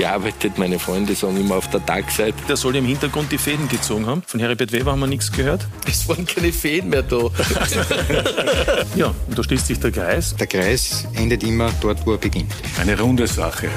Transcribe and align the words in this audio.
gearbeitet. 0.00 0.56
Meine 0.56 0.78
Freunde 0.78 1.14
sagen 1.14 1.36
immer 1.36 1.56
auf 1.56 1.68
der 1.68 1.84
Tagseite. 1.84 2.36
Der 2.48 2.56
soll 2.56 2.74
im 2.76 2.86
Hintergrund 2.86 3.30
die 3.30 3.38
Fäden 3.38 3.68
gezogen 3.68 4.06
haben. 4.06 4.22
Von 4.26 4.40
Heribert 4.40 4.72
Weber 4.72 4.92
haben 4.92 5.00
wir 5.00 5.06
nichts 5.06 5.30
gehört. 5.30 5.66
Es 5.86 6.08
waren 6.08 6.24
keine 6.24 6.52
Fäden 6.52 6.90
mehr 6.90 7.02
da. 7.02 7.18
Ja, 8.96 9.14
und 9.28 9.38
da 9.38 9.42
schließt 9.42 9.66
sich 9.66 9.78
der 9.78 9.92
Kreis. 9.92 10.34
Der 10.36 10.46
Kreis 10.46 11.06
endet 11.14 11.42
immer 11.42 11.70
dort, 11.80 12.04
wo 12.06 12.12
er 12.12 12.18
beginnt. 12.18 12.52
Eine 12.80 12.98
runde 12.98 13.26
Sache. 13.26 13.68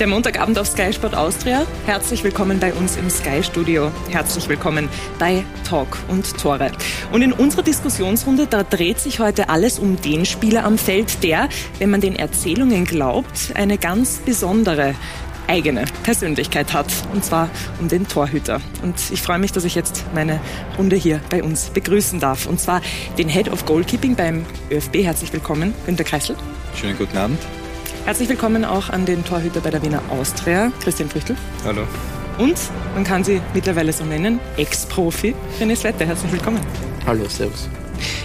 Der 0.00 0.06
Montagabend 0.06 0.58
auf 0.58 0.66
Sky 0.66 0.94
Sport 0.94 1.14
Austria. 1.14 1.66
Herzlich 1.84 2.24
willkommen 2.24 2.58
bei 2.58 2.72
uns 2.72 2.96
im 2.96 3.10
Sky 3.10 3.42
Studio. 3.42 3.92
Herzlich 4.08 4.48
willkommen 4.48 4.88
bei 5.18 5.44
Talk 5.68 5.98
und 6.08 6.38
Tore. 6.38 6.72
Und 7.12 7.20
in 7.20 7.34
unserer 7.34 7.62
Diskussionsrunde, 7.62 8.46
da 8.46 8.62
dreht 8.62 8.98
sich 8.98 9.20
heute 9.20 9.50
alles 9.50 9.78
um 9.78 10.00
den 10.00 10.24
Spieler 10.24 10.64
am 10.64 10.78
Feld, 10.78 11.22
der, 11.22 11.50
wenn 11.80 11.90
man 11.90 12.00
den 12.00 12.16
Erzählungen 12.16 12.86
glaubt, 12.86 13.52
eine 13.52 13.76
ganz 13.76 14.20
besondere 14.24 14.94
eigene 15.46 15.84
Persönlichkeit 16.02 16.72
hat, 16.72 16.86
und 17.12 17.22
zwar 17.22 17.50
um 17.78 17.88
den 17.88 18.08
Torhüter. 18.08 18.62
Und 18.82 18.94
ich 19.12 19.20
freue 19.20 19.38
mich, 19.38 19.52
dass 19.52 19.64
ich 19.64 19.74
jetzt 19.74 20.06
meine 20.14 20.40
Runde 20.78 20.96
hier 20.96 21.20
bei 21.28 21.42
uns 21.42 21.68
begrüßen 21.74 22.20
darf, 22.20 22.46
und 22.46 22.58
zwar 22.58 22.80
den 23.18 23.28
Head 23.28 23.50
of 23.50 23.66
Goalkeeping 23.66 24.16
beim 24.16 24.46
ÖFB. 24.70 25.02
Herzlich 25.02 25.30
willkommen, 25.30 25.74
Günter 25.84 26.04
Kreisel. 26.04 26.36
Schönen 26.74 26.96
guten 26.96 27.18
Abend. 27.18 27.38
Herzlich 28.06 28.28
willkommen 28.28 28.64
auch 28.64 28.88
an 28.88 29.04
den 29.04 29.24
Torhüter 29.24 29.60
bei 29.60 29.70
der 29.70 29.82
Wiener 29.82 30.02
Austria, 30.10 30.72
Christian 30.82 31.08
Früchtel. 31.08 31.36
Hallo. 31.64 31.86
Und, 32.38 32.56
man 32.94 33.04
kann 33.04 33.22
sie 33.22 33.40
mittlerweile 33.54 33.92
so 33.92 34.04
nennen, 34.04 34.40
Ex-Profi, 34.56 35.34
René 35.60 35.76
Svette. 35.76 36.06
Herzlich 36.06 36.32
willkommen. 36.32 36.60
Hallo, 37.06 37.28
servus. 37.28 37.68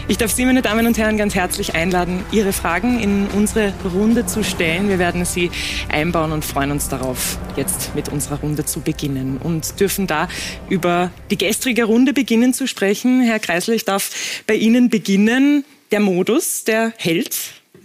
Ich 0.08 0.18
darf 0.18 0.32
Sie, 0.32 0.46
meine 0.46 0.62
Damen 0.62 0.88
und 0.88 0.98
Herren, 0.98 1.18
ganz 1.18 1.36
herzlich 1.36 1.76
einladen, 1.76 2.24
Ihre 2.32 2.54
Fragen 2.54 3.00
in 3.00 3.28
unsere 3.28 3.74
Runde 3.94 4.26
zu 4.26 4.44
stellen. 4.44 4.88
Wir 4.88 4.98
werden 4.98 5.26
sie 5.26 5.52
einbauen 5.90 6.32
und 6.32 6.46
freuen 6.46 6.72
uns 6.72 6.88
darauf, 6.88 7.38
jetzt 7.58 7.94
mit 7.94 8.10
unserer 8.10 8.40
Runde 8.40 8.64
zu 8.66 8.80
beginnen 8.80 9.38
und 9.44 9.80
dürfen 9.80 10.08
da 10.08 10.30
über 10.70 11.12
die 11.30 11.38
gestrige 11.38 11.84
Runde 11.84 12.14
beginnen 12.14 12.54
zu 12.54 12.68
sprechen. 12.68 13.22
Herr 13.22 13.40
Kreisler, 13.40 13.74
ich 13.74 13.86
darf 13.86 14.44
bei 14.48 14.56
Ihnen 14.56 14.90
beginnen. 14.90 15.66
Der 15.92 16.00
Modus, 16.00 16.64
der 16.64 16.94
hält 16.98 17.36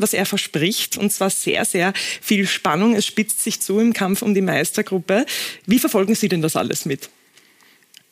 was 0.01 0.13
er 0.13 0.27
verspricht, 0.27 0.97
und 0.97 1.13
zwar 1.13 1.31
sehr, 1.31 1.65
sehr 1.65 1.93
viel 2.21 2.47
Spannung. 2.47 2.95
Es 2.95 3.07
spitzt 3.07 3.43
sich 3.43 3.61
zu 3.61 3.79
im 3.79 3.93
Kampf 3.93 4.23
um 4.23 4.35
die 4.35 4.41
Meistergruppe. 4.41 5.27
Wie 5.67 5.79
verfolgen 5.79 6.15
Sie 6.15 6.29
denn 6.29 6.43
das 6.43 6.57
alles 6.57 6.85
mit? 6.85 7.11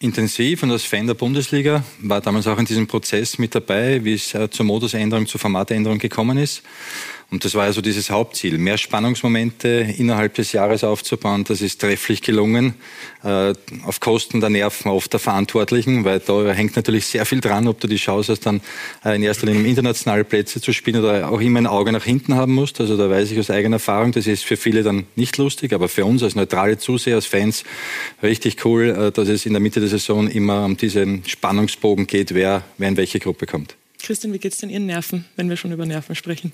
Intensiv 0.00 0.62
und 0.62 0.70
als 0.70 0.84
Fan 0.84 1.08
der 1.08 1.14
Bundesliga 1.14 1.82
war 2.00 2.20
damals 2.20 2.46
auch 2.46 2.58
in 2.58 2.66
diesem 2.66 2.86
Prozess 2.86 3.36
mit 3.38 3.54
dabei, 3.54 4.04
wie 4.04 4.14
es 4.14 4.32
äh, 4.32 4.48
zur 4.48 4.64
Modusänderung, 4.64 5.26
zur 5.26 5.40
Formatänderung 5.40 5.98
gekommen 5.98 6.38
ist. 6.38 6.62
Und 7.30 7.44
das 7.44 7.54
war 7.54 7.64
also 7.64 7.82
dieses 7.82 8.08
Hauptziel, 8.08 8.56
mehr 8.56 8.78
Spannungsmomente 8.78 9.68
innerhalb 9.98 10.34
des 10.34 10.52
Jahres 10.52 10.82
aufzubauen. 10.82 11.44
Das 11.44 11.60
ist 11.60 11.78
trefflich 11.78 12.22
gelungen, 12.22 12.72
äh, 13.22 13.52
auf 13.84 14.00
Kosten 14.00 14.40
der 14.40 14.48
Nerven 14.48 14.90
oft 14.90 15.12
der 15.12 15.20
Verantwortlichen, 15.20 16.06
weil 16.06 16.20
da 16.20 16.50
hängt 16.52 16.76
natürlich 16.76 17.06
sehr 17.06 17.26
viel 17.26 17.42
dran, 17.42 17.68
ob 17.68 17.80
du 17.80 17.86
die 17.86 17.96
Chance 17.96 18.32
hast, 18.32 18.46
dann 18.46 18.62
äh, 19.04 19.14
in 19.14 19.22
erster 19.22 19.46
Linie 19.46 19.68
internationale 19.68 20.24
Plätze 20.24 20.62
zu 20.62 20.72
spielen 20.72 21.04
oder 21.04 21.30
auch 21.30 21.42
immer 21.42 21.58
ein 21.58 21.66
Auge 21.66 21.92
nach 21.92 22.04
hinten 22.04 22.34
haben 22.34 22.54
musst. 22.54 22.80
Also 22.80 22.96
da 22.96 23.10
weiß 23.10 23.30
ich 23.30 23.38
aus 23.38 23.50
eigener 23.50 23.76
Erfahrung, 23.76 24.12
das 24.12 24.26
ist 24.26 24.44
für 24.44 24.56
viele 24.56 24.82
dann 24.82 25.04
nicht 25.14 25.36
lustig, 25.36 25.74
aber 25.74 25.90
für 25.90 26.06
uns 26.06 26.22
als 26.22 26.34
neutrale 26.34 26.78
Zuseher, 26.78 27.16
als 27.16 27.26
Fans 27.26 27.62
richtig 28.22 28.64
cool, 28.64 28.88
äh, 28.88 29.12
dass 29.12 29.28
es 29.28 29.44
in 29.44 29.52
der 29.52 29.60
Mitte 29.60 29.80
der 29.80 29.90
Saison 29.90 30.28
immer 30.28 30.64
um 30.64 30.78
diesen 30.78 31.26
Spannungsbogen 31.26 32.06
geht, 32.06 32.32
wer, 32.32 32.64
wer 32.78 32.88
in 32.88 32.96
welche 32.96 33.18
Gruppe 33.18 33.44
kommt. 33.44 33.76
Christian, 34.00 34.32
wie 34.32 34.38
geht's 34.38 34.56
denn 34.56 34.70
Ihren 34.70 34.86
Nerven, 34.86 35.26
wenn 35.36 35.50
wir 35.50 35.58
schon 35.58 35.72
über 35.72 35.84
Nerven 35.84 36.14
sprechen? 36.14 36.52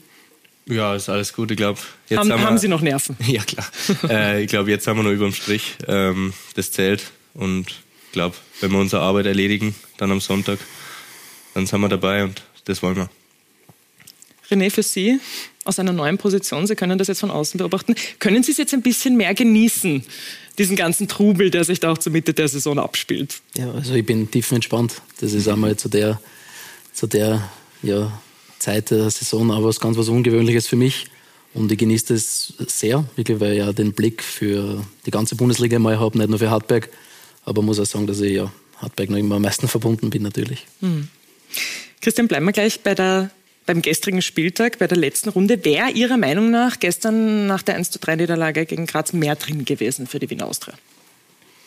Ja, 0.67 0.95
ist 0.95 1.09
alles 1.09 1.33
gut. 1.33 1.51
Ich 1.51 1.57
glaube, 1.57 1.79
jetzt 2.09 2.19
Haben, 2.19 2.33
haben, 2.33 2.41
wir, 2.41 2.47
haben 2.47 2.59
Sie 2.59 2.69
noch 2.69 2.81
Nerven? 2.81 3.17
Ja 3.27 3.43
klar. 3.43 3.67
äh, 4.09 4.43
ich 4.43 4.49
glaube, 4.49 4.71
jetzt 4.71 4.87
haben 4.87 4.97
wir 4.99 5.03
noch 5.03 5.11
überm 5.11 5.33
Strich. 5.33 5.77
Ähm, 5.87 6.33
das 6.55 6.73
zählt 6.73 7.03
und 7.35 7.71
ich 8.07 8.13
glaube, 8.13 8.37
wenn 8.61 8.73
wir 8.73 8.79
unsere 8.79 9.03
Arbeit 9.03 9.27
erledigen, 9.27 9.75
dann 9.99 10.11
am 10.11 10.21
Sonntag, 10.21 10.59
dann 11.53 11.67
sind 11.67 11.81
wir 11.81 11.89
dabei 11.89 12.25
und 12.25 12.43
das 12.65 12.83
wollen 12.83 12.97
wir. 12.97 13.11
René, 14.51 14.71
für 14.71 14.83
Sie 14.83 15.21
aus 15.65 15.79
einer 15.79 15.93
neuen 15.93 16.19
Position, 16.19 16.67
Sie 16.67 16.77
können 16.77 16.99
das 16.99 17.09
jetzt 17.09 17.21
von 17.21 17.31
außen 17.31 17.59
beobachten, 17.59 17.95
können 18.19 18.43
Sie 18.43 18.53
es 18.53 18.59
jetzt 18.59 18.75
ein 18.75 18.83
bisschen 18.83 19.17
mehr 19.17 19.35
genießen, 19.35 20.05
diesen 20.59 20.77
ganzen 20.77 21.09
Trubel, 21.09 21.51
der 21.51 21.65
sich 21.65 21.81
da 21.81 21.93
auch 21.93 21.99
zur 21.99 22.13
Mitte 22.13 22.35
der 22.35 22.49
Saison 22.49 22.79
abspielt? 22.79 23.41
Ja, 23.57 23.73
also 23.73 23.95
ich 23.95 24.07
bin 24.07 24.31
tiefenentspannt. 24.31 25.03
Das 25.21 25.33
ist 25.33 25.49
einmal 25.49 25.77
zu 25.77 25.89
der, 25.89 26.21
zu 26.93 27.07
der 27.07 27.51
ja, 27.83 28.13
Zeit 28.59 28.91
der 28.91 29.11
Saison 29.11 29.51
auch 29.51 29.65
was 29.65 29.81
ganz 29.81 29.97
was 29.97 30.09
Ungewöhnliches 30.09 30.67
für 30.67 30.77
mich. 30.77 31.07
Und 31.55 31.71
ich 31.71 31.79
genieße 31.79 32.15
das 32.15 32.53
sehr, 32.67 33.05
wirklich, 33.15 33.39
weil 33.39 33.53
ich 33.53 33.59
ja 33.59 33.73
den 33.73 33.93
Blick 33.93 34.23
für 34.23 34.85
die 35.07 35.11
ganze 35.11 35.37
Bundesliga 35.37 35.79
mal 35.79 36.01
habe, 36.01 36.19
nicht 36.19 36.29
nur 36.29 36.39
für 36.39 36.51
Hartberg. 36.51 36.89
Aber 37.45 37.63
muss 37.63 37.79
auch 37.79 37.87
sagen, 37.87 38.07
dass 38.07 38.21
ich 38.21 38.33
ja 38.33 38.53
Hartberg 38.79 39.11
noch 39.11 39.19
immer 39.19 39.37
am 39.37 39.43
meisten 39.43 39.69
verbunden 39.69 40.11
bin, 40.11 40.23
natürlich. 40.23 40.67
Hm. 40.81 41.09
Christian, 42.01 42.27
bleiben 42.27 42.45
wir 42.45 42.53
gleich 42.53 42.81
bei 42.81 42.95
der, 42.95 43.31
beim 43.67 43.83
gestrigen 43.83 44.21
Spieltag, 44.21 44.79
bei 44.79 44.89
der 44.89 44.99
letzten 44.99 45.29
Runde. 45.29 45.65
Wäre 45.65 45.91
Ihrer 45.91 46.17
Meinung 46.17 46.51
nach 46.51 46.81
gestern 46.81 47.47
nach 47.47 47.63
der 47.63 47.81
1-3-Niederlage 47.81 48.67
gegen 48.67 48.87
Graz 48.87 49.13
mehr 49.13 49.37
drin 49.37 49.65
gewesen 49.65 50.09
für 50.09 50.19
die 50.19 50.29
Wiener 50.29 50.47
Austria? 50.47 50.75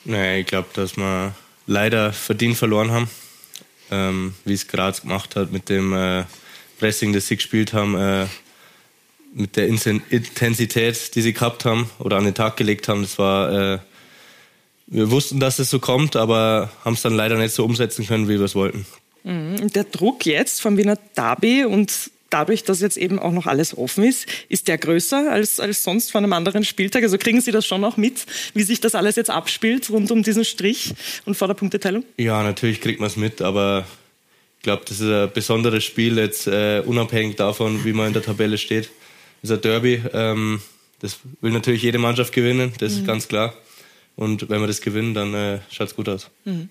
Naja, 0.03 0.39
ich 0.39 0.47
glaube, 0.47 0.67
dass 0.73 0.97
wir 0.97 1.33
leider 1.65 2.13
verdient 2.13 2.57
verloren 2.57 2.91
haben, 2.91 3.09
ähm, 3.89 4.33
wie 4.45 4.53
es 4.53 4.67
Graz 4.67 5.01
gemacht 5.01 5.35
hat 5.35 5.51
mit 5.51 5.69
dem 5.69 5.93
äh, 5.93 6.25
Pressing, 6.77 7.13
das 7.13 7.27
sie 7.27 7.37
gespielt 7.37 7.73
haben, 7.73 7.95
äh, 7.95 8.25
mit 9.33 9.55
der 9.55 9.67
Intensität, 9.67 11.15
die 11.15 11.21
sie 11.21 11.33
gehabt 11.33 11.65
haben 11.65 11.89
oder 11.99 12.17
an 12.17 12.25
den 12.25 12.33
Tag 12.33 12.57
gelegt 12.57 12.87
haben. 12.87 13.01
Das 13.03 13.19
war, 13.19 13.73
äh, 13.73 13.79
wir 14.87 15.11
wussten, 15.11 15.39
dass 15.39 15.59
es 15.59 15.69
so 15.69 15.79
kommt, 15.79 16.15
aber 16.15 16.71
haben 16.83 16.93
es 16.93 17.01
dann 17.01 17.13
leider 17.13 17.37
nicht 17.37 17.53
so 17.53 17.63
umsetzen 17.63 18.07
können, 18.07 18.27
wie 18.27 18.39
wir 18.39 18.45
es 18.45 18.55
wollten. 18.55 18.85
Mhm. 19.23 19.71
Der 19.73 19.83
Druck 19.83 20.25
jetzt 20.25 20.61
vom 20.61 20.77
Wiener 20.77 20.97
Derby 21.15 21.65
und 21.65 22.11
dadurch, 22.29 22.63
dass 22.63 22.81
jetzt 22.81 22.97
eben 22.97 23.19
auch 23.19 23.31
noch 23.31 23.45
alles 23.45 23.77
offen 23.77 24.03
ist, 24.03 24.25
ist 24.49 24.67
der 24.67 24.77
größer 24.77 25.31
als, 25.31 25.59
als 25.59 25.83
sonst 25.83 26.11
von 26.11 26.23
einem 26.23 26.33
anderen 26.33 26.63
Spieltag? 26.63 27.03
Also 27.03 27.17
kriegen 27.17 27.41
Sie 27.41 27.51
das 27.51 27.65
schon 27.65 27.83
auch 27.83 27.97
mit, 27.97 28.25
wie 28.53 28.63
sich 28.63 28.79
das 28.79 28.95
alles 28.95 29.15
jetzt 29.15 29.29
abspielt 29.29 29.89
rund 29.89 30.11
um 30.11 30.23
diesen 30.23 30.45
Strich 30.45 30.93
und 31.25 31.35
vor 31.35 31.47
der 31.47 31.55
Punkteteilung? 31.55 32.03
Ja, 32.17 32.43
natürlich 32.43 32.81
kriegt 32.81 32.99
man 32.99 33.07
es 33.07 33.17
mit, 33.17 33.41
aber 33.41 33.85
ich 34.57 34.63
glaube, 34.63 34.83
das 34.87 34.99
ist 34.99 35.09
ein 35.09 35.31
besonderes 35.33 35.83
Spiel, 35.83 36.17
jetzt 36.17 36.47
äh, 36.47 36.81
unabhängig 36.85 37.35
davon, 37.35 37.85
wie 37.85 37.93
man 37.93 38.07
in 38.07 38.13
der 38.13 38.23
Tabelle 38.23 38.57
steht. 38.57 38.89
Das 39.41 39.51
ist 39.51 39.57
ein 39.57 39.61
Derby. 39.61 40.01
Ähm, 40.13 40.61
das 40.99 41.19
will 41.41 41.51
natürlich 41.51 41.83
jede 41.83 41.99
Mannschaft 41.99 42.33
gewinnen, 42.33 42.73
das 42.79 42.93
mhm. 42.93 42.99
ist 42.99 43.07
ganz 43.07 43.27
klar. 43.27 43.53
Und 44.15 44.49
wenn 44.49 44.59
wir 44.59 44.67
das 44.67 44.81
gewinnen, 44.81 45.13
dann 45.13 45.33
äh, 45.33 45.59
schaut 45.69 45.89
es 45.89 45.95
gut 45.95 46.09
aus. 46.09 46.29
Mhm. 46.45 46.69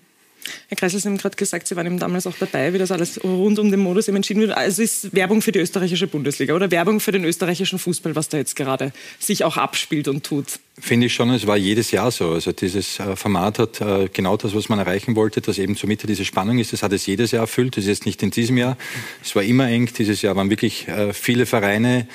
Herr 0.67 0.77
Kreisel, 0.77 0.99
Sie 0.99 1.07
haben 1.07 1.17
gerade 1.17 1.35
gesagt, 1.35 1.67
Sie 1.67 1.75
waren 1.75 1.85
eben 1.85 1.99
damals 1.99 2.27
auch 2.27 2.35
dabei, 2.39 2.73
wie 2.73 2.77
das 2.77 2.91
alles 2.91 3.23
rund 3.23 3.59
um 3.59 3.71
den 3.71 3.79
Modus 3.79 4.07
eben 4.07 4.17
entschieden 4.17 4.41
wird. 4.41 4.51
Also 4.51 4.81
ist 4.81 5.13
Werbung 5.13 5.41
für 5.41 5.51
die 5.51 5.59
österreichische 5.59 6.07
Bundesliga 6.07 6.53
oder 6.53 6.71
Werbung 6.71 6.99
für 6.99 7.11
den 7.11 7.23
österreichischen 7.25 7.79
Fußball, 7.79 8.15
was 8.15 8.29
da 8.29 8.37
jetzt 8.37 8.55
gerade 8.55 8.91
sich 9.19 9.43
auch 9.43 9.57
abspielt 9.57 10.07
und 10.07 10.23
tut? 10.23 10.59
Finde 10.79 11.07
ich 11.07 11.13
schon, 11.13 11.31
es 11.31 11.47
war 11.47 11.57
jedes 11.57 11.89
Jahr 11.89 12.11
so. 12.11 12.33
Also 12.33 12.51
dieses 12.51 12.99
äh, 12.99 13.15
Format 13.15 13.57
hat 13.57 13.81
äh, 13.81 14.09
genau 14.13 14.37
das, 14.37 14.53
was 14.53 14.69
man 14.69 14.77
erreichen 14.77 15.15
wollte, 15.15 15.41
dass 15.41 15.57
eben 15.57 15.75
zur 15.75 15.89
Mitte 15.89 16.05
diese 16.05 16.23
Spannung 16.23 16.59
ist. 16.59 16.71
Das 16.71 16.83
hat 16.83 16.93
es 16.93 17.07
jedes 17.07 17.31
Jahr 17.31 17.41
erfüllt. 17.41 17.77
Das 17.77 17.85
ist 17.85 17.89
jetzt 17.89 18.05
nicht 18.05 18.21
in 18.21 18.29
diesem 18.29 18.57
Jahr. 18.57 18.77
Es 19.23 19.35
war 19.35 19.41
immer 19.41 19.67
eng. 19.67 19.89
Dieses 19.97 20.21
Jahr 20.21 20.35
waren 20.35 20.51
wirklich 20.51 20.87
äh, 20.87 21.13
viele 21.13 21.47
Vereine 21.47 22.07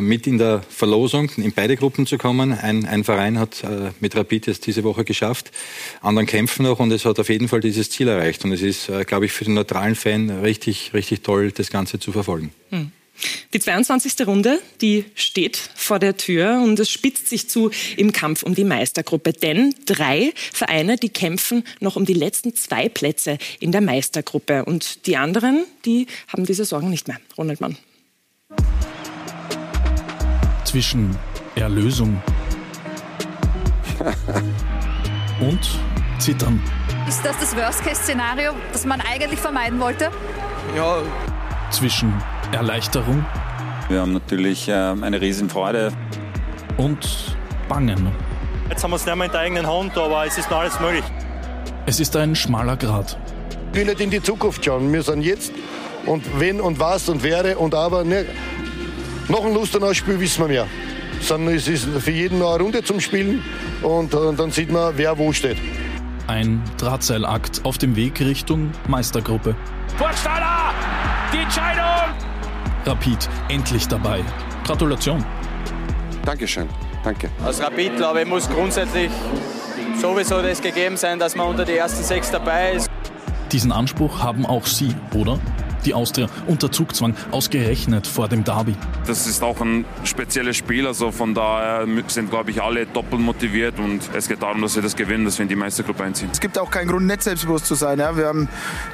mit 0.00 0.26
in 0.26 0.38
der 0.38 0.62
Verlosung, 0.68 1.30
in 1.36 1.52
beide 1.52 1.76
Gruppen 1.76 2.06
zu 2.06 2.18
kommen. 2.18 2.52
Ein, 2.52 2.86
ein 2.86 3.02
Verein 3.02 3.38
hat 3.38 3.64
mit 4.00 4.14
Rapid 4.14 4.46
jetzt 4.46 4.66
diese 4.66 4.84
Woche 4.84 5.04
geschafft. 5.04 5.50
Anderen 6.00 6.26
kämpfen 6.26 6.64
noch 6.64 6.78
und 6.78 6.92
es 6.92 7.04
hat 7.04 7.18
auf 7.18 7.28
jeden 7.28 7.48
Fall 7.48 7.60
dieses 7.60 7.90
Ziel 7.90 8.08
erreicht. 8.08 8.44
Und 8.44 8.52
es 8.52 8.62
ist, 8.62 8.90
glaube 9.06 9.26
ich, 9.26 9.32
für 9.32 9.44
den 9.44 9.54
neutralen 9.54 9.96
Fan 9.96 10.30
richtig, 10.30 10.94
richtig 10.94 11.22
toll, 11.22 11.50
das 11.50 11.70
Ganze 11.70 11.98
zu 11.98 12.12
verfolgen. 12.12 12.52
Hm. 12.70 12.92
Die 13.52 13.60
22. 13.60 14.26
Runde, 14.26 14.60
die 14.80 15.04
steht 15.14 15.56
vor 15.74 15.98
der 15.98 16.16
Tür 16.16 16.60
und 16.62 16.78
es 16.80 16.90
spitzt 16.90 17.28
sich 17.28 17.48
zu 17.48 17.70
im 17.96 18.12
Kampf 18.12 18.42
um 18.42 18.54
die 18.54 18.64
Meistergruppe. 18.64 19.32
Denn 19.32 19.74
drei 19.84 20.32
Vereine, 20.52 20.96
die 20.96 21.10
kämpfen 21.10 21.64
noch 21.80 21.96
um 21.96 22.04
die 22.04 22.14
letzten 22.14 22.54
zwei 22.54 22.88
Plätze 22.88 23.38
in 23.60 23.72
der 23.72 23.80
Meistergruppe. 23.80 24.64
Und 24.64 25.06
die 25.06 25.16
anderen, 25.16 25.64
die 25.84 26.06
haben 26.28 26.46
diese 26.46 26.64
Sorgen 26.64 26.90
nicht 26.90 27.08
mehr. 27.08 27.18
Ronald 27.36 27.60
Mann. 27.60 27.76
Zwischen 30.72 31.14
Erlösung, 31.54 32.22
Und 35.38 35.78
zittern. 36.18 36.62
Ist 37.06 37.22
das 37.22 37.38
das 37.38 37.54
Worst-Case-Szenario, 37.54 38.52
das 38.72 38.86
man 38.86 39.02
eigentlich 39.02 39.38
vermeiden 39.38 39.78
wollte? 39.80 40.10
Ja. 40.74 41.02
Zwischen 41.70 42.14
Erleichterung. 42.52 43.22
Wir 43.90 44.00
haben 44.00 44.14
natürlich 44.14 44.66
äh, 44.66 44.72
eine 44.72 45.20
Riesenfreude. 45.20 45.92
Und 46.78 47.36
Bangen. 47.68 48.10
Jetzt 48.70 48.82
haben 48.82 48.92
wir 48.92 48.96
es 48.96 49.04
nicht 49.04 49.14
mehr 49.14 49.26
in 49.26 49.32
der 49.32 49.40
eigenen 49.42 49.66
Hand, 49.66 49.98
aber 49.98 50.24
es 50.24 50.38
ist 50.38 50.50
noch 50.50 50.60
alles 50.60 50.80
möglich. 50.80 51.04
Es 51.84 52.00
ist 52.00 52.16
ein 52.16 52.34
schmaler 52.34 52.78
Grat. 52.78 53.18
Ich 53.72 53.78
will 53.78 53.84
nicht 53.84 54.00
in 54.00 54.08
die 54.08 54.22
Zukunft 54.22 54.64
schauen. 54.64 54.90
Wir 54.90 55.02
sind 55.02 55.20
jetzt 55.20 55.52
und 56.06 56.24
wenn 56.40 56.62
und 56.62 56.80
was 56.80 57.10
und 57.10 57.22
wäre 57.22 57.58
und 57.58 57.74
aber. 57.74 58.04
Ne, 58.04 58.24
noch 59.32 59.46
ein 59.46 59.54
Lustenau-Spiel 59.54 60.20
wissen 60.20 60.42
wir 60.42 60.48
mehr. 60.48 60.66
Sondern 61.20 61.54
es 61.54 61.66
ist 61.66 61.86
für 61.86 62.10
jeden 62.10 62.38
noch 62.38 62.54
eine 62.54 62.62
Runde 62.62 62.84
zum 62.84 63.00
Spielen 63.00 63.42
und, 63.82 64.14
und 64.14 64.38
dann 64.38 64.50
sieht 64.50 64.70
man, 64.70 64.92
wer 64.96 65.16
wo 65.18 65.32
steht. 65.32 65.56
Ein 66.26 66.62
Drahtseilakt 66.78 67.64
auf 67.64 67.78
dem 67.78 67.96
Weg 67.96 68.20
Richtung 68.20 68.70
Meistergruppe. 68.88 69.56
Burgstaller! 69.98 70.74
Die 71.32 71.38
Entscheidung! 71.38 72.14
Rapid 72.84 73.28
endlich 73.48 73.88
dabei. 73.88 74.20
Gratulation. 74.64 75.24
Dankeschön. 76.24 76.68
Danke. 77.02 77.30
Als 77.44 77.60
Rapid, 77.60 77.96
glaube 77.96 78.22
ich, 78.22 78.28
muss 78.28 78.48
grundsätzlich 78.48 79.10
sowieso 80.00 80.42
das 80.42 80.60
gegeben 80.60 80.96
sein, 80.96 81.18
dass 81.18 81.34
man 81.34 81.48
unter 81.48 81.64
die 81.64 81.76
ersten 81.76 82.04
sechs 82.04 82.30
dabei 82.30 82.72
ist. 82.72 82.90
Diesen 83.50 83.72
Anspruch 83.72 84.22
haben 84.22 84.44
auch 84.44 84.66
Sie, 84.66 84.94
oder? 85.14 85.38
Die 85.84 85.94
Austria 85.94 86.28
unter 86.46 86.70
Zugzwang, 86.70 87.14
ausgerechnet 87.30 88.06
vor 88.06 88.28
dem 88.28 88.44
Derby. 88.44 88.76
Das 89.06 89.26
ist 89.26 89.42
auch 89.42 89.60
ein 89.60 89.84
spezielles 90.04 90.56
Spiel, 90.56 90.86
also 90.86 91.10
von 91.10 91.34
daher 91.34 91.86
sind, 92.08 92.30
glaube 92.30 92.50
ich, 92.50 92.62
alle 92.62 92.86
doppelt 92.86 93.20
motiviert 93.20 93.78
und 93.78 94.00
es 94.14 94.28
geht 94.28 94.42
darum, 94.42 94.62
dass 94.62 94.74
wir 94.74 94.82
das 94.82 94.96
gewinnen, 94.96 95.24
dass 95.24 95.38
wir 95.38 95.44
in 95.44 95.48
die 95.48 95.56
Meistergruppe 95.56 96.04
einziehen. 96.04 96.28
Es 96.32 96.40
gibt 96.40 96.58
auch 96.58 96.70
keinen 96.70 96.88
Grund, 96.88 97.06
nicht 97.06 97.22
selbstbewusst 97.22 97.66
zu 97.66 97.74
sein. 97.74 97.98
Ja. 97.98 98.16
Wir 98.16 98.26
haben 98.26 98.48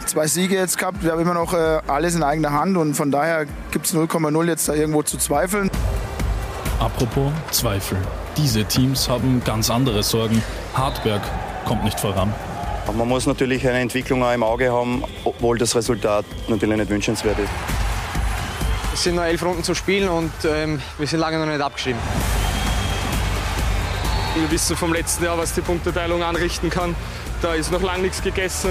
zwei 0.07 0.27
Siege 0.27 0.55
jetzt 0.55 0.79
gehabt, 0.79 1.03
wir 1.03 1.13
haben 1.13 1.21
immer 1.21 1.35
noch 1.35 1.53
äh, 1.53 1.81
alles 1.87 2.15
in 2.15 2.23
eigener 2.23 2.53
Hand 2.53 2.77
und 2.77 2.95
von 2.95 3.11
daher 3.11 3.47
gibt 3.71 3.87
es 3.87 3.95
0,0 3.95 4.45
jetzt 4.47 4.69
da 4.69 4.75
irgendwo 4.75 5.03
zu 5.03 5.19
zweifeln. 5.19 5.71
Apropos 6.81 7.33
Zweifel. 7.51 7.99
Diese 8.37 8.65
Teams 8.65 9.09
haben 9.09 9.43
ganz 9.45 9.69
andere 9.69 10.03
Sorgen. 10.03 10.43
Hartberg 10.75 11.23
kommt 11.65 11.85
nicht 11.85 11.99
voran. 11.99 12.33
Man 12.97 13.07
muss 13.07 13.27
natürlich 13.27 13.67
eine 13.69 13.81
Entwicklung 13.81 14.25
auch 14.25 14.33
im 14.33 14.43
Auge 14.43 14.73
haben, 14.73 15.05
obwohl 15.25 15.59
das 15.59 15.77
Resultat 15.77 16.25
natürlich 16.49 16.79
nicht 16.79 16.91
wünschenswert 16.91 17.39
ist. 17.39 17.51
Es 18.95 19.05
sind 19.05 19.17
noch 19.17 19.25
elf 19.25 19.43
Runden 19.45 19.63
zu 19.63 19.75
spielen 19.75 20.09
und 20.09 20.33
ähm, 20.45 20.81
wir 20.99 21.07
sind 21.07 21.21
lange 21.21 21.39
noch 21.39 21.47
nicht 21.47 21.61
abgeschrieben. 21.61 22.01
Wir 24.35 24.51
wissen 24.51 24.77
vom 24.77 24.93
letzten 24.93 25.25
Jahr, 25.25 25.37
was 25.37 25.55
die 25.55 25.61
Punkteteilung 25.61 26.23
anrichten 26.23 26.71
kann. 26.71 26.95
Da 27.43 27.55
ist 27.55 27.71
noch 27.71 27.83
lange 27.83 28.03
nichts 28.03 28.23
gegessen. 28.23 28.71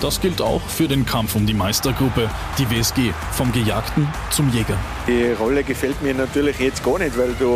Das 0.00 0.20
gilt 0.20 0.42
auch 0.42 0.60
für 0.62 0.88
den 0.88 1.06
Kampf 1.06 1.36
um 1.36 1.46
die 1.46 1.54
Meistergruppe, 1.54 2.28
die 2.58 2.68
WSG, 2.68 3.12
vom 3.32 3.52
Gejagten 3.52 4.08
zum 4.30 4.52
Jäger. 4.52 4.76
Die 5.06 5.32
Rolle 5.32 5.62
gefällt 5.62 6.02
mir 6.02 6.14
natürlich 6.14 6.58
jetzt 6.58 6.84
gar 6.84 6.98
nicht, 6.98 7.16
weil 7.16 7.34
du, 7.38 7.48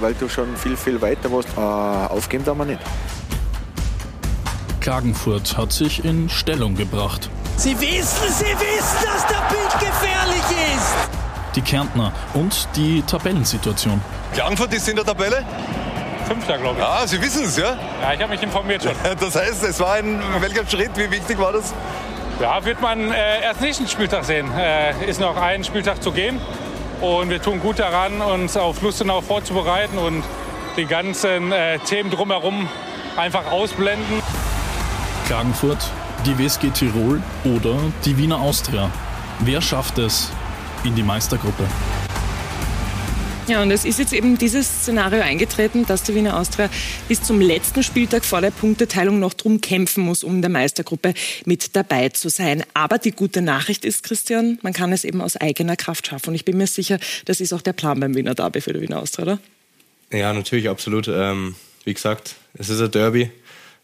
weil 0.00 0.14
du 0.14 0.28
schon 0.28 0.56
viel, 0.56 0.76
viel 0.76 1.00
weiter 1.00 1.30
warst. 1.32 1.48
Äh, 1.56 1.60
aufgeben 1.60 2.44
darf 2.44 2.56
man 2.56 2.68
nicht. 2.68 2.80
Klagenfurt 4.80 5.58
hat 5.58 5.72
sich 5.72 6.04
in 6.04 6.28
Stellung 6.30 6.74
gebracht. 6.74 7.28
Sie 7.56 7.78
wissen, 7.78 8.28
Sie 8.28 8.44
wissen, 8.44 8.98
dass 9.04 9.26
der 9.26 9.46
Bild 9.48 9.72
gefährlich 9.78 10.74
ist. 10.74 11.54
Die 11.54 11.60
Kärntner 11.60 12.12
und 12.32 12.66
die 12.76 13.02
Tabellensituation. 13.02 14.00
Klagenfurt 14.32 14.72
ist 14.72 14.88
in 14.88 14.96
der 14.96 15.04
Tabelle? 15.04 15.44
Fünfter, 16.26 16.56
glaube 16.58 16.78
ich. 16.78 16.84
Ah, 16.84 17.06
Sie 17.06 17.20
wissen 17.20 17.44
es, 17.44 17.56
ja? 17.58 17.76
Ja, 18.00 18.14
ich 18.14 18.20
habe 18.20 18.32
mich 18.32 18.42
informiert 18.42 18.82
schon. 18.82 18.92
Das 19.20 19.34
heißt, 19.36 19.64
es 19.64 19.78
war 19.80 19.94
ein 19.94 20.20
welcher 20.40 20.66
Schritt? 20.66 20.92
Wie 20.96 21.10
wichtig 21.10 21.38
war 21.38 21.52
das? 21.52 21.74
Ja, 22.40 22.64
wird 22.64 22.80
man 22.80 23.12
äh, 23.12 23.42
erst 23.42 23.60
nächsten 23.60 23.86
Spieltag 23.86 24.24
sehen. 24.24 24.50
Äh, 24.56 25.04
ist 25.06 25.20
noch 25.20 25.36
ein 25.36 25.62
Spieltag 25.62 26.02
zu 26.02 26.12
gehen. 26.12 26.40
Und 27.02 27.28
wir 27.28 27.42
tun 27.42 27.60
gut 27.60 27.78
daran, 27.78 28.22
uns 28.22 28.56
auf 28.56 28.80
Lustenau 28.80 29.20
vorzubereiten 29.20 29.98
und 29.98 30.22
die 30.76 30.86
ganzen 30.86 31.52
äh, 31.52 31.78
Themen 31.80 32.10
drumherum 32.10 32.68
einfach 33.16 33.50
ausblenden. 33.50 34.19
Klagenfurt, 35.30 35.78
die 36.26 36.36
WSG 36.36 36.70
Tirol 36.70 37.22
oder 37.44 37.78
die 38.04 38.18
Wiener 38.18 38.40
Austria. 38.40 38.90
Wer 39.44 39.62
schafft 39.62 39.96
es 39.98 40.28
in 40.82 40.96
die 40.96 41.04
Meistergruppe? 41.04 41.68
Ja, 43.46 43.62
und 43.62 43.70
es 43.70 43.84
ist 43.84 44.00
jetzt 44.00 44.12
eben 44.12 44.38
dieses 44.38 44.66
Szenario 44.66 45.20
eingetreten, 45.20 45.86
dass 45.86 46.02
die 46.02 46.16
Wiener 46.16 46.36
Austria 46.36 46.68
bis 47.06 47.22
zum 47.22 47.40
letzten 47.40 47.84
Spieltag 47.84 48.24
vor 48.24 48.40
der 48.40 48.50
Punkteteilung 48.50 49.20
noch 49.20 49.34
drum 49.34 49.60
kämpfen 49.60 50.02
muss, 50.02 50.24
um 50.24 50.34
in 50.34 50.42
der 50.42 50.50
Meistergruppe 50.50 51.14
mit 51.44 51.76
dabei 51.76 52.08
zu 52.08 52.28
sein. 52.28 52.64
Aber 52.74 52.98
die 52.98 53.12
gute 53.12 53.40
Nachricht 53.40 53.84
ist, 53.84 54.02
Christian, 54.02 54.58
man 54.62 54.72
kann 54.72 54.92
es 54.92 55.04
eben 55.04 55.20
aus 55.20 55.36
eigener 55.36 55.76
Kraft 55.76 56.08
schaffen. 56.08 56.30
Und 56.30 56.34
ich 56.34 56.44
bin 56.44 56.56
mir 56.56 56.66
sicher, 56.66 56.98
das 57.26 57.40
ist 57.40 57.52
auch 57.52 57.62
der 57.62 57.72
Plan 57.72 58.00
beim 58.00 58.16
Wiener 58.16 58.34
Derby 58.34 58.60
für 58.60 58.72
die 58.72 58.80
Wiener 58.80 58.98
Austria, 58.98 59.26
oder? 59.26 59.38
Ja, 60.10 60.32
natürlich, 60.32 60.68
absolut. 60.68 61.06
Ähm, 61.06 61.54
wie 61.84 61.94
gesagt, 61.94 62.34
es 62.54 62.68
ist 62.68 62.80
ein 62.80 62.90
Derby. 62.90 63.30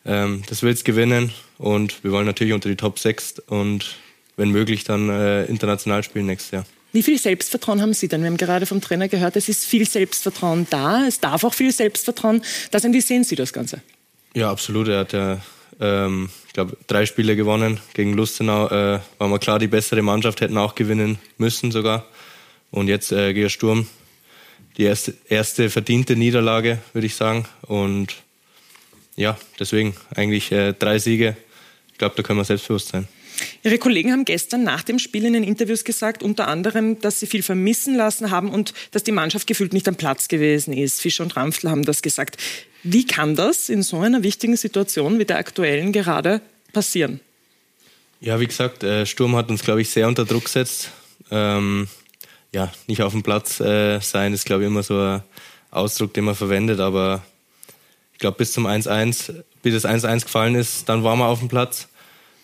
Ähm, 0.06 0.42
das 0.48 0.62
will 0.62 0.72
es 0.72 0.84
gewinnen 0.84 1.32
und 1.58 2.02
wir 2.04 2.12
wollen 2.12 2.26
natürlich 2.26 2.54
unter 2.54 2.68
die 2.68 2.76
Top 2.76 2.98
6 2.98 3.40
und 3.48 3.96
wenn 4.36 4.50
möglich 4.50 4.84
dann 4.84 5.08
äh, 5.08 5.44
international 5.46 6.02
spielen 6.02 6.26
nächstes 6.26 6.52
Jahr. 6.52 6.66
Wie 6.92 7.02
viel 7.02 7.18
Selbstvertrauen 7.18 7.82
haben 7.82 7.92
Sie 7.92 8.08
denn? 8.08 8.22
Wir 8.22 8.28
haben 8.28 8.36
gerade 8.36 8.64
vom 8.64 8.80
Trainer 8.80 9.08
gehört, 9.08 9.36
es 9.36 9.48
ist 9.48 9.64
viel 9.64 9.86
Selbstvertrauen 9.86 10.66
da. 10.70 11.06
Es 11.06 11.20
darf 11.20 11.44
auch 11.44 11.52
viel 11.52 11.72
Selbstvertrauen 11.72 12.42
da 12.70 12.78
sein. 12.78 12.92
Wie 12.92 13.00
sehen 13.00 13.24
Sie 13.24 13.34
das 13.36 13.52
Ganze? 13.52 13.82
Ja, 14.34 14.50
absolut. 14.50 14.88
Er 14.88 15.00
hat 15.00 15.12
ja, 15.12 15.40
ähm, 15.80 16.30
ich 16.46 16.52
glaube, 16.52 16.76
drei 16.86 17.04
Spiele 17.04 17.36
gewonnen. 17.36 17.80
Gegen 17.92 18.14
Lustenau 18.14 18.68
äh, 18.68 19.00
waren 19.18 19.30
wir 19.30 19.38
klar 19.38 19.58
die 19.58 19.66
bessere 19.66 20.02
Mannschaft, 20.02 20.40
hätten 20.40 20.56
auch 20.56 20.74
gewinnen 20.74 21.18
müssen 21.36 21.70
sogar. 21.70 22.06
Und 22.70 22.88
jetzt 22.88 23.12
äh, 23.12 23.34
gegen 23.34 23.50
Sturm. 23.50 23.86
Die 24.78 24.84
erste, 24.84 25.14
erste 25.28 25.68
verdiente 25.68 26.16
Niederlage, 26.16 26.78
würde 26.92 27.06
ich 27.06 27.14
sagen. 27.14 27.46
Und 27.62 28.16
ja, 29.16 29.36
deswegen 29.58 29.94
eigentlich 30.14 30.52
äh, 30.52 30.72
drei 30.72 30.98
Siege. 30.98 31.36
Ich 31.92 31.98
glaube, 31.98 32.14
da 32.16 32.22
können 32.22 32.38
wir 32.38 32.44
selbstbewusst 32.44 32.88
sein. 32.88 33.08
Ihre 33.62 33.78
Kollegen 33.78 34.12
haben 34.12 34.24
gestern 34.24 34.62
nach 34.62 34.82
dem 34.82 34.98
Spiel 34.98 35.24
in 35.24 35.32
den 35.32 35.44
Interviews 35.44 35.84
gesagt, 35.84 36.22
unter 36.22 36.48
anderem, 36.48 37.00
dass 37.00 37.20
sie 37.20 37.26
viel 37.26 37.42
vermissen 37.42 37.94
lassen 37.94 38.30
haben 38.30 38.50
und 38.50 38.72
dass 38.92 39.04
die 39.04 39.12
Mannschaft 39.12 39.46
gefühlt 39.46 39.72
nicht 39.72 39.88
am 39.88 39.96
Platz 39.96 40.28
gewesen 40.28 40.72
ist. 40.72 41.00
Fischer 41.00 41.24
und 41.24 41.36
Ramftl 41.36 41.68
haben 41.68 41.82
das 41.82 42.02
gesagt. 42.02 42.38
Wie 42.82 43.06
kann 43.06 43.34
das 43.34 43.68
in 43.68 43.82
so 43.82 43.98
einer 43.98 44.22
wichtigen 44.22 44.56
Situation 44.56 45.18
wie 45.18 45.24
der 45.24 45.38
aktuellen 45.38 45.92
gerade 45.92 46.40
passieren? 46.72 47.20
Ja, 48.20 48.40
wie 48.40 48.46
gesagt, 48.46 48.82
äh, 48.82 49.04
Sturm 49.04 49.36
hat 49.36 49.50
uns, 49.50 49.62
glaube 49.62 49.82
ich, 49.82 49.90
sehr 49.90 50.08
unter 50.08 50.24
Druck 50.24 50.44
gesetzt. 50.44 50.90
Ähm, 51.30 51.88
ja, 52.52 52.72
nicht 52.86 53.02
auf 53.02 53.12
dem 53.12 53.22
Platz 53.22 53.60
äh, 53.60 54.00
sein 54.00 54.32
ist, 54.32 54.46
glaube 54.46 54.62
ich, 54.62 54.68
immer 54.68 54.82
so 54.82 54.98
ein 54.98 55.22
Ausdruck, 55.70 56.14
den 56.14 56.24
man 56.24 56.34
verwendet. 56.34 56.80
Aber 56.80 57.22
ich 58.16 58.20
glaube, 58.20 58.38
bis 58.38 58.52
zum 58.52 58.66
1-1, 58.66 59.44
bis 59.62 59.82
das 59.82 59.84
1-1 59.84 60.22
gefallen 60.22 60.54
ist, 60.54 60.88
dann 60.88 61.04
waren 61.04 61.18
wir 61.18 61.26
auf 61.26 61.40
dem 61.40 61.48
Platz 61.48 61.88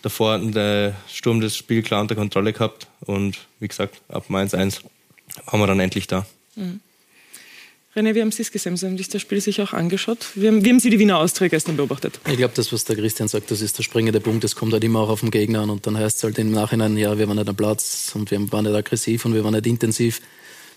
davor 0.02 0.34
hat 0.34 0.54
der 0.54 0.94
Sturm 1.08 1.40
das 1.40 1.56
Spiel 1.56 1.82
klar 1.82 2.02
unter 2.02 2.14
Kontrolle 2.14 2.52
gehabt 2.52 2.88
und 3.00 3.38
wie 3.60 3.68
gesagt, 3.68 4.02
ab 4.08 4.26
1-1 4.28 4.80
waren 5.46 5.60
wir 5.60 5.66
dann 5.66 5.80
endlich 5.80 6.06
da. 6.06 6.26
Mhm. 6.56 6.80
René, 7.94 8.14
wie 8.14 8.22
haben 8.22 8.32
Sie 8.32 8.40
es 8.40 8.50
gesehen? 8.50 8.74
Sie 8.76 8.86
haben 8.86 8.96
sich 8.96 9.10
das 9.10 9.20
Spiel 9.20 9.40
sich 9.42 9.60
auch 9.60 9.74
angeschaut. 9.74 10.28
Wie 10.34 10.48
haben, 10.48 10.64
wie 10.64 10.70
haben 10.70 10.80
Sie 10.80 10.88
die 10.88 10.98
Wiener 10.98 11.18
Austria 11.18 11.48
gestern 11.48 11.76
beobachtet? 11.76 12.20
Ich 12.26 12.38
glaube, 12.38 12.54
das, 12.56 12.72
was 12.72 12.84
der 12.84 12.96
Christian 12.96 13.28
sagt, 13.28 13.50
das 13.50 13.60
ist 13.60 13.76
der 13.76 13.82
springende 13.82 14.18
Punkt. 14.18 14.42
Das 14.44 14.56
kommt 14.56 14.72
halt 14.72 14.82
immer 14.82 15.00
auch 15.00 15.10
auf 15.10 15.20
den 15.20 15.30
Gegner 15.30 15.60
an. 15.60 15.68
Und 15.68 15.86
dann 15.86 15.98
heißt 15.98 16.16
es 16.16 16.24
halt 16.24 16.38
im 16.38 16.52
Nachhinein, 16.52 16.96
ja, 16.96 17.18
wir 17.18 17.28
waren 17.28 17.36
nicht 17.36 17.50
am 17.50 17.54
Platz 17.54 18.12
und 18.14 18.30
wir 18.30 18.50
waren 18.50 18.64
nicht 18.64 18.74
aggressiv 18.74 19.26
und 19.26 19.34
wir 19.34 19.44
waren 19.44 19.52
nicht 19.52 19.66
intensiv. 19.66 20.22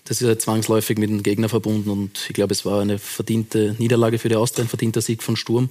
Das 0.06 0.22
ist 0.22 0.26
halt 0.26 0.40
zwangsläufig 0.40 0.98
mit 0.98 1.10
dem 1.10 1.22
Gegner 1.22 1.48
verbunden. 1.48 1.90
Und 1.90 2.26
ich 2.28 2.34
glaube, 2.34 2.54
es 2.54 2.64
war 2.64 2.80
eine 2.80 2.98
verdiente 2.98 3.76
Niederlage 3.78 4.18
für 4.18 4.28
die 4.28 4.36
Austria, 4.36 4.64
ein 4.64 4.68
verdienter 4.68 5.02
Sieg 5.02 5.22
von 5.22 5.36
Sturm 5.36 5.70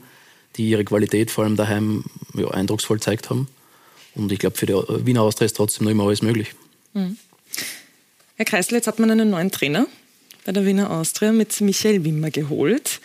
die 0.57 0.69
ihre 0.69 0.85
Qualität 0.85 1.31
vor 1.31 1.43
allem 1.43 1.55
daheim 1.55 2.05
ja, 2.33 2.49
eindrucksvoll 2.49 2.97
gezeigt 2.97 3.29
haben. 3.29 3.47
Und 4.15 4.31
ich 4.31 4.39
glaube, 4.39 4.57
für 4.57 4.65
die 4.65 4.73
Wiener 5.05 5.21
Austria 5.21 5.45
ist 5.45 5.57
trotzdem 5.57 5.85
noch 5.85 5.91
immer 5.91 6.05
alles 6.05 6.21
möglich. 6.21 6.53
Mhm. 6.93 7.17
Herr 8.37 8.45
Kreisel, 8.45 8.75
jetzt 8.75 8.87
hat 8.87 8.99
man 8.99 9.11
einen 9.11 9.29
neuen 9.29 9.51
Trainer 9.51 9.87
bei 10.45 10.51
der 10.51 10.65
Wiener 10.65 10.91
Austria 10.91 11.31
mit 11.31 11.59
Michael 11.61 12.03
Wimmer 12.03 12.31
geholt. 12.31 13.01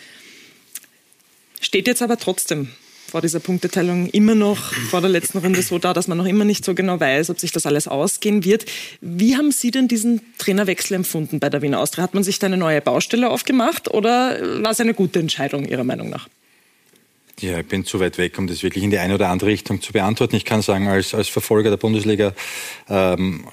Steht 1.59 1.87
jetzt 1.87 2.01
aber 2.01 2.17
trotzdem 2.17 2.69
vor 3.11 3.21
dieser 3.21 3.41
Punkteteilung 3.41 4.07
immer 4.07 4.35
noch 4.35 4.57
vor 4.89 5.01
der 5.01 5.09
letzten 5.09 5.39
Runde 5.39 5.61
so 5.61 5.77
da, 5.77 5.93
dass 5.93 6.07
man 6.07 6.17
noch 6.17 6.25
immer 6.25 6.45
nicht 6.45 6.63
so 6.63 6.73
genau 6.73 6.97
weiß, 6.97 7.29
ob 7.29 7.41
sich 7.41 7.51
das 7.51 7.65
alles 7.65 7.89
ausgehen 7.89 8.45
wird. 8.45 8.65
Wie 9.01 9.35
haben 9.35 9.51
Sie 9.51 9.69
denn 9.69 9.89
diesen 9.89 10.21
Trainerwechsel 10.37 10.95
empfunden 10.95 11.41
bei 11.41 11.49
der 11.49 11.61
Wiener 11.61 11.79
Austria? 11.79 12.03
Hat 12.03 12.13
man 12.13 12.23
sich 12.23 12.39
da 12.39 12.47
eine 12.47 12.55
neue 12.55 12.79
Baustelle 12.79 13.29
aufgemacht 13.29 13.89
oder 13.89 14.63
war 14.63 14.71
es 14.71 14.79
eine 14.79 14.93
gute 14.93 15.19
Entscheidung 15.19 15.65
Ihrer 15.65 15.83
Meinung 15.83 16.09
nach? 16.09 16.29
Ja, 17.41 17.59
ich 17.59 17.67
bin 17.67 17.83
zu 17.83 17.99
weit 17.99 18.17
weg, 18.17 18.37
um 18.37 18.47
das 18.47 18.63
wirklich 18.63 18.83
in 18.83 18.91
die 18.91 18.99
eine 18.99 19.15
oder 19.15 19.27
andere 19.27 19.49
Richtung 19.49 19.81
zu 19.81 19.91
beantworten. 19.91 20.37
Ich 20.37 20.45
kann 20.45 20.61
sagen, 20.61 20.87
als, 20.87 21.13
als 21.13 21.27
Verfolger 21.27 21.69
der 21.69 21.77
Bundesliga 21.77 22.33
ähm, 22.87 23.45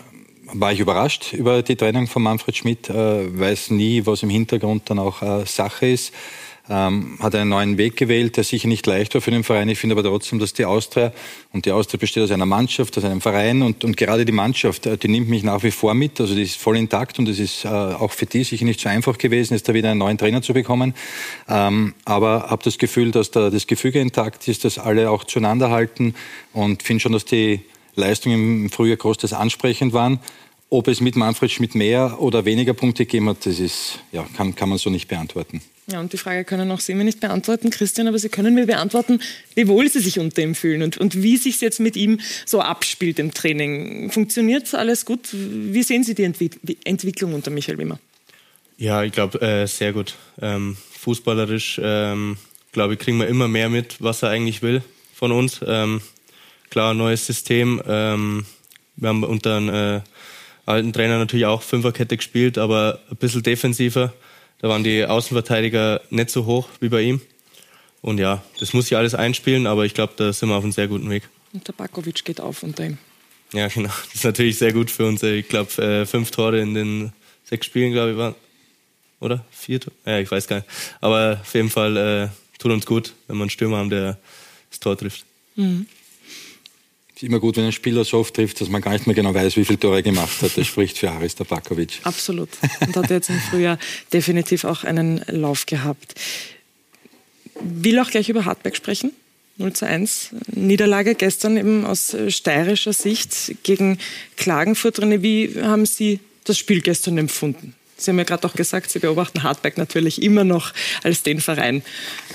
war 0.53 0.73
ich 0.73 0.79
überrascht 0.79 1.33
über 1.33 1.62
die 1.62 1.75
Trennung 1.75 2.07
von 2.07 2.23
Manfred 2.23 2.57
Schmidt, 2.57 2.88
äh, 2.91 2.95
weiß 2.95 3.71
nie, 3.71 4.07
was 4.07 4.23
im 4.23 4.31
Hintergrund 4.31 4.88
dann 4.88 5.00
auch 5.00 5.21
äh, 5.23 5.45
Sache 5.47 5.88
ist. 5.88 6.15
Ähm, 6.71 7.19
hat 7.21 7.35
einen 7.35 7.51
neuen 7.51 7.79
Weg 7.79 7.97
gewählt, 7.97 8.37
der 8.37 8.45
sicher 8.45 8.69
nicht 8.69 8.87
leicht 8.87 9.15
war 9.15 9.21
für 9.21 9.31
den 9.31 9.45
Verein. 9.45 9.69
Ich 9.69 9.79
finde 9.79 9.95
aber 9.95 10.03
trotzdem, 10.03 10.39
dass 10.39 10.53
die 10.53 10.65
Austria, 10.65 11.13
und 11.53 11.65
die 11.65 11.73
Austria 11.73 11.99
besteht 11.99 12.23
aus 12.23 12.31
einer 12.31 12.47
Mannschaft, 12.47 12.97
aus 12.99 13.05
einem 13.05 13.21
Verein 13.21 13.63
und, 13.63 13.85
und 13.85 13.97
gerade 13.97 14.25
die 14.25 14.33
Mannschaft, 14.33 14.87
äh, 14.87 14.97
die 14.97 15.09
nimmt 15.09 15.29
mich 15.29 15.43
nach 15.43 15.63
wie 15.63 15.71
vor 15.71 15.95
mit. 15.95 16.21
Also 16.21 16.35
die 16.35 16.43
ist 16.43 16.57
voll 16.57 16.77
intakt 16.77 17.19
und 17.19 17.29
es 17.29 17.39
ist 17.39 17.65
äh, 17.65 17.69
auch 17.69 18.13
für 18.13 18.27
die 18.27 18.45
sicher 18.45 18.65
nicht 18.65 18.81
so 18.81 18.89
einfach 18.89 19.17
gewesen, 19.19 19.55
jetzt 19.55 19.69
da 19.69 19.75
wieder 19.75 19.91
einen 19.91 19.99
neuen 19.99 20.19
Trainer 20.19 20.43
zu 20.43 20.53
bekommen. 20.53 20.95
Ähm, 21.49 21.95
aber 22.05 22.51
habe 22.51 22.63
das 22.63 22.79
Gefühl, 22.79 23.11
dass 23.11 23.31
da 23.31 23.51
das 23.51 23.67
Gefüge 23.67 24.01
intakt 24.01 24.47
ist, 24.49 24.65
dass 24.65 24.79
alle 24.79 25.11
auch 25.11 25.25
zueinander 25.25 25.71
halten 25.71 26.15
und 26.53 26.83
finde 26.83 27.01
schon, 27.01 27.13
dass 27.13 27.25
die 27.25 27.61
Leistungen 27.95 28.65
im 28.65 28.71
Frühjahr 28.71 28.97
groß 28.97 29.33
ansprechend 29.33 29.93
waren. 29.93 30.21
Ob 30.71 30.87
es 30.89 31.01
mit 31.01 31.17
Manfred 31.17 31.51
Schmidt 31.51 31.75
mehr 31.75 32.21
oder 32.21 32.45
weniger 32.45 32.75
Punkte 32.75 33.07
gegeben 33.07 33.31
hat, 33.31 33.47
das 33.47 33.59
ist, 33.59 34.01
ja, 34.13 34.27
kann, 34.37 34.55
kann 34.55 34.69
man 34.69 34.77
so 34.77 34.91
nicht 34.91 35.09
beantworten. 35.09 35.63
Ja, 35.90 36.00
und 36.00 36.12
die 36.12 36.18
Frage 36.18 36.45
können 36.45 36.71
auch 36.71 36.80
Sie 36.80 36.95
mir 36.95 37.04
nicht 37.04 37.21
beantworten, 37.21 37.71
Christian, 37.71 38.09
aber 38.09 38.18
Sie 38.18 38.28
können 38.28 38.54
mir 38.54 38.66
beantworten, 38.66 39.21
wie 39.54 39.68
wohl 39.68 39.88
Sie 39.88 40.00
sich 40.00 40.18
unter 40.18 40.42
ihm 40.42 40.54
fühlen 40.54 40.83
und, 40.83 40.99
und 40.99 41.23
wie 41.23 41.38
sich 41.38 41.62
jetzt 41.62 41.80
mit 41.80 41.97
ihm 41.97 42.21
so 42.45 42.61
abspielt 42.61 43.18
im 43.18 43.33
Training. 43.33 44.11
Funktioniert 44.11 44.75
alles 44.75 45.07
gut? 45.07 45.28
Wie 45.33 45.83
sehen 45.83 46.04
Sie 46.04 46.14
die 46.14 46.25
Entwick 46.25 46.59
Entwicklung 46.85 47.33
unter 47.33 47.50
Michael 47.50 47.78
Wimmer? 47.78 47.99
Ja, 48.76 49.02
ich 49.02 49.12
glaube, 49.12 49.40
äh, 49.40 49.66
sehr 49.66 49.95
gut. 49.95 50.14
Ähm, 50.42 50.76
fußballerisch, 50.92 51.80
ähm, 51.83 52.37
glaube 52.73 52.95
ich, 52.95 53.00
kriegen 53.00 53.18
wir 53.18 53.26
immer 53.26 53.49
mehr 53.49 53.71
mit, 53.71 53.97
was 54.00 54.23
er 54.23 54.28
eigentlich 54.28 54.61
will 54.61 54.83
von 55.14 55.33
uns. 55.33 55.61
Ähm, 55.66 56.02
klar, 56.68 56.92
neues 56.92 57.25
System. 57.25 57.83
Ähm, 57.88 58.45
wir 58.97 59.09
haben 59.09 59.25
unter 59.25 59.57
einem 59.57 59.68
äh, 59.71 60.00
alten 60.66 60.92
Trainer 60.92 61.16
natürlich 61.16 61.47
auch 61.47 61.62
Fünferkette 61.62 62.18
gespielt, 62.18 62.59
aber 62.59 63.00
ein 63.11 63.16
bisschen 63.16 63.42
defensiver. 63.42 64.12
Da 64.61 64.69
waren 64.69 64.83
die 64.83 65.05
Außenverteidiger 65.05 66.00
nicht 66.11 66.31
so 66.31 66.47
hoch 66.47 66.69
wie 66.81 66.88
bei 66.88 67.03
ihm. 67.03 67.21
Und 68.00 68.19
ja, 68.19 68.43
das 68.59 68.73
muss 68.73 68.87
ich 68.87 68.97
alles 68.97 69.15
einspielen, 69.15 69.67
aber 69.67 69.85
ich 69.85 69.95
glaube, 69.95 70.15
da 70.17 70.33
sind 70.33 70.49
wir 70.49 70.57
auf 70.57 70.65
einem 70.65 70.73
sehr 70.73 70.88
guten 70.88 71.11
Weg. 71.11 71.29
Und 71.53 71.67
der 71.67 71.73
Bakovic 71.73 72.25
geht 72.25 72.41
auf 72.41 72.62
unter 72.62 72.85
ihm. 72.85 72.99
Ja, 73.53 73.69
genau. 73.69 73.88
Das 74.07 74.15
ist 74.15 74.25
natürlich 74.25 74.59
sehr 74.59 74.73
gut 74.73 74.91
für 74.91 75.07
uns. 75.07 75.23
Ich 75.23 75.49
glaube, 75.49 75.71
äh, 75.83 76.07
fünf 76.07 76.31
Tore 76.31 76.61
in 76.61 76.75
den 76.75 77.12
sechs 77.45 77.67
Spielen, 77.67 77.93
glaube 77.93 78.12
ich, 78.12 78.17
waren. 78.17 78.35
Oder? 79.21 79.45
Vier 79.50 79.81
Tore? 79.81 79.97
Ja, 80.05 80.19
ich 80.19 80.31
weiß 80.31 80.47
gar 80.47 80.57
nicht. 80.57 80.69
Aber 81.00 81.38
auf 81.41 81.55
jeden 81.55 81.71
Fall 81.71 81.97
äh, 81.97 82.29
tut 82.59 82.73
uns 82.73 82.87
gut, 82.87 83.15
wenn 83.27 83.37
wir 83.37 83.43
einen 83.43 83.50
Stürmer 83.50 83.79
haben, 83.79 83.91
der 83.91 84.19
das 84.71 84.81
Tor 84.81 84.97
trifft. 84.97 85.25
Mhm 85.57 85.87
immer 87.23 87.41
gut, 87.41 87.57
wenn 87.57 87.65
ein 87.65 87.73
Spieler 87.73 88.05
so 88.05 88.19
oft 88.19 88.35
trifft, 88.35 88.61
dass 88.61 88.69
man 88.69 88.81
gar 88.81 88.93
nicht 88.93 89.07
mehr 89.07 89.15
genau 89.15 89.35
weiß, 89.35 89.57
wie 89.57 89.65
viele 89.65 89.79
Tore 89.79 89.97
er 89.97 90.03
gemacht 90.03 90.43
hat. 90.43 90.57
Das 90.57 90.67
spricht 90.67 90.99
für 90.99 91.11
Aris 91.11 91.35
Tabakovic. 91.35 92.01
Absolut. 92.05 92.49
Und 92.81 92.97
hat 92.97 93.11
jetzt 93.11 93.31
im 93.31 93.41
Frühjahr 93.41 93.79
definitiv 94.13 94.65
auch 94.65 94.85
einen 94.85 95.23
Lauf 95.29 95.67
gehabt. 95.67 96.15
Will 97.61 97.99
auch 97.99 98.11
gleich 98.11 98.29
über 98.29 98.45
Hartberg 98.45 98.77
sprechen. 98.77 99.13
0 99.59 99.73
zu 99.73 99.87
1. 99.87 100.31
Niederlage 100.55 101.17
gestern 101.17 101.57
eben 101.57 101.85
aus 101.85 102.17
steirischer 102.29 102.93
Sicht 102.93 103.57
gegen 103.65 103.99
Klagenfurt. 104.37 104.99
Wie 105.23 105.53
haben 105.61 105.85
Sie 105.85 106.21
das 106.45 106.59
Spiel 106.59 106.81
gestern 106.81 107.19
empfunden? 107.19 107.75
Sie 107.97 108.13
haben 108.13 108.19
ja 108.19 108.25
gerade 108.25 108.47
auch 108.47 108.55
gesagt, 108.55 108.93
Sie 108.93 109.01
beobachten 109.01 109.43
Hartberg 109.43 109.77
natürlich 109.77 110.23
immer 110.23 110.45
noch 110.45 110.73
als 111.03 111.25
den 111.25 111.41
Verein, 111.41 111.83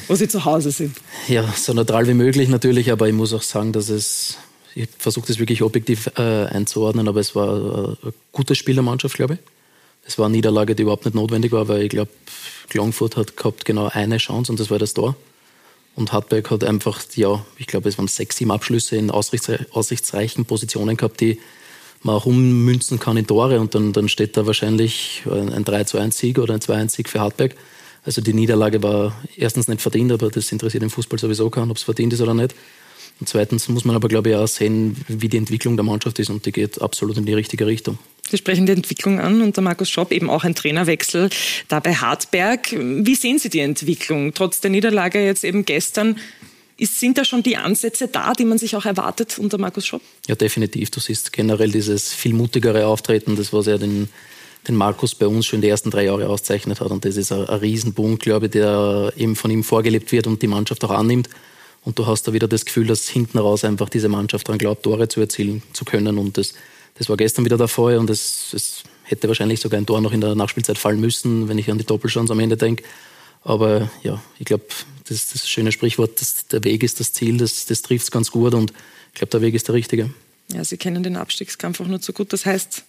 wo 0.09 0.15
Sie 0.15 0.27
zu 0.27 0.43
Hause 0.43 0.71
sind. 0.71 0.97
Ja, 1.29 1.53
so 1.55 1.71
neutral 1.73 2.05
wie 2.07 2.13
möglich 2.13 2.49
natürlich, 2.49 2.91
aber 2.91 3.07
ich 3.07 3.13
muss 3.13 3.31
auch 3.31 3.41
sagen, 3.41 3.71
dass 3.71 3.87
es 3.87 4.37
ich 4.75 4.89
versuche 4.97 5.27
das 5.27 5.39
wirklich 5.39 5.61
objektiv 5.61 6.09
äh, 6.17 6.45
einzuordnen, 6.45 7.07
aber 7.07 7.19
es 7.19 7.35
war 7.35 7.97
eine 8.03 8.13
gute 8.31 8.55
Spielermannschaft, 8.55 9.15
glaube 9.15 9.35
ich. 9.35 9.39
Es 10.05 10.17
war 10.17 10.25
eine 10.25 10.35
Niederlage, 10.35 10.75
die 10.75 10.83
überhaupt 10.83 11.05
nicht 11.05 11.15
notwendig 11.15 11.51
war, 11.51 11.67
weil 11.67 11.83
ich 11.83 11.89
glaube, 11.89 12.11
Klangfurt 12.69 13.15
hat 13.15 13.37
gehabt 13.37 13.65
genau 13.65 13.87
eine 13.87 14.17
Chance 14.17 14.51
und 14.51 14.59
das 14.59 14.69
war 14.69 14.79
das 14.79 14.93
Tor. 14.93 15.15
Und 15.95 16.11
Hartberg 16.11 16.49
hat 16.49 16.63
einfach, 16.63 17.01
ja, 17.15 17.45
ich 17.57 17.67
glaube, 17.67 17.87
es 17.87 17.97
waren 17.97 18.07
sechs, 18.07 18.37
sieben 18.37 18.51
Abschlüsse 18.51 18.97
in 18.97 19.11
aussichtsreichen 19.11 20.45
Positionen 20.45 20.97
gehabt, 20.97 21.21
die 21.21 21.39
man 22.01 22.15
auch 22.15 22.25
ummünzen 22.25 22.99
kann 22.99 23.15
in 23.15 23.27
Tore 23.27 23.59
und 23.59 23.75
dann, 23.75 23.93
dann 23.93 24.09
steht 24.09 24.35
da 24.35 24.45
wahrscheinlich 24.45 25.23
ein 25.29 25.63
3 25.63 25.85
zu 25.85 25.97
1 25.97 26.17
Sieg 26.17 26.39
oder 26.39 26.55
ein 26.55 26.61
2 26.61 26.75
1 26.75 26.93
Sieg 26.93 27.09
für 27.09 27.21
Hartberg. 27.21 27.55
Also 28.03 28.21
die 28.21 28.33
Niederlage 28.33 28.83
war 28.83 29.15
erstens 29.37 29.69
nicht 29.69 29.81
verdient, 29.81 30.11
aber 30.11 30.29
das 30.29 30.51
interessiert 30.51 30.83
den 30.83 30.89
Fußball 30.89 31.19
sowieso 31.19 31.49
keinen, 31.49 31.71
ob 31.71 31.77
es 31.77 31.83
verdient 31.83 32.11
ist 32.11 32.21
oder 32.21 32.33
nicht. 32.33 32.53
Und 33.23 33.29
zweitens 33.29 33.69
muss 33.69 33.85
man 33.85 33.95
aber, 33.95 34.09
glaube 34.09 34.31
ich, 34.31 34.35
auch 34.35 34.49
sehen, 34.49 34.97
wie 35.07 35.29
die 35.29 35.37
Entwicklung 35.37 35.77
der 35.77 35.85
Mannschaft 35.85 36.19
ist 36.19 36.29
und 36.29 36.45
die 36.45 36.51
geht 36.51 36.81
absolut 36.81 37.15
in 37.15 37.25
die 37.25 37.33
richtige 37.33 37.65
Richtung. 37.65 37.97
Sie 38.29 38.37
sprechen 38.37 38.65
die 38.65 38.73
Entwicklung 38.73 39.21
an 39.21 39.41
und 39.41 39.55
der 39.55 39.63
Markus 39.63 39.89
Schopp 39.89 40.11
eben 40.11 40.29
auch 40.29 40.43
ein 40.43 40.55
Trainerwechsel 40.55 41.29
da 41.69 41.79
bei 41.79 41.95
Hartberg. 41.95 42.73
Wie 42.73 43.15
sehen 43.15 43.39
Sie 43.39 43.47
die 43.47 43.61
Entwicklung? 43.61 44.33
Trotz 44.33 44.59
der 44.59 44.71
Niederlage 44.71 45.23
jetzt 45.23 45.45
eben 45.45 45.63
gestern, 45.63 46.17
ist, 46.75 46.99
sind 46.99 47.17
da 47.17 47.23
schon 47.23 47.43
die 47.43 47.55
Ansätze 47.55 48.09
da, 48.09 48.33
die 48.33 48.43
man 48.43 48.57
sich 48.57 48.75
auch 48.75 48.83
erwartet 48.83 49.39
unter 49.39 49.57
Markus 49.57 49.85
Schopp? 49.85 50.01
Ja, 50.27 50.35
definitiv. 50.35 50.91
Du 50.91 50.99
siehst 50.99 51.31
generell 51.31 51.71
dieses 51.71 52.11
viel 52.11 52.33
mutigere 52.33 52.87
Auftreten, 52.87 53.37
das 53.37 53.53
was 53.53 53.67
er 53.67 53.77
den, 53.77 54.09
den 54.67 54.75
Markus 54.75 55.15
bei 55.15 55.27
uns 55.27 55.45
schon 55.45 55.61
die 55.61 55.69
ersten 55.69 55.91
drei 55.91 56.03
Jahre 56.03 56.27
auszeichnet 56.27 56.81
hat. 56.81 56.91
Und 56.91 57.05
das 57.05 57.15
ist 57.15 57.31
ein, 57.31 57.47
ein 57.47 57.59
Riesenpunkt, 57.59 58.21
glaube 58.21 58.47
ich, 58.47 58.51
der 58.51 59.13
eben 59.15 59.37
von 59.37 59.49
ihm 59.49 59.63
vorgelebt 59.63 60.11
wird 60.11 60.27
und 60.27 60.41
die 60.41 60.47
Mannschaft 60.47 60.83
auch 60.83 60.91
annimmt. 60.91 61.29
Und 61.85 61.99
du 61.99 62.07
hast 62.07 62.27
da 62.27 62.33
wieder 62.33 62.47
das 62.47 62.65
Gefühl, 62.65 62.87
dass 62.87 63.09
hinten 63.09 63.37
raus 63.37 63.63
einfach 63.63 63.89
diese 63.89 64.07
Mannschaft 64.07 64.47
daran 64.47 64.59
glaubt, 64.59 64.83
Tore 64.83 65.07
zu 65.07 65.19
erzielen 65.19 65.63
zu 65.73 65.85
können. 65.85 66.17
Und 66.17 66.37
das, 66.37 66.53
das 66.95 67.09
war 67.09 67.17
gestern 67.17 67.45
wieder 67.45 67.57
der 67.57 67.67
Fall. 67.67 67.97
Und 67.97 68.09
es, 68.09 68.53
es 68.53 68.83
hätte 69.03 69.27
wahrscheinlich 69.27 69.59
sogar 69.59 69.79
ein 69.79 69.85
Tor 69.85 69.99
noch 70.01 70.13
in 70.13 70.21
der 70.21 70.35
Nachspielzeit 70.35 70.77
fallen 70.77 71.01
müssen, 71.01 71.49
wenn 71.49 71.57
ich 71.57 71.69
an 71.69 71.77
die 71.77 71.85
Doppelchance 71.85 72.31
am 72.31 72.39
Ende 72.39 72.55
denke. 72.55 72.83
Aber 73.43 73.91
ja, 74.03 74.21
ich 74.39 74.45
glaube, 74.45 74.63
das, 75.09 75.33
das 75.33 75.49
schöne 75.49 75.73
Sprichwort, 75.73 76.21
das, 76.21 76.47
der 76.47 76.63
Weg 76.63 76.83
ist 76.83 76.99
das 77.01 77.11
Ziel, 77.11 77.37
das, 77.37 77.65
das 77.65 77.81
trifft 77.81 78.05
es 78.05 78.11
ganz 78.11 78.31
gut. 78.31 78.53
Und 78.53 78.71
ich 79.11 79.19
glaube, 79.19 79.31
der 79.31 79.41
Weg 79.41 79.53
ist 79.53 79.67
der 79.67 79.75
richtige. 79.75 80.09
Ja, 80.53 80.63
Sie 80.63 80.77
kennen 80.77 81.03
den 81.03 81.17
Abstiegskampf 81.17 81.81
auch 81.81 81.87
nur 81.87 81.99
zu 81.99 82.13
gut. 82.13 82.31
Das 82.31 82.45
heißt, 82.45 82.83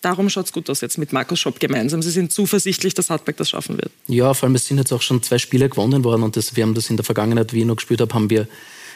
Darum 0.00 0.30
schaut 0.30 0.46
es 0.46 0.52
gut 0.52 0.70
aus 0.70 0.80
jetzt 0.80 0.96
mit 0.96 1.12
Markus 1.12 1.40
Schopp 1.40 1.60
gemeinsam. 1.60 2.00
Sie 2.00 2.10
sind 2.10 2.32
zuversichtlich, 2.32 2.94
dass 2.94 3.10
Hartberg 3.10 3.36
das 3.36 3.50
schaffen 3.50 3.76
wird. 3.76 3.90
Ja, 4.08 4.32
vor 4.32 4.46
allem 4.46 4.54
es 4.54 4.66
sind 4.66 4.78
jetzt 4.78 4.92
auch 4.92 5.02
schon 5.02 5.22
zwei 5.22 5.38
Spiele 5.38 5.68
gewonnen 5.68 6.04
worden 6.04 6.22
und 6.22 6.36
das, 6.36 6.56
wir 6.56 6.62
haben 6.64 6.74
das 6.74 6.88
in 6.88 6.96
der 6.96 7.04
Vergangenheit, 7.04 7.52
wie 7.52 7.60
ich 7.60 7.66
noch 7.66 7.76
gespielt 7.76 8.00
habe, 8.00 8.14
haben 8.14 8.30
wir, 8.30 8.48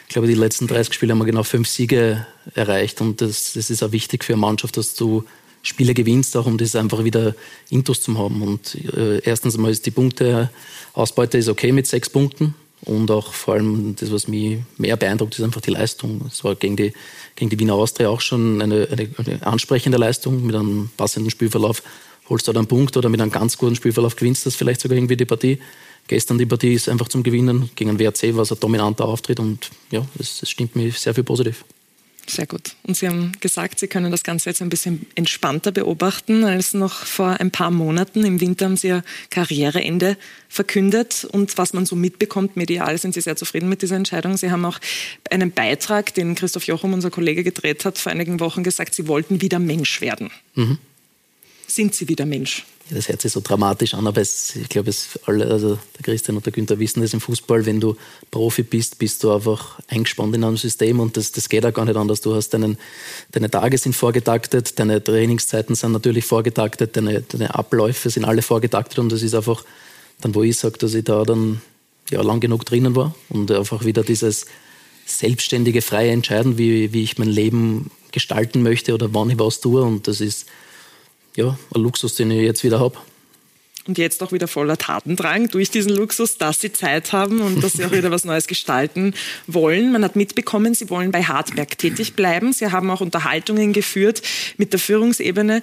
ich 0.07 0.13
glaube, 0.13 0.27
die 0.27 0.33
letzten 0.33 0.67
30 0.67 0.93
Spiele 0.93 1.11
haben 1.11 1.19
wir 1.19 1.25
genau 1.25 1.43
fünf 1.43 1.67
Siege 1.67 2.25
erreicht 2.55 3.01
und 3.01 3.21
das, 3.21 3.53
das 3.53 3.69
ist 3.69 3.83
auch 3.83 3.91
wichtig 3.91 4.23
für 4.23 4.33
eine 4.33 4.41
Mannschaft, 4.41 4.77
dass 4.77 4.95
du 4.95 5.23
Spiele 5.61 5.93
gewinnst, 5.93 6.35
auch 6.37 6.45
um 6.45 6.57
das 6.57 6.75
einfach 6.75 7.03
wieder 7.03 7.35
Intus 7.69 8.01
zu 8.01 8.17
haben. 8.17 8.41
Und 8.41 8.75
äh, 8.95 9.19
erstens 9.23 9.55
einmal 9.55 9.71
ist 9.71 9.85
die 9.85 9.91
Punkteausbeute 9.91 11.37
ist 11.37 11.49
okay 11.49 11.71
mit 11.71 11.87
sechs 11.87 12.09
Punkten 12.09 12.53
und 12.81 13.09
auch 13.09 13.33
vor 13.33 13.55
allem 13.55 13.95
das, 13.99 14.11
was 14.11 14.27
mich 14.27 14.59
mehr 14.77 14.95
beeindruckt, 14.95 15.37
ist 15.37 15.43
einfach 15.43 15.61
die 15.61 15.71
Leistung. 15.71 16.21
Es 16.27 16.43
war 16.43 16.55
gegen 16.55 16.75
die, 16.75 16.93
gegen 17.35 17.49
die 17.49 17.59
Wiener 17.59 17.73
Austria 17.73 18.09
auch 18.09 18.21
schon 18.21 18.61
eine, 18.61 18.87
eine, 18.89 19.09
eine 19.17 19.45
ansprechende 19.45 19.97
Leistung 19.97 20.45
mit 20.45 20.55
einem 20.55 20.89
passenden 20.97 21.29
Spielverlauf. 21.29 21.83
Holst 22.29 22.47
du 22.47 22.53
da 22.53 22.59
einen 22.59 22.67
Punkt 22.67 22.95
oder 22.97 23.09
mit 23.09 23.21
einem 23.21 23.31
ganz 23.31 23.57
guten 23.57 23.75
Spielverlauf 23.75 24.15
gewinnst 24.15 24.45
du 24.45 24.49
das 24.49 24.55
vielleicht 24.55 24.81
sogar 24.81 24.97
irgendwie 24.97 25.17
die 25.17 25.25
Partie. 25.25 25.59
Gestern 26.07 26.37
die 26.37 26.45
Partie 26.45 26.73
ist 26.73 26.87
einfach 26.87 27.07
zum 27.07 27.23
Gewinnen. 27.23 27.69
Gegen 27.75 27.91
ein 27.91 27.99
WRC 27.99 28.35
war 28.35 28.43
es 28.43 28.51
ein 28.51 28.59
dominanter 28.59 29.05
Auftritt 29.05 29.39
und 29.39 29.69
ja, 29.91 30.05
es, 30.19 30.41
es 30.41 30.49
stimmt 30.49 30.75
mir 30.75 30.91
sehr 30.91 31.13
viel 31.13 31.23
positiv. 31.23 31.65
Sehr 32.27 32.47
gut. 32.47 32.75
Und 32.83 32.97
Sie 32.97 33.07
haben 33.07 33.33
gesagt, 33.39 33.79
Sie 33.79 33.87
können 33.87 34.11
das 34.11 34.23
Ganze 34.23 34.49
jetzt 34.49 34.61
ein 34.61 34.69
bisschen 34.69 35.05
entspannter 35.15 35.71
beobachten 35.71 36.43
als 36.43 36.73
noch 36.73 37.05
vor 37.05 37.39
ein 37.39 37.51
paar 37.51 37.69
Monaten. 37.69 38.25
Im 38.25 38.41
Winter 38.41 38.65
haben 38.65 38.77
Sie 38.77 38.87
Ihr 38.87 39.03
Karriereende 39.29 40.17
verkündet. 40.49 41.25
Und 41.31 41.57
was 41.57 41.73
man 41.73 41.85
so 41.85 41.95
mitbekommt, 41.95 42.57
medial 42.57 42.97
sind 42.97 43.13
Sie 43.13 43.21
sehr 43.21 43.35
zufrieden 43.35 43.69
mit 43.69 43.83
dieser 43.83 43.95
Entscheidung. 43.95 44.37
Sie 44.37 44.49
haben 44.49 44.65
auch 44.65 44.79
einen 45.29 45.51
Beitrag, 45.51 46.13
den 46.15 46.33
Christoph 46.33 46.65
Jochum, 46.65 46.93
unser 46.93 47.11
Kollege, 47.11 47.43
gedreht 47.43 47.85
hat, 47.85 47.99
vor 47.99 48.11
einigen 48.11 48.39
Wochen 48.39 48.63
gesagt, 48.63 48.95
Sie 48.95 49.07
wollten 49.07 49.41
wieder 49.41 49.59
Mensch 49.59 50.01
werden. 50.01 50.31
Mhm. 50.55 50.79
Sind 51.67 51.95
Sie 51.95 52.07
wieder 52.07 52.25
Mensch? 52.25 52.65
das 52.89 53.09
hört 53.09 53.21
sich 53.21 53.31
so 53.31 53.41
dramatisch 53.41 53.95
an, 53.95 54.05
aber 54.05 54.21
es, 54.21 54.55
ich 54.55 54.69
glaube, 54.69 54.91
es 54.91 55.19
alle, 55.25 55.47
also 55.47 55.79
der 55.97 56.03
Christian 56.03 56.37
und 56.37 56.45
der 56.45 56.53
Günther 56.53 56.77
wissen 56.77 57.01
das 57.01 57.13
im 57.13 57.21
Fußball, 57.21 57.65
wenn 57.65 57.79
du 57.79 57.95
Profi 58.29 58.61
bist, 58.61 58.99
bist 58.99 59.23
du 59.23 59.31
einfach 59.31 59.79
eingespannt 59.87 60.35
in 60.35 60.43
einem 60.43 60.57
System 60.57 60.99
und 60.99 61.17
das, 61.17 61.31
das 61.31 61.49
geht 61.49 61.65
auch 61.65 61.73
gar 61.73 61.85
nicht 61.85 61.95
anders. 61.95 62.21
Du 62.21 62.35
hast 62.35 62.49
deinen, 62.49 62.77
deine 63.31 63.49
Tage 63.49 63.77
sind 63.79 63.95
vorgetaktet, 63.95 64.77
deine 64.77 65.03
Trainingszeiten 65.03 65.73
sind 65.73 65.93
natürlich 65.93 66.25
vorgetaktet, 66.25 66.95
deine, 66.95 67.21
deine 67.21 67.55
Abläufe 67.55 68.09
sind 68.11 68.23
alle 68.23 68.43
vorgetaktet 68.43 68.99
und 68.99 69.11
das 69.11 69.23
ist 69.23 69.33
einfach 69.33 69.65
dann, 70.21 70.35
wo 70.35 70.43
ich 70.43 70.57
sage, 70.57 70.77
dass 70.77 70.93
ich 70.93 71.03
da 71.03 71.23
dann 71.23 71.61
ja, 72.11 72.21
lang 72.21 72.39
genug 72.39 72.65
drinnen 72.65 72.95
war 72.95 73.15
und 73.29 73.49
einfach 73.51 73.83
wieder 73.83 74.03
dieses 74.03 74.45
selbstständige, 75.07 75.81
freie 75.81 76.11
Entscheiden, 76.11 76.59
wie, 76.59 76.93
wie 76.93 77.01
ich 77.01 77.17
mein 77.17 77.29
Leben 77.29 77.89
gestalten 78.11 78.61
möchte 78.61 78.93
oder 78.93 79.11
wann 79.13 79.31
ich 79.31 79.39
was 79.39 79.59
tue 79.59 79.81
und 79.81 80.07
das 80.07 80.21
ist 80.21 80.45
ja, 81.35 81.57
ein 81.73 81.81
Luxus, 81.81 82.15
den 82.15 82.31
ich 82.31 82.41
jetzt 82.41 82.63
wieder 82.63 82.79
habe. 82.79 82.97
Und 83.87 83.99
jetzt 83.99 84.23
auch 84.23 84.31
wieder 84.31 84.47
voller 84.47 84.77
Tatendrang 84.77 85.49
durch 85.49 85.69
diesen 85.69 85.95
Luxus, 85.95 86.39
dass 86.39 86.59
sie 86.59 86.73
Zeit 86.73 87.13
haben 87.13 87.39
und 87.41 87.63
dass 87.63 87.73
sie 87.73 87.85
auch 87.85 87.91
wieder 87.91 88.09
was 88.09 88.25
Neues 88.25 88.47
gestalten 88.47 89.13
wollen. 89.45 89.91
Man 89.91 90.03
hat 90.03 90.15
mitbekommen, 90.15 90.73
sie 90.73 90.89
wollen 90.89 91.11
bei 91.11 91.23
Hartberg 91.23 91.77
tätig 91.77 92.13
bleiben. 92.15 92.51
Sie 92.51 92.71
haben 92.71 92.89
auch 92.89 93.01
Unterhaltungen 93.01 93.73
geführt 93.73 94.23
mit 94.57 94.73
der 94.73 94.79
Führungsebene. 94.79 95.61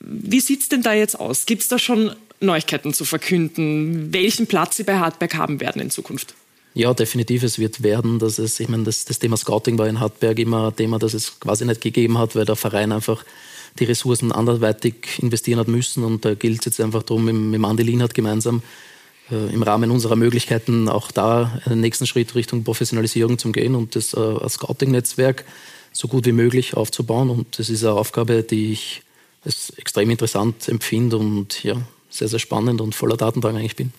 Wie 0.00 0.40
sieht 0.40 0.62
es 0.62 0.68
denn 0.70 0.82
da 0.82 0.92
jetzt 0.92 1.14
aus? 1.20 1.46
Gibt 1.46 1.62
es 1.62 1.68
da 1.68 1.78
schon 1.78 2.10
Neuigkeiten 2.42 2.92
zu 2.92 3.04
verkünden, 3.04 4.12
welchen 4.12 4.46
Platz 4.46 4.76
sie 4.76 4.84
bei 4.84 4.98
Hartberg 4.98 5.34
haben 5.36 5.60
werden 5.60 5.80
in 5.80 5.90
Zukunft. 5.90 6.34
Ja, 6.74 6.94
definitiv. 6.94 7.42
Es 7.42 7.58
wird 7.58 7.82
werden, 7.82 8.18
dass 8.18 8.38
es, 8.38 8.58
ich 8.58 8.68
meine, 8.68 8.84
das, 8.84 9.04
das 9.04 9.18
Thema 9.18 9.36
Scouting 9.36 9.78
war 9.78 9.88
in 9.88 10.00
Hartberg 10.00 10.38
immer 10.38 10.68
ein 10.68 10.76
Thema, 10.76 10.98
das 10.98 11.14
es 11.14 11.38
quasi 11.38 11.64
nicht 11.64 11.80
gegeben 11.80 12.18
hat, 12.18 12.34
weil 12.34 12.44
der 12.44 12.56
Verein 12.56 12.92
einfach 12.92 13.24
die 13.78 13.84
Ressourcen 13.84 14.32
anderweitig 14.32 15.18
investieren 15.20 15.58
hat 15.58 15.68
müssen. 15.68 16.04
Und 16.04 16.24
da 16.24 16.34
gilt 16.34 16.60
es 16.60 16.64
jetzt 16.66 16.80
einfach 16.80 17.02
darum, 17.02 17.24
mit, 17.24 17.34
mit 17.34 17.64
Andi 17.64 17.82
Lienhardt 17.82 18.14
gemeinsam 18.14 18.62
äh, 19.30 19.52
im 19.52 19.62
Rahmen 19.62 19.90
unserer 19.90 20.16
Möglichkeiten 20.16 20.88
auch 20.88 21.10
da 21.10 21.60
einen 21.64 21.80
nächsten 21.80 22.06
Schritt 22.06 22.34
Richtung 22.34 22.64
Professionalisierung 22.64 23.38
zu 23.38 23.52
gehen 23.52 23.74
und 23.74 23.96
das 23.96 24.14
äh, 24.14 24.48
Scouting-Netzwerk 24.48 25.44
so 25.92 26.08
gut 26.08 26.26
wie 26.26 26.32
möglich 26.32 26.74
aufzubauen. 26.74 27.30
Und 27.30 27.58
das 27.58 27.70
ist 27.70 27.84
eine 27.84 27.94
Aufgabe, 27.94 28.42
die 28.42 28.72
ich 28.72 29.02
als 29.44 29.70
extrem 29.70 30.10
interessant 30.10 30.68
empfinde 30.68 31.16
und 31.16 31.62
ja, 31.64 31.76
sehr, 32.10 32.28
sehr 32.28 32.38
spannend 32.38 32.80
und 32.80 32.94
voller 32.94 33.16
Datendrang 33.16 33.56
eigentlich 33.56 33.76
bin. 33.76 33.92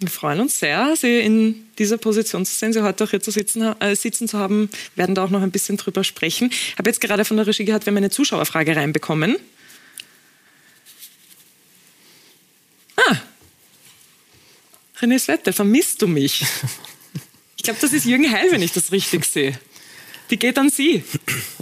Wir 0.00 0.10
freuen 0.10 0.40
uns 0.40 0.60
sehr, 0.60 0.94
Sie 0.96 1.18
in 1.18 1.66
dieser 1.76 1.98
Position 1.98 2.46
zu 2.46 2.54
sehen, 2.54 2.72
Sie 2.72 2.82
heute 2.84 3.02
auch 3.02 3.10
hier 3.10 3.20
zu 3.20 3.32
sitzen, 3.32 3.62
äh, 3.80 3.96
sitzen 3.96 4.28
zu 4.28 4.38
haben, 4.38 4.70
Wir 4.94 5.02
werden 5.02 5.14
da 5.16 5.24
auch 5.24 5.30
noch 5.30 5.42
ein 5.42 5.50
bisschen 5.50 5.76
drüber 5.76 6.04
sprechen. 6.04 6.50
Ich 6.50 6.78
habe 6.78 6.88
jetzt 6.88 7.00
gerade 7.00 7.24
von 7.24 7.36
der 7.36 7.46
Regie 7.46 7.64
gehört, 7.64 7.84
wir 7.84 7.90
haben 7.90 7.96
eine 7.96 8.10
Zuschauerfrage 8.10 8.76
reinbekommen. 8.76 9.36
Ah, 12.96 13.16
René 15.00 15.18
Svette, 15.18 15.52
vermisst 15.52 16.02
du 16.02 16.06
mich? 16.06 16.44
Ich 17.60 17.64
glaube, 17.64 17.80
das 17.82 17.92
ist 17.92 18.06
Jürgen 18.06 18.30
Heil, 18.30 18.52
wenn 18.52 18.62
ich 18.62 18.72
das 18.72 18.92
richtig 18.92 19.26
sehe. 19.26 19.58
Die 20.30 20.38
geht 20.38 20.58
an 20.58 20.70
Sie. 20.70 21.02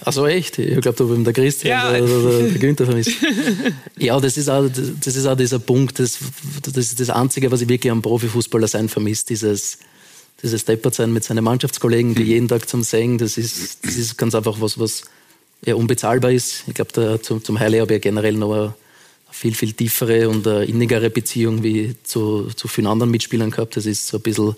Also 0.05 0.27
echt? 0.27 0.59
Ich 0.59 0.81
glaube, 0.81 0.97
da 0.97 1.05
der 1.05 1.33
Christian 1.33 1.71
ja. 1.71 1.93
der, 1.93 2.07
der, 2.07 2.49
der 2.49 2.59
Günther 2.59 2.85
vermisst. 2.85 3.13
ja, 3.99 4.19
das 4.19 4.37
ist, 4.37 4.49
auch, 4.49 4.69
das 4.69 5.17
ist 5.17 5.27
auch 5.27 5.37
dieser 5.37 5.59
Punkt, 5.59 5.99
das, 5.99 6.19
das 6.63 6.77
ist 6.77 7.01
das 7.01 7.11
Einzige, 7.11 7.51
was 7.51 7.61
ich 7.61 7.69
wirklich 7.69 7.91
am 7.91 8.03
Profifußballer 8.03 8.69
sein 8.69 8.89
vermisst, 8.89 9.31
dieses, 9.31 9.79
dieses 10.43 10.65
Deppertsein 10.65 11.13
mit 11.13 11.25
seinen 11.25 11.45
Mannschaftskollegen, 11.45 12.15
die 12.15 12.25
jeden 12.25 12.49
Tag 12.49 12.69
zum 12.69 12.83
Singen, 12.83 13.19
das 13.19 13.39
ist, 13.39 13.85
das 13.85 13.97
ist 13.97 14.17
ganz 14.17 14.35
einfach 14.35 14.61
was, 14.61 14.79
was 14.79 15.03
ja, 15.65 15.75
unbezahlbar 15.75 16.33
ist. 16.33 16.65
Ich 16.67 16.75
glaube, 16.75 17.21
zum, 17.23 17.43
zum 17.43 17.59
Heile 17.59 17.81
habe 17.81 17.95
ich 17.95 18.05
ja 18.05 18.11
generell 18.11 18.35
noch 18.35 18.53
eine 18.53 18.75
viel, 19.31 19.55
viel 19.55 19.73
tiefere 19.73 20.29
und 20.29 20.47
innigere 20.47 21.11
Beziehung 21.11 21.63
wie 21.63 21.95
zu, 22.03 22.49
zu 22.57 22.69
vielen 22.69 22.87
anderen 22.87 23.11
Mitspielern 23.11 23.51
gehabt. 23.51 23.77
Das 23.77 23.87
ist 23.87 24.09
so 24.09 24.17
ein 24.19 24.23
bisschen, 24.23 24.57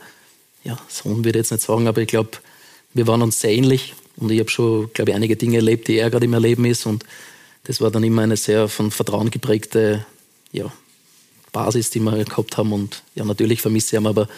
ja, 0.65 0.79
so 0.89 1.17
würde 1.17 1.31
ich 1.31 1.37
jetzt 1.37 1.51
nicht 1.51 1.63
sagen, 1.63 1.89
aber 1.89 2.01
ich 2.01 2.09
glaube, 2.09 2.31
wir 2.95 3.07
waren 3.07 3.23
uns 3.23 3.41
sehr 3.41 3.53
ähnlich 3.53 3.95
und 4.19 4.31
ich 4.31 4.41
habe 4.41 4.51
schon, 4.51 4.91
glaube 4.93 5.11
ich, 5.11 5.17
einige 5.17 5.37
Dinge 5.37 5.57
erlebt, 5.57 5.89
die 5.89 5.99
er 5.99 6.11
gerade 6.11 6.25
im 6.25 6.35
Erleben 6.35 6.65
ist 6.65 6.87
und 6.87 7.05
das 7.65 7.81
war 7.81 7.91
dann 7.91 8.05
immer 8.05 8.23
eine 8.23 8.37
sehr 8.37 8.69
von 8.69 8.91
Vertrauen 8.91 9.31
geprägte 9.31 10.07
ja, 10.53 10.73
Basis, 11.53 11.91
die 11.91 12.01
wir 12.01 12.25
gehabt 12.25 12.57
haben 12.57 12.73
und 12.73 13.03
ja, 13.15 13.25
natürlich 13.25 13.61
vermisse 13.61 13.97
ich 13.97 14.03
ihn, 14.03 14.07
aber 14.07 14.29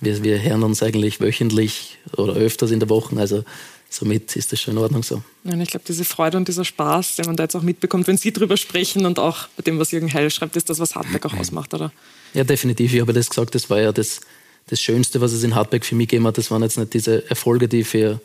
wir, 0.00 0.22
wir 0.22 0.42
hören 0.42 0.62
uns 0.62 0.82
eigentlich 0.82 1.20
wöchentlich 1.20 1.98
oder 2.16 2.34
öfters 2.34 2.70
in 2.70 2.80
der 2.80 2.88
Woche, 2.88 3.16
also 3.18 3.44
somit 3.90 4.36
ist 4.36 4.52
das 4.52 4.60
schon 4.60 4.74
in 4.74 4.78
Ordnung 4.78 5.02
so. 5.02 5.22
Ja, 5.44 5.58
ich 5.58 5.70
glaube, 5.70 5.84
diese 5.86 6.04
Freude 6.04 6.36
und 6.36 6.48
dieser 6.48 6.64
Spaß, 6.64 7.16
den 7.16 7.26
man 7.26 7.36
da 7.36 7.44
jetzt 7.44 7.56
auch 7.56 7.62
mitbekommt, 7.62 8.06
wenn 8.06 8.16
Sie 8.16 8.32
drüber 8.32 8.56
sprechen 8.56 9.06
und 9.06 9.18
auch 9.18 9.48
bei 9.56 9.62
dem, 9.62 9.78
was 9.78 9.90
Jürgen 9.92 10.12
Heil 10.12 10.30
schreibt, 10.30 10.56
ist 10.56 10.68
das, 10.68 10.78
was 10.78 10.94
Hartberg 10.94 11.24
auch 11.26 11.34
ausmacht, 11.34 11.72
oder? 11.74 11.92
Ja, 12.34 12.44
definitiv. 12.44 12.92
Ich 12.92 13.00
habe 13.00 13.12
das 13.12 13.30
gesagt, 13.30 13.54
das 13.54 13.70
war 13.70 13.80
ja 13.80 13.92
das, 13.92 14.20
das 14.66 14.80
Schönste, 14.80 15.20
was 15.20 15.32
es 15.32 15.42
in 15.42 15.54
Hartberg 15.54 15.84
für 15.84 15.94
mich 15.94 16.08
gegeben 16.08 16.26
hat. 16.26 16.36
Das 16.36 16.50
waren 16.50 16.62
jetzt 16.62 16.76
nicht 16.76 16.92
diese 16.92 17.28
Erfolge, 17.30 17.68
die 17.68 17.84
für 17.84 18.20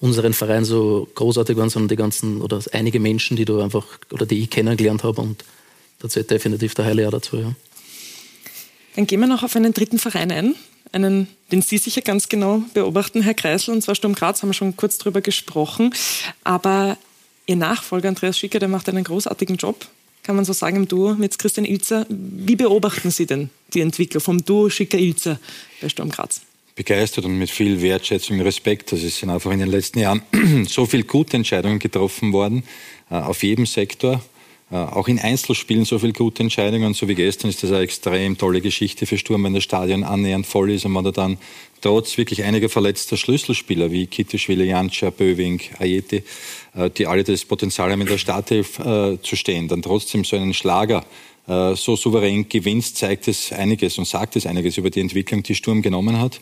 unseren 0.00 0.34
Verein 0.34 0.64
so 0.64 1.08
großartig 1.14 1.56
waren, 1.56 1.70
sondern 1.70 1.88
die 1.88 1.96
ganzen 1.96 2.42
oder 2.42 2.60
einige 2.72 3.00
Menschen, 3.00 3.36
die 3.36 3.44
du 3.44 3.60
einfach 3.60 3.86
oder 4.12 4.26
die 4.26 4.42
ich 4.42 4.50
kennengelernt 4.50 5.04
habe 5.04 5.22
und 5.22 5.44
da 5.98 6.08
zählt 6.08 6.30
definitiv 6.30 6.74
der 6.74 7.08
auch 7.08 7.10
dazu. 7.10 7.38
Ja. 7.38 7.54
Dann 8.94 9.06
gehen 9.06 9.20
wir 9.20 9.26
noch 9.26 9.42
auf 9.42 9.56
einen 9.56 9.72
dritten 9.72 9.98
Verein 9.98 10.30
ein, 10.30 10.54
einen, 10.92 11.28
den 11.50 11.62
Sie 11.62 11.78
sicher 11.78 12.02
ganz 12.02 12.28
genau 12.28 12.62
beobachten, 12.74 13.22
Herr 13.22 13.34
Kreisel, 13.34 13.74
und 13.74 13.82
zwar 13.82 13.94
Sturm 13.94 14.14
Graz, 14.14 14.42
haben 14.42 14.50
wir 14.50 14.54
schon 14.54 14.76
kurz 14.76 14.98
drüber 14.98 15.20
gesprochen. 15.20 15.94
Aber 16.44 16.96
Ihr 17.46 17.56
Nachfolger 17.56 18.08
Andreas 18.08 18.38
Schicker, 18.38 18.58
der 18.58 18.68
macht 18.68 18.88
einen 18.88 19.04
großartigen 19.04 19.56
Job, 19.56 19.86
kann 20.22 20.36
man 20.36 20.44
so 20.44 20.52
sagen, 20.52 20.76
im 20.76 20.88
Duo 20.88 21.14
mit 21.14 21.38
Christian 21.38 21.64
Ilzer. 21.64 22.06
Wie 22.08 22.56
beobachten 22.56 23.10
Sie 23.10 23.26
denn 23.26 23.50
die 23.72 23.80
Entwicklung 23.80 24.20
vom 24.20 24.44
Duo 24.44 24.68
Schicker-Ilzer 24.68 25.38
bei 25.80 25.88
Sturm 25.88 26.10
Graz? 26.10 26.40
Begeistert 26.76 27.24
und 27.24 27.38
mit 27.38 27.50
viel 27.50 27.80
Wertschätzung 27.80 28.38
und 28.38 28.44
Respekt. 28.44 28.92
Es 28.92 29.18
sind 29.18 29.30
einfach 29.30 29.50
in 29.50 29.58
den 29.58 29.70
letzten 29.70 29.98
Jahren 29.98 30.22
so 30.68 30.86
viele 30.86 31.04
gute 31.04 31.36
Entscheidungen 31.36 31.78
getroffen 31.78 32.32
worden, 32.32 32.62
äh, 33.10 33.14
auf 33.14 33.42
jedem 33.42 33.66
Sektor. 33.66 34.22
Äh, 34.70 34.76
auch 34.76 35.08
in 35.08 35.18
Einzelspielen 35.18 35.86
so 35.86 35.98
viele 35.98 36.12
gute 36.12 36.42
Entscheidungen. 36.42 36.92
So 36.92 37.08
wie 37.08 37.14
gestern 37.14 37.48
ist 37.48 37.62
das 37.62 37.72
eine 37.72 37.80
extrem 37.80 38.36
tolle 38.36 38.60
Geschichte 38.60 39.06
für 39.06 39.16
Sturm, 39.16 39.44
wenn 39.44 39.54
das 39.54 39.64
Stadion 39.64 40.04
annähernd 40.04 40.46
voll 40.46 40.70
ist 40.70 40.84
und 40.84 40.92
man 40.92 41.04
da 41.04 41.12
dann 41.12 41.38
trotz 41.80 42.18
wirklich 42.18 42.44
einiger 42.44 42.68
verletzter 42.68 43.16
Schlüsselspieler 43.16 43.90
wie 43.90 44.06
Kittischwili, 44.06 44.64
Jantscha, 44.64 45.08
Böwing, 45.08 45.62
Ayeti, 45.78 46.24
äh, 46.74 46.90
die 46.90 47.06
alle 47.06 47.24
das 47.24 47.46
Potenzial 47.46 47.90
haben, 47.90 48.02
in 48.02 48.06
der 48.06 48.18
Startelf 48.18 48.76
zu 48.76 49.36
stehen, 49.36 49.68
dann 49.68 49.80
trotzdem 49.80 50.24
so 50.24 50.36
einen 50.36 50.52
Schlager 50.52 51.06
so 51.46 51.94
souverän 51.96 52.48
gewinnst, 52.48 52.96
zeigt 52.96 53.28
es 53.28 53.52
einiges 53.52 53.98
und 53.98 54.06
sagt 54.06 54.34
es 54.34 54.46
einiges 54.46 54.78
über 54.78 54.90
die 54.90 55.00
Entwicklung, 55.00 55.44
die 55.44 55.54
Sturm 55.54 55.80
genommen 55.80 56.20
hat. 56.20 56.40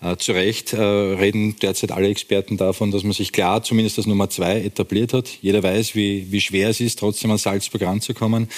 Äh, 0.00 0.16
zu 0.16 0.32
Recht 0.32 0.72
äh, 0.72 0.80
reden 0.80 1.56
derzeit 1.60 1.90
alle 1.90 2.08
Experten 2.08 2.56
davon, 2.56 2.92
dass 2.92 3.02
man 3.02 3.12
sich 3.12 3.32
klar 3.32 3.64
zumindest 3.64 3.98
als 3.98 4.06
Nummer 4.06 4.30
zwei 4.30 4.60
etabliert 4.60 5.12
hat. 5.12 5.28
Jeder 5.42 5.62
weiß, 5.62 5.96
wie, 5.96 6.30
wie 6.30 6.40
schwer 6.40 6.68
es 6.68 6.80
ist, 6.80 7.00
trotzdem 7.00 7.32
an 7.32 7.38
Salzburg 7.38 7.82
ranzukommen. 7.82 8.48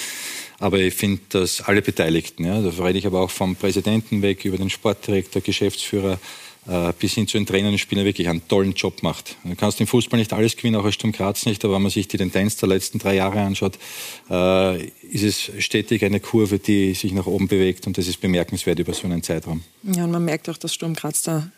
Aber 0.59 0.77
ich 0.77 0.93
finde, 0.93 1.21
dass 1.29 1.61
alle 1.61 1.81
Beteiligten, 1.81 2.45
ja, 2.45 2.61
da 2.61 2.69
rede 2.83 2.99
ich 2.99 3.07
aber 3.07 3.21
auch 3.21 3.31
vom 3.31 3.55
Präsidenten 3.55 4.21
weg, 4.21 4.45
über 4.45 4.57
den 4.57 4.69
Sportdirektor, 4.69 5.41
Geschäftsführer, 5.41 6.13
äh, 6.13 6.17
bis 6.99 7.13
hin 7.13 7.27
zu 7.27 7.37
den 7.37 7.47
Trainern 7.47 7.71
und 7.71 7.79
Spielern 7.79 8.05
wirklich 8.05 8.29
einen 8.29 8.47
tollen 8.47 8.73
Job 8.73 9.01
macht. 9.01 9.35
Du 9.43 9.55
kannst 9.55 9.81
im 9.81 9.87
Fußball 9.87 10.19
nicht 10.19 10.31
alles 10.31 10.55
gewinnen, 10.55 10.75
auch 10.75 10.85
als 10.85 10.93
Sturm 10.93 11.11
Graz 11.11 11.45
nicht, 11.47 11.65
aber 11.65 11.75
wenn 11.75 11.81
man 11.81 11.91
sich 11.91 12.07
die 12.07 12.17
Tendenz 12.17 12.55
der 12.57 12.69
letzten 12.69 12.99
drei 12.99 13.15
Jahre 13.15 13.41
anschaut, 13.41 13.79
äh, 14.29 14.85
ist 14.85 15.23
es 15.23 15.51
stetig 15.57 16.05
eine 16.05 16.19
Kurve, 16.19 16.59
die 16.59 16.93
sich 16.93 17.13
nach 17.13 17.25
oben 17.25 17.47
bewegt 17.47 17.87
und 17.87 17.97
das 17.97 18.07
ist 18.07 18.21
bemerkenswert 18.21 18.77
über 18.77 18.93
so 18.93 19.07
einen 19.07 19.23
Zeitraum. 19.23 19.63
Ja, 19.83 20.03
und 20.03 20.11
man 20.11 20.23
merkt 20.23 20.49
auch, 20.49 20.57
dass 20.57 20.73
Sturm 20.73 20.93
Graz 20.93 21.23
da 21.23 21.49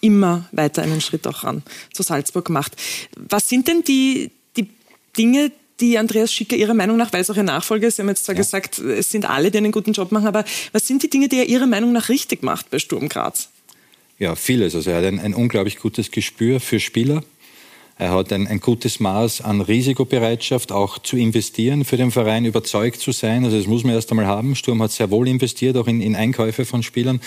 immer 0.00 0.48
weiter 0.52 0.82
einen 0.82 1.00
Schritt 1.00 1.26
auch 1.26 1.44
ran 1.44 1.62
zu 1.92 2.02
Salzburg 2.02 2.50
macht. 2.50 2.72
Was 3.16 3.48
sind 3.48 3.68
denn 3.68 3.82
die, 3.84 4.30
die 4.56 4.68
Dinge, 5.16 5.52
die 5.80 5.96
Andreas 5.96 6.32
Schicker 6.32 6.56
Ihrer 6.56 6.74
Meinung 6.74 6.96
nach, 6.96 7.12
weil 7.12 7.20
es 7.20 7.30
auch 7.30 7.36
Ihr 7.36 7.42
Nachfolger 7.42 7.88
ist, 7.88 7.96
Sie 7.96 8.02
haben 8.02 8.08
jetzt 8.08 8.24
zwar 8.24 8.34
ja. 8.34 8.40
gesagt, 8.40 8.78
es 8.78 9.10
sind 9.10 9.28
alle, 9.28 9.50
die 9.50 9.58
einen 9.58 9.72
guten 9.72 9.92
Job 9.92 10.12
machen, 10.12 10.26
aber 10.26 10.44
was 10.72 10.86
sind 10.86 11.02
die 11.02 11.10
Dinge, 11.10 11.28
die 11.28 11.38
er 11.38 11.48
Ihrer 11.48 11.66
Meinung 11.66 11.92
nach 11.92 12.08
richtig 12.08 12.42
macht 12.42 12.70
bei 12.70 12.78
Sturm 12.78 13.08
Graz? 13.08 13.48
Ja, 14.18 14.36
vieles. 14.36 14.74
Also 14.74 14.90
er 14.90 14.98
hat 14.98 15.04
ein, 15.04 15.18
ein 15.18 15.34
unglaublich 15.34 15.78
gutes 15.78 16.10
Gespür 16.10 16.60
für 16.60 16.80
Spieler. 16.80 17.22
Er 17.98 18.10
hat 18.12 18.32
ein, 18.32 18.48
ein, 18.48 18.58
gutes 18.58 19.00
Maß 19.00 19.42
an 19.42 19.60
Risikobereitschaft, 19.60 20.72
auch 20.72 20.98
zu 20.98 21.16
investieren, 21.16 21.84
für 21.84 21.96
den 21.96 22.10
Verein 22.10 22.46
überzeugt 22.46 23.00
zu 23.00 23.12
sein. 23.12 23.44
Also 23.44 23.58
das 23.58 23.66
muss 23.66 23.84
man 23.84 23.94
erst 23.94 24.10
einmal 24.10 24.26
haben. 24.26 24.56
Sturm 24.56 24.82
hat 24.82 24.90
sehr 24.92 25.10
wohl 25.10 25.28
investiert, 25.28 25.76
auch 25.76 25.86
in, 25.86 26.00
in 26.00 26.16
Einkäufe 26.16 26.64
von 26.64 26.82
Spielern. 26.82 27.20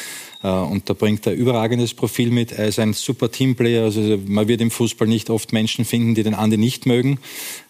Äh, 0.44 0.50
und 0.50 0.90
da 0.90 0.94
bringt 0.94 1.26
er 1.28 1.34
überragendes 1.34 1.94
Profil 1.94 2.32
mit. 2.32 2.52
Er 2.52 2.68
ist 2.68 2.80
ein 2.80 2.94
super 2.94 3.32
Teamplayer. 3.32 3.84
Also 3.84 4.20
man 4.26 4.48
wird 4.48 4.60
im 4.60 4.72
Fußball 4.72 5.08
nicht 5.08 5.30
oft 5.30 5.54
Menschen 5.54 5.86
finden, 5.86 6.16
die 6.16 6.24
den 6.24 6.34
Andi 6.34 6.58
nicht 6.58 6.86
mögen. 6.86 7.20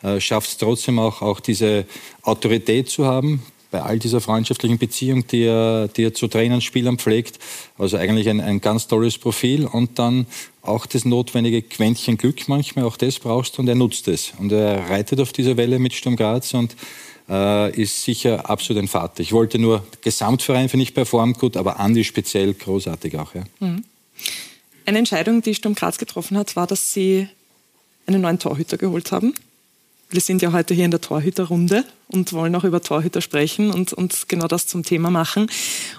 Äh, 0.01 0.19
Schafft 0.19 0.49
es 0.49 0.58
trotzdem 0.58 0.97
auch, 0.97 1.21
auch 1.21 1.41
diese 1.41 1.86
Autorität 2.23 2.89
zu 2.89 3.06
haben, 3.06 3.43
bei 3.76 3.82
all 3.82 4.00
dieser 4.00 4.22
freundschaftlichen 4.22 4.78
Beziehung, 4.78 5.28
die 5.28 5.44
er, 5.44 5.90
die 5.90 6.04
er 6.04 6.14
zu 6.14 6.30
Trainern, 6.30 6.62
Spielern 6.62 6.98
pflegt. 6.98 7.40
Also 7.78 7.98
eigentlich 7.98 8.30
ein, 8.30 8.40
ein 8.40 8.62
ganz 8.62 8.88
tolles 8.88 9.18
Profil 9.18 9.66
und 9.66 10.00
dann 10.00 10.28
auch 10.62 10.86
das 10.86 11.04
notwendige 11.04 11.62
Quäntchen 11.62 12.16
Glück 12.16 12.48
manchmal, 12.48 12.86
auch 12.86 12.96
das 12.96 13.20
brauchst 13.20 13.58
du 13.58 13.62
und 13.62 13.68
er 13.68 13.76
nutzt 13.76 14.08
es. 14.08 14.32
Und 14.40 14.54
er 14.54 14.90
reitet 14.90 15.20
auf 15.20 15.34
dieser 15.34 15.58
Welle 15.58 15.78
mit 15.78 15.94
Sturm 15.94 16.16
Graz 16.16 16.54
und 16.54 16.74
äh, 17.28 17.76
ist 17.76 18.02
sicher 18.06 18.50
absolut 18.50 18.82
ein 18.82 18.88
Vater. 18.88 19.20
Ich 19.20 19.34
wollte 19.34 19.60
nur, 19.60 19.86
Gesamtverein 20.02 20.70
finde 20.70 20.84
ich 20.84 20.94
performt 20.94 21.38
gut, 21.38 21.58
aber 21.58 21.78
Andi 21.78 22.06
speziell 22.06 22.54
großartig 22.54 23.18
auch. 23.18 23.36
Ja. 23.36 23.44
Mhm. 23.60 23.84
Eine 24.86 25.00
Entscheidung, 25.00 25.42
die 25.42 25.54
Sturm 25.54 25.76
Graz 25.76 25.98
getroffen 25.98 26.38
hat, 26.38 26.56
war, 26.56 26.66
dass 26.66 26.94
sie 26.94 27.28
einen 28.08 28.22
neuen 28.22 28.40
Torhüter 28.40 28.78
geholt 28.78 29.12
haben. 29.12 29.34
Wir 30.15 30.21
sind 30.21 30.41
ja 30.41 30.54
heute 30.54 30.73
hier 30.73 30.86
in 30.86 30.91
der 30.91 31.01
Torhüterrunde 31.01 31.84
und 32.08 32.32
wollen 32.32 32.56
auch 32.56 32.63
über 32.63 32.82
Torhüter 32.82 33.19
sprechen 33.19 33.69
und, 33.69 33.91
und 33.91 34.30
genau 34.30 34.47
das 34.47 34.65
zum 34.65 34.84
Thema 34.84 35.10
machen. 35.10 35.51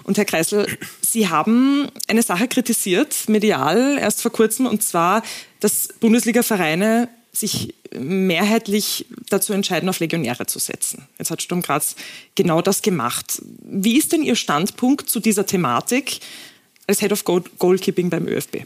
Und 0.05 0.17
Herr 0.17 0.25
Kreisel, 0.25 0.65
Sie 1.01 1.29
haben 1.29 1.87
eine 2.07 2.23
Sache 2.23 2.47
kritisiert, 2.47 3.29
medial, 3.29 3.99
erst 3.99 4.23
vor 4.23 4.31
kurzem, 4.31 4.65
und 4.65 4.81
zwar, 4.81 5.21
dass 5.59 5.89
Bundesliga-Vereine 5.99 7.09
sich 7.31 7.75
mehrheitlich 7.95 9.05
dazu 9.29 9.53
entscheiden, 9.53 9.87
auf 9.87 9.99
Legionäre 9.99 10.47
zu 10.47 10.57
setzen. 10.57 11.07
Jetzt 11.19 11.29
hat 11.29 11.43
Sturm 11.43 11.61
Graz 11.61 11.95
genau 12.33 12.63
das 12.63 12.81
gemacht. 12.81 13.39
Wie 13.61 13.99
ist 13.99 14.13
denn 14.13 14.23
Ihr 14.23 14.35
Standpunkt 14.35 15.11
zu 15.11 15.19
dieser 15.19 15.45
Thematik 15.45 16.21
als 16.87 17.01
Head 17.01 17.11
of 17.11 17.23
Goalkeeping 17.23 18.09
beim 18.09 18.27
ÖFB? 18.27 18.63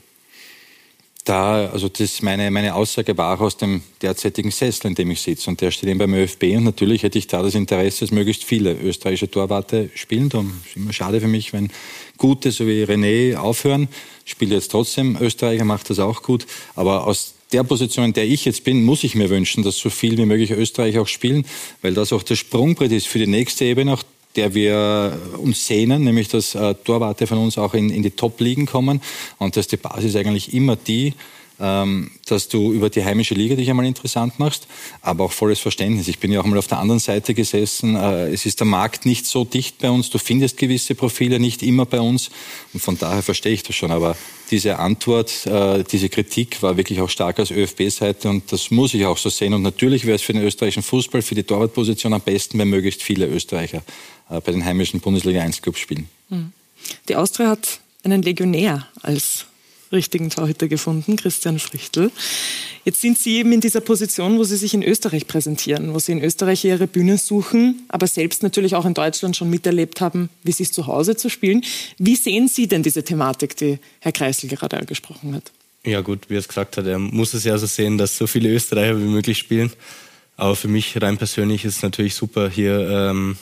Da, 1.24 1.70
also 1.70 1.88
das 1.88 2.24
meine, 2.24 2.50
meine 2.50 2.74
Aussage 2.74 3.16
war 3.16 3.36
auch 3.38 3.42
aus 3.42 3.56
dem 3.56 3.84
derzeitigen 4.02 4.50
Sessel, 4.50 4.88
in 4.88 4.96
dem 4.96 5.12
ich 5.12 5.22
sitze. 5.22 5.52
Und 5.52 5.62
der 5.62 5.70
steht 5.70 5.90
eben 5.90 6.00
beim 6.00 6.14
ÖFB. 6.16 6.44
Und 6.56 6.64
natürlich 6.64 7.04
hätte 7.04 7.20
ich 7.20 7.28
da 7.28 7.44
das 7.44 7.54
Interesse, 7.54 8.02
dass 8.02 8.12
möglichst 8.12 8.44
viele 8.44 8.74
österreichische 8.74 9.30
Torwarte 9.30 9.92
spielen. 9.94 10.30
Darum 10.30 10.62
ist 10.66 10.76
immer 10.76 10.94
schade 10.94 11.22
für 11.22 11.28
mich, 11.28 11.54
wenn 11.54 11.70
gute, 12.18 12.52
so 12.52 12.66
wie 12.66 12.84
René, 12.86 13.36
aufhören. 13.36 13.88
Spielt 14.26 14.52
jetzt 14.52 14.72
trotzdem 14.72 15.16
Österreicher, 15.22 15.64
macht 15.64 15.92
das 15.92 16.00
auch 16.00 16.24
gut. 16.24 16.48
Aber 16.76 17.06
aus 17.06 17.36
der 17.54 17.64
Position, 17.64 18.06
in 18.06 18.14
der 18.14 18.26
ich 18.26 18.46
jetzt 18.46 18.64
bin, 18.64 18.84
muss 18.84 19.04
ich 19.04 19.14
mir 19.14 19.30
wünschen, 19.30 19.64
dass 19.64 19.78
so 19.78 19.90
viel 19.90 20.18
wie 20.18 20.26
möglich 20.26 20.52
Österreicher 20.52 21.02
auch 21.02 21.08
spielen, 21.08 21.46
weil 21.82 21.94
das 21.94 22.14
auch 22.14 22.24
der 22.24 22.36
Sprungbrett 22.36 22.92
ist 22.92 23.08
für 23.08 23.20
die 23.20 23.28
nächste 23.28 23.66
Ebene, 23.66 23.94
auch 23.94 24.04
der 24.36 24.54
wir 24.54 25.18
uns 25.38 25.66
sehnen, 25.68 26.04
nämlich 26.04 26.28
dass 26.28 26.56
äh, 26.56 26.74
Torwarte 26.76 27.28
von 27.28 27.38
uns 27.38 27.58
auch 27.58 27.74
in, 27.74 27.90
in 27.90 28.04
die 28.04 28.12
Top-Ligen 28.12 28.66
kommen 28.66 29.02
und 29.38 29.58
dass 29.58 29.68
die 29.68 29.78
Basis 29.78 30.16
eigentlich 30.16 30.54
immer 30.54 30.76
die, 30.76 31.14
ähm, 31.62 32.12
dass 32.26 32.48
du 32.48 32.74
über 32.74 32.90
die 32.90 33.06
heimische 33.06 33.36
Liga 33.36 33.56
dich 33.56 33.70
einmal 33.70 33.86
interessant 33.86 34.40
machst, 34.40 34.68
aber 35.02 35.26
auch 35.26 35.32
volles 35.32 35.60
Verständnis. 35.60 36.08
Ich 36.08 36.20
bin 36.20 36.32
ja 36.32 36.42
auch 36.42 36.46
mal 36.46 36.58
auf 36.58 36.68
der 36.68 36.80
anderen 36.80 37.00
Seite 37.00 37.34
gesessen. 37.34 37.96
Äh, 37.96 38.30
es 38.30 38.46
ist 38.46 38.60
der 38.60 38.68
Markt 38.68 39.06
nicht 39.06 39.28
so 39.28 39.46
dicht 39.46 39.78
bei 39.78 39.90
uns. 39.90 40.10
Du 40.10 40.18
findest 40.18 40.58
gewisse 40.58 40.96
Profile 40.96 41.40
nicht 41.40 41.62
immer 41.62 41.86
bei 41.86 42.00
uns. 42.00 42.32
Und 42.74 42.80
von 42.80 42.98
daher 42.98 43.22
verstehe 43.22 43.54
ich 43.54 43.64
das 43.64 43.76
schon. 43.76 43.92
Aber 43.92 44.16
diese 44.50 44.80
Antwort, 44.80 45.46
äh, 45.46 45.84
diese 45.84 46.10
Kritik 46.10 46.62
war 46.64 46.78
wirklich 46.78 47.00
auch 47.00 47.10
stark 47.10 47.40
aus 47.40 47.52
ÖFB-Seite 47.52 48.30
und 48.30 48.52
das 48.52 48.72
muss 48.72 48.94
ich 48.94 49.06
auch 49.06 49.18
so 49.18 49.30
sehen. 49.30 49.54
Und 49.54 49.62
natürlich 49.62 50.06
wäre 50.06 50.16
es 50.16 50.22
für 50.22 50.34
den 50.34 50.42
österreichischen 50.42 50.84
Fußball, 50.84 51.22
für 51.22 51.36
die 51.36 51.44
Torwartposition 51.44 52.14
am 52.14 52.22
besten, 52.22 52.58
wenn 52.58 52.70
möglichst 52.70 53.04
viele 53.04 53.28
Österreicher 53.28 53.84
bei 54.40 54.52
den 54.52 54.64
heimischen 54.64 55.02
Bundesliga 55.02 55.42
1 55.42 55.62
Clubs 55.62 55.80
spielen. 55.80 56.08
Hm. 56.30 56.52
Die 57.10 57.16
Austria 57.16 57.50
hat 57.50 57.80
einen 58.04 58.22
Legionär 58.22 58.88
als 59.02 59.46
richtigen 59.92 60.30
Torhüter 60.30 60.68
gefunden, 60.68 61.18
Christian 61.18 61.60
Frichtel. 61.60 62.12
Jetzt 62.86 63.02
sind 63.02 63.18
Sie 63.18 63.38
eben 63.38 63.52
in 63.52 63.62
dieser 63.62 63.82
Position, 63.82 64.38
wo 64.38 64.44
Sie 64.44 64.58
sich 64.58 64.74
in 64.74 64.82
Österreich 64.82 65.28
präsentieren, 65.28 65.94
wo 65.94 66.00
Sie 66.00 66.14
in 66.14 66.24
Österreich 66.24 66.64
Ihre 66.64 66.88
Bühne 66.88 67.18
suchen, 67.18 67.84
aber 67.90 68.08
selbst 68.08 68.42
natürlich 68.42 68.76
auch 68.76 68.86
in 68.86 68.94
Deutschland 68.94 69.36
schon 69.36 69.50
miterlebt 69.50 70.02
haben, 70.02 70.30
wie 70.44 70.52
es 70.52 70.60
ist, 70.60 70.74
zu 70.74 70.88
Hause 70.88 71.16
zu 71.16 71.30
spielen. 71.30 71.64
Wie 71.98 72.16
sehen 72.16 72.48
Sie 72.48 72.68
denn 72.68 72.84
diese 72.84 73.04
Thematik, 73.04 73.56
die 73.58 73.80
Herr 74.00 74.12
Kreisel 74.12 74.50
gerade 74.50 74.78
angesprochen 74.78 75.36
hat? 75.36 75.52
Ja 75.84 76.02
gut, 76.02 76.30
wie 76.30 76.36
er 76.36 76.40
es 76.40 76.48
gesagt 76.48 76.78
hat, 76.78 76.86
er 76.86 77.00
muss 77.00 77.34
es 77.34 77.44
ja 77.44 77.58
so 77.58 77.66
sehen, 77.66 77.98
dass 77.98 78.18
so 78.18 78.28
viele 78.28 78.50
Österreicher 78.50 78.98
wie 78.98 79.06
möglich 79.06 79.38
spielen. 79.38 79.72
Aber 80.38 80.56
für 80.56 80.68
mich 80.68 81.00
rein 81.02 81.18
persönlich 81.18 81.66
ist 81.66 81.78
es 81.78 81.84
natürlich 81.84 82.16
super, 82.16 82.50
hier 82.50 82.90
ähm, 82.90 83.38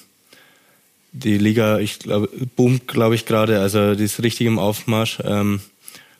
die 1.12 1.38
Liga, 1.38 1.80
ich 1.80 2.00
glaube, 2.00 2.30
boomt, 2.56 2.88
glaube 2.88 3.16
ich, 3.16 3.26
gerade. 3.26 3.60
Also 3.60 3.96
die 3.96 4.04
ist 4.04 4.22
richtig 4.22 4.48
im 4.48 4.60
Aufmarsch. 4.60 5.20
Ähm, 5.24 5.62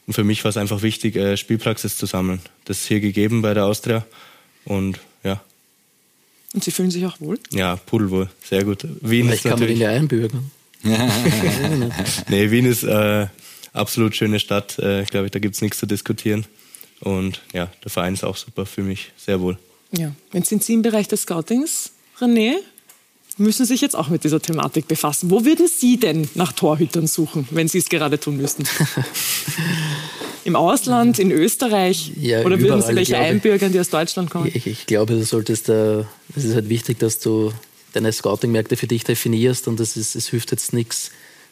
und 0.08 0.14
für 0.14 0.24
mich 0.24 0.44
war 0.44 0.50
es 0.50 0.58
einfach 0.58 0.82
wichtig, 0.82 1.16
äh, 1.16 1.38
Spielpraxis 1.38 1.98
zu 1.98 2.06
sammeln. 2.06 2.42
Das 2.66 2.80
ist 2.80 2.88
hier 2.88 3.00
gegeben 3.00 3.42
bei 3.42 3.54
der 3.54 3.66
Austria. 3.66 4.06
Und 4.66 5.00
ja. 5.24 5.42
Und 6.54 6.64
Sie 6.64 6.72
fühlen 6.72 6.90
sich 6.90 7.06
auch 7.06 7.20
wohl? 7.22 7.40
Ja, 7.52 7.76
pudelwohl. 7.76 8.30
Sehr 8.44 8.64
gut. 8.64 8.84
Wien 9.02 9.26
Vielleicht 9.26 9.46
ist 9.46 9.52
kann 9.52 9.60
natürlich... 9.60 9.80
man 9.80 9.88
ihn 9.88 9.94
ja 9.94 10.00
einbürgern. 10.00 10.52
nee, 12.30 12.50
Wien 12.52 12.66
ist 12.66 12.84
äh, 12.84 13.28
absolut 13.74 14.16
schöne 14.16 14.40
Stadt. 14.40 14.80
Äh, 14.80 15.04
ich 15.04 15.10
glaube, 15.10 15.30
da 15.30 15.40
gibt 15.40 15.56
es 15.56 15.62
nichts 15.62 15.78
zu 15.78 15.86
diskutieren. 15.86 16.46
Und 17.02 17.42
ja, 17.54 17.72
der 17.84 17.92
Verein 17.92 18.14
ist 18.14 18.24
auch 18.24 18.36
super 18.36 18.66
für 18.66 18.82
mich. 18.82 19.12
Sehr 19.18 19.40
wohl. 19.42 19.58
Ja. 19.92 20.14
Wenn 20.32 20.44
sind 20.44 20.64
Sie 20.64 20.74
im 20.74 20.82
Bereich 20.82 21.08
des 21.08 21.22
Scoutings, 21.22 21.92
René? 22.20 22.56
Müssen 23.40 23.66
sich 23.66 23.82
jetzt 23.82 23.96
auch 23.96 24.10
mit 24.10 24.24
dieser 24.24 24.42
Thematik 24.42 24.88
befassen. 24.88 25.32
Wo 25.32 25.46
würden 25.46 25.68
Sie 25.68 25.98
denn 25.98 26.28
nach 26.36 26.52
Torhütern 26.52 27.08
suchen, 27.08 27.48
wenn 27.52 27.68
Sie 27.68 27.80
es 27.80 27.90
gerade 27.90 28.20
tun 28.20 28.38
müssten? 28.38 28.64
Im 30.46 30.56
Ausland, 30.56 31.20
in 31.20 31.32
Österreich? 31.32 32.12
Ja, 32.20 32.44
Oder 32.44 32.60
würden 32.60 32.82
Sie 32.82 32.96
welche 32.96 33.18
einbürgern, 33.18 33.72
die 33.72 33.80
aus 33.80 33.90
Deutschland 33.90 34.30
kommen? 34.30 34.50
Ich, 34.54 34.68
ich 34.68 34.86
glaube, 34.86 35.14
du 35.14 35.24
solltest, 35.24 35.70
äh, 35.70 36.00
es 36.36 36.44
ist 36.44 36.56
halt 36.56 36.70
wichtig, 36.70 37.00
dass 37.00 37.20
du 37.20 37.52
deine 37.94 38.12
Scouting-Märkte 38.12 38.78
für 38.78 38.88
dich 38.88 39.04
definierst 39.04 39.68
und 39.68 39.80
es, 39.80 39.98
ist, 39.98 40.16
es 40.16 40.30
hilft 40.30 40.52
jetzt 40.52 40.74
nichts, 40.74 41.12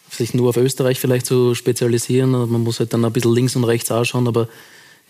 sich 0.10 0.34
nur 0.34 0.50
auf 0.50 0.58
Österreich 0.58 1.00
vielleicht 1.00 1.26
zu 1.26 1.54
spezialisieren. 1.54 2.32
Man 2.32 2.63
muss 2.63 2.80
halt 2.80 2.93
dann 2.93 3.04
ein 3.04 3.12
bisschen 3.12 3.34
links 3.34 3.56
und 3.56 3.65
rechts 3.65 3.91
ausschauen, 3.91 4.28
aber 4.28 4.47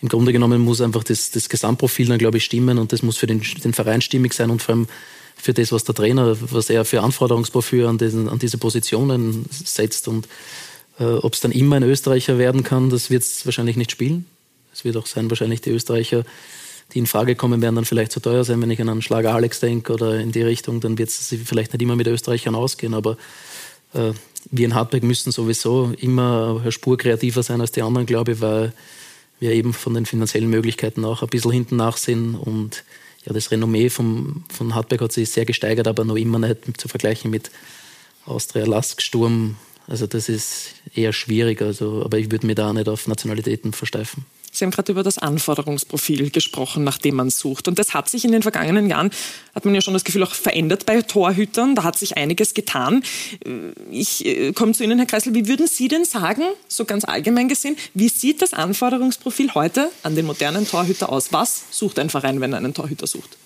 im 0.00 0.08
Grunde 0.08 0.32
genommen 0.32 0.60
muss 0.60 0.80
einfach 0.80 1.04
das, 1.04 1.30
das 1.30 1.48
Gesamtprofil 1.48 2.06
dann, 2.06 2.18
glaube 2.18 2.38
ich, 2.38 2.44
stimmen 2.44 2.78
und 2.78 2.92
das 2.92 3.02
muss 3.02 3.16
für 3.16 3.26
den, 3.26 3.42
den 3.64 3.72
Verein 3.72 4.00
stimmig 4.00 4.32
sein 4.32 4.50
und 4.50 4.62
vor 4.62 4.74
allem 4.74 4.88
für 5.40 5.54
das, 5.54 5.72
was 5.72 5.84
der 5.84 5.94
Trainer, 5.94 6.36
was 6.40 6.68
er 6.68 6.84
für 6.84 7.02
Anforderungsprofil 7.02 7.86
an, 7.86 7.98
diesen, 7.98 8.28
an 8.28 8.38
diese 8.38 8.58
Positionen 8.58 9.46
setzt. 9.50 10.08
Und 10.08 10.28
äh, 10.98 11.04
ob 11.04 11.34
es 11.34 11.40
dann 11.40 11.52
immer 11.52 11.76
ein 11.76 11.84
Österreicher 11.84 12.38
werden 12.38 12.64
kann, 12.64 12.90
das 12.90 13.10
wird 13.10 13.22
es 13.22 13.46
wahrscheinlich 13.46 13.76
nicht 13.76 13.90
spielen. 13.90 14.26
Es 14.72 14.84
wird 14.84 14.96
auch 14.96 15.06
sein, 15.06 15.30
wahrscheinlich 15.30 15.60
die 15.60 15.70
Österreicher, 15.70 16.24
die 16.92 16.98
in 16.98 17.06
Frage 17.06 17.36
kommen, 17.36 17.62
werden 17.62 17.76
dann 17.76 17.84
vielleicht 17.84 18.12
zu 18.12 18.20
teuer 18.20 18.44
sein, 18.44 18.60
wenn 18.60 18.70
ich 18.70 18.80
an 18.80 18.88
einen 18.88 19.02
Schlager 19.02 19.34
Alex 19.34 19.60
denke 19.60 19.92
oder 19.92 20.18
in 20.18 20.32
die 20.32 20.42
Richtung, 20.42 20.80
dann 20.80 20.98
wird 20.98 21.08
es 21.08 21.34
vielleicht 21.44 21.72
nicht 21.72 21.82
immer 21.82 21.96
mit 21.96 22.06
Österreichern 22.06 22.54
ausgehen, 22.54 22.94
aber 22.94 23.16
äh, 23.94 24.12
wir 24.50 24.64
in 24.64 24.74
Hartberg 24.74 25.02
müssen 25.02 25.32
sowieso 25.32 25.92
immer 25.98 26.60
eine 26.62 26.72
Spur 26.72 26.96
kreativer 26.96 27.42
sein 27.42 27.60
als 27.60 27.72
die 27.72 27.82
anderen, 27.82 28.06
glaube 28.06 28.32
ich, 28.32 28.40
weil 28.40 28.72
wir 29.40 29.52
eben 29.52 29.72
von 29.72 29.94
den 29.94 30.06
finanziellen 30.06 30.48
Möglichkeiten 30.48 31.04
auch 31.04 31.22
ein 31.22 31.28
bisschen 31.28 31.52
hinten 31.52 31.76
nachsehen 31.76 32.34
und 32.34 32.84
ja, 33.28 33.34
das 33.34 33.50
Renommee 33.50 33.90
vom, 33.90 34.44
von 34.48 34.74
Hartberg 34.74 35.02
hat 35.02 35.12
sich 35.12 35.28
sehr 35.28 35.44
gesteigert, 35.44 35.86
aber 35.86 36.04
noch 36.04 36.16
immer 36.16 36.38
nicht 36.38 36.80
zu 36.80 36.88
vergleichen 36.88 37.30
mit 37.30 37.50
Austria 38.24 38.64
Lask 38.64 39.02
Sturm. 39.02 39.56
Also 39.86 40.06
das 40.06 40.30
ist 40.30 40.74
eher 40.94 41.12
schwierig, 41.12 41.60
also, 41.60 42.02
aber 42.04 42.18
ich 42.18 42.30
würde 42.30 42.46
mir 42.46 42.54
da 42.54 42.72
nicht 42.72 42.88
auf 42.88 43.06
Nationalitäten 43.06 43.72
versteifen. 43.72 44.24
Sie 44.58 44.64
haben 44.64 44.72
gerade 44.72 44.90
über 44.90 45.04
das 45.04 45.18
Anforderungsprofil 45.18 46.30
gesprochen, 46.30 46.82
nach 46.82 46.98
dem 46.98 47.14
man 47.14 47.30
sucht. 47.30 47.68
Und 47.68 47.78
das 47.78 47.94
hat 47.94 48.08
sich 48.08 48.24
in 48.24 48.32
den 48.32 48.42
vergangenen 48.42 48.88
Jahren, 48.88 49.10
hat 49.54 49.64
man 49.64 49.74
ja 49.74 49.80
schon 49.80 49.94
das 49.94 50.02
Gefühl, 50.02 50.24
auch 50.24 50.34
verändert 50.34 50.84
bei 50.84 51.00
Torhütern. 51.00 51.76
Da 51.76 51.84
hat 51.84 51.96
sich 51.96 52.16
einiges 52.16 52.54
getan. 52.54 53.04
Ich 53.90 54.26
äh, 54.26 54.52
komme 54.52 54.72
zu 54.72 54.82
Ihnen, 54.82 54.98
Herr 54.98 55.06
Kreisel. 55.06 55.34
Wie 55.34 55.46
würden 55.46 55.68
Sie 55.68 55.86
denn 55.86 56.04
sagen, 56.04 56.42
so 56.66 56.84
ganz 56.84 57.04
allgemein 57.04 57.48
gesehen, 57.48 57.76
wie 57.94 58.08
sieht 58.08 58.42
das 58.42 58.52
Anforderungsprofil 58.52 59.54
heute 59.54 59.90
an 60.02 60.16
den 60.16 60.26
modernen 60.26 60.66
Torhüter 60.66 61.10
aus? 61.10 61.32
Was 61.32 61.62
sucht 61.70 62.00
ein 62.00 62.10
Verein, 62.10 62.40
wenn 62.40 62.52
er 62.52 62.58
einen 62.58 62.74
Torhüter 62.74 63.06
sucht? 63.06 63.36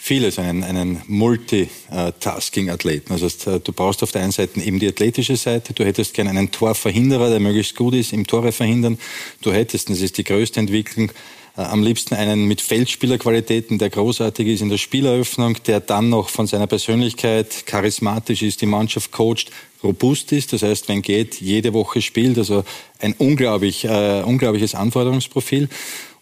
Vieles, 0.00 0.38
einen, 0.38 0.62
einen 0.62 1.02
Multitasking-Athleten. 1.08 3.12
Also 3.12 3.26
äh, 3.50 3.60
du 3.60 3.72
brauchst 3.72 4.02
auf 4.02 4.12
der 4.12 4.22
einen 4.22 4.32
Seite 4.32 4.60
eben 4.60 4.78
die 4.78 4.88
athletische 4.88 5.36
Seite, 5.36 5.74
du 5.74 5.84
hättest 5.84 6.14
gerne 6.14 6.30
einen 6.30 6.50
Torverhinderer, 6.50 7.28
der 7.28 7.40
möglichst 7.40 7.76
gut 7.76 7.94
ist 7.94 8.12
im 8.12 8.26
Tore 8.26 8.52
verhindern. 8.52 8.98
Du 9.42 9.52
hättest, 9.52 9.90
das 9.90 10.00
ist 10.00 10.16
die 10.16 10.24
größte 10.24 10.60
Entwicklung, 10.60 11.10
äh, 11.58 11.62
am 11.62 11.82
liebsten 11.82 12.14
einen 12.14 12.46
mit 12.46 12.60
Feldspielerqualitäten, 12.60 13.78
der 13.78 13.90
großartig 13.90 14.46
ist 14.46 14.62
in 14.62 14.68
der 14.68 14.78
Spieleröffnung, 14.78 15.56
der 15.66 15.80
dann 15.80 16.08
noch 16.08 16.28
von 16.28 16.46
seiner 16.46 16.68
Persönlichkeit 16.68 17.66
charismatisch 17.66 18.42
ist, 18.42 18.62
die 18.62 18.66
Mannschaft 18.66 19.10
coacht, 19.10 19.50
robust 19.82 20.30
ist, 20.32 20.52
das 20.52 20.62
heißt, 20.62 20.88
wenn 20.88 21.02
geht, 21.02 21.40
jede 21.40 21.74
Woche 21.74 22.02
spielt, 22.02 22.38
also 22.38 22.64
ein 23.00 23.14
unglaublich, 23.18 23.84
äh, 23.84 24.22
unglaubliches 24.22 24.76
Anforderungsprofil. 24.76 25.68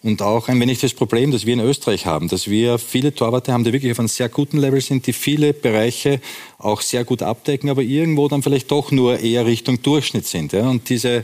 Und 0.03 0.21
auch 0.21 0.47
ein 0.47 0.59
wenig 0.59 0.79
das 0.79 0.93
Problem, 0.93 1.31
das 1.31 1.45
wir 1.45 1.53
in 1.53 1.59
Österreich 1.59 2.05
haben, 2.05 2.27
dass 2.27 2.49
wir 2.49 2.77
viele 2.77 3.13
Torwarte 3.13 3.51
haben, 3.51 3.63
die 3.63 3.73
wirklich 3.73 3.91
auf 3.91 3.99
einem 3.99 4.07
sehr 4.07 4.29
guten 4.29 4.57
Level 4.57 4.79
sind, 4.79 5.07
die 5.07 5.13
viele 5.13 5.53
Bereiche 5.53 6.21
auch 6.59 6.81
sehr 6.81 7.03
gut 7.03 7.23
abdecken, 7.23 7.69
aber 7.69 7.81
irgendwo 7.81 8.27
dann 8.27 8.43
vielleicht 8.43 8.71
doch 8.71 8.91
nur 8.91 9.19
eher 9.19 9.45
Richtung 9.45 9.81
Durchschnitt 9.81 10.27
sind. 10.27 10.53
Ja? 10.53 10.69
Und 10.69 10.89
diese 10.89 11.23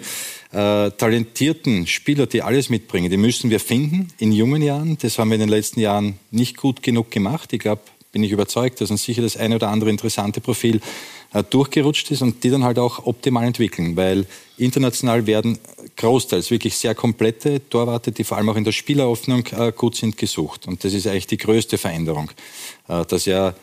äh, 0.51 0.91
talentierten 0.91 1.87
Spieler, 1.87 2.25
die 2.25 2.41
alles 2.41 2.69
mitbringen, 2.69 3.09
die 3.09 3.17
müssen 3.17 3.49
wir 3.49 3.59
finden 3.59 4.07
in 4.17 4.31
jungen 4.31 4.61
Jahren. 4.61 4.97
Das 5.01 5.19
haben 5.19 5.29
wir 5.29 5.35
in 5.35 5.41
den 5.41 5.49
letzten 5.49 5.79
Jahren 5.79 6.17
nicht 6.31 6.57
gut 6.57 6.81
genug 6.83 7.11
gemacht. 7.11 7.53
Ich 7.53 7.59
glaube, 7.59 7.81
bin 8.11 8.23
ich 8.23 8.31
überzeugt, 8.31 8.79
dass 8.79 8.91
uns 8.91 9.03
sicher 9.03 9.23
das 9.23 9.37
eine 9.37 9.55
oder 9.55 9.69
andere 9.69 9.89
interessante 9.89 10.39
Profil 10.39 10.81
durchgerutscht 11.41 12.11
ist 12.11 12.21
und 12.21 12.43
die 12.43 12.49
dann 12.49 12.63
halt 12.63 12.77
auch 12.77 13.05
optimal 13.05 13.45
entwickeln, 13.45 13.95
weil 13.95 14.27
international 14.57 15.25
werden 15.25 15.57
großteils 15.97 16.51
wirklich 16.51 16.75
sehr 16.75 16.93
komplette 16.93 17.67
Torwarte, 17.69 18.11
die 18.11 18.23
vor 18.23 18.37
allem 18.37 18.49
auch 18.49 18.55
in 18.55 18.63
der 18.63 18.71
Spieleröffnung 18.71 19.45
äh, 19.47 19.71
gut 19.75 19.95
sind, 19.95 20.17
gesucht. 20.17 20.67
Und 20.67 20.83
das 20.83 20.93
ist 20.93 21.07
eigentlich 21.07 21.27
die 21.27 21.37
größte 21.37 21.77
Veränderung, 21.77 22.29
äh, 22.87 23.05
dass 23.05 23.25
ja 23.25 23.55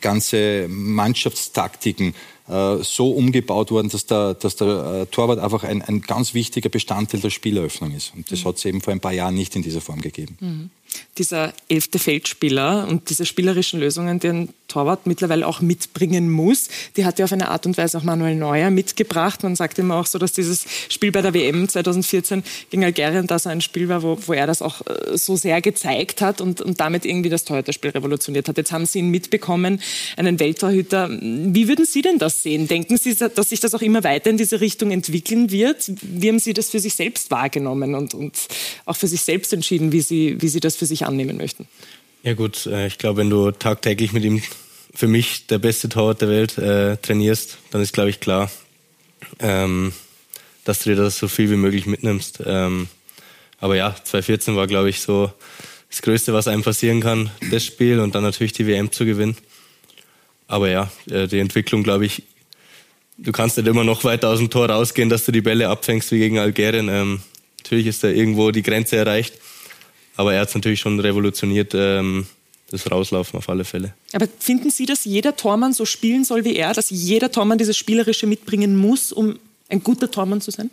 ganze 0.00 0.66
Mannschaftstaktiken 0.68 2.14
äh, 2.48 2.76
so 2.82 3.10
umgebaut 3.10 3.70
worden, 3.70 3.88
dass 3.88 4.06
der, 4.06 4.34
dass 4.34 4.56
der 4.56 4.66
äh, 5.02 5.06
Torwart 5.06 5.38
einfach 5.38 5.64
ein, 5.64 5.82
ein 5.82 6.00
ganz 6.00 6.34
wichtiger 6.34 6.68
Bestandteil 6.68 7.20
der 7.20 7.30
Spieleröffnung 7.30 7.94
ist. 7.94 8.12
Und 8.14 8.30
das 8.30 8.40
mhm. 8.40 8.48
hat 8.48 8.56
es 8.56 8.64
eben 8.64 8.80
vor 8.80 8.92
ein 8.92 9.00
paar 9.00 9.12
Jahren 9.12 9.34
nicht 9.34 9.54
in 9.54 9.62
dieser 9.62 9.80
Form 9.80 10.00
gegeben. 10.00 10.36
Mhm. 10.40 10.70
Dieser 11.18 11.52
elfte 11.68 11.98
Feldspieler 11.98 12.86
und 12.88 13.10
diese 13.10 13.26
spielerischen 13.26 13.80
Lösungen, 13.80 14.20
die 14.20 14.28
ein 14.28 14.48
Torwart 14.68 15.06
mittlerweile 15.06 15.46
auch 15.46 15.60
mitbringen 15.60 16.30
muss. 16.30 16.68
Die 16.96 17.04
hat 17.04 17.18
ja 17.18 17.24
auf 17.24 17.32
eine 17.32 17.48
Art 17.48 17.66
und 17.66 17.76
Weise 17.78 17.98
auch 17.98 18.04
Manuel 18.04 18.36
Neuer 18.36 18.70
mitgebracht. 18.70 19.42
Man 19.42 19.56
sagt 19.56 19.78
immer 19.78 19.96
auch 19.96 20.06
so, 20.06 20.18
dass 20.18 20.32
dieses 20.32 20.66
Spiel 20.88 21.10
bei 21.10 21.22
der 21.22 21.34
WM 21.34 21.68
2014 21.68 22.44
gegen 22.70 22.84
Algerien 22.84 23.26
da 23.26 23.38
so 23.38 23.48
ein 23.48 23.62
Spiel 23.62 23.88
war, 23.88 24.02
wo, 24.02 24.18
wo 24.26 24.34
er 24.34 24.46
das 24.46 24.62
auch 24.62 24.82
äh, 24.86 25.16
so 25.16 25.36
sehr 25.36 25.60
gezeigt 25.62 26.20
hat 26.20 26.40
und, 26.40 26.60
und 26.60 26.80
damit 26.80 27.06
irgendwie 27.06 27.30
das 27.30 27.44
Torhüterspiel 27.44 27.90
revolutioniert 27.90 28.48
hat. 28.48 28.58
Jetzt 28.58 28.70
haben 28.70 28.86
Sie 28.86 28.98
ihn 28.98 29.08
mitbekommen, 29.08 29.80
einen 30.16 30.38
Welttorhüter. 30.38 31.08
Wie 31.10 31.66
würden 31.66 31.86
Sie 31.86 32.02
denn 32.02 32.18
das 32.18 32.42
sehen? 32.42 32.68
Denken 32.68 32.98
Sie, 32.98 33.14
dass 33.14 33.48
sich 33.48 33.60
das 33.60 33.74
auch 33.74 33.82
immer 33.82 34.04
weiter 34.04 34.28
in 34.28 34.36
diese 34.36 34.60
Richtung 34.60 34.90
entwickeln 34.90 35.50
wird? 35.50 35.90
Wie 36.02 36.28
haben 36.28 36.38
Sie 36.38 36.52
das 36.52 36.68
für 36.68 36.78
sich 36.78 36.94
selbst 36.94 37.30
wahrgenommen 37.30 37.94
und, 37.94 38.12
und 38.12 38.36
auch 38.84 38.96
für 38.96 39.08
sich 39.08 39.22
selbst 39.22 39.52
entschieden, 39.54 39.92
wie 39.92 40.02
Sie, 40.02 40.36
wie 40.40 40.48
Sie 40.48 40.60
das 40.60 40.76
für 40.76 40.86
sich 40.88 41.06
annehmen 41.06 41.36
möchten? 41.36 41.68
Ja 42.22 42.34
gut, 42.34 42.66
äh, 42.66 42.86
ich 42.86 42.98
glaube, 42.98 43.20
wenn 43.20 43.30
du 43.30 43.50
tagtäglich 43.52 44.12
mit 44.12 44.24
ihm 44.24 44.42
für 44.94 45.06
mich 45.06 45.46
der 45.46 45.58
beste 45.58 45.88
Torwart 45.88 46.20
der 46.20 46.28
Welt 46.28 46.58
äh, 46.58 46.96
trainierst, 46.96 47.58
dann 47.70 47.80
ist, 47.80 47.92
glaube 47.92 48.10
ich, 48.10 48.18
klar, 48.18 48.50
ähm, 49.38 49.92
dass 50.64 50.80
du 50.82 50.90
dir 50.90 50.96
das 50.96 51.18
so 51.18 51.28
viel 51.28 51.50
wie 51.50 51.56
möglich 51.56 51.86
mitnimmst. 51.86 52.40
Ähm, 52.44 52.88
aber 53.60 53.76
ja, 53.76 53.94
2014 53.94 54.56
war, 54.56 54.66
glaube 54.66 54.90
ich, 54.90 55.00
so 55.00 55.32
das 55.90 56.02
Größte, 56.02 56.32
was 56.32 56.48
einem 56.48 56.62
passieren 56.62 57.00
kann, 57.00 57.30
das 57.50 57.64
Spiel 57.64 58.00
und 58.00 58.14
dann 58.14 58.22
natürlich 58.22 58.52
die 58.52 58.66
WM 58.66 58.92
zu 58.92 59.04
gewinnen. 59.04 59.36
Aber 60.46 60.68
ja, 60.68 60.90
äh, 61.10 61.26
die 61.26 61.38
Entwicklung, 61.38 61.82
glaube 61.82 62.06
ich, 62.06 62.24
du 63.18 63.32
kannst 63.32 63.56
nicht 63.56 63.66
immer 63.66 63.84
noch 63.84 64.04
weiter 64.04 64.28
aus 64.28 64.38
dem 64.38 64.50
Tor 64.50 64.68
rausgehen, 64.68 65.08
dass 65.08 65.24
du 65.24 65.32
die 65.32 65.40
Bälle 65.40 65.68
abfängst 65.68 66.10
wie 66.12 66.18
gegen 66.18 66.38
Algerien. 66.38 66.88
Ähm, 66.88 67.20
natürlich 67.58 67.86
ist 67.86 68.04
da 68.04 68.08
irgendwo 68.08 68.50
die 68.50 68.62
Grenze 68.62 68.96
erreicht. 68.96 69.34
Aber 70.18 70.34
er 70.34 70.40
hat 70.40 70.48
es 70.48 70.54
natürlich 70.56 70.80
schon 70.80 70.98
revolutioniert, 70.98 71.74
ähm, 71.74 72.26
das 72.72 72.90
Rauslaufen 72.90 73.38
auf 73.38 73.48
alle 73.48 73.64
Fälle. 73.64 73.94
Aber 74.12 74.26
finden 74.40 74.68
Sie, 74.68 74.84
dass 74.84 75.04
jeder 75.04 75.36
Tormann 75.36 75.72
so 75.72 75.84
spielen 75.84 76.24
soll 76.24 76.44
wie 76.44 76.56
er, 76.56 76.74
dass 76.74 76.90
jeder 76.90 77.30
Tormann 77.30 77.56
dieses 77.56 77.76
Spielerische 77.76 78.26
mitbringen 78.26 78.76
muss, 78.76 79.12
um 79.12 79.38
ein 79.68 79.82
guter 79.82 80.10
Tormann 80.10 80.40
zu 80.40 80.50
sein? 80.50 80.70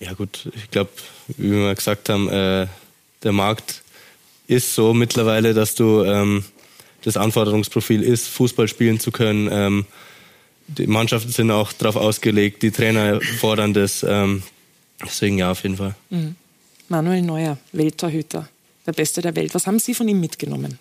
Ja 0.00 0.14
gut, 0.14 0.48
ich 0.56 0.70
glaube, 0.70 0.88
wie 1.36 1.50
wir 1.50 1.74
gesagt 1.74 2.08
haben, 2.08 2.30
äh, 2.30 2.66
der 3.22 3.32
Markt 3.32 3.82
ist 4.46 4.74
so 4.74 4.94
mittlerweile, 4.94 5.52
dass 5.52 5.74
du 5.74 6.02
ähm, 6.04 6.42
das 7.02 7.18
Anforderungsprofil 7.18 8.02
ist, 8.02 8.26
Fußball 8.28 8.68
spielen 8.68 8.98
zu 8.98 9.12
können. 9.12 9.50
Ähm, 9.52 9.84
die 10.66 10.86
Mannschaften 10.86 11.30
sind 11.30 11.50
auch 11.50 11.74
darauf 11.74 11.96
ausgelegt, 11.96 12.62
die 12.62 12.70
Trainer 12.70 13.20
fordern 13.38 13.74
das. 13.74 14.02
Ähm, 14.02 14.42
deswegen 15.04 15.36
ja, 15.36 15.50
auf 15.50 15.62
jeden 15.62 15.76
Fall. 15.76 15.94
Mhm. 16.08 16.36
Manuel 16.88 17.20
Neuer, 17.20 17.58
Welttorhüter 17.72 18.48
der 18.86 18.92
Beste 18.92 19.22
der 19.22 19.36
Welt. 19.36 19.54
Was 19.54 19.66
haben 19.66 19.78
Sie 19.78 19.94
von 19.94 20.08
ihm 20.08 20.20
mitgenommen? 20.20 20.78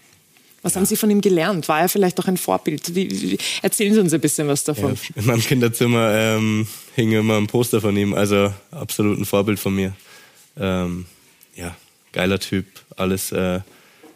Was 0.62 0.74
ja. 0.74 0.80
haben 0.80 0.86
Sie 0.86 0.96
von 0.96 1.10
ihm 1.10 1.22
gelernt? 1.22 1.68
War 1.68 1.82
er 1.82 1.90
vielleicht 1.90 2.20
auch 2.20 2.28
ein 2.28 2.38
Vorbild? 2.38 2.94
Wie, 2.96 3.10
wie, 3.10 3.38
erzählen 3.62 3.94
Sie 3.94 4.00
uns 4.00 4.14
ein 4.14 4.22
bisschen 4.22 4.48
was 4.48 4.64
davon. 4.64 4.94
Ja, 4.94 5.22
in 5.22 5.26
meinem 5.26 5.42
Kinderzimmer 5.42 6.14
ähm, 6.14 6.68
hing 6.96 7.12
immer 7.12 7.38
ein 7.38 7.48
Poster 7.48 7.82
von 7.82 7.96
ihm, 7.98 8.14
also 8.14 8.54
absolut 8.72 9.18
ein 9.20 9.26
Vorbild 9.26 9.60
von 9.60 9.76
mir. 9.76 9.94
Ähm, 10.58 11.06
ja, 11.56 11.76
geiler 12.12 12.40
Typ, 12.40 12.66
alles 12.96 13.32
äh, 13.32 13.62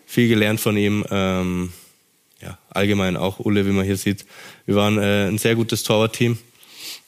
viel 0.06 0.28
gelernt 0.28 0.60
von 0.60 0.78
ihm. 0.78 1.04
Ähm, 1.10 1.71
ja, 2.41 2.58
allgemein 2.69 3.17
auch 3.17 3.39
Ulle, 3.39 3.65
wie 3.65 3.71
man 3.71 3.86
hier 3.86 3.98
sieht. 3.98 4.26
Wir 4.65 4.76
waren 4.76 4.98
äh, 4.98 5.28
ein 5.28 5.38
sehr 5.38 5.56
gutes 5.56 5.84
Torwartteam. 5.84 6.38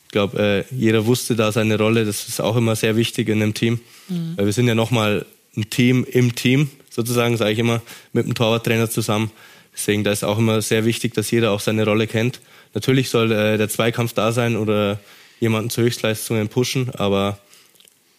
Ich 0.06 0.12
glaube, 0.12 0.66
äh, 0.72 0.74
jeder 0.74 1.06
wusste 1.06 1.36
da 1.36 1.52
seine 1.52 1.78
Rolle. 1.78 2.06
Das 2.06 2.28
ist 2.28 2.40
auch 2.40 2.56
immer 2.56 2.76
sehr 2.76 2.96
wichtig 2.96 3.28
in 3.30 3.42
einem 3.42 3.54
Team. 3.54 3.80
Mhm. 4.08 4.34
Weil 4.38 4.46
wir 4.46 4.54
sind 4.54 4.68
ja 4.68 4.74
nochmal 4.74 5.26
ein 5.58 5.70
Team 5.70 6.06
im 6.10 6.36
Team, 6.36 6.70
sozusagen, 6.90 7.36
sage 7.36 7.52
ich 7.52 7.60
immer, 7.60 7.82
mit 8.14 8.26
dem 8.26 8.36
Torwarttrainer 8.36 8.90
zusammen. 8.90 9.32
Deswegen, 9.74 10.04
da 10.04 10.12
ist 10.12 10.24
auch 10.24 10.38
immer 10.38 10.62
sehr 10.62 10.86
wichtig, 10.86 11.14
dass 11.14 11.30
jeder 11.32 11.52
auch 11.52 11.60
seine 11.60 11.84
Rolle 11.86 12.08
kennt. 12.08 12.40
Natürlich 12.74 13.10
soll 13.10 13.32
äh, 13.32 13.58
der 13.58 13.70
Zweikampf 13.70 14.14
da 14.14 14.32
sein 14.32 14.56
oder 14.56 15.00
jemanden 15.40 15.70
zu 15.70 15.82
Höchstleistungen 15.82 16.48
pushen, 16.48 16.92
aber 16.96 17.40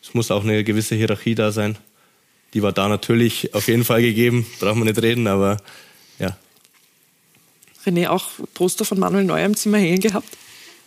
es 0.03 0.15
muss 0.15 0.31
auch 0.31 0.45
eine 0.45 0.63
gewisse 0.65 0.95
Hierarchie 0.95 1.35
da 1.35 1.53
sein. 1.53 1.77
Die 2.55 2.63
war 2.63 2.73
da 2.73 2.89
natürlich 2.89 3.55
auf 3.55 3.69
jeden 3.69 3.85
Fall 3.85 4.03
gegeben, 4.03 4.47
braucht 4.61 4.77
man 4.77 4.89
nicht 4.89 5.03
reden, 5.03 5.27
aber 5.27 5.59
ja. 6.19 6.37
René, 7.85 8.09
auch 8.09 8.29
Poster 8.55 8.85
von 8.85 8.99
Manuel 8.99 9.25
Neuer 9.25 9.47
im 9.47 9.57
Zimmer 9.57 9.79
hängen 9.79 10.01
gehabt? 10.01 10.29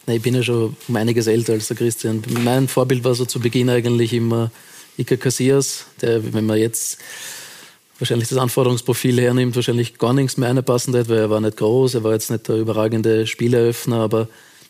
Nein, 0.07 0.17
ich 0.17 0.23
bin 0.23 0.33
ja 0.33 0.41
schon 0.41 0.75
um 0.87 0.95
einiges 0.95 1.27
älter 1.27 1.53
als 1.53 1.67
der 1.67 1.77
Christian. 1.77 2.23
Mein 2.43 2.67
Vorbild 2.67 3.03
war 3.03 3.13
so 3.13 3.25
zu 3.25 3.39
Beginn 3.39 3.69
eigentlich 3.69 4.13
immer 4.13 4.51
Iker 4.97 5.17
Casillas, 5.17 5.85
der, 6.01 6.33
wenn 6.33 6.45
man 6.45 6.57
jetzt 6.57 6.99
wahrscheinlich 7.99 8.29
das 8.29 8.37
Anforderungsprofil 8.37 9.21
hernimmt, 9.21 9.55
wahrscheinlich 9.55 9.97
gar 9.97 10.13
nichts 10.13 10.37
mehr 10.37 10.49
reinpassen 10.49 10.95
hat, 10.95 11.07
weil 11.07 11.19
er 11.19 11.29
war 11.29 11.39
nicht 11.39 11.57
groß, 11.57 11.95
er 11.95 12.03
war 12.03 12.13
jetzt 12.13 12.31
nicht 12.31 12.47
der 12.47 12.57
überragende 12.57 13.27
Spieleröffner, 13.27 13.97
aber 13.97 14.27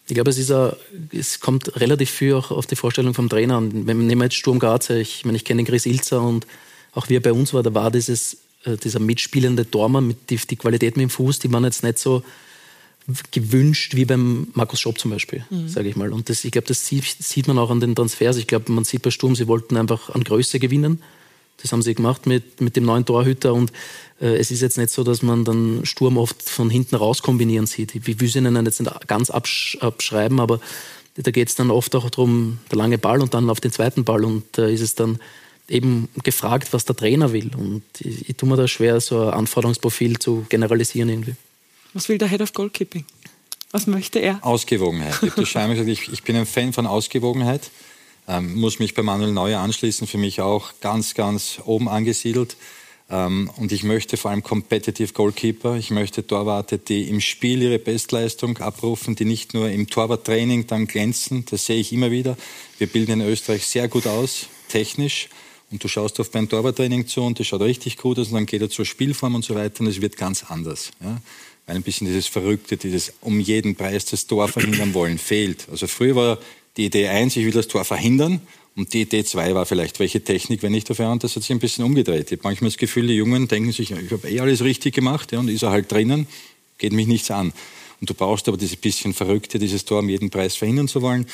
ich 0.07 0.15
glaube, 0.15 0.29
es, 0.29 0.51
auch, 0.51 0.75
es 1.13 1.39
kommt 1.39 1.79
relativ 1.79 2.09
viel 2.09 2.33
auch 2.33 2.51
auf 2.51 2.65
die 2.65 2.75
Vorstellung 2.75 3.13
vom 3.13 3.29
Trainer 3.29 3.55
an. 3.55 3.87
Wenn 3.87 4.09
wir 4.09 4.17
jetzt 4.23 4.35
Sturm 4.35 4.59
Graz, 4.59 4.89
ich 4.89 5.23
meine, 5.23 5.37
ich 5.37 5.45
kenne 5.45 5.61
den 5.61 5.67
Chris 5.67 5.85
Ilzer 5.85 6.21
und 6.21 6.45
auch 6.93 7.07
wie 7.07 7.15
er 7.15 7.21
bei 7.21 7.31
uns 7.31 7.53
war, 7.53 7.63
da 7.63 7.73
war 7.73 7.91
dieses, 7.91 8.37
äh, 8.65 8.75
dieser 8.75 8.99
mitspielende 8.99 9.69
Tormann 9.69 10.07
mit 10.07 10.29
die, 10.29 10.35
die 10.35 10.57
Qualität 10.57 10.97
mit 10.97 11.03
dem 11.03 11.09
Fuß, 11.09 11.39
die 11.39 11.51
waren 11.53 11.63
jetzt 11.63 11.83
nicht 11.83 11.99
so 11.99 12.23
gewünscht 13.31 13.95
wie 13.95 14.05
beim 14.05 14.47
Markus 14.53 14.79
Schopp 14.79 14.99
zum 14.99 15.11
Beispiel, 15.11 15.45
mhm. 15.49 15.67
sage 15.67 15.89
ich 15.89 15.95
mal. 15.95 16.11
Und 16.13 16.29
das, 16.29 16.43
ich 16.43 16.51
glaube, 16.51 16.67
das 16.67 16.85
sieht, 16.85 17.05
sieht, 17.05 17.47
man 17.47 17.57
auch 17.57 17.69
an 17.69 17.79
den 17.79 17.95
Transfers. 17.95 18.37
Ich 18.37 18.47
glaube, 18.47 18.71
man 18.71 18.83
sieht 18.83 19.01
bei 19.01 19.11
Sturm, 19.11 19.35
sie 19.35 19.47
wollten 19.47 19.77
einfach 19.77 20.09
an 20.09 20.23
Größe 20.23 20.59
gewinnen. 20.59 21.01
Das 21.61 21.71
haben 21.71 21.81
sie 21.81 21.93
gemacht 21.93 22.25
mit, 22.25 22.61
mit 22.61 22.75
dem 22.75 22.85
neuen 22.85 23.05
Torhüter. 23.05 23.53
Und 23.53 23.71
äh, 24.19 24.35
es 24.37 24.51
ist 24.51 24.61
jetzt 24.61 24.77
nicht 24.77 24.91
so, 24.91 25.03
dass 25.03 25.21
man 25.21 25.45
dann 25.45 25.81
Sturm 25.85 26.17
oft 26.17 26.49
von 26.49 26.69
hinten 26.69 26.95
raus 26.95 27.21
kombinieren 27.21 27.67
sieht. 27.67 27.95
Ich 27.95 28.19
will 28.19 28.27
sie 28.27 28.39
ihnen 28.39 28.65
jetzt 28.65 28.81
nicht 28.81 29.07
ganz 29.07 29.29
absch 29.29 29.77
abschreiben, 29.79 30.39
aber 30.39 30.59
da 31.15 31.31
geht 31.31 31.49
es 31.49 31.55
dann 31.55 31.71
oft 31.71 31.93
auch 31.95 32.09
darum, 32.09 32.59
der 32.71 32.77
lange 32.77 32.97
Ball 32.97 33.21
und 33.21 33.33
dann 33.33 33.49
auf 33.49 33.59
den 33.59 33.71
zweiten 33.71 34.03
Ball. 34.03 34.25
Und 34.25 34.43
da 34.53 34.65
äh, 34.65 34.73
ist 34.73 34.81
es 34.81 34.95
dann 34.95 35.19
eben 35.67 36.09
gefragt, 36.23 36.73
was 36.73 36.85
der 36.85 36.95
Trainer 36.95 37.31
will. 37.31 37.51
Und 37.55 37.83
ich, 37.99 38.29
ich 38.29 38.35
tue 38.35 38.49
mir 38.49 38.57
da 38.57 38.67
schwer, 38.67 38.99
so 38.99 39.21
ein 39.21 39.33
Anforderungsprofil 39.33 40.19
zu 40.19 40.45
generalisieren 40.49 41.09
irgendwie. 41.09 41.35
Was 41.93 42.07
will 42.07 42.17
der 42.17 42.29
Head 42.29 42.41
of 42.41 42.53
Goalkeeping? 42.53 43.05
Was 43.71 43.87
möchte 43.87 44.19
er? 44.19 44.39
Ausgewogenheit. 44.41 45.15
Ich 45.23 45.35
gesagt, 45.35 45.87
ich, 45.87 46.11
ich 46.11 46.23
bin 46.23 46.35
ein 46.35 46.45
Fan 46.45 46.73
von 46.73 46.85
Ausgewogenheit. 46.85 47.71
Ähm, 48.27 48.55
muss 48.55 48.79
mich 48.79 48.93
bei 48.93 49.01
Manuel 49.01 49.31
Neuer 49.31 49.59
anschließen, 49.59 50.07
für 50.07 50.17
mich 50.17 50.41
auch 50.41 50.73
ganz, 50.79 51.15
ganz 51.15 51.59
oben 51.65 51.89
angesiedelt. 51.89 52.55
Ähm, 53.09 53.49
und 53.57 53.71
ich 53.71 53.83
möchte 53.83 54.15
vor 54.15 54.31
allem 54.31 54.43
Competitive 54.43 55.13
Goalkeeper. 55.13 55.75
Ich 55.75 55.89
möchte 55.89 56.25
Torwarte, 56.25 56.77
die 56.77 57.09
im 57.09 57.19
Spiel 57.19 57.61
ihre 57.61 57.79
Bestleistung 57.79 58.57
abrufen, 58.59 59.15
die 59.15 59.25
nicht 59.25 59.53
nur 59.53 59.69
im 59.69 59.87
Torwarttraining 59.87 60.67
dann 60.67 60.87
glänzen. 60.87 61.45
Das 61.49 61.65
sehe 61.65 61.79
ich 61.79 61.91
immer 61.91 62.11
wieder. 62.11 62.37
Wir 62.77 62.87
bilden 62.87 63.21
in 63.21 63.27
Österreich 63.27 63.65
sehr 63.65 63.87
gut 63.87 64.07
aus, 64.07 64.47
technisch. 64.69 65.29
Und 65.71 65.83
du 65.83 65.87
schaust 65.87 66.19
auf 66.19 66.31
beim 66.31 66.49
Torwarttraining 66.49 67.07
zu 67.07 67.21
und 67.21 67.39
das 67.39 67.47
schaut 67.47 67.61
richtig 67.61 67.97
gut 67.97 68.19
aus 68.19 68.27
und 68.27 68.33
dann 68.33 68.45
geht 68.45 68.61
er 68.61 68.69
zur 68.69 68.85
Spielform 68.85 69.35
und 69.35 69.45
so 69.45 69.55
weiter 69.55 69.81
und 69.81 69.87
es 69.87 70.01
wird 70.01 70.17
ganz 70.17 70.43
anders. 70.43 70.91
Ja 71.01 71.21
ein 71.71 71.83
bisschen 71.83 72.07
dieses 72.07 72.27
Verrückte, 72.27 72.77
dieses 72.77 73.13
um 73.21 73.39
jeden 73.39 73.75
Preis 73.75 74.05
das 74.05 74.27
Tor 74.27 74.47
verhindern 74.47 74.93
wollen, 74.93 75.17
fehlt. 75.17 75.67
Also 75.69 75.87
früher 75.87 76.15
war 76.15 76.39
die 76.77 76.85
Idee 76.85 77.07
eins, 77.07 77.35
ich 77.35 77.45
will 77.45 77.51
das 77.51 77.67
Tor 77.67 77.83
verhindern. 77.83 78.41
Und 78.75 78.93
die 78.93 79.01
Idee 79.01 79.23
zwei 79.25 79.53
war 79.53 79.65
vielleicht, 79.65 79.99
welche 79.99 80.23
Technik, 80.23 80.63
wenn 80.63 80.73
ich 80.73 80.85
dafür 80.85 81.07
an, 81.07 81.19
das 81.19 81.35
hat 81.35 81.43
sich 81.43 81.51
ein 81.51 81.59
bisschen 81.59 81.83
umgedreht. 81.83 82.31
Ich 82.31 82.37
habe 82.37 82.43
manchmal 82.43 82.69
das 82.69 82.77
Gefühl, 82.77 83.07
die 83.07 83.15
Jungen 83.15 83.47
denken 83.47 83.71
sich, 83.73 83.91
ich 83.91 84.11
habe 84.11 84.29
eh 84.29 84.39
alles 84.39 84.63
richtig 84.63 84.95
gemacht, 84.95 85.31
ja, 85.33 85.39
und 85.39 85.49
ist 85.49 85.63
er 85.63 85.71
halt 85.71 85.91
drinnen, 85.91 86.25
geht 86.77 86.93
mich 86.93 87.07
nichts 87.07 87.29
an. 87.31 87.51
Und 87.99 88.09
du 88.09 88.13
brauchst 88.13 88.47
aber 88.47 88.57
dieses 88.57 88.77
bisschen 88.77 89.13
Verrückte, 89.13 89.59
dieses 89.59 89.85
Tor 89.85 89.99
um 89.99 90.09
jeden 90.09 90.29
Preis 90.29 90.55
verhindern 90.55 90.87
zu 90.87 91.01
wollen. 91.01 91.27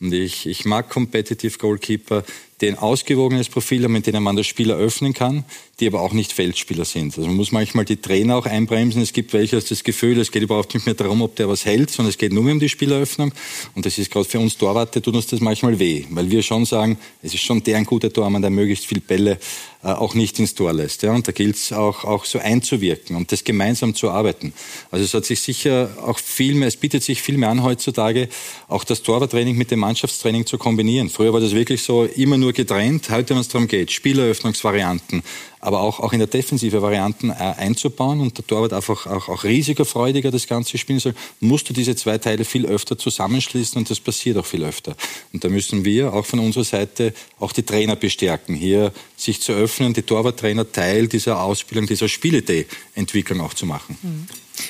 Und 0.00 0.12
ich, 0.12 0.46
ich 0.46 0.64
mag 0.64 0.88
Competitive 0.90 1.58
Goalkeeper, 1.58 2.24
die 2.60 2.68
ein 2.68 2.78
ausgewogenes 2.78 3.48
Profil 3.48 3.84
haben, 3.84 3.92
mit 3.92 4.06
denen 4.06 4.22
man 4.22 4.36
das 4.36 4.46
Spiel 4.46 4.70
eröffnen 4.70 5.14
kann, 5.14 5.44
die 5.80 5.86
aber 5.86 6.00
auch 6.00 6.12
nicht 6.12 6.32
Feldspieler 6.32 6.84
sind. 6.84 7.16
Also 7.16 7.28
man 7.28 7.36
muss 7.36 7.52
manchmal 7.52 7.84
die 7.84 7.98
Trainer 7.98 8.36
auch 8.36 8.46
einbremsen. 8.46 9.00
Es 9.00 9.12
gibt 9.12 9.32
welche, 9.32 9.60
das 9.60 9.84
Gefühl, 9.84 10.18
es 10.18 10.32
geht 10.32 10.42
überhaupt 10.42 10.74
nicht 10.74 10.86
mehr 10.86 10.94
darum, 10.94 11.22
ob 11.22 11.36
der 11.36 11.48
was 11.48 11.64
hält, 11.64 11.90
sondern 11.90 12.10
es 12.10 12.18
geht 12.18 12.32
nur 12.32 12.50
um 12.50 12.58
die 12.58 12.68
Spieleröffnung. 12.68 13.32
Und 13.74 13.86
das 13.86 13.98
ist 13.98 14.10
gerade 14.10 14.28
für 14.28 14.40
uns 14.40 14.56
Torwarte, 14.56 15.00
tut 15.00 15.14
uns 15.14 15.28
das 15.28 15.40
manchmal 15.40 15.78
weh, 15.78 16.04
weil 16.10 16.30
wir 16.30 16.42
schon 16.42 16.64
sagen, 16.64 16.98
es 17.22 17.34
ist 17.34 17.42
schon 17.42 17.62
der 17.62 17.76
ein 17.76 17.84
guter 17.84 18.12
Tormann, 18.12 18.42
der 18.42 18.50
möglichst 18.50 18.86
viel 18.86 19.00
Bälle 19.00 19.38
äh, 19.84 19.88
auch 19.88 20.14
nicht 20.14 20.40
ins 20.40 20.56
Tor 20.56 20.72
lässt. 20.72 21.04
Ja? 21.04 21.12
Und 21.12 21.28
da 21.28 21.32
gilt 21.32 21.54
es 21.54 21.72
auch, 21.72 22.04
auch 22.04 22.24
so 22.24 22.40
einzuwirken 22.40 23.14
und 23.14 23.30
das 23.30 23.44
gemeinsam 23.44 23.94
zu 23.94 24.10
arbeiten. 24.10 24.52
Also 24.90 25.04
es 25.04 25.14
hat 25.14 25.24
sich 25.24 25.40
sicher 25.40 25.90
auch 26.04 26.18
viel 26.18 26.54
mehr, 26.54 26.66
es 26.66 26.76
bietet 26.76 27.04
sich 27.04 27.22
viel 27.22 27.38
mehr 27.38 27.50
an 27.50 27.62
heutzutage, 27.62 28.28
auch 28.66 28.82
das 28.82 29.04
Torwarttraining 29.04 29.56
mit 29.56 29.70
dem 29.70 29.84
Mannschaftstraining 29.88 30.44
zu 30.44 30.58
kombinieren. 30.58 31.08
Früher 31.08 31.32
war 31.32 31.40
das 31.40 31.52
wirklich 31.52 31.82
so 31.82 32.04
immer 32.04 32.36
nur 32.36 32.52
getrennt. 32.52 33.08
Heute, 33.08 33.30
wenn 33.30 33.40
es 33.40 33.48
darum 33.48 33.66
geht, 33.66 33.90
Spieleröffnungsvarianten, 33.90 35.22
aber 35.60 35.80
auch, 35.80 36.00
auch 36.00 36.12
in 36.12 36.18
der 36.18 36.28
defensive 36.28 36.82
Varianten 36.82 37.30
äh, 37.30 37.34
einzubauen 37.34 38.20
und 38.20 38.36
der 38.36 38.46
Torwart 38.46 38.74
einfach 38.74 39.06
auch, 39.06 39.30
auch 39.30 39.44
risikofreudiger 39.44 40.30
das 40.30 40.46
Ganze 40.46 40.76
spielen 40.76 41.00
soll, 41.00 41.14
musst 41.40 41.70
du 41.70 41.72
diese 41.72 41.96
zwei 41.96 42.18
Teile 42.18 42.44
viel 42.44 42.66
öfter 42.66 42.98
zusammenschließen 42.98 43.78
und 43.78 43.88
das 43.88 43.98
passiert 43.98 44.36
auch 44.36 44.44
viel 44.44 44.62
öfter. 44.62 44.94
Und 45.32 45.42
da 45.42 45.48
müssen 45.48 45.86
wir 45.86 46.12
auch 46.12 46.26
von 46.26 46.38
unserer 46.38 46.64
Seite 46.64 47.14
auch 47.40 47.52
die 47.52 47.62
Trainer 47.62 47.96
bestärken, 47.96 48.54
hier 48.54 48.92
sich 49.16 49.40
zu 49.40 49.52
öffnen, 49.52 49.94
die 49.94 50.02
Torwarttrainer 50.02 50.70
Teil 50.70 51.08
dieser 51.08 51.42
Ausbildung, 51.42 51.86
dieser 51.86 52.08
Spielidee-Entwicklung 52.08 53.40
auch 53.40 53.54
zu 53.54 53.64
machen. 53.64 53.96
Mhm. 54.02 54.26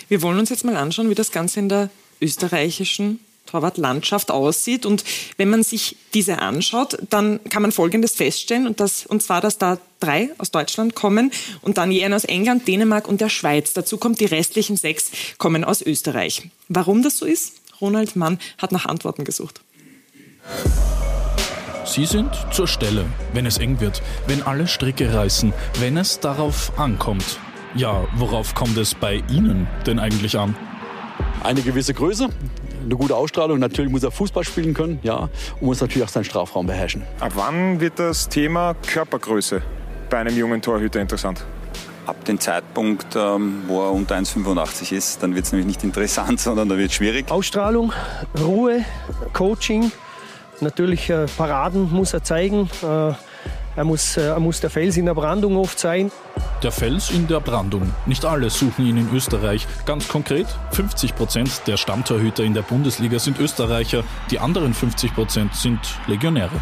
Wir 0.08 0.22
wollen 0.22 0.38
uns 0.38 0.50
jetzt 0.50 0.64
mal 0.64 0.76
anschauen, 0.76 1.10
wie 1.10 1.16
das 1.16 1.32
Ganze 1.32 1.58
in 1.58 1.68
der 1.68 1.90
österreichischen 2.20 3.18
Torwartlandschaft 3.50 4.30
aussieht. 4.30 4.86
Und 4.86 5.04
wenn 5.36 5.50
man 5.50 5.62
sich 5.62 5.96
diese 6.14 6.40
anschaut, 6.40 6.98
dann 7.10 7.40
kann 7.48 7.62
man 7.62 7.72
Folgendes 7.72 8.14
feststellen, 8.14 8.66
und, 8.66 8.80
das, 8.80 9.06
und 9.06 9.22
zwar, 9.22 9.40
dass 9.40 9.58
da 9.58 9.78
drei 10.00 10.30
aus 10.38 10.50
Deutschland 10.50 10.94
kommen 10.94 11.32
und 11.62 11.78
dann 11.78 11.90
je 11.90 12.06
aus 12.12 12.24
England, 12.24 12.68
Dänemark 12.68 13.08
und 13.08 13.20
der 13.20 13.28
Schweiz. 13.28 13.72
Dazu 13.72 13.98
kommt, 13.98 14.20
die 14.20 14.26
restlichen 14.26 14.76
sechs 14.76 15.10
kommen 15.38 15.64
aus 15.64 15.82
Österreich. 15.82 16.50
Warum 16.68 17.02
das 17.02 17.18
so 17.18 17.26
ist? 17.26 17.54
Ronald 17.80 18.16
Mann 18.16 18.38
hat 18.58 18.72
nach 18.72 18.86
Antworten 18.86 19.24
gesucht. 19.24 19.60
Sie 21.84 22.04
sind 22.04 22.30
zur 22.52 22.68
Stelle, 22.68 23.06
wenn 23.32 23.46
es 23.46 23.58
eng 23.58 23.80
wird, 23.80 24.02
wenn 24.26 24.42
alle 24.42 24.66
Stricke 24.66 25.12
reißen, 25.14 25.52
wenn 25.80 25.96
es 25.96 26.20
darauf 26.20 26.78
ankommt. 26.78 27.38
Ja, 27.74 28.06
worauf 28.16 28.54
kommt 28.54 28.76
es 28.76 28.94
bei 28.94 29.22
Ihnen 29.30 29.66
denn 29.86 29.98
eigentlich 29.98 30.38
an? 30.38 30.54
Eine 31.42 31.62
gewisse 31.62 31.94
Größe, 31.94 32.28
eine 32.88 32.96
gute 32.96 33.14
Ausstrahlung. 33.14 33.58
Natürlich 33.58 33.90
muss 33.92 34.02
er 34.02 34.10
Fußball 34.10 34.44
spielen 34.44 34.74
können, 34.74 34.98
ja, 35.02 35.28
und 35.60 35.62
muss 35.62 35.80
natürlich 35.80 36.06
auch 36.06 36.10
seinen 36.10 36.24
Strafraum 36.24 36.66
beherrschen. 36.66 37.02
Ab 37.20 37.32
wann 37.34 37.80
wird 37.80 37.98
das 37.98 38.28
Thema 38.28 38.74
Körpergröße 38.74 39.62
bei 40.10 40.18
einem 40.18 40.36
jungen 40.36 40.62
Torhüter 40.62 41.00
interessant? 41.00 41.44
Ab 42.06 42.24
dem 42.24 42.40
Zeitpunkt, 42.40 43.14
ähm, 43.16 43.64
wo 43.66 43.82
er 43.82 43.92
unter 43.92 44.16
1,85 44.16 44.92
ist, 44.92 45.22
dann 45.22 45.34
wird 45.34 45.44
es 45.44 45.52
nämlich 45.52 45.66
nicht 45.66 45.84
interessant, 45.84 46.40
sondern 46.40 46.68
da 46.68 46.78
wird 46.78 46.88
es 46.88 46.94
schwierig. 46.94 47.30
Ausstrahlung, 47.30 47.92
Ruhe, 48.40 48.84
Coaching, 49.34 49.92
natürlich 50.60 51.10
äh, 51.10 51.26
Paraden 51.36 51.92
muss 51.92 52.14
er 52.14 52.24
zeigen. 52.24 52.70
Er 53.78 53.84
muss, 53.84 54.16
äh, 54.16 54.22
er 54.22 54.40
muss 54.40 54.60
der 54.60 54.70
Fels 54.70 54.96
in 54.96 55.06
der 55.06 55.14
Brandung 55.14 55.56
oft 55.56 55.78
sein. 55.78 56.10
Der 56.64 56.72
Fels 56.72 57.10
in 57.10 57.28
der 57.28 57.38
Brandung. 57.38 57.94
Nicht 58.06 58.24
alle 58.24 58.50
suchen 58.50 58.84
ihn 58.84 58.96
in 58.96 59.08
Österreich. 59.14 59.68
Ganz 59.86 60.08
konkret, 60.08 60.48
50 60.72 61.14
Prozent 61.14 61.62
der 61.68 61.76
Stammtorhüter 61.76 62.42
in 62.42 62.54
der 62.54 62.62
Bundesliga 62.62 63.20
sind 63.20 63.38
Österreicher, 63.38 64.02
die 64.32 64.40
anderen 64.40 64.74
50 64.74 65.14
Prozent 65.14 65.54
sind 65.54 65.78
Legionäre. 66.08 66.60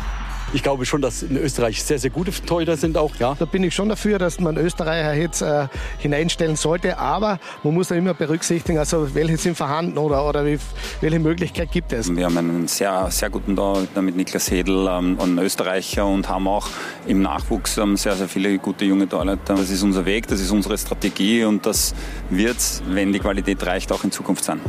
Ich 0.53 0.63
glaube 0.63 0.87
schon, 0.87 1.03
dass 1.03 1.23
in 1.23 1.37
Österreich 1.37 1.83
sehr, 1.83 1.99
sehr 1.99 2.11
gute 2.11 2.31
Torhüter 2.31 2.77
sind 2.77 2.97
auch. 2.97 3.17
Ja. 3.17 3.35
Da 3.39 3.45
bin 3.45 3.65
ich 3.65 3.75
schon 3.75 3.89
dafür, 3.89 4.19
dass 4.19 4.41
man 4.41 4.57
Österreicher 4.57 5.15
jetzt 5.15 5.43
äh, 5.43 5.67
hineinstellen 5.99 6.57
sollte. 6.57 6.99
Aber 6.99 7.39
man 7.63 7.75
muss 7.75 7.91
ja 7.91 7.97
immer 7.97 8.15
berücksichtigen, 8.15 8.79
also 8.79 9.15
welche 9.15 9.37
sind 9.37 9.57
vorhanden 9.57 9.99
oder, 9.99 10.27
oder 10.27 10.47
wie, 10.47 10.59
welche 11.01 11.19
Möglichkeit 11.19 11.73
gibt 11.73 11.93
es. 11.93 12.15
Wir 12.15 12.27
haben 12.27 12.39
einen 12.39 12.69
sehr, 12.69 13.11
sehr 13.11 13.29
guten 13.29 13.57
Torhüter 13.57 14.03
mit 14.03 14.17
Niklas 14.17 14.51
Hedl, 14.51 14.87
ähm, 14.89 15.19
einen 15.21 15.39
Österreicher 15.39 16.07
und 16.07 16.29
haben 16.29 16.47
auch 16.47 16.69
im 17.07 17.23
Nachwuchs 17.23 17.77
ähm, 17.79 17.97
sehr, 17.97 18.15
sehr 18.15 18.29
viele 18.29 18.59
gute 18.59 18.85
junge 18.85 19.09
Torhüter. 19.09 19.55
Das 19.57 19.71
ist 19.71 19.83
unser 19.83 20.07
Weg, 20.07 20.29
das 20.29 20.41
ist 20.41 20.53
unsere 20.53 20.79
Strategie 20.79 21.45
und 21.45 21.67
das 21.67 21.95
wird, 22.31 22.57
wenn 22.89 23.13
die 23.13 23.19
Qualität 23.19 23.65
reicht, 23.67 23.91
auch 23.93 24.05
in 24.05 24.13
Zukunft 24.13 24.45
sein. 24.45 24.61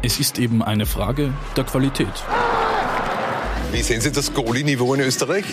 Es 0.00 0.20
ist 0.20 0.38
eben 0.38 0.62
eine 0.62 0.86
Frage 0.86 1.32
der 1.56 1.64
Qualität. 1.64 2.06
Wie 3.70 3.82
sehen 3.82 4.00
Sie 4.00 4.10
das 4.10 4.32
Goalie-Niveau 4.32 4.94
in 4.94 5.00
Österreich? 5.00 5.44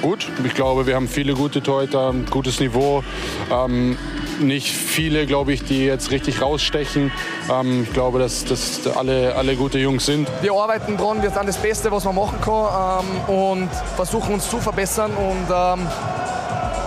Gut, 0.00 0.30
ich 0.44 0.54
glaube, 0.54 0.86
wir 0.86 0.94
haben 0.94 1.08
viele 1.08 1.34
gute 1.34 1.60
Torhüter, 1.60 2.14
gutes 2.30 2.60
Niveau. 2.60 3.02
Ähm, 3.50 3.98
nicht 4.38 4.72
viele, 4.72 5.26
glaube 5.26 5.52
ich, 5.52 5.64
die 5.64 5.84
jetzt 5.84 6.12
richtig 6.12 6.40
rausstechen. 6.40 7.10
Ähm, 7.50 7.82
ich 7.82 7.92
glaube, 7.92 8.20
dass 8.20 8.44
das 8.44 8.86
alle, 8.86 9.34
alle 9.34 9.56
gute 9.56 9.78
Jungs 9.78 10.06
sind. 10.06 10.28
Wir 10.42 10.52
arbeiten 10.52 10.96
dran, 10.96 11.22
wir 11.22 11.30
sind 11.30 11.48
das 11.48 11.56
Beste, 11.56 11.90
was 11.90 12.04
man 12.04 12.14
machen 12.14 12.40
kann 12.40 13.04
ähm, 13.28 13.34
und 13.34 13.70
versuchen 13.96 14.34
uns 14.34 14.48
zu 14.48 14.58
verbessern. 14.58 15.10
Und 15.14 15.46
ähm, 15.50 15.88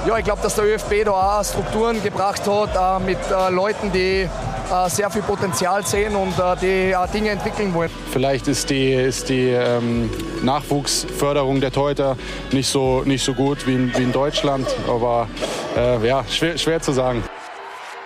ja, 0.08 0.18
ich 0.18 0.24
glaube, 0.24 0.42
dass 0.42 0.56
der 0.56 0.64
ÖFB 0.64 1.04
da 1.04 1.40
auch 1.40 1.44
Strukturen 1.44 2.02
gebracht 2.02 2.44
hat 2.48 3.02
äh, 3.02 3.04
mit 3.04 3.20
äh, 3.30 3.50
Leuten, 3.52 3.92
die 3.92 4.30
sehr 4.90 5.10
viel 5.10 5.22
Potenzial 5.22 5.86
sehen 5.86 6.16
und 6.16 6.38
äh, 6.38 6.56
die 6.62 6.92
äh, 6.92 7.08
Dinge 7.14 7.30
entwickeln 7.30 7.74
wollen. 7.74 7.90
Vielleicht 8.12 8.48
ist 8.48 8.70
die, 8.70 8.94
ist 8.94 9.30
die 9.30 9.50
ähm, 9.50 10.10
Nachwuchsförderung 10.44 11.60
der 11.62 11.72
Torhüter 11.72 12.18
nicht 12.52 12.68
so, 12.68 13.04
nicht 13.06 13.24
so 13.24 13.34
gut 13.34 13.66
wie 13.68 13.76
in, 13.76 13.98
wie 13.98 14.04
in 14.04 14.12
Deutschland, 14.12 14.68
aber 14.88 15.28
äh, 15.76 16.06
ja, 16.08 16.24
schwer, 16.30 16.58
schwer 16.58 16.82
zu 16.82 16.92
sagen. 16.92 17.24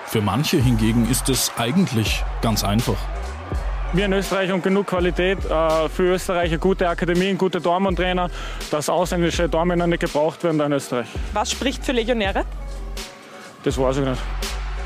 Für 0.06 0.21
manche 0.21 0.58
hingegen 0.58 1.10
ist 1.10 1.30
es 1.30 1.52
eigentlich 1.58 2.23
ganz 2.41 2.63
einfach. 2.63 2.97
Wir 3.93 4.06
in 4.06 4.13
Österreich 4.13 4.49
haben 4.49 4.62
genug 4.62 4.88
Qualität 4.88 5.38
äh, 5.45 5.89
für 5.89 6.13
Österreich, 6.13 6.60
gute 6.60 6.89
Akademien, 6.89 7.38
gute 7.38 7.62
Dortmund-Trainer, 7.62 8.30
dass 8.71 8.89
ausländische 8.89 9.47
Dortmunder 9.47 9.86
nicht 9.86 9.99
gebraucht 9.99 10.43
werden 10.43 10.60
in 10.62 10.71
Österreich. 10.71 11.08
Was 11.34 11.52
spricht 11.52 11.86
für 11.86 11.91
Legionäre? 11.91 12.45
Das 13.63 13.78
weiß 13.78 13.97
ich 13.97 14.06
nicht. 14.06 14.21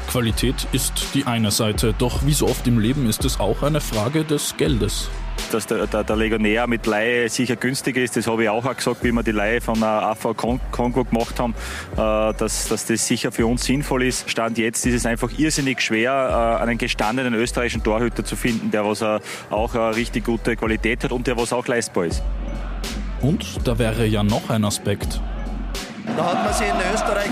Qualität 0.07 0.67
ist 0.71 1.13
die 1.13 1.25
eine 1.25 1.51
Seite, 1.51 1.93
doch 1.97 2.25
wie 2.25 2.33
so 2.33 2.47
oft 2.47 2.65
im 2.67 2.79
Leben 2.79 3.07
ist 3.07 3.25
es 3.25 3.39
auch 3.39 3.61
eine 3.63 3.81
Frage 3.81 4.23
des 4.23 4.55
Geldes. 4.57 5.09
Dass 5.51 5.67
der, 5.67 5.85
der, 5.85 6.03
der 6.03 6.15
Legionär 6.15 6.65
mit 6.67 6.85
Laie 6.85 7.29
sicher 7.29 7.55
günstiger 7.55 8.01
ist, 8.01 8.17
das 8.17 8.25
habe 8.27 8.43
ich 8.43 8.49
auch, 8.49 8.65
auch 8.65 8.75
gesagt, 8.75 9.03
wie 9.03 9.11
wir 9.11 9.23
die 9.23 9.31
Laie 9.31 9.61
von 9.61 9.79
der 9.79 9.87
AV 9.87 10.35
Kongo 10.71 11.03
gemacht 11.03 11.39
haben, 11.39 11.53
äh, 11.93 12.33
dass, 12.33 12.67
dass 12.67 12.85
das 12.85 13.05
sicher 13.05 13.31
für 13.31 13.45
uns 13.45 13.65
sinnvoll 13.65 14.03
ist. 14.03 14.29
Stand 14.29 14.57
jetzt 14.57 14.85
ist 14.85 14.95
es 14.95 15.05
einfach 15.05 15.29
irrsinnig 15.37 15.81
schwer, 15.81 16.57
äh, 16.59 16.63
einen 16.63 16.77
gestandenen 16.77 17.33
österreichischen 17.33 17.83
Torhüter 17.83 18.25
zu 18.25 18.35
finden, 18.35 18.71
der 18.71 18.85
was 18.85 19.01
äh, 19.01 19.19
auch 19.49 19.75
eine 19.75 19.95
richtig 19.95 20.25
gute 20.25 20.55
Qualität 20.55 21.03
hat 21.03 21.11
und 21.11 21.27
der 21.27 21.37
was 21.37 21.53
auch 21.53 21.67
leistbar 21.67 22.05
ist. 22.05 22.23
Und 23.21 23.45
da 23.65 23.77
wäre 23.77 24.05
ja 24.05 24.23
noch 24.23 24.49
ein 24.49 24.63
Aspekt. 24.63 25.21
Da 26.15 26.25
hat 26.25 26.43
man 26.43 26.53
sich 26.53 26.67
in 26.67 26.93
Österreich 26.93 27.29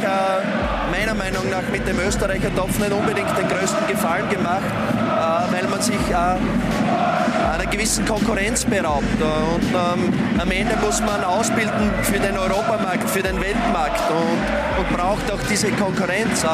meiner 0.92 1.16
Meinung 1.16 1.50
nach 1.50 1.64
mit 1.72 1.88
dem 1.88 2.00
Österreicher-Topf 2.00 2.80
nicht 2.80 2.92
unbedingt 2.92 3.38
den 3.38 3.48
größten 3.48 3.88
Gefallen 3.88 4.30
gemacht, 4.30 4.64
äh, 4.64 5.54
weil 5.54 5.68
man 5.70 5.82
sich 5.82 5.96
einer 6.16 7.66
gewissen 7.72 8.06
Konkurrenz 8.06 8.66
beraubt. 8.66 9.06
Und 9.22 9.64
ähm, 9.70 10.14
am 10.40 10.52
Ende 10.52 10.76
muss 10.84 11.02
man 11.02 11.24
ausbilden 11.24 11.92
für 12.04 12.20
den 12.20 12.38
Europamarkt, 12.38 13.10
für 13.10 13.24
den 13.24 13.40
Weltmarkt 13.40 14.04
und, 14.12 14.66
braucht 14.96 15.32
auch 15.32 15.42
diese 15.50 15.72
Konkurrenz, 15.72 16.44
äh, 16.44 16.48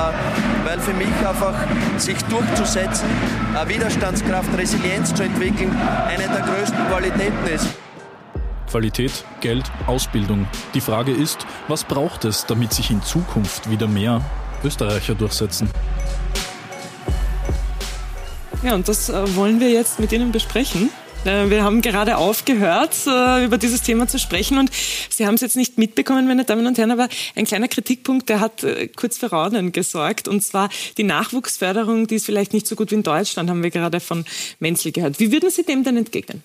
weil 0.63 0.79
für 0.79 0.93
mich 0.93 1.07
einfach 1.27 1.53
sich 1.97 2.17
durchzusetzen, 2.25 3.09
Widerstandskraft, 3.67 4.49
Resilienz 4.57 5.13
zu 5.13 5.23
entwickeln, 5.23 5.75
eine 6.07 6.27
der 6.27 6.41
größten 6.41 6.87
Qualitäten 6.87 7.47
ist. 7.53 7.67
Qualität, 8.71 9.25
Geld, 9.41 9.65
Ausbildung. 9.85 10.47
Die 10.73 10.79
Frage 10.79 11.11
ist, 11.11 11.45
was 11.67 11.83
braucht 11.83 12.23
es, 12.23 12.45
damit 12.45 12.71
sich 12.71 12.89
in 12.89 13.03
Zukunft 13.03 13.69
wieder 13.69 13.87
mehr 13.87 14.21
Österreicher 14.63 15.13
durchsetzen? 15.13 15.69
Ja, 18.63 18.75
und 18.75 18.87
das 18.87 19.09
äh, 19.09 19.35
wollen 19.35 19.59
wir 19.59 19.69
jetzt 19.71 19.99
mit 19.99 20.13
Ihnen 20.13 20.31
besprechen. 20.31 20.89
Äh, 21.25 21.49
wir 21.49 21.63
haben 21.63 21.81
gerade 21.81 22.15
aufgehört, 22.15 22.95
äh, 23.07 23.43
über 23.43 23.57
dieses 23.57 23.81
Thema 23.81 24.07
zu 24.07 24.19
sprechen 24.19 24.57
und 24.57 24.71
Sie 25.09 25.27
haben 25.27 25.35
es 25.35 25.41
jetzt 25.41 25.57
nicht 25.57 25.77
mitbekommen, 25.77 26.25
meine 26.25 26.45
Damen 26.45 26.65
und 26.65 26.77
Herren, 26.77 26.91
aber 26.91 27.09
ein 27.35 27.45
kleiner 27.45 27.67
Kritikpunkt, 27.67 28.29
der 28.29 28.39
hat 28.39 28.65
kurz 28.95 29.17
für 29.17 29.31
Raunen 29.31 29.73
gesorgt 29.73 30.29
und 30.29 30.43
zwar 30.43 30.69
die 30.97 31.03
Nachwuchsförderung, 31.03 32.07
die 32.07 32.15
ist 32.15 32.25
vielleicht 32.25 32.53
nicht 32.53 32.67
so 32.67 32.77
gut 32.77 32.91
wie 32.91 32.95
in 32.95 33.03
Deutschland, 33.03 33.49
haben 33.49 33.63
wir 33.63 33.71
gerade 33.71 33.99
von 33.99 34.23
Menzel 34.59 34.93
gehört. 34.93 35.19
Wie 35.19 35.31
würden 35.33 35.49
Sie 35.49 35.63
dem 35.63 35.83
denn 35.83 35.97
entgegnen? 35.97 36.41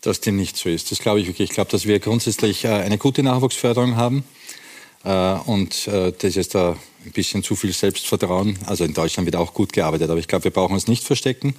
Dass 0.00 0.20
dem 0.20 0.36
nicht 0.36 0.56
so 0.56 0.68
ist. 0.68 0.90
Das 0.90 0.98
glaube 0.98 1.20
ich 1.20 1.26
wirklich. 1.26 1.50
Ich 1.50 1.54
glaube, 1.54 1.70
dass 1.70 1.86
wir 1.86 1.98
grundsätzlich 1.98 2.64
äh, 2.64 2.68
eine 2.68 2.98
gute 2.98 3.22
Nachwuchsförderung 3.22 3.96
haben. 3.96 4.24
Äh, 5.04 5.34
und 5.46 5.88
äh, 5.88 6.12
das 6.16 6.36
ist 6.36 6.54
da 6.54 6.76
ein 7.04 7.12
bisschen 7.12 7.42
zu 7.42 7.56
viel 7.56 7.72
Selbstvertrauen. 7.72 8.58
Also 8.66 8.84
in 8.84 8.94
Deutschland 8.94 9.26
wird 9.26 9.36
auch 9.36 9.54
gut 9.54 9.72
gearbeitet, 9.72 10.10
aber 10.10 10.20
ich 10.20 10.28
glaube, 10.28 10.44
wir 10.44 10.50
brauchen 10.50 10.74
uns 10.74 10.88
nicht 10.88 11.04
verstecken. 11.04 11.54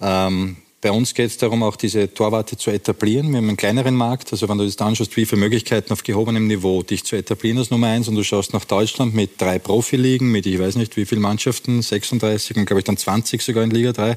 Ähm, 0.00 0.56
bei 0.80 0.90
uns 0.90 1.14
geht 1.14 1.30
es 1.30 1.38
darum, 1.38 1.62
auch 1.62 1.76
diese 1.76 2.12
Torwarte 2.12 2.56
zu 2.56 2.72
etablieren. 2.72 3.30
Wir 3.30 3.36
haben 3.36 3.46
einen 3.46 3.56
kleineren 3.56 3.94
Markt. 3.94 4.32
Also 4.32 4.48
wenn 4.48 4.58
du 4.58 4.64
das 4.64 4.76
anschaust, 4.78 5.16
wie 5.16 5.26
viele 5.26 5.40
Möglichkeiten 5.40 5.92
auf 5.92 6.02
gehobenem 6.02 6.48
Niveau 6.48 6.82
dich 6.82 7.04
zu 7.04 7.14
etablieren 7.14 7.58
als 7.58 7.70
Nummer 7.70 7.86
eins 7.86 8.08
und 8.08 8.16
du 8.16 8.24
schaust 8.24 8.52
nach 8.52 8.64
Deutschland 8.64 9.14
mit 9.14 9.40
drei 9.40 9.60
Profiligen, 9.60 10.32
mit 10.32 10.44
ich 10.44 10.58
weiß 10.58 10.74
nicht 10.74 10.96
wie 10.96 11.06
viele 11.06 11.20
Mannschaften, 11.20 11.82
36 11.82 12.56
und 12.56 12.66
glaube 12.66 12.80
ich 12.80 12.84
dann 12.84 12.96
20 12.96 13.42
sogar 13.42 13.62
in 13.62 13.70
Liga 13.70 13.92
3 13.92 14.16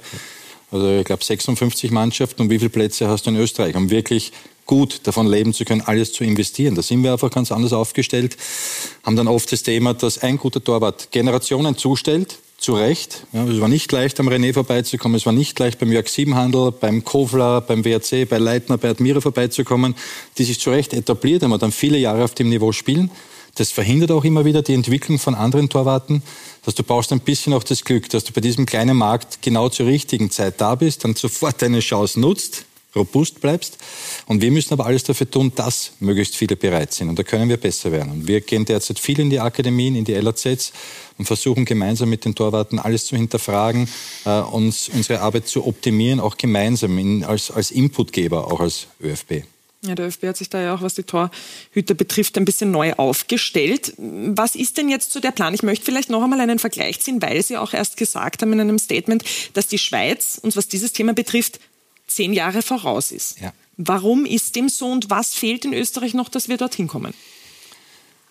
also 0.72 0.90
ich 0.90 1.06
glaube 1.06 1.24
56 1.24 1.92
Mannschaften 1.92 2.44
und 2.44 2.50
wie 2.50 2.60
viele 2.60 2.70
Plätze 2.70 3.08
hast 3.08 3.26
du 3.26 3.30
in 3.30 3.38
Österreich, 3.38 3.76
um 3.76 3.90
wirklich 3.90 4.32
gut 4.66 5.02
davon 5.04 5.28
leben 5.28 5.54
zu 5.54 5.64
können, 5.64 5.82
alles 5.82 6.12
zu 6.12 6.24
investieren. 6.24 6.76
Da 6.76 6.82
sind 6.82 7.04
wir 7.04 7.12
einfach 7.12 7.30
ganz 7.30 7.52
anders 7.52 7.74
aufgestellt, 7.74 8.36
haben 9.04 9.16
dann 9.16 9.28
oft 9.28 9.52
das 9.52 9.64
Thema, 9.64 9.94
dass 9.94 10.20
ein 10.20 10.38
guter 10.38 10.64
Torwart 10.64 11.12
Generationen 11.12 11.78
zustellt, 11.78 12.38
zu 12.58 12.74
Recht. 12.74 13.28
Ja, 13.34 13.46
es 13.46 13.60
war 13.60 13.68
nicht 13.68 13.92
leicht, 13.92 14.20
am 14.20 14.30
René 14.30 14.54
vorbeizukommen. 14.54 15.18
Es 15.18 15.26
war 15.26 15.34
nicht 15.34 15.60
leicht, 15.60 15.78
beim 15.78 15.92
Jörg 15.92 16.08
Siebenhandel, 16.08 16.72
beim 16.72 17.04
Kofler, 17.04 17.62
beim 17.62 17.84
WRC, 17.84 18.28
bei 18.28 18.38
Leitner, 18.38 18.78
bei 18.78 18.90
Admira 18.90 19.22
vorbeizukommen, 19.22 19.94
die 20.38 20.46
sich 20.46 20.60
zu 20.60 20.72
Recht 20.72 20.94
etabliert 20.94 21.44
haben 21.44 21.52
und 21.52 21.62
dann 21.62 21.72
viele 21.72 21.98
Jahre 21.98 22.24
auf 22.24 22.34
dem 22.34 22.50
Niveau 22.50 22.72
spielen. 22.72 23.12
Das 23.56 23.72
verhindert 23.72 24.12
auch 24.12 24.26
immer 24.26 24.44
wieder 24.44 24.62
die 24.62 24.74
Entwicklung 24.74 25.18
von 25.18 25.34
anderen 25.34 25.70
Torwarten, 25.70 26.22
dass 26.66 26.76
du 26.76 26.84
brauchst 26.84 27.14
ein 27.14 27.22
bisschen 27.22 27.54
auch 27.54 27.64
das 27.64 27.86
Glück, 27.86 28.10
dass 28.10 28.26
du 28.26 28.34
bei 28.34 28.42
diesem 28.42 28.66
kleinen 28.66 28.98
Markt 28.98 29.42
genau 29.42 29.70
zur 29.70 29.88
richtigen 29.88 30.30
Zeit 30.30 30.60
da 30.60 30.76
bist, 30.76 31.06
dann 31.06 31.16
sofort 31.16 31.62
deine 31.62 31.80
Chance 31.80 32.20
nutzt, 32.20 32.66
robust 32.96 33.40
bleibst. 33.40 33.78
Und 34.26 34.42
wir 34.42 34.52
müssen 34.52 34.74
aber 34.74 34.86
alles 34.86 35.04
dafür 35.04 35.30
tun, 35.30 35.54
dass 35.56 35.94
möglichst 36.02 36.36
viele 36.36 36.58
bereit 36.58 36.94
sind. 36.94 37.10
Und 37.10 37.18
da 37.18 37.24
können 37.24 37.48
wir 37.48 37.58
besser 37.58 37.94
werden. 37.94 38.12
Und 38.12 38.28
wir 38.28 38.42
gehen 38.42 38.66
derzeit 38.66 39.00
viel 39.00 39.20
in 39.22 39.30
die 39.30 39.40
Akademien, 39.40 39.96
in 39.96 40.04
die 40.04 40.14
LAZs 40.14 40.74
und 41.18 41.26
versuchen 41.26 41.64
gemeinsam 41.64 42.10
mit 42.10 42.26
den 42.26 42.36
Torwarten 42.36 42.78
alles 42.78 43.06
zu 43.06 43.16
hinterfragen, 43.16 43.88
äh, 44.26 44.40
uns 44.40 44.90
unsere 44.90 45.22
Arbeit 45.22 45.48
zu 45.48 45.66
optimieren, 45.66 46.20
auch 46.20 46.36
gemeinsam 46.36 46.98
in, 46.98 47.24
als, 47.24 47.52
als 47.52 47.72
Inputgeber, 47.72 48.52
auch 48.52 48.60
als 48.60 48.88
ÖFB. 49.02 49.46
Ja, 49.88 49.96
der 49.96 50.08
ÖFB 50.08 50.24
hat 50.28 50.38
sich 50.38 50.50
da 50.50 50.62
ja 50.62 50.76
auch, 50.76 50.82
was 50.82 50.96
die 50.96 51.04
Torhüter 51.04 51.94
betrifft, 51.94 52.38
ein 52.38 52.46
bisschen 52.46 52.72
neu 52.72 52.94
aufgestellt. 52.94 53.94
Was 53.98 54.56
ist 54.56 54.78
denn 54.78 54.90
jetzt 54.90 55.12
so 55.12 55.20
der 55.20 55.32
Plan? 55.32 55.54
Ich 55.54 55.64
möchte 55.64 55.86
vielleicht 55.86 56.10
noch 56.10 56.24
einmal 56.24 56.40
einen 56.40 56.60
Vergleich 56.60 57.00
ziehen, 57.00 57.22
weil 57.22 57.42
Sie 57.44 57.58
auch 57.58 57.74
erst 57.74 57.98
gesagt 57.98 58.42
haben 58.42 58.54
in 58.54 58.62
einem 58.62 58.80
Statement, 58.80 59.24
dass 59.54 59.68
die 59.68 59.78
Schweiz 59.78 60.40
uns, 60.42 60.56
was 60.56 60.68
dieses 60.68 60.94
Thema 60.94 61.14
betrifft, 61.14 61.60
zehn 62.08 62.34
Jahre 62.34 62.62
voraus 62.62 63.12
ist. 63.12 63.40
Ja. 63.40 63.54
Warum 63.78 64.26
ist 64.26 64.56
dem 64.56 64.70
so 64.70 64.88
und 64.88 65.10
was 65.10 65.34
fehlt 65.34 65.66
in 65.66 65.74
Österreich 65.74 66.14
noch, 66.14 66.30
dass 66.30 66.48
wir 66.48 66.58
dorthin 66.58 66.88
kommen? 66.88 67.14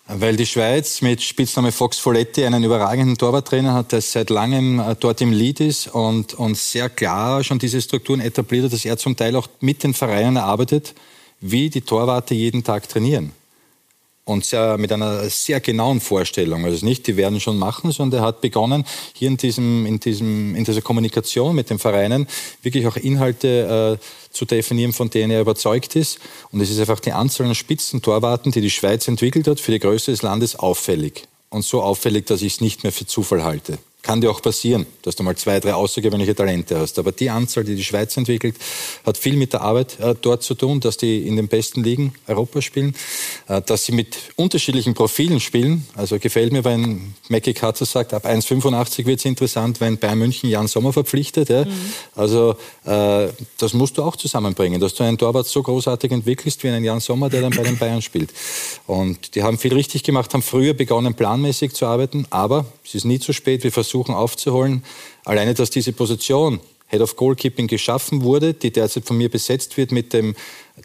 Weil 0.07 0.35
die 0.35 0.45
Schweiz 0.45 1.01
mit 1.01 1.23
Spitzname 1.23 1.71
Fox 1.71 1.97
Folletti 1.97 2.45
einen 2.45 2.63
überragenden 2.63 3.17
Torwarttrainer 3.17 3.73
hat, 3.73 3.91
der 3.91 4.01
seit 4.01 4.29
langem 4.29 4.79
äh, 4.79 4.95
dort 4.99 5.19
im 5.19 5.31
Lead 5.31 5.59
ist 5.59 5.87
und, 5.87 6.35
und 6.35 6.55
sehr 6.57 6.89
klar 6.89 7.43
schon 7.43 7.57
diese 7.57 7.81
Strukturen 7.81 8.19
etabliert 8.19 8.65
hat, 8.65 8.73
dass 8.73 8.85
er 8.85 8.97
zum 8.97 9.17
Teil 9.17 9.35
auch 9.35 9.47
mit 9.61 9.83
den 9.83 9.95
Vereinen 9.95 10.37
arbeitet, 10.37 10.93
wie 11.41 11.69
die 11.69 11.81
Torwarte 11.81 12.33
jeden 12.33 12.63
Tag 12.63 12.89
trainieren 12.89 13.31
und 14.25 14.43
sehr, 14.43 14.77
mit 14.77 14.91
einer 14.91 15.29
sehr 15.29 15.59
genauen 15.59 16.01
Vorstellung. 16.01 16.65
Also 16.65 16.85
nicht, 16.85 17.07
die 17.07 17.15
werden 17.15 17.39
schon 17.39 17.57
machen, 17.57 17.91
sondern 17.91 18.21
er 18.21 18.25
hat 18.25 18.41
begonnen, 18.41 18.83
hier 19.13 19.27
in, 19.27 19.37
diesem, 19.37 19.85
in, 19.85 19.99
diesem, 19.99 20.55
in 20.55 20.65
dieser 20.65 20.81
Kommunikation 20.81 21.55
mit 21.55 21.69
den 21.69 21.79
Vereinen 21.79 22.27
wirklich 22.63 22.87
auch 22.87 22.97
Inhalte 22.97 23.99
äh, 24.01 24.33
zu 24.33 24.45
definieren, 24.45 24.93
von 24.93 25.11
denen 25.11 25.31
er 25.31 25.41
überzeugt 25.41 25.95
ist. 25.95 26.19
Und 26.51 26.59
es 26.59 26.71
ist 26.71 26.79
einfach 26.79 26.99
die 26.99 27.11
Anzahl 27.11 27.47
an 27.47 27.55
Spitzentorwarten, 27.55 28.51
die 28.51 28.61
die 28.61 28.71
Schweiz 28.71 29.07
entwickelt 29.07 29.47
hat, 29.47 29.59
für 29.59 29.71
die 29.71 29.79
Größe 29.79 30.11
des 30.11 30.23
Landes 30.23 30.55
auffällig. 30.55 31.27
Und 31.49 31.63
so 31.63 31.81
auffällig, 31.81 32.25
dass 32.25 32.41
ich 32.41 32.55
es 32.55 32.61
nicht 32.61 32.83
mehr 32.83 32.91
für 32.91 33.05
Zufall 33.05 33.43
halte. 33.43 33.77
Kann 34.05 34.21
dir 34.21 34.29
auch 34.29 34.39
passieren, 34.39 34.85
dass 35.01 35.15
du 35.15 35.23
mal 35.23 35.35
zwei, 35.35 35.59
drei 35.59 35.73
außergewöhnliche 35.73 36.35
Talente 36.35 36.77
hast. 36.77 36.99
Aber 36.99 37.11
die 37.11 37.31
Anzahl, 37.31 37.63
die 37.63 37.75
die 37.75 37.83
Schweiz 37.83 38.15
entwickelt, 38.17 38.55
hat 39.03 39.17
viel 39.17 39.35
mit 39.35 39.51
der 39.53 39.61
Arbeit 39.61 39.99
äh, 39.99 40.13
dort 40.21 40.43
zu 40.43 40.53
tun, 40.53 40.79
dass 40.79 40.97
die 40.97 41.27
in 41.27 41.37
den 41.37 41.47
besten 41.47 41.83
Ligen 41.83 42.13
Europas 42.27 42.65
spielen, 42.65 42.95
äh, 43.47 43.63
dass 43.63 43.85
sie 43.85 43.93
mit 43.93 44.15
unterschiedlichen 44.35 44.93
Profilen 44.93 45.39
spielen. 45.39 45.87
Also 45.95 46.19
gefällt 46.19 46.53
mir, 46.53 46.63
wenn 46.63 47.15
Mackie 47.29 47.55
Katzer 47.55 47.85
sagt, 47.85 48.13
ab 48.13 48.27
1,85 48.27 49.07
wird 49.07 49.17
es 49.17 49.25
interessant, 49.25 49.81
wenn 49.81 49.97
Bayern 49.97 50.19
München 50.19 50.51
Jan 50.51 50.67
Sommer 50.67 50.93
verpflichtet. 50.93 51.49
Ja? 51.49 51.65
Mhm. 51.65 51.71
Also 52.15 52.55
äh, 52.85 53.29
das 53.57 53.73
musst 53.73 53.97
du 53.97 54.03
auch 54.03 54.17
zusammenbringen, 54.17 54.79
dass 54.79 54.93
du 54.93 55.03
einen 55.03 55.17
Torwart 55.17 55.47
so 55.47 55.63
großartig 55.63 56.11
entwickelst 56.11 56.63
wie 56.63 56.67
einen 56.67 56.85
Jan 56.85 56.99
Sommer, 56.99 57.29
der 57.29 57.41
dann 57.41 57.55
bei 57.55 57.63
den 57.63 57.79
Bayern 57.79 58.03
spielt. 58.03 58.31
Und 58.85 59.33
die 59.33 59.41
haben 59.41 59.57
viel 59.57 59.73
richtig 59.73 60.03
gemacht, 60.03 60.31
haben 60.35 60.43
früher 60.43 60.75
begonnen, 60.75 61.15
planmäßig 61.15 61.73
zu 61.73 61.87
arbeiten, 61.87 62.27
aber 62.29 62.67
es 62.85 62.93
ist 62.93 63.05
nie 63.05 63.19
zu 63.19 63.33
spät. 63.33 63.63
Wir 63.63 63.71
versuchen 63.71 63.94
versuchen 63.95 64.13
aufzuholen. 64.13 64.83
Alleine, 65.23 65.53
dass 65.53 65.69
diese 65.69 65.93
Position 65.93 66.59
Head 66.87 67.01
of 67.01 67.15
Goalkeeping 67.15 67.67
geschaffen 67.67 68.23
wurde, 68.23 68.53
die 68.53 68.71
derzeit 68.71 69.05
von 69.05 69.17
mir 69.17 69.29
besetzt 69.29 69.77
wird 69.77 69.91
mit 69.91 70.13
dem 70.13 70.35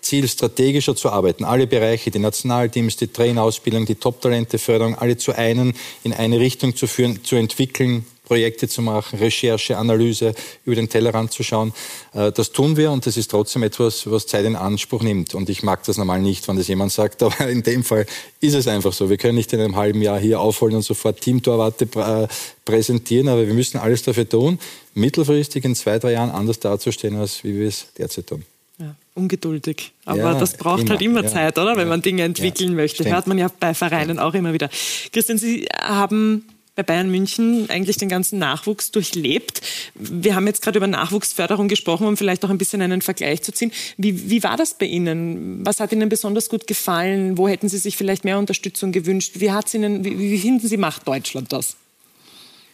Ziel, 0.01 0.27
strategischer 0.29 0.97
zu 0.97 1.11
arbeiten. 1.11 1.45
Alle 1.45 1.67
Bereiche, 1.67 2.11
die 2.11 2.21
Nationalteams, 2.21 2.97
die 2.97 3.09
Trainerausbildung, 3.09 3.85
die 3.85 3.97
Top-Talente-Förderung, 3.97 4.95
alle 4.95 5.17
zu 5.17 5.33
einen, 5.33 5.75
in 6.05 6.13
eine 6.15 6.39
Richtung 6.39 6.75
zu 6.75 6.87
führen, 6.87 7.23
zu 7.25 7.37
entwickeln, 7.37 8.07
Projekte 8.31 8.69
zu 8.69 8.81
machen, 8.81 9.19
Recherche, 9.19 9.77
Analyse, 9.77 10.35
über 10.65 10.77
den 10.77 10.89
Tellerrand 10.89 11.33
zu 11.33 11.43
schauen. 11.43 11.73
Äh, 12.15 12.31
das 12.31 12.53
tun 12.53 12.77
wir 12.77 12.93
und 12.93 13.05
das 13.05 13.17
ist 13.17 13.29
trotzdem 13.29 13.65
etwas, 13.65 14.09
was 14.09 14.29
Zeit 14.29 14.45
in 14.45 14.55
Anspruch 14.55 15.03
nimmt. 15.03 15.35
Und 15.35 15.51
ich 15.51 15.65
mag 15.65 15.83
das 15.83 15.97
normal 15.99 16.21
nicht, 16.21 16.47
wenn 16.47 16.55
das 16.57 16.69
jemand 16.69 16.93
sagt, 16.93 17.23
aber 17.25 17.49
in 17.49 17.65
dem 17.65 17.83
Fall 17.83 18.07
ist 18.39 18.55
es 18.55 18.69
einfach 18.69 18.93
so. 18.93 19.11
Wir 19.11 19.17
können 19.17 19.35
nicht 19.35 19.53
in 19.53 19.59
einem 19.59 19.75
halben 19.75 20.01
Jahr 20.01 20.21
hier 20.21 20.39
aufholen 20.39 20.77
und 20.77 20.83
sofort 20.83 21.21
Teamtorwarte 21.21 21.89
äh, 21.97 22.29
präsentieren, 22.65 23.27
aber 23.27 23.49
wir 23.49 23.55
müssen 23.55 23.79
alles 23.79 24.05
dafür 24.05 24.29
tun, 24.29 24.61
mittelfristig 24.95 25.65
in 25.65 25.75
zwei, 25.75 25.99
drei 25.99 26.13
Jahren 26.13 26.31
anders 26.31 26.61
dazustehen, 26.61 27.17
als 27.17 27.43
wie 27.43 27.59
wir 27.59 27.67
es 27.67 27.89
derzeit 27.99 28.29
tun. 28.29 28.45
Ja, 28.79 28.95
ungeduldig. 29.17 29.91
Aber 30.05 30.19
ja, 30.19 30.35
das 30.39 30.57
braucht 30.57 30.83
immer. 30.83 30.91
halt 30.91 31.03
immer 31.03 31.27
Zeit, 31.27 31.59
oder? 31.59 31.77
Wenn 31.77 31.89
man 31.89 32.01
Dinge 32.01 32.23
entwickeln 32.23 32.77
möchte. 32.77 33.03
Stimmt. 33.03 33.13
Hört 33.13 33.27
man 33.27 33.39
ja 33.39 33.51
bei 33.59 33.75
Vereinen 33.75 34.21
auch 34.21 34.35
immer 34.35 34.53
wieder. 34.53 34.71
Christian, 35.13 35.37
Sie 35.37 35.67
haben 35.83 36.45
bei 36.81 36.95
Bayern 36.95 37.11
München 37.11 37.69
eigentlich 37.69 37.99
den 37.99 38.09
ganzen 38.09 38.39
Nachwuchs 38.39 38.91
durchlebt. 38.91 39.61
Wir 39.95 40.35
haben 40.35 40.47
jetzt 40.47 40.63
gerade 40.63 40.79
über 40.79 40.87
Nachwuchsförderung 40.87 41.69
gesprochen, 41.69 42.07
um 42.07 42.17
vielleicht 42.17 42.43
auch 42.43 42.49
ein 42.49 42.57
bisschen 42.57 42.81
einen 42.81 43.03
Vergleich 43.03 43.43
zu 43.43 43.53
ziehen. 43.53 43.71
Wie, 43.99 44.31
wie 44.31 44.43
war 44.43 44.57
das 44.57 44.73
bei 44.73 44.87
Ihnen? 44.87 45.65
Was 45.67 45.79
hat 45.79 45.93
Ihnen 45.93 46.09
besonders 46.09 46.49
gut 46.49 46.67
gefallen? 46.67 47.37
Wo 47.37 47.49
hätten 47.49 47.69
Sie 47.69 47.77
sich 47.77 47.99
vielleicht 47.99 48.25
mehr 48.25 48.39
Unterstützung 48.39 48.93
gewünscht? 48.93 49.35
Wie, 49.35 49.51
hat's 49.53 49.75
Ihnen, 49.75 50.05
wie, 50.07 50.19
wie 50.19 50.39
finden 50.39 50.67
Sie, 50.67 50.79
macht 50.79 51.07
Deutschland 51.07 51.53
das? 51.53 51.77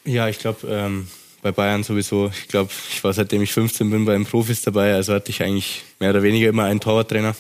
Ja, 0.05 0.29
ich 0.29 0.39
glaube, 0.39 0.69
ähm, 0.69 1.09
bei 1.43 1.51
Bayern 1.51 1.83
sowieso. 1.83 2.31
Ich 2.43 2.47
glaube, 2.47 2.71
ich 2.93 3.03
war 3.03 3.13
seitdem 3.13 3.43
ich 3.43 3.53
15 3.53 3.91
bin 3.91 4.05
bei 4.05 4.13
den 4.13 4.25
Profis 4.25 4.63
dabei. 4.63 4.95
Also 4.95 5.15
hatte 5.15 5.31
ich 5.31 5.43
eigentlich 5.43 5.83
mehr 5.99 6.11
oder 6.11 6.23
weniger 6.23 6.49
immer 6.49 6.65
einen 6.65 6.79
Torwarttrainer, 6.79 7.35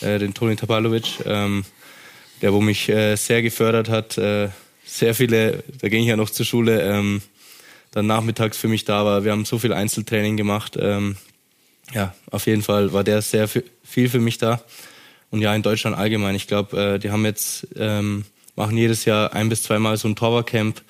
äh, 0.00 0.18
den 0.18 0.32
Toni 0.32 0.56
Tapalovic, 0.56 1.18
ähm, 1.26 1.66
der 2.40 2.54
wo 2.54 2.62
mich 2.62 2.88
äh, 2.88 3.16
sehr 3.16 3.42
gefördert 3.42 3.90
hat. 3.90 4.16
Äh, 4.16 4.48
sehr 4.88 5.14
viele, 5.14 5.62
da 5.80 5.88
ging 5.88 6.02
ich 6.02 6.08
ja 6.08 6.16
noch 6.16 6.30
zur 6.30 6.46
Schule, 6.46 6.82
ähm, 6.82 7.22
dann 7.90 8.06
nachmittags 8.06 8.56
für 8.56 8.68
mich 8.68 8.84
da 8.84 9.04
war. 9.04 9.24
Wir 9.24 9.32
haben 9.32 9.44
so 9.44 9.58
viel 9.58 9.72
Einzeltraining 9.72 10.36
gemacht. 10.36 10.76
Ähm, 10.80 11.16
ja, 11.94 12.14
auf 12.30 12.46
jeden 12.46 12.62
Fall 12.62 12.92
war 12.92 13.04
der 13.04 13.22
sehr 13.22 13.48
viel 13.48 14.08
für 14.08 14.20
mich 14.20 14.38
da. 14.38 14.62
Und 15.30 15.40
ja, 15.42 15.54
in 15.54 15.62
Deutschland 15.62 15.96
allgemein. 15.96 16.34
Ich 16.34 16.46
glaube, 16.46 16.94
äh, 16.94 16.98
die 16.98 17.10
haben 17.10 17.24
jetzt, 17.24 17.68
ähm, 17.76 18.24
machen 18.56 18.76
jedes 18.76 19.04
Jahr 19.04 19.34
ein 19.34 19.48
bis 19.48 19.62
zweimal 19.62 19.96
so 19.96 20.08
ein 20.08 20.16
Torwartcamp. 20.16 20.82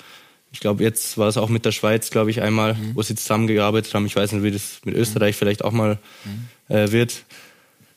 Ich 0.52 0.60
glaube, 0.60 0.82
jetzt 0.82 1.18
war 1.18 1.28
es 1.28 1.36
auch 1.36 1.48
mit 1.48 1.64
der 1.64 1.72
Schweiz, 1.72 2.10
glaube 2.10 2.30
ich, 2.30 2.40
einmal, 2.40 2.74
mhm. 2.74 2.94
wo 2.94 3.02
sie 3.02 3.14
zusammengearbeitet 3.14 3.92
haben. 3.94 4.06
Ich 4.06 4.16
weiß 4.16 4.32
nicht, 4.32 4.42
wie 4.42 4.50
das 4.50 4.80
mit 4.84 4.94
Österreich 4.94 5.34
mhm. 5.36 5.38
vielleicht 5.38 5.64
auch 5.64 5.72
mal 5.72 5.98
mhm. 6.24 6.74
äh, 6.74 6.90
wird 6.92 7.24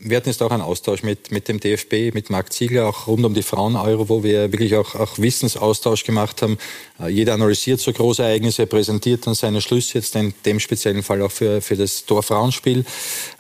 wir 0.04 0.18
hatten 0.18 0.30
jetzt 0.30 0.42
auch 0.42 0.52
einen 0.52 0.64
Austausch 0.64 1.04
mit, 1.04 1.32
mit 1.32 1.48
dem 1.48 1.60
DFB, 1.60 2.14
mit 2.14 2.30
Marc 2.30 2.52
Ziegler, 2.52 2.88
auch 2.88 3.08
rund 3.08 3.24
um 3.24 3.34
die 3.34 3.44
Frauen-Euro, 3.44 4.10
wo 4.10 4.24
wir 4.24 4.52
wirklich 4.52 4.76
auch, 4.76 4.96
auch 4.96 5.20
Wissensaustausch 5.20 6.04
gemacht 6.04 6.42
haben. 6.42 6.58
Äh, 7.00 7.10
jeder 7.10 7.34
analysiert 7.34 7.80
so 7.80 7.94
große 7.94 8.24
Ereignisse, 8.24 8.66
präsentiert 8.66 9.28
dann 9.28 9.36
seine 9.36 9.62
Schlüsse, 9.62 10.00
jetzt 10.00 10.16
in 10.16 10.34
dem 10.46 10.60
speziellen 10.60 11.04
Fall 11.04 11.22
auch 11.22 11.32
für, 11.32 11.62
für 11.62 11.76
das 11.76 12.06
Tor-Frauenspiel 12.06 12.84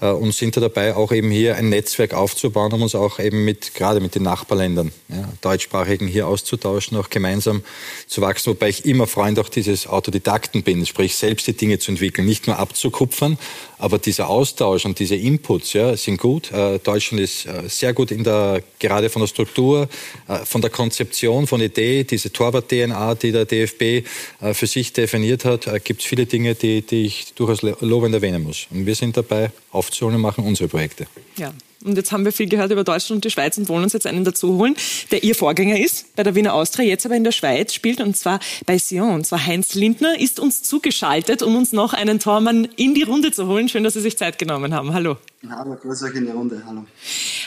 äh, 0.01 0.09
und 0.09 0.36
sind 0.36 0.55
da 0.55 0.62
dabei, 0.62 0.95
auch 0.95 1.12
eben 1.12 1.32
hier 1.32 1.55
ein 1.55 1.70
Netzwerk 1.70 2.14
aufzubauen, 2.14 2.72
um 2.74 2.84
uns 2.84 2.93
auch 2.93 3.20
eben 3.20 3.43
mit, 3.43 3.74
gerade 3.74 3.99
mit 3.99 4.14
den 4.14 4.24
Nachbarländern, 4.24 4.91
ja, 5.09 5.28
deutschsprachigen 5.41 6.07
hier 6.07 6.28
auszutauschen, 6.28 6.95
auch 6.97 7.09
gemeinsam 7.09 7.64
zu 8.07 8.22
wachsen, 8.22 8.51
wobei 8.51 8.70
ich 8.70 8.86
immer 8.86 9.07
Freund 9.07 9.39
auch 9.39 9.49
dieses 9.49 9.88
Autodidakten 9.88 10.62
bin, 10.62 10.86
sprich 10.86 11.16
selbst 11.16 11.47
die 11.47 11.53
Dinge 11.53 11.80
zu 11.80 11.91
entwickeln, 11.91 12.28
nicht 12.28 12.45
nur 12.45 12.59
abzukupfern, 12.59 13.39
aber 13.80 13.97
dieser 13.97 14.30
Austausch 14.30 14.86
und 14.86 14.99
diese 14.99 15.16
Inputs 15.16 15.74
ja, 15.74 15.97
sind 15.97 16.18
gut. 16.18 16.51
Äh, 16.52 16.80
Deutschland 16.80 17.24
ist 17.24 17.45
äh, 17.45 17.68
sehr 17.68 17.93
gut 17.93 18.12
in 18.12 18.24
der, 18.24 18.62
gerade 18.80 19.10
von 19.10 19.22
der 19.22 19.28
Struktur, 19.28 19.88
äh, 20.28 20.45
von 20.45 20.62
der 20.62 20.70
Konzeption, 20.70 21.47
von 21.47 21.62
Idee, 21.62 22.04
diese 22.04 22.32
Torwart-DNA, 22.32 23.16
die 23.16 23.32
der 23.32 23.45
DFB 23.45 24.08
für 24.54 24.68
sich 24.68 24.93
definiert 24.93 25.45
hat, 25.45 25.84
gibt 25.84 26.02
es 26.02 26.08
viele 26.08 26.26
Dinge, 26.26 26.56
die, 26.56 26.82
die 26.82 27.06
ich 27.06 27.34
durchaus 27.34 27.62
lobend 27.62 28.14
erwähnen 28.14 28.43
muss. 28.43 28.68
Und 28.70 28.86
wir 28.86 28.95
sind 28.95 29.18
dabei 29.18 29.52
aufzuholen 29.72 30.16
und 30.16 30.22
machen 30.22 30.45
unsere 30.45 30.68
Projekte. 30.68 31.08
Ja, 31.38 31.54
und 31.84 31.96
jetzt 31.96 32.12
haben 32.12 32.26
wir 32.26 32.32
viel 32.32 32.48
gehört 32.48 32.72
über 32.72 32.84
Deutschland 32.84 33.18
und 33.18 33.26
die 33.26 33.32
Schweiz 33.32 33.58
und 33.58 33.70
wollen 33.70 33.84
uns 33.84 33.94
jetzt 33.94 34.08
einen 34.08 34.24
dazu 34.24 34.58
holen, 34.58 34.76
der 35.12 35.24
ihr 35.24 35.36
Vorgänger 35.36 35.80
ist 35.80 36.16
bei 36.16 36.24
der 36.24 36.36
Wiener 36.36 36.54
Austria, 36.54 36.86
jetzt 36.86 37.06
aber 37.06 37.16
in 37.16 37.24
der 37.24 37.32
Schweiz 37.32 37.74
spielt 37.74 38.02
und 38.02 38.16
zwar 38.18 38.40
bei 38.66 38.78
Sion. 38.78 39.12
Und 39.12 39.26
zwar 39.26 39.46
Heinz 39.46 39.76
Lindner 39.76 40.20
ist 40.20 40.40
uns 40.40 40.64
zugeschaltet, 40.64 41.42
um 41.44 41.56
uns 41.56 41.74
noch 41.74 41.94
einen 41.94 42.20
Tormann 42.20 42.66
in 42.76 42.94
die 42.94 43.04
Runde 43.04 43.32
zu 43.32 43.48
holen. 43.48 43.70
Schön, 43.70 43.84
dass 43.84 43.94
Sie 43.94 44.02
sich 44.02 44.18
Zeit 44.18 44.38
genommen 44.38 44.74
haben. 44.74 44.94
Hallo. 44.94 45.18
Hallo, 45.50 45.76
grüß 45.76 46.04
euch 46.04 46.16
in 46.16 46.26
die 46.26 46.32
Runde. 46.32 46.62
Hallo. 46.68 46.86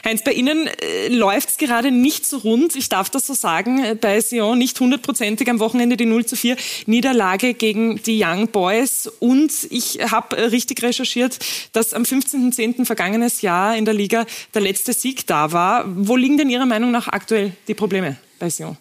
Heinz, 0.05 0.25
bei 0.25 0.33
Ihnen 0.33 0.67
äh, 0.67 1.09
läuft 1.09 1.51
es 1.51 1.57
gerade 1.59 1.93
nicht 1.93 2.27
so 2.27 2.39
rund. 2.39 2.75
Ich 2.75 2.89
darf 2.89 3.09
das 3.09 3.27
so 3.27 3.35
sagen. 3.35 3.85
Äh, 3.85 3.95
bei 3.95 4.21
Sion 4.21 4.59
nicht 4.59 4.79
hundertprozentig 4.81 5.49
am 5.49 5.61
Wochenende 5.61 5.97
die 5.97 6.05
0 6.05 6.27
zu 6.27 6.35
4 6.35 6.57
Niederlage 6.87 7.55
gegen 7.55 8.03
die 8.03 8.21
Young 8.23 8.49
Boys. 8.49 9.09
Und 9.21 9.53
ich 9.71 10.01
habe 10.11 10.37
äh, 10.37 10.47
richtig 10.47 10.83
recherchiert, 10.83 11.39
dass 11.73 11.95
am 11.95 12.03
15.10. 12.03 12.85
vergangenes 12.85 13.43
Jahr 13.43 13.77
in 13.77 13.85
der 13.85 13.95
Liga 13.95 14.24
der 14.55 14.63
letzte 14.63 14.93
Sieg 14.93 15.27
da 15.27 15.53
war. 15.53 15.85
Wo 15.87 16.17
liegen 16.17 16.39
denn 16.39 16.51
Ihrer 16.51 16.67
Meinung 16.67 16.91
nach 16.91 17.09
aktuell 17.09 17.53
die 17.69 17.75
Probleme 17.75 18.17
bei 18.39 18.51
Sion? 18.51 18.77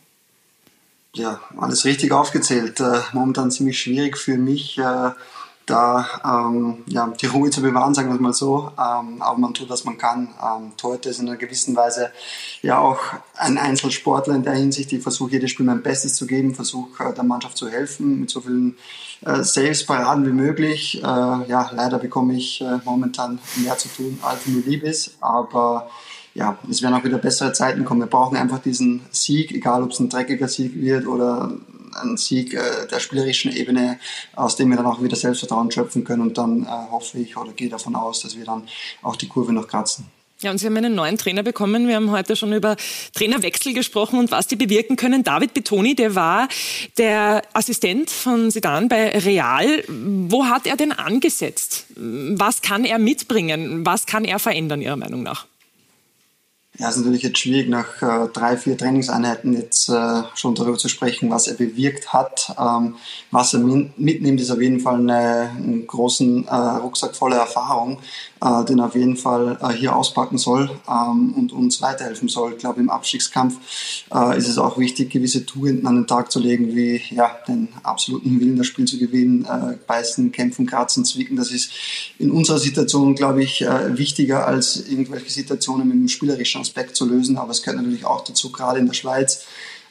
Ja, 1.15 1.41
alles 1.57 1.85
richtig 1.85 2.11
aufgezählt. 2.11 2.79
Äh, 2.79 3.01
momentan 3.13 3.51
ziemlich 3.51 3.79
schwierig 3.79 4.17
für 4.17 4.37
mich, 4.37 4.77
äh, 4.79 5.11
da 5.65 6.05
ähm, 6.25 6.83
ja, 6.87 7.07
die 7.21 7.25
Ruhe 7.25 7.49
zu 7.49 7.61
bewahren, 7.61 7.93
sagen 7.93 8.09
wir 8.09 8.15
es 8.15 8.21
mal 8.21 8.33
so. 8.33 8.71
Ähm, 8.77 9.21
aber 9.21 9.37
man 9.37 9.53
tut, 9.53 9.69
was 9.69 9.85
man 9.85 9.97
kann. 9.97 10.29
Ähm, 10.41 10.73
Torhüter 10.77 11.09
ist 11.09 11.19
in 11.19 11.27
einer 11.27 11.37
gewissen 11.37 11.75
Weise 11.75 12.11
ja 12.61 12.79
auch 12.79 12.99
ein 13.37 13.57
Einzelsportler 13.57 14.35
in 14.35 14.43
der 14.43 14.53
Hinsicht. 14.53 14.91
Ich 14.91 15.01
versuche 15.01 15.31
jedes 15.31 15.51
Spiel 15.51 15.65
mein 15.65 15.81
Bestes 15.81 16.15
zu 16.15 16.27
geben, 16.27 16.53
versuche 16.53 17.03
äh, 17.03 17.13
der 17.13 17.23
Mannschaft 17.23 17.57
zu 17.57 17.69
helfen 17.69 18.19
mit 18.19 18.29
so 18.29 18.41
vielen 18.41 18.77
äh, 19.25 19.43
Saves, 19.43 19.85
Paraden 19.85 20.25
wie 20.25 20.31
möglich. 20.31 21.01
Äh, 21.01 21.05
ja, 21.05 21.71
leider 21.73 21.97
bekomme 21.99 22.35
ich 22.35 22.61
äh, 22.61 22.79
momentan 22.83 23.39
mehr 23.57 23.77
zu 23.77 23.87
tun, 23.87 24.19
als 24.21 24.45
mir 24.45 24.61
lieb 24.61 24.83
ist. 24.83 25.15
Aber 25.21 25.89
ja, 26.33 26.57
es 26.69 26.81
werden 26.81 26.95
auch 26.95 27.03
wieder 27.03 27.19
bessere 27.19 27.53
Zeiten 27.53 27.85
kommen. 27.85 28.01
Wir 28.01 28.07
brauchen 28.07 28.37
einfach 28.37 28.59
diesen 28.59 29.01
Sieg, 29.11 29.51
egal 29.51 29.83
ob 29.83 29.91
es 29.91 29.99
ein 29.99 30.09
dreckiger 30.09 30.47
Sieg 30.47 30.75
wird 30.75 31.05
oder 31.05 31.51
ein 32.01 32.17
Sieg 32.17 32.53
äh, 32.53 32.87
der 32.89 32.99
spielerischen 32.99 33.51
Ebene, 33.51 33.99
aus 34.35 34.55
dem 34.55 34.69
wir 34.69 34.77
dann 34.77 34.85
auch 34.85 35.01
wieder 35.01 35.15
Selbstvertrauen 35.15 35.71
schöpfen 35.71 36.03
können. 36.03 36.21
Und 36.21 36.37
dann 36.37 36.63
äh, 36.63 36.67
hoffe 36.67 37.19
ich 37.19 37.37
oder 37.37 37.51
gehe 37.53 37.69
davon 37.69 37.95
aus, 37.95 38.21
dass 38.21 38.37
wir 38.37 38.45
dann 38.45 38.67
auch 39.01 39.15
die 39.15 39.27
Kurve 39.27 39.53
noch 39.53 39.67
kratzen. 39.67 40.05
Ja, 40.43 40.51
und 40.51 40.57
Sie 40.57 40.65
haben 40.65 40.75
einen 40.75 40.93
neuen 40.93 41.17
Trainer 41.17 41.41
bekommen. 41.41 41.87
Wir 41.87 41.95
haben 41.95 42.11
heute 42.11 42.35
schon 42.35 42.51
über 42.51 42.75
Trainerwechsel 43.13 43.73
gesprochen 43.73 44.19
und 44.19 44.29
was 44.29 44.45
die 44.45 44.57
bewirken 44.57 44.97
können. 44.97 45.23
David 45.23 45.53
Betoni, 45.53 45.95
der 45.95 46.15
war 46.15 46.49
der 46.97 47.43
Assistent 47.53 48.09
von 48.09 48.51
Sidan 48.51 48.89
bei 48.89 49.17
Real. 49.19 49.83
Wo 49.87 50.45
hat 50.45 50.67
er 50.67 50.75
denn 50.75 50.91
angesetzt? 50.91 51.85
Was 51.95 52.61
kann 52.61 52.83
er 52.83 52.99
mitbringen? 52.99 53.85
Was 53.85 54.05
kann 54.05 54.25
er 54.25 54.37
verändern, 54.37 54.81
Ihrer 54.81 54.97
Meinung 54.97 55.23
nach? 55.23 55.47
Ja, 56.79 56.89
ist 56.89 56.97
natürlich 56.97 57.21
jetzt 57.21 57.37
schwierig, 57.37 57.69
nach 57.69 58.01
äh, 58.01 58.29
drei, 58.33 58.57
vier 58.57 58.75
Trainingseinheiten 58.75 59.53
jetzt 59.53 59.89
äh, 59.89 60.23
schon 60.33 60.55
darüber 60.55 60.75
zu 60.75 60.89
sprechen, 60.89 61.29
was 61.29 61.47
er 61.47 61.53
bewirkt 61.53 62.13
hat. 62.13 62.51
Ähm, 62.59 62.95
was 63.29 63.53
er 63.53 63.59
mitnimmt, 63.59 64.41
ist 64.41 64.49
auf 64.49 64.59
jeden 64.59 64.79
Fall 64.79 64.95
eine, 64.95 65.51
einen 65.55 65.85
großen 65.85 66.47
äh, 66.47 66.55
Rucksack 66.55 67.15
voller 67.15 67.37
Erfahrung 67.37 67.99
äh, 68.43 68.65
den 68.65 68.79
er 68.79 68.87
auf 68.87 68.95
jeden 68.95 69.15
Fall 69.15 69.57
äh, 69.61 69.69
hier 69.69 69.95
auspacken 69.95 70.37
soll 70.37 70.69
ähm, 70.89 71.33
und 71.33 71.53
uns 71.53 71.81
weiterhelfen 71.81 72.27
soll. 72.27 72.53
Ich 72.53 72.57
glaube, 72.57 72.81
im 72.81 72.89
Abstiegskampf 72.89 73.57
äh, 74.13 74.37
ist 74.37 74.49
es 74.49 74.57
auch 74.57 74.77
wichtig, 74.77 75.11
gewisse 75.11 75.45
Tugenden 75.45 75.87
an 75.87 75.95
den 75.95 76.07
Tag 76.07 76.29
zu 76.29 76.39
legen, 76.39 76.75
wie 76.75 77.01
ja, 77.11 77.37
den 77.47 77.69
absoluten 77.83 78.39
Willen, 78.41 78.57
das 78.57 78.67
Spiel 78.67 78.85
zu 78.85 78.97
gewinnen, 78.97 79.47
beißen, 79.87 80.31
kämpfen, 80.31 80.65
kratzen, 80.65 81.05
zwicken. 81.05 81.37
Das 81.37 81.51
ist 81.51 81.71
in 82.19 82.31
unserer 82.31 82.59
Situation, 82.59 83.15
glaube 83.15 83.43
ich, 83.43 83.61
wichtiger 83.61 84.45
als 84.47 84.87
irgendwelche 84.89 85.29
Situationen 85.29 85.87
mit 85.87 85.95
einem 85.95 86.07
spielerischen 86.07 86.61
Aspekt 86.63 86.95
zu 86.95 87.05
lösen. 87.05 87.37
Aber 87.37 87.51
es 87.51 87.61
gehört 87.61 87.77
natürlich 87.77 88.05
auch 88.05 88.23
dazu, 88.23 88.51
gerade 88.51 88.79
in 88.79 88.87
der 88.87 88.93
Schweiz. 88.93 89.45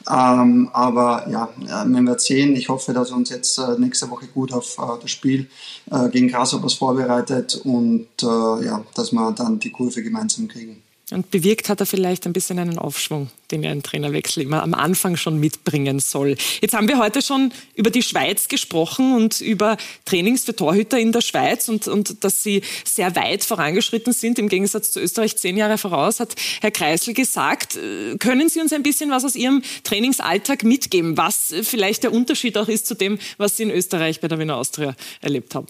Ähm, 0.09 0.69
aber 0.73 1.27
ja, 1.29 1.49
wenn 1.85 2.03
wir 2.03 2.19
sehen, 2.19 2.55
ich 2.55 2.67
hoffe, 2.67 2.93
dass 2.93 3.11
uns 3.11 3.29
jetzt 3.29 3.57
äh, 3.57 3.79
nächste 3.79 4.09
Woche 4.09 4.27
gut 4.27 4.51
auf 4.51 4.77
äh, 4.77 5.01
das 5.01 5.11
Spiel 5.11 5.49
äh, 5.89 6.09
gegen 6.09 6.27
Grasshoppers 6.27 6.73
vorbereitet 6.73 7.61
und 7.63 8.07
äh, 8.21 8.65
ja, 8.65 8.83
dass 8.95 9.13
wir 9.13 9.31
dann 9.31 9.59
die 9.59 9.71
Kurve 9.71 10.03
gemeinsam 10.03 10.49
kriegen. 10.49 10.82
Und 11.11 11.31
bewirkt 11.31 11.67
hat 11.67 11.81
er 11.81 11.85
vielleicht 11.85 12.25
ein 12.25 12.31
bisschen 12.31 12.59
einen 12.59 12.79
Aufschwung, 12.79 13.29
den 13.51 13.61
ja 13.61 13.71
ein 13.71 13.83
Trainerwechsel 13.83 14.41
immer 14.41 14.63
am 14.63 14.73
Anfang 14.73 15.17
schon 15.17 15.37
mitbringen 15.37 15.99
soll. 15.99 16.37
Jetzt 16.61 16.73
haben 16.73 16.87
wir 16.87 16.97
heute 16.97 17.21
schon 17.21 17.51
über 17.75 17.89
die 17.89 18.01
Schweiz 18.01 18.47
gesprochen 18.47 19.13
und 19.13 19.41
über 19.41 19.75
Trainings 20.05 20.45
für 20.45 20.55
Torhüter 20.55 20.97
in 20.97 21.11
der 21.11 21.19
Schweiz 21.19 21.67
und, 21.67 21.89
und 21.89 22.23
dass 22.23 22.41
sie 22.41 22.61
sehr 22.85 23.17
weit 23.17 23.43
vorangeschritten 23.43 24.13
sind, 24.13 24.39
im 24.39 24.47
Gegensatz 24.47 24.91
zu 24.91 25.01
Österreich 25.01 25.35
zehn 25.35 25.57
Jahre 25.57 25.77
voraus, 25.77 26.21
hat 26.21 26.35
Herr 26.61 26.71
Kreisel 26.71 27.13
gesagt. 27.13 27.75
Äh, 27.75 28.17
können 28.17 28.47
Sie 28.47 28.61
uns 28.61 28.71
ein 28.71 28.83
bisschen 28.83 29.11
was 29.11 29.25
aus 29.25 29.35
Ihrem 29.35 29.61
Trainingsalltag 29.83 30.63
mitgeben, 30.63 31.17
was 31.17 31.53
vielleicht 31.63 32.03
der 32.03 32.13
Unterschied 32.13 32.57
auch 32.57 32.69
ist 32.69 32.87
zu 32.87 32.95
dem, 32.95 33.19
was 33.37 33.57
Sie 33.57 33.63
in 33.63 33.71
Österreich 33.71 34.21
bei 34.21 34.29
der 34.29 34.39
Wiener 34.39 34.55
Austria 34.55 34.95
erlebt 35.21 35.53
haben? 35.53 35.67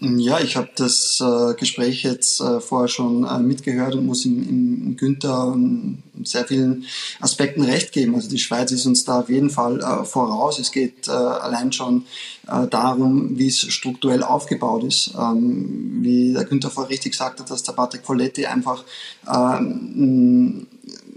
Ja, 0.00 0.40
ich 0.40 0.56
habe 0.56 0.70
das 0.74 1.20
äh, 1.20 1.54
Gespräch 1.54 2.02
jetzt 2.02 2.40
äh, 2.40 2.60
vorher 2.60 2.88
schon 2.88 3.24
äh, 3.24 3.38
mitgehört 3.38 3.94
und 3.94 4.06
muss 4.06 4.24
im, 4.24 4.96
Günther 4.96 5.52
in 5.54 6.02
sehr 6.24 6.44
vielen 6.44 6.84
Aspekten 7.20 7.62
recht 7.62 7.92
geben. 7.92 8.16
Also 8.16 8.28
die 8.28 8.40
Schweiz 8.40 8.72
ist 8.72 8.86
uns 8.86 9.04
da 9.04 9.20
auf 9.20 9.28
jeden 9.28 9.50
Fall 9.50 9.80
äh, 9.80 10.04
voraus. 10.04 10.58
Es 10.58 10.72
geht 10.72 11.06
äh, 11.06 11.12
allein 11.12 11.72
schon 11.72 12.06
äh, 12.48 12.66
darum, 12.66 13.38
wie 13.38 13.46
es 13.46 13.60
strukturell 13.60 14.24
aufgebaut 14.24 14.82
ist. 14.82 15.12
Ähm, 15.16 15.98
wie 16.00 16.32
der 16.32 16.44
Günther 16.44 16.70
vorher 16.70 16.90
richtig 16.90 17.14
sagte, 17.14 17.44
dass 17.44 17.62
der 17.62 17.72
Patrick 17.72 18.04
Folletti 18.04 18.46
einfach 18.46 18.84
ein 19.26 20.66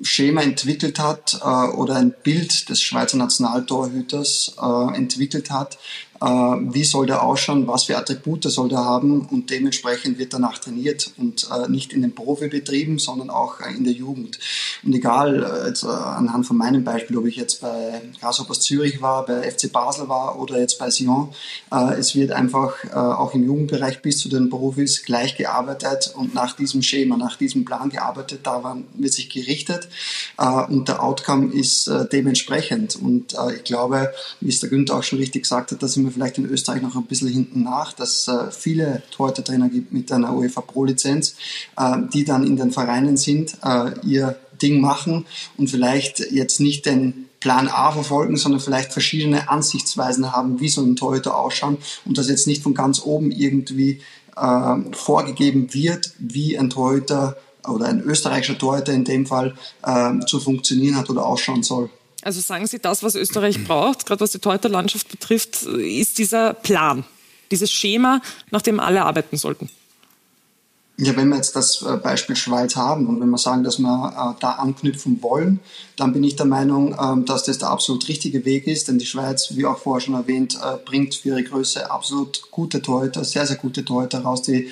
Schema 0.01 0.41
entwickelt 0.41 0.99
hat 0.99 1.41
oder 1.75 1.95
ein 1.95 2.13
Bild 2.23 2.69
des 2.69 2.81
Schweizer 2.81 3.17
Nationaltorhüters 3.17 4.55
entwickelt 4.93 5.51
hat, 5.51 5.75
äh, 5.75 6.06
wie 6.19 6.83
soll 6.83 7.05
der 7.05 7.23
ausschauen, 7.23 7.67
was 7.67 7.83
für 7.83 7.97
Attribute 7.97 8.43
soll 8.43 8.69
der 8.69 8.83
haben 8.83 9.21
und 9.21 9.49
dementsprechend 9.49 10.17
wird 10.17 10.33
danach 10.33 10.57
trainiert 10.57 11.11
und 11.17 11.47
äh, 11.51 11.69
nicht 11.69 11.93
in 11.93 12.01
den 12.01 12.15
Profibetrieben, 12.15 12.97
sondern 12.97 13.29
auch 13.29 13.59
äh, 13.61 13.75
in 13.75 13.83
der 13.83 13.93
Jugend. 13.93 14.39
Und 14.83 14.93
egal, 14.93 15.65
jetzt, 15.67 15.83
anhand 15.83 16.45
von 16.45 16.57
meinem 16.57 16.83
Beispiel, 16.83 17.17
ob 17.17 17.25
ich 17.25 17.35
jetzt 17.35 17.61
bei 17.61 18.01
Grasshoppers 18.19 18.61
Zürich 18.61 19.01
war, 19.01 19.25
bei 19.25 19.49
FC 19.49 19.71
Basel 19.71 20.07
war 20.09 20.39
oder 20.39 20.59
jetzt 20.59 20.79
bei 20.79 20.89
Sion, 20.89 21.29
es 21.97 22.15
wird 22.15 22.31
einfach 22.31 22.73
auch 22.93 23.33
im 23.33 23.43
Jugendbereich 23.43 24.01
bis 24.01 24.19
zu 24.19 24.29
den 24.29 24.49
Profis 24.49 25.03
gleich 25.03 25.35
gearbeitet 25.35 26.13
und 26.15 26.33
nach 26.33 26.55
diesem 26.55 26.81
Schema, 26.81 27.17
nach 27.17 27.37
diesem 27.37 27.65
Plan 27.65 27.89
gearbeitet, 27.89 28.41
da 28.43 28.77
wird 28.93 29.13
sich 29.13 29.29
gerichtet 29.29 29.89
und 30.37 30.87
der 30.87 31.03
Outcome 31.03 31.53
ist 31.53 31.89
dementsprechend. 32.11 32.95
Und 32.95 33.35
ich 33.55 33.63
glaube, 33.63 34.11
wie 34.39 34.49
es 34.49 34.59
der 34.59 34.69
Günther 34.69 34.95
auch 34.95 35.03
schon 35.03 35.19
richtig 35.19 35.43
gesagt 35.43 35.71
hat, 35.71 35.83
dass 35.83 35.97
im 35.97 36.06
wir 36.07 36.13
vielleicht 36.13 36.37
in 36.37 36.45
Österreich 36.45 36.81
noch 36.81 36.95
ein 36.95 37.05
bisschen 37.05 37.29
hinten 37.29 37.63
nach, 37.63 37.93
dass 37.93 38.27
äh, 38.27 38.51
viele 38.51 39.03
Torhüter-Trainer 39.11 39.69
gibt 39.69 39.93
mit 39.93 40.11
einer 40.11 40.35
UEFA 40.35 40.61
Pro-Lizenz, 40.61 41.35
äh, 41.77 41.97
die 42.13 42.25
dann 42.25 42.45
in 42.45 42.57
den 42.57 42.71
Vereinen 42.71 43.17
sind, 43.17 43.57
äh, 43.63 43.91
ihr 44.03 44.37
Ding 44.61 44.81
machen 44.81 45.25
und 45.57 45.69
vielleicht 45.69 46.19
jetzt 46.31 46.59
nicht 46.59 46.85
den 46.85 47.27
Plan 47.39 47.67
A 47.67 47.91
verfolgen, 47.91 48.35
sondern 48.37 48.59
vielleicht 48.59 48.91
verschiedene 48.91 49.49
Ansichtsweisen 49.49 50.31
haben, 50.31 50.59
wie 50.59 50.69
so 50.69 50.81
ein 50.81 50.95
Torhüter 50.95 51.37
ausschauen 51.37 51.77
und 52.05 52.17
das 52.17 52.29
jetzt 52.29 52.47
nicht 52.47 52.63
von 52.63 52.73
ganz 52.73 53.01
oben 53.03 53.31
irgendwie 53.31 54.01
äh, 54.35 54.75
vorgegeben 54.93 55.73
wird, 55.73 56.13
wie 56.19 56.57
ein 56.57 56.69
Torhüter 56.69 57.37
oder 57.67 57.87
ein 57.87 58.01
österreichischer 58.01 58.57
Torhüter 58.57 58.93
in 58.93 59.03
dem 59.03 59.25
Fall 59.25 59.55
äh, 59.83 60.19
zu 60.25 60.39
funktionieren 60.39 60.95
hat 60.95 61.09
oder 61.09 61.25
ausschauen 61.25 61.63
soll. 61.63 61.89
Also 62.27 62.41
sagen 62.41 62.67
Sie, 62.67 62.77
das, 62.77 63.03
was 63.03 63.15
Österreich 63.15 63.63
braucht, 63.63 64.05
gerade 64.05 64.19
was 64.19 64.31
die 64.33 64.39
Torhüterlandschaft 64.39 65.07
betrifft, 65.07 65.63
ist 65.63 66.17
dieser 66.17 66.53
Plan, 66.53 67.05
dieses 67.51 67.71
Schema, 67.71 68.21
nach 68.51 68.61
dem 68.61 68.81
alle 68.81 69.05
arbeiten 69.05 69.37
sollten. 69.37 69.69
Ja, 70.97 71.15
wenn 71.15 71.29
wir 71.29 71.37
jetzt 71.37 71.55
das 71.55 71.83
äh, 71.83 71.95
Beispiel 71.95 72.35
Schweiz 72.35 72.75
haben 72.75 73.07
und 73.07 73.21
wenn 73.21 73.29
wir 73.29 73.37
sagen, 73.37 73.63
dass 73.63 73.79
wir 73.79 73.87
äh, 73.87 74.39
da 74.41 74.53
anknüpfen 74.53 75.23
wollen, 75.23 75.61
dann 75.95 76.11
bin 76.11 76.25
ich 76.25 76.35
der 76.35 76.47
Meinung, 76.47 76.97
ähm, 77.01 77.23
dass 77.23 77.43
das 77.43 77.59
der 77.59 77.69
absolut 77.69 78.09
richtige 78.09 78.43
Weg 78.43 78.67
ist, 78.67 78.89
denn 78.89 78.97
die 78.99 79.05
Schweiz, 79.05 79.55
wie 79.55 79.65
auch 79.65 79.77
vorher 79.77 80.01
schon 80.01 80.15
erwähnt, 80.15 80.55
äh, 80.61 80.75
bringt 80.83 81.15
für 81.15 81.29
ihre 81.29 81.43
Größe 81.43 81.89
absolut 81.89 82.51
gute 82.51 82.81
Torhüter, 82.81 83.23
sehr, 83.23 83.47
sehr 83.47 83.55
gute 83.55 83.85
Torhüter 83.85 84.19
raus, 84.19 84.41
die 84.41 84.69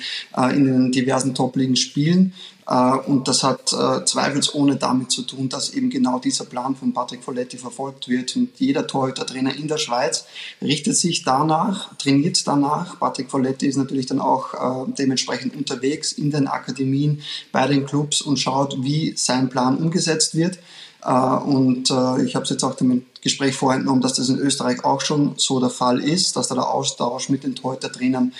in 0.52 0.64
den 0.66 0.92
diversen 0.92 1.34
Top-Ligen 1.34 1.76
spielen. 1.76 2.34
Äh, 2.68 2.96
und 3.06 3.28
das 3.28 3.42
hat 3.42 3.72
äh, 3.72 4.04
zweifelsohne 4.04 4.76
damit 4.76 5.10
zu 5.10 5.22
tun, 5.22 5.48
dass 5.48 5.70
eben 5.70 5.90
genau 5.90 6.18
dieser 6.18 6.44
Plan 6.44 6.74
von 6.74 6.92
Patrick 6.92 7.22
Folletti 7.22 7.58
verfolgt 7.58 8.08
wird. 8.08 8.34
Und 8.36 8.58
jeder 8.58 8.86
Torhüter-Trainer 8.86 9.54
in 9.54 9.68
der 9.68 9.78
Schweiz 9.78 10.24
richtet 10.60 10.96
sich 10.96 11.22
danach, 11.22 11.94
trainiert 11.96 12.46
danach. 12.46 12.98
Patrick 12.98 13.30
Folletti 13.30 13.66
ist 13.66 13.76
natürlich 13.76 14.06
dann 14.06 14.20
auch 14.20 14.54
äh, 14.54 14.92
dementsprechend 14.98 15.54
unterwegs 15.54 16.12
in 16.12 16.30
den 16.30 16.48
Akademien, 16.48 17.22
bei 17.52 17.66
den 17.66 17.86
Clubs 17.86 18.20
und 18.20 18.38
schaut, 18.38 18.82
wie 18.82 19.14
sein 19.16 19.48
Plan 19.48 19.78
umgesetzt 19.78 20.34
wird. 20.34 20.58
Und 21.02 21.84
ich 21.84 22.34
habe 22.34 22.42
es 22.42 22.50
jetzt 22.50 22.64
auch 22.64 22.74
dem 22.74 23.06
Gespräch 23.20 23.54
vorentnommen, 23.54 24.00
dass 24.00 24.14
das 24.14 24.28
in 24.28 24.38
Österreich 24.38 24.84
auch 24.84 25.00
schon 25.00 25.34
so 25.36 25.60
der 25.60 25.70
Fall 25.70 26.00
ist, 26.00 26.34
dass 26.34 26.48
da 26.48 26.56
der 26.56 26.68
Austausch 26.68 27.28
mit 27.28 27.44
den 27.44 27.54
Torhüter-Trainern 27.54 28.32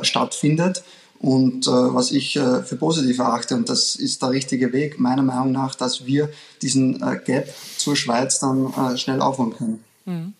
stattfindet. 0.00 0.82
Und 1.24 1.66
äh, 1.66 1.70
was 1.70 2.10
ich 2.10 2.36
äh, 2.36 2.62
für 2.64 2.76
positiv 2.76 3.18
erachte, 3.18 3.54
und 3.54 3.70
das 3.70 3.96
ist 3.96 4.20
der 4.20 4.28
richtige 4.28 4.74
Weg, 4.74 5.00
meiner 5.00 5.22
Meinung 5.22 5.52
nach, 5.52 5.74
dass 5.74 6.04
wir 6.04 6.28
diesen 6.60 7.02
äh, 7.02 7.18
Gap 7.24 7.48
zur 7.78 7.96
Schweiz 7.96 8.40
dann 8.40 8.74
äh, 8.74 8.98
schnell 8.98 9.22
aufholen 9.22 9.56
können. 9.56 9.84
Mhm. 10.04 10.34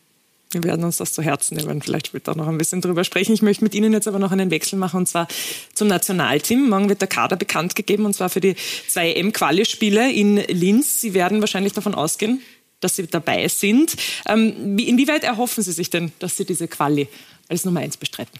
Wir 0.50 0.62
werden 0.62 0.84
uns 0.84 0.98
das 0.98 1.14
zu 1.14 1.22
Herzen 1.22 1.56
nehmen. 1.56 1.80
Vielleicht 1.80 2.12
wird 2.12 2.28
auch 2.28 2.36
noch 2.36 2.48
ein 2.48 2.58
bisschen 2.58 2.82
drüber 2.82 3.02
sprechen. 3.02 3.32
Ich 3.32 3.40
möchte 3.40 3.64
mit 3.64 3.74
Ihnen 3.74 3.94
jetzt 3.94 4.06
aber 4.06 4.18
noch 4.18 4.30
einen 4.30 4.50
Wechsel 4.50 4.78
machen 4.78 4.98
und 4.98 5.08
zwar 5.08 5.26
zum 5.72 5.88
Nationalteam. 5.88 6.68
Morgen 6.68 6.90
wird 6.90 7.00
der 7.00 7.08
Kader 7.08 7.36
bekannt 7.36 7.74
gegeben 7.74 8.04
und 8.04 8.12
zwar 8.12 8.28
für 8.28 8.42
die 8.42 8.54
zwei 8.86 9.14
M-Quali-Spiele 9.14 10.12
in 10.12 10.36
Linz. 10.36 11.00
Sie 11.00 11.14
werden 11.14 11.40
wahrscheinlich 11.40 11.72
davon 11.72 11.94
ausgehen, 11.94 12.42
dass 12.80 12.96
Sie 12.96 13.06
dabei 13.06 13.48
sind. 13.48 13.96
Ähm, 14.28 14.78
inwieweit 14.78 15.24
erhoffen 15.24 15.64
Sie 15.64 15.72
sich 15.72 15.88
denn, 15.88 16.12
dass 16.18 16.36
Sie 16.36 16.44
diese 16.44 16.68
Quali 16.68 17.08
als 17.48 17.64
Nummer 17.64 17.80
eins 17.80 17.96
bestreiten? 17.96 18.38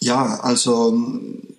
Ja, 0.00 0.40
also 0.40 0.96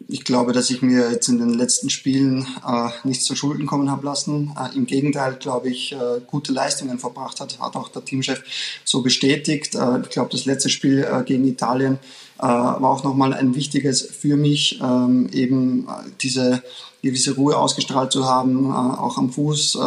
ich 0.08 0.24
glaube, 0.24 0.54
dass 0.54 0.70
ich 0.70 0.82
mir 0.82 1.12
jetzt 1.12 1.28
in 1.28 1.38
den 1.38 1.54
letzten 1.54 1.90
Spielen 1.90 2.48
äh, 2.66 2.90
nichts 3.04 3.26
zu 3.26 3.36
Schulden 3.36 3.68
kommen 3.68 3.92
habe 3.92 4.06
lassen. 4.06 4.56
Äh, 4.58 4.76
Im 4.76 4.86
Gegenteil, 4.86 5.36
glaube 5.36 5.70
ich, 5.70 5.92
äh, 5.92 6.22
gute 6.26 6.52
Leistungen 6.52 6.98
verbracht 6.98 7.40
hat, 7.40 7.60
hat 7.60 7.76
auch 7.76 7.90
der 7.90 8.04
Teamchef 8.04 8.42
so 8.86 9.02
bestätigt. 9.04 9.76
Äh, 9.76 10.00
ich 10.02 10.10
glaube, 10.10 10.32
das 10.32 10.46
letzte 10.46 10.70
Spiel 10.70 11.04
äh, 11.04 11.24
gegen 11.24 11.46
Italien 11.46 12.00
war 12.40 12.84
auch 12.84 13.04
nochmal 13.04 13.34
ein 13.34 13.56
wichtiges 13.56 14.02
für 14.02 14.38
mich, 14.38 14.80
ähm, 14.82 15.30
eben 15.34 15.88
diese 16.22 16.64
gewisse 17.02 17.36
Ruhe 17.36 17.58
ausgestrahlt 17.58 18.12
zu 18.12 18.26
haben, 18.26 18.74
auch 18.74 19.18
am 19.18 19.32
Fuß 19.32 19.78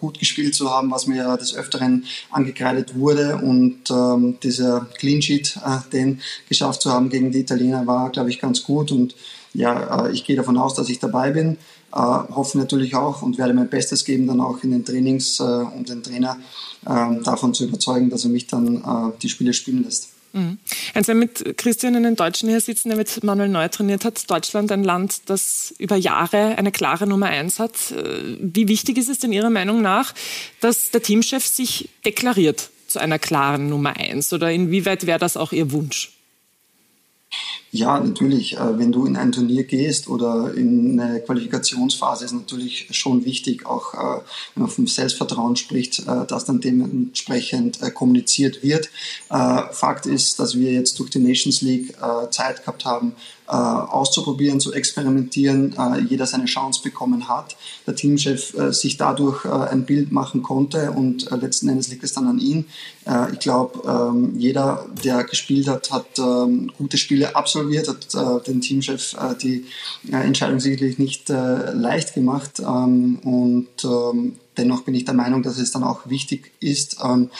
gut 0.00 0.18
gespielt 0.18 0.54
zu 0.54 0.68
haben, 0.68 0.90
was 0.90 1.06
mir 1.06 1.18
ja 1.18 1.36
des 1.36 1.54
Öfteren 1.54 2.04
angekreidet 2.30 2.96
wurde. 2.96 3.36
Und 3.36 3.88
ähm, 3.88 4.38
dieser 4.42 4.86
Clean 4.98 5.22
Sheet, 5.22 5.60
den 5.92 6.20
geschafft 6.48 6.82
zu 6.82 6.90
haben 6.92 7.08
gegen 7.08 7.30
die 7.30 7.38
Italiener, 7.38 7.86
war, 7.86 8.10
glaube 8.10 8.30
ich, 8.30 8.40
ganz 8.40 8.64
gut. 8.64 8.90
Und 8.90 9.14
ja, 9.56 10.06
äh, 10.06 10.12
ich 10.12 10.24
gehe 10.24 10.36
davon 10.36 10.58
aus, 10.58 10.74
dass 10.74 10.88
ich 10.88 10.98
dabei 10.98 11.30
bin. 11.30 11.56
Äh, 11.92 11.98
hoffe 11.98 12.58
natürlich 12.58 12.94
auch 12.94 13.22
und 13.22 13.38
werde 13.38 13.54
mein 13.54 13.68
Bestes 13.68 14.04
geben, 14.04 14.26
dann 14.26 14.40
auch 14.40 14.62
in 14.62 14.70
den 14.70 14.84
Trainings, 14.84 15.40
äh, 15.40 15.42
um 15.42 15.84
den 15.84 16.02
Trainer 16.02 16.36
ähm, 16.86 17.22
davon 17.24 17.54
zu 17.54 17.64
überzeugen, 17.64 18.10
dass 18.10 18.24
er 18.24 18.30
mich 18.30 18.46
dann 18.46 19.14
die 19.22 19.28
Spiele 19.28 19.52
spielen 19.52 19.84
lässt. 19.84 20.15
Mhm. 20.36 20.58
Also 20.92 21.14
mit 21.14 21.56
Christian 21.56 21.96
einen 21.96 22.14
Deutschen 22.14 22.50
hier 22.50 22.60
sitzen, 22.60 22.90
der 22.90 22.98
mit 22.98 23.24
Manuel 23.24 23.48
Neu 23.48 23.68
trainiert 23.68 24.04
hat. 24.04 24.30
Deutschland 24.30 24.70
ein 24.70 24.84
Land, 24.84 25.22
das 25.30 25.74
über 25.78 25.96
Jahre 25.96 26.58
eine 26.58 26.70
klare 26.72 27.06
Nummer 27.06 27.26
eins 27.26 27.58
hat. 27.58 27.94
Wie 28.38 28.68
wichtig 28.68 28.98
ist 28.98 29.08
es 29.08 29.18
denn 29.18 29.32
Ihrer 29.32 29.48
Meinung 29.48 29.80
nach, 29.80 30.14
dass 30.60 30.90
der 30.90 31.02
Teamchef 31.02 31.46
sich 31.46 31.88
deklariert 32.04 32.68
zu 32.86 32.98
einer 32.98 33.18
klaren 33.18 33.70
Nummer 33.70 33.96
eins? 33.96 34.30
Oder 34.32 34.52
inwieweit 34.52 35.06
wäre 35.06 35.18
das 35.18 35.38
auch 35.38 35.52
Ihr 35.52 35.72
Wunsch? 35.72 36.12
Ja, 37.76 38.00
natürlich. 38.00 38.56
Äh, 38.56 38.78
wenn 38.78 38.90
du 38.90 39.04
in 39.04 39.16
ein 39.18 39.32
Turnier 39.32 39.64
gehst 39.64 40.08
oder 40.08 40.54
in 40.54 40.98
eine 40.98 41.20
Qualifikationsphase, 41.20 42.24
ist 42.24 42.32
natürlich 42.32 42.88
schon 42.92 43.26
wichtig, 43.26 43.66
auch 43.66 43.92
äh, 43.92 44.22
wenn 44.54 44.62
man 44.62 44.70
vom 44.70 44.86
Selbstvertrauen 44.86 45.56
spricht, 45.56 45.98
äh, 46.00 46.26
dass 46.26 46.46
dann 46.46 46.62
dementsprechend 46.62 47.80
kommuniziert 47.94 48.62
wird. 48.62 48.88
Fakt 49.28 50.06
ist, 50.06 50.38
dass 50.38 50.58
wir 50.58 50.72
jetzt 50.72 50.98
durch 50.98 51.10
die 51.10 51.18
Nations 51.18 51.60
League 51.60 51.94
Zeit 52.30 52.60
gehabt 52.60 52.84
haben, 52.84 53.14
auszuprobieren, 53.46 54.60
zu 54.60 54.72
experimentieren, 54.72 55.74
jeder 56.08 56.26
seine 56.26 56.46
Chance 56.46 56.80
bekommen 56.82 57.28
hat, 57.28 57.56
der 57.86 57.94
Teamchef 57.94 58.54
sich 58.70 58.96
dadurch 58.96 59.44
ein 59.44 59.84
Bild 59.84 60.12
machen 60.12 60.42
konnte 60.42 60.92
und 60.92 61.30
letzten 61.30 61.68
Endes 61.68 61.88
liegt 61.88 62.04
es 62.04 62.12
dann 62.12 62.26
an 62.26 62.38
ihm. 62.38 62.66
Ich 63.32 63.38
glaube, 63.38 63.82
ähm, 63.88 64.34
jeder, 64.36 64.86
der 65.04 65.24
gespielt 65.24 65.68
hat, 65.68 65.92
hat 65.92 66.18
ähm, 66.18 66.72
gute 66.76 66.98
Spiele 66.98 67.36
absolviert, 67.36 67.65
hat 67.74 68.46
den 68.46 68.60
Teamchef 68.60 69.16
die 69.42 69.66
Entscheidung 70.10 70.60
sicherlich 70.60 70.98
nicht 70.98 71.28
leicht 71.28 72.14
gemacht 72.14 72.60
ähm, 72.60 73.18
und 73.22 73.84
ähm, 73.84 74.36
dennoch 74.56 74.82
bin 74.82 74.94
ich 74.94 75.04
der 75.04 75.14
Meinung, 75.14 75.42
dass 75.42 75.58
es 75.58 75.70
dann 75.70 75.84
auch 75.84 76.08
wichtig 76.08 76.52
ist, 76.60 76.98
ähm, 77.04 77.30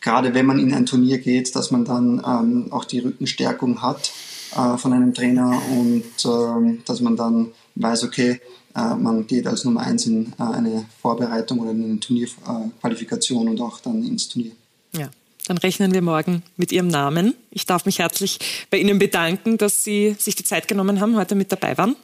gerade 0.00 0.34
wenn 0.34 0.46
man 0.46 0.58
in 0.58 0.74
ein 0.74 0.86
Turnier 0.86 1.18
geht, 1.18 1.54
dass 1.56 1.70
man 1.70 1.84
dann 1.84 2.22
ähm, 2.26 2.72
auch 2.72 2.84
die 2.84 3.00
Rückenstärkung 3.00 3.82
hat 3.82 4.12
äh, 4.54 4.76
von 4.76 4.92
einem 4.92 5.14
Trainer 5.14 5.60
und 5.70 6.04
äh, 6.24 6.78
dass 6.84 7.00
man 7.00 7.16
dann 7.16 7.52
weiß, 7.74 8.04
okay, 8.04 8.40
äh, 8.74 8.94
man 8.94 9.26
geht 9.26 9.46
als 9.46 9.64
Nummer 9.64 9.80
eins 9.80 10.06
in 10.06 10.32
äh, 10.38 10.42
eine 10.42 10.84
Vorbereitung 11.00 11.60
oder 11.60 11.70
in 11.70 11.84
eine 11.84 12.00
Turnierqualifikation 12.00 13.48
und 13.48 13.60
auch 13.60 13.80
dann 13.80 14.04
ins 14.04 14.28
Turnier. 14.28 14.52
Ja. 14.92 15.10
Dann 15.46 15.58
rechnen 15.58 15.92
wir 15.92 16.00
morgen 16.00 16.42
mit 16.56 16.72
Ihrem 16.72 16.88
Namen. 16.88 17.34
Ich 17.50 17.66
darf 17.66 17.84
mich 17.84 17.98
herzlich 17.98 18.38
bei 18.70 18.78
Ihnen 18.78 18.98
bedanken, 18.98 19.58
dass 19.58 19.84
Sie 19.84 20.16
sich 20.18 20.34
die 20.34 20.44
Zeit 20.44 20.68
genommen 20.68 21.00
haben, 21.00 21.16
heute 21.16 21.34
mit 21.34 21.52
dabei 21.52 21.76
waren. 21.76 21.96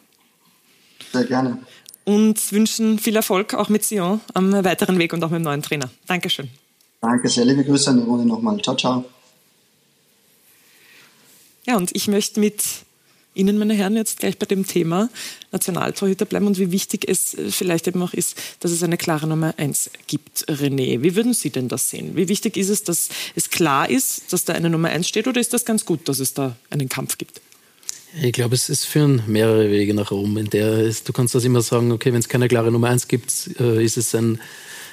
Sehr 1.12 1.24
gerne. 1.24 1.58
Und 2.04 2.52
wünschen 2.52 2.98
viel 2.98 3.16
Erfolg 3.16 3.54
auch 3.54 3.68
mit 3.68 3.84
Sion 3.84 4.20
am 4.34 4.52
weiteren 4.64 4.98
Weg 4.98 5.12
und 5.12 5.24
auch 5.24 5.30
mit 5.30 5.40
dem 5.40 5.44
neuen 5.44 5.62
Trainer. 5.62 5.90
Dankeschön. 6.06 6.48
Danke 7.00 7.28
sehr, 7.28 7.46
liebe 7.46 7.64
Grüße 7.64 7.90
an 7.90 7.98
die 7.98 8.04
Runde 8.04 8.26
nochmal. 8.26 8.60
Ciao, 8.60 8.76
ciao. 8.76 9.04
Ja, 11.66 11.76
und 11.76 11.94
ich 11.94 12.08
möchte 12.08 12.40
mit 12.40 12.62
Ihnen, 13.40 13.58
meine 13.58 13.74
Herren, 13.74 13.96
jetzt 13.96 14.20
gleich 14.20 14.38
bei 14.38 14.46
dem 14.46 14.66
Thema 14.66 15.08
Nationaltorhüter 15.50 16.26
bleiben 16.26 16.46
und 16.46 16.58
wie 16.58 16.70
wichtig 16.70 17.08
es 17.08 17.34
äh, 17.34 17.50
vielleicht 17.50 17.88
eben 17.88 18.02
auch 18.02 18.12
ist, 18.12 18.36
dass 18.60 18.70
es 18.70 18.82
eine 18.82 18.96
klare 18.96 19.26
Nummer 19.26 19.54
eins 19.56 19.90
gibt. 20.06 20.44
René, 20.48 21.02
wie 21.02 21.16
würden 21.16 21.34
Sie 21.34 21.50
denn 21.50 21.68
das 21.68 21.90
sehen? 21.90 22.16
Wie 22.16 22.28
wichtig 22.28 22.56
ist 22.56 22.68
es, 22.68 22.84
dass 22.84 23.08
es 23.34 23.50
klar 23.50 23.88
ist, 23.88 24.32
dass 24.32 24.44
da 24.44 24.52
eine 24.52 24.70
Nummer 24.70 24.90
eins 24.90 25.08
steht 25.08 25.26
oder 25.26 25.40
ist 25.40 25.52
das 25.52 25.64
ganz 25.64 25.84
gut, 25.84 26.08
dass 26.08 26.20
es 26.20 26.34
da 26.34 26.56
einen 26.68 26.88
Kampf 26.88 27.18
gibt? 27.18 27.40
Ich 28.22 28.32
glaube, 28.32 28.54
es, 28.54 28.68
es 28.68 28.84
führen 28.84 29.22
mehrere 29.26 29.70
Wege 29.70 29.94
nach 29.94 30.10
oben. 30.10 30.36
In 30.36 30.50
der 30.50 30.80
ist, 30.80 31.08
du 31.08 31.12
kannst 31.12 31.34
das 31.34 31.44
immer 31.44 31.62
sagen, 31.62 31.92
okay, 31.92 32.12
wenn 32.12 32.20
es 32.20 32.28
keine 32.28 32.48
klare 32.48 32.70
Nummer 32.70 32.88
eins 32.88 33.08
gibt, 33.08 33.50
äh, 33.58 33.82
ist 33.84 33.96
es 33.96 34.14
ein 34.14 34.40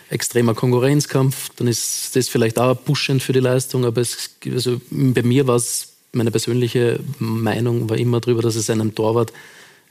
extremer 0.10 0.54
Konkurrenzkampf, 0.54 1.50
dann 1.58 1.68
ist 1.68 2.16
das 2.16 2.30
vielleicht 2.30 2.60
auch 2.60 2.76
pushend 2.76 3.22
für 3.22 3.34
die 3.34 3.40
Leistung, 3.40 3.86
aber 3.86 4.02
es, 4.02 4.30
also 4.46 4.80
bei 4.90 5.22
mir 5.22 5.48
war 5.48 5.58
es 5.58 5.97
meine 6.12 6.32
persönliche 6.32 7.00
Meinung 7.20 7.90
war 7.90 7.98
immer 7.98 8.20
darüber, 8.20 8.42
dass 8.42 8.56
es 8.56 8.70
einem 8.70 8.96
Torwart 8.96 9.34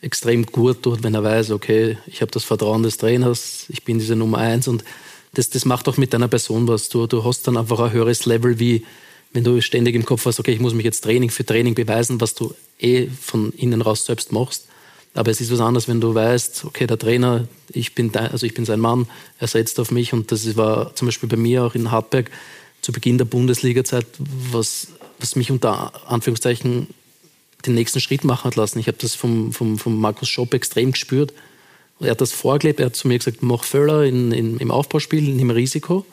extrem 0.01 0.47
gut 0.47 0.83
tut, 0.83 1.03
wenn 1.03 1.15
er 1.15 1.25
weiß, 1.25 1.51
okay, 1.51 1.99
ich 2.07 2.21
habe 2.21 2.31
das 2.31 2.45
Vertrauen 2.45 2.83
des 2.83 2.99
Trainers, 2.99 3.67
ich 3.69 3.85
bin 3.85 3.99
diese 3.99 4.17
Nummer 4.17 4.39
eins 4.39 4.69
und 4.69 4.85
das, 5.35 5.51
das 5.51 5.65
macht 5.65 5.89
auch 5.89 5.97
mit 5.97 6.15
deiner 6.15 6.29
Person 6.29 6.67
was. 6.69 6.89
Du, 6.89 7.07
du 7.07 7.25
hast 7.25 7.47
dann 7.47 7.57
einfach 7.57 7.79
ein 7.81 7.93
höheres 7.93 8.25
Level, 8.27 8.59
wie 8.59 8.85
wenn 9.33 9.45
du 9.45 9.61
ständig 9.61 9.95
im 9.95 10.05
Kopf 10.05 10.25
hast, 10.25 10.41
okay, 10.41 10.53
ich 10.53 10.61
muss 10.61 10.75
mich 10.75 10.85
jetzt 10.85 11.03
Training 11.03 11.31
für 11.31 11.45
Training 11.45 11.75
beweisen, 11.75 12.21
was 12.21 12.35
du 12.35 12.55
eh 12.79 13.09
von 13.09 13.53
innen 13.53 13.83
raus 13.83 14.07
selbst 14.07 14.33
machst. 14.33 14.67
Aber 15.13 15.31
es 15.31 15.41
ist 15.41 15.51
was 15.51 15.61
anderes, 15.61 15.89
wenn 15.89 16.01
du 16.01 16.15
weißt, 16.15 16.65
okay, 16.67 16.87
der 16.87 16.99
Trainer, 16.99 17.47
ich 17.71 17.95
bin, 17.95 18.13
dein, 18.13 18.31
also 18.31 18.47
ich 18.47 18.55
bin 18.55 18.65
sein 18.65 18.81
Mann, 18.81 19.07
er 19.39 19.49
setzt 19.49 19.81
auf 19.81 19.91
mich 19.91 20.13
und 20.13 20.31
das 20.31 20.57
war 20.57 20.95
zum 20.95 21.09
Beispiel 21.09 21.29
bei 21.29 21.37
mir 21.37 21.65
auch 21.65 21.75
in 21.75 21.91
Hartberg 21.91 22.31
zu 22.83 22.93
Beginn 22.93 23.19
der 23.19 23.25
Bundesliga-Zeit, 23.25 24.07
was 24.53 24.89
was 25.19 25.37
mich 25.37 25.51
unter 25.51 25.93
Anführungszeichen 26.11 26.89
den 27.65 27.75
nächsten 27.75 28.01
Schritt 28.01 28.25
machen 28.25 28.45
hat 28.45 28.57
lassen. 28.57 28.79
Ich 28.79 28.87
habe 28.87 28.99
das 29.01 29.15
vom, 29.15 29.53
vom, 29.53 29.79
vom 29.79 29.99
Markus 29.99 30.29
Schopp 30.29 30.55
extrem 30.55 30.93
gespürt. 30.93 31.33
Er 32.01 32.11
hat 32.11 32.21
das 32.21 32.33
vorgelebt, 32.33 32.81
er 32.81 32.87
hat 32.87 32.97
zu 32.97 33.09
mir 33.09 33.19
gesagt, 33.19 33.43
mach 33.43 33.65
Völler 33.65 34.05
in, 34.05 34.33
in, 34.33 34.59
im 34.59 34.71
Aufbauspiel, 34.71 35.23
nimm 35.35 35.51
Risiko. 35.51 36.05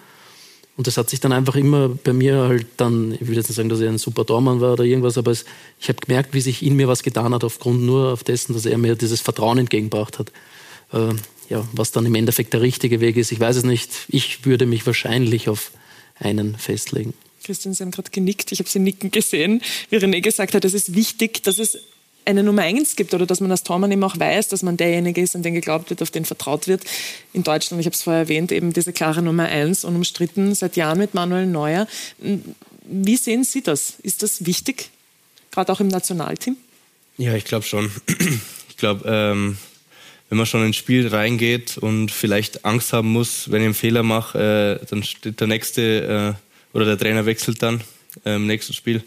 Und 0.76 0.88
das 0.88 0.98
hat 0.98 1.10
sich 1.10 1.20
dann 1.20 1.34
einfach 1.34 1.56
immer 1.56 1.90
bei 1.90 2.14
mir 2.14 2.48
halt 2.48 2.66
dann, 2.78 3.12
ich 3.12 3.28
will 3.28 3.36
jetzt 3.36 3.50
nicht 3.50 3.58
sagen, 3.58 3.70
dass 3.70 3.80
er 3.80 3.90
ein 3.90 4.00
super 4.00 4.26
Tormann 4.26 4.60
war 4.60 4.74
oder 4.74 4.86
irgendwas, 4.86 5.18
aber 5.18 5.30
es, 5.30 5.46
ich 5.80 5.88
habe 5.90 6.00
gemerkt, 6.00 6.34
wie 6.34 6.42
sich 6.42 6.64
in 6.64 6.76
mir 6.76 6.88
was 6.88 7.04
getan 7.04 7.34
hat, 7.34 7.44
aufgrund 7.44 7.84
nur 7.84 8.14
auf 8.14 8.24
dessen, 8.24 8.54
dass 8.54 8.66
er 8.66 8.78
mir 8.78 8.96
dieses 8.96 9.22
Vertrauen 9.22 9.60
entgegengebracht 9.60 10.18
hat. 10.18 10.32
Äh, 10.92 11.14
ja, 11.50 11.64
was 11.74 11.92
dann 11.92 12.06
im 12.06 12.16
Endeffekt 12.16 12.54
der 12.54 12.62
richtige 12.62 13.02
Weg 13.02 13.18
ist, 13.18 13.32
ich 13.32 13.40
weiß 13.40 13.58
es 13.58 13.64
nicht. 13.64 13.92
Ich 14.08 14.46
würde 14.46 14.66
mich 14.66 14.86
wahrscheinlich 14.88 15.50
auf 15.50 15.72
einen 16.20 16.58
festlegen. 16.58 17.14
Christian, 17.44 17.74
Sie 17.74 17.84
haben 17.84 17.92
gerade 17.92 18.10
genickt, 18.12 18.52
ich 18.52 18.60
habe 18.60 18.70
Sie 18.70 18.80
nicken 18.80 19.12
gesehen, 19.12 19.62
wie 19.90 19.98
René 19.98 20.22
gesagt 20.22 20.54
hat, 20.54 20.66
es 20.66 20.74
ist 20.74 20.96
wichtig, 20.96 21.44
dass 21.44 21.60
es 21.60 21.78
eine 22.26 22.44
Nummer 22.44 22.62
eins 22.62 22.96
gibt 22.96 23.14
oder 23.14 23.26
dass 23.26 23.40
man 23.40 23.52
als 23.52 23.64
Tormann 23.64 23.92
eben 23.92 24.04
auch 24.04 24.18
weiß, 24.18 24.48
dass 24.48 24.64
man 24.64 24.78
derjenige 24.78 25.22
ist, 25.22 25.36
an 25.36 25.44
den 25.44 25.54
geglaubt 25.54 25.90
wird, 25.90 26.02
auf 26.02 26.12
den 26.12 26.26
vertraut 26.26 26.68
wird. 26.68 26.84
In 27.34 27.44
Deutschland, 27.44 27.82
ich 27.82 27.86
habe 27.86 27.96
es 27.96 28.04
vorher 28.04 28.24
erwähnt, 28.24 28.52
eben 28.52 28.74
diese 28.74 28.94
klare 28.94 29.22
Nummer 29.22 29.46
eins, 29.46 29.84
unumstritten 29.84 30.56
seit 30.56 30.76
Jahren 30.76 30.98
mit 30.98 31.14
Manuel 31.14 31.48
Neuer. 31.48 31.88
Wie 32.86 33.18
sehen 33.18 33.44
Sie 33.44 33.62
das? 33.62 33.96
Ist 34.02 34.24
das 34.24 34.46
wichtig, 34.46 34.90
gerade 35.52 35.72
auch 35.72 35.80
im 35.80 35.88
Nationalteam? 35.88 36.58
Ja, 37.18 37.36
ich 37.36 37.46
glaube 37.46 37.66
schon. 37.66 37.92
Ich 38.70 38.78
glaube, 38.78 39.08
ähm, 39.08 39.58
wenn 40.28 40.38
man 40.38 40.48
schon 40.48 40.66
ins 40.66 40.76
Spiel 40.76 41.08
reingeht 41.08 41.78
und 41.78 42.12
vielleicht 42.12 42.66
Angst 42.66 42.92
haben 42.92 43.10
muss, 43.14 43.52
wenn 43.52 43.62
ich 43.62 43.66
einen 43.66 43.74
Fehler 43.76 44.04
mache, 44.04 44.80
äh, 44.82 44.86
dann 44.90 45.04
steht 45.04 45.40
der 45.40 45.48
nächste 45.48 46.36
äh, 46.36 46.53
oder 46.74 46.86
der 46.86 46.98
Trainer 46.98 47.26
wechselt 47.26 47.62
dann 47.62 47.82
äh, 48.26 48.36
im 48.36 48.48
nächsten 48.48 48.74
Spiel. 48.74 49.04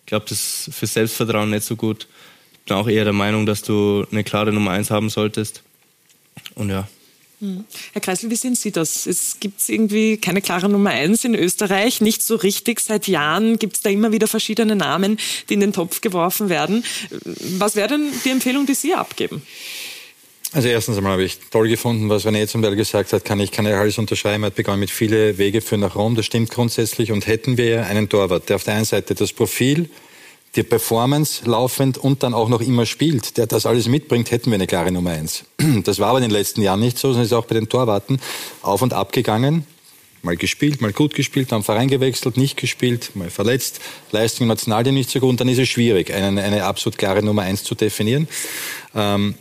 Ich 0.00 0.06
glaube, 0.06 0.26
das 0.28 0.66
ist 0.66 0.74
für 0.74 0.86
Selbstvertrauen 0.86 1.50
nicht 1.50 1.64
so 1.64 1.76
gut. 1.76 2.08
Ich 2.52 2.60
bin 2.66 2.76
auch 2.76 2.88
eher 2.88 3.04
der 3.04 3.12
Meinung, 3.12 3.46
dass 3.46 3.62
du 3.62 4.06
eine 4.10 4.24
klare 4.24 4.52
Nummer 4.52 4.72
eins 4.72 4.90
haben 4.90 5.10
solltest. 5.10 5.62
Und 6.54 6.70
ja. 6.70 6.88
Hm. 7.40 7.64
Herr 7.92 8.02
Kreisel, 8.02 8.30
wie 8.30 8.36
sehen 8.36 8.54
Sie 8.54 8.70
das? 8.70 9.06
Es 9.06 9.38
gibt 9.40 9.66
irgendwie 9.68 10.18
keine 10.18 10.42
klare 10.42 10.68
Nummer 10.68 10.90
eins 10.90 11.24
in 11.24 11.34
Österreich, 11.34 12.02
nicht 12.02 12.22
so 12.22 12.36
richtig. 12.36 12.80
Seit 12.80 13.08
Jahren 13.08 13.58
gibt 13.58 13.76
es 13.76 13.82
da 13.82 13.88
immer 13.88 14.12
wieder 14.12 14.26
verschiedene 14.26 14.76
Namen, 14.76 15.18
die 15.48 15.54
in 15.54 15.60
den 15.60 15.72
Topf 15.72 16.02
geworfen 16.02 16.50
werden. 16.50 16.84
Was 17.58 17.76
wäre 17.76 17.88
denn 17.88 18.12
die 18.24 18.30
Empfehlung, 18.30 18.66
die 18.66 18.74
Sie 18.74 18.94
abgeben? 18.94 19.42
Also 20.52 20.66
erstens 20.66 20.96
einmal 20.96 21.12
habe 21.12 21.22
ich 21.22 21.38
toll 21.50 21.68
gefunden, 21.68 22.08
was 22.08 22.26
René 22.26 22.48
zum 22.48 22.60
Teil 22.60 22.74
gesagt 22.74 23.12
hat, 23.12 23.24
kann 23.24 23.38
ich, 23.38 23.52
kann 23.52 23.66
ich 23.66 23.74
alles 23.74 23.98
unterschreiben. 23.98 24.42
Er 24.42 24.48
hat 24.48 24.56
begonnen 24.56 24.80
mit 24.80 24.90
viele 24.90 25.38
Wege 25.38 25.60
für 25.60 25.78
nach 25.78 25.94
Rom, 25.94 26.16
das 26.16 26.26
stimmt 26.26 26.50
grundsätzlich. 26.50 27.12
Und 27.12 27.28
hätten 27.28 27.56
wir 27.56 27.86
einen 27.86 28.08
Torwart, 28.08 28.48
der 28.48 28.56
auf 28.56 28.64
der 28.64 28.74
einen 28.74 28.84
Seite 28.84 29.14
das 29.14 29.32
Profil, 29.32 29.88
die 30.56 30.64
Performance 30.64 31.44
laufend 31.44 31.98
und 31.98 32.24
dann 32.24 32.34
auch 32.34 32.48
noch 32.48 32.60
immer 32.60 32.84
spielt, 32.84 33.36
der 33.36 33.46
das 33.46 33.64
alles 33.64 33.86
mitbringt, 33.86 34.32
hätten 34.32 34.50
wir 34.50 34.56
eine 34.56 34.66
klare 34.66 34.90
Nummer 34.90 35.10
eins. 35.10 35.44
Das 35.84 36.00
war 36.00 36.08
aber 36.08 36.18
in 36.18 36.22
den 36.22 36.32
letzten 36.32 36.62
Jahren 36.62 36.80
nicht 36.80 36.98
so, 36.98 37.08
sondern 37.08 37.26
ist 37.26 37.32
auch 37.32 37.46
bei 37.46 37.54
den 37.54 37.68
Torwarten 37.68 38.20
auf 38.62 38.82
und 38.82 38.92
ab 38.92 39.12
gegangen. 39.12 39.64
Mal 40.22 40.36
gespielt, 40.36 40.82
mal 40.82 40.92
gut 40.92 41.14
gespielt, 41.14 41.52
am 41.52 41.62
Verein 41.62 41.88
gewechselt, 41.88 42.36
nicht 42.36 42.56
gespielt, 42.56 43.12
mal 43.14 43.30
verletzt, 43.30 43.80
Leistung 44.10 44.44
im 44.44 44.48
Nationalteam 44.48 44.94
nicht 44.94 45.10
so 45.10 45.20
gut. 45.20 45.30
Und 45.30 45.40
dann 45.40 45.48
ist 45.48 45.58
es 45.58 45.68
schwierig, 45.68 46.12
eine, 46.12 46.42
eine 46.42 46.64
absolut 46.64 46.98
klare 46.98 47.22
Nummer 47.22 47.42
eins 47.42 47.62
zu 47.62 47.76
definieren. 47.76 48.26
Ähm, 48.96 49.36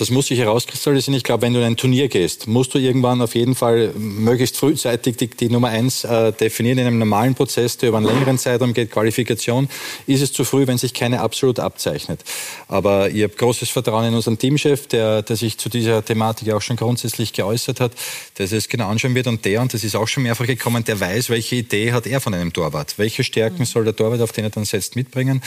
das 0.00 0.10
muss 0.10 0.26
sich 0.28 0.38
herauskristallisieren. 0.38 1.16
Ich 1.16 1.24
glaube, 1.24 1.42
wenn 1.42 1.54
du 1.54 1.58
in 1.58 1.66
ein 1.66 1.76
Turnier 1.76 2.08
gehst, 2.08 2.46
musst 2.46 2.72
du 2.72 2.78
irgendwann 2.78 3.20
auf 3.20 3.34
jeden 3.34 3.56
Fall 3.56 3.92
möglichst 3.96 4.56
frühzeitig 4.56 5.16
die, 5.16 5.28
die 5.28 5.48
Nummer 5.48 5.68
eins 5.68 6.04
äh, 6.04 6.32
definieren. 6.32 6.78
In 6.78 6.86
einem 6.86 6.98
normalen 6.98 7.34
Prozess, 7.34 7.78
der 7.78 7.88
über 7.88 7.98
einen 7.98 8.06
längeren 8.06 8.38
Zeitraum 8.38 8.74
geht, 8.74 8.92
Qualifikation, 8.92 9.68
ist 10.06 10.22
es 10.22 10.32
zu 10.32 10.44
früh, 10.44 10.66
wenn 10.66 10.78
sich 10.78 10.94
keine 10.94 11.20
absolut 11.20 11.58
abzeichnet. 11.58 12.20
Aber 12.68 13.10
ich 13.10 13.24
habe 13.24 13.34
großes 13.34 13.70
Vertrauen 13.70 14.04
in 14.04 14.14
unseren 14.14 14.38
Teamchef, 14.38 14.86
der, 14.86 15.22
der 15.22 15.36
sich 15.36 15.58
zu 15.58 15.68
dieser 15.68 16.04
Thematik 16.04 16.52
auch 16.52 16.62
schon 16.62 16.76
grundsätzlich 16.76 17.32
geäußert 17.32 17.80
hat, 17.80 17.92
der 18.38 18.46
sich 18.46 18.58
das 18.58 18.68
genau 18.68 18.88
anschauen 18.88 19.16
wird. 19.16 19.26
Und 19.26 19.44
der, 19.44 19.60
und 19.62 19.74
das 19.74 19.82
ist 19.82 19.96
auch 19.96 20.06
schon 20.06 20.22
mehrfach 20.22 20.46
gekommen, 20.46 20.84
der 20.84 21.00
weiß, 21.00 21.30
welche 21.30 21.56
Idee 21.56 21.92
hat 21.92 22.06
er 22.06 22.20
von 22.20 22.34
einem 22.34 22.52
Torwart. 22.52 22.94
Welche 22.98 23.24
Stärken 23.24 23.64
soll 23.64 23.84
der 23.84 23.96
Torwart, 23.96 24.20
auf 24.20 24.30
den 24.30 24.44
er 24.44 24.50
dann 24.50 24.64
setzt, 24.64 24.94
mitbringen? 24.94 25.42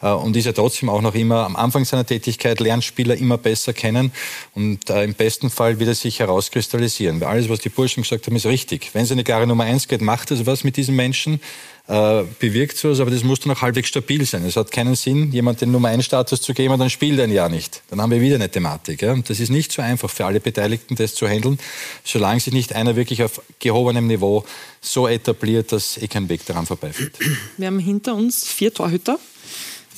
Äh, 0.00 0.10
und 0.10 0.36
ist 0.36 0.46
er 0.46 0.54
trotzdem 0.54 0.88
auch 0.90 1.02
noch 1.02 1.14
immer 1.14 1.44
am 1.44 1.56
Anfang 1.56 1.84
seiner 1.84 2.06
Tätigkeit, 2.06 2.60
lernt 2.60 2.84
Spieler 2.84 3.16
immer 3.16 3.36
besser 3.36 3.72
kennen 3.72 3.95
kennen. 3.96 4.12
Und 4.54 4.90
äh, 4.90 5.04
im 5.04 5.14
besten 5.14 5.50
Fall 5.50 5.78
wird 5.78 5.90
es 5.90 6.00
sich 6.00 6.20
herauskristallisieren. 6.20 7.20
Weil 7.20 7.28
alles, 7.28 7.48
was 7.48 7.60
die 7.60 7.68
Burschen 7.68 8.02
gesagt 8.02 8.26
haben, 8.26 8.36
ist 8.36 8.46
richtig. 8.46 8.90
Wenn 8.92 9.04
es 9.04 9.12
eine 9.12 9.24
klare 9.24 9.46
Nummer 9.46 9.64
eins 9.64 9.88
geht, 9.88 10.00
macht 10.00 10.30
es 10.30 10.46
was 10.46 10.64
mit 10.64 10.76
diesen 10.76 10.96
Menschen. 10.96 11.40
Äh, 11.88 12.24
bewirkt 12.40 12.76
sowas, 12.76 12.98
aber 12.98 13.12
das 13.12 13.22
muss 13.22 13.38
dann 13.38 13.52
auch 13.52 13.62
halbwegs 13.62 13.88
stabil 13.88 14.24
sein. 14.26 14.44
Es 14.44 14.56
hat 14.56 14.72
keinen 14.72 14.96
Sinn, 14.96 15.30
jemand 15.30 15.60
den 15.60 15.70
Nummer 15.70 15.88
1 15.88 16.04
Status 16.04 16.42
zu 16.42 16.52
geben 16.52 16.74
und 16.74 16.80
dann 16.80 16.90
spielt 16.90 17.18
er 17.18 17.24
ein 17.24 17.30
Jahr 17.30 17.48
nicht. 17.48 17.82
Dann 17.90 18.00
haben 18.00 18.10
wir 18.10 18.20
wieder 18.20 18.34
eine 18.34 18.50
Thematik. 18.50 19.02
Ja? 19.02 19.12
Und 19.12 19.30
das 19.30 19.38
ist 19.38 19.50
nicht 19.50 19.70
so 19.70 19.82
einfach 19.82 20.10
für 20.10 20.26
alle 20.26 20.40
Beteiligten, 20.40 20.96
das 20.96 21.14
zu 21.14 21.28
handeln, 21.28 21.58
solange 22.02 22.40
sich 22.40 22.52
nicht 22.52 22.74
einer 22.74 22.96
wirklich 22.96 23.22
auf 23.22 23.40
gehobenem 23.60 24.08
Niveau 24.08 24.44
so 24.80 25.06
etabliert, 25.06 25.70
dass 25.70 25.96
eh 25.96 26.08
kein 26.08 26.28
Weg 26.28 26.44
daran 26.44 26.66
vorbeiführt. 26.66 27.14
Wir 27.56 27.68
haben 27.68 27.78
hinter 27.78 28.16
uns 28.16 28.44
vier 28.44 28.74
Torhüter, 28.74 29.20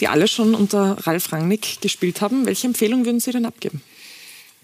die 0.00 0.08
alle 0.08 0.28
schon 0.28 0.54
unter 0.54 0.98
Ralf 1.06 1.32
Rangnick 1.32 1.80
gespielt 1.80 2.20
haben. 2.20 2.44
Welche 2.44 2.66
Empfehlung 2.66 3.06
würden 3.06 3.20
Sie 3.20 3.32
denn 3.32 3.46
abgeben? 3.46 3.82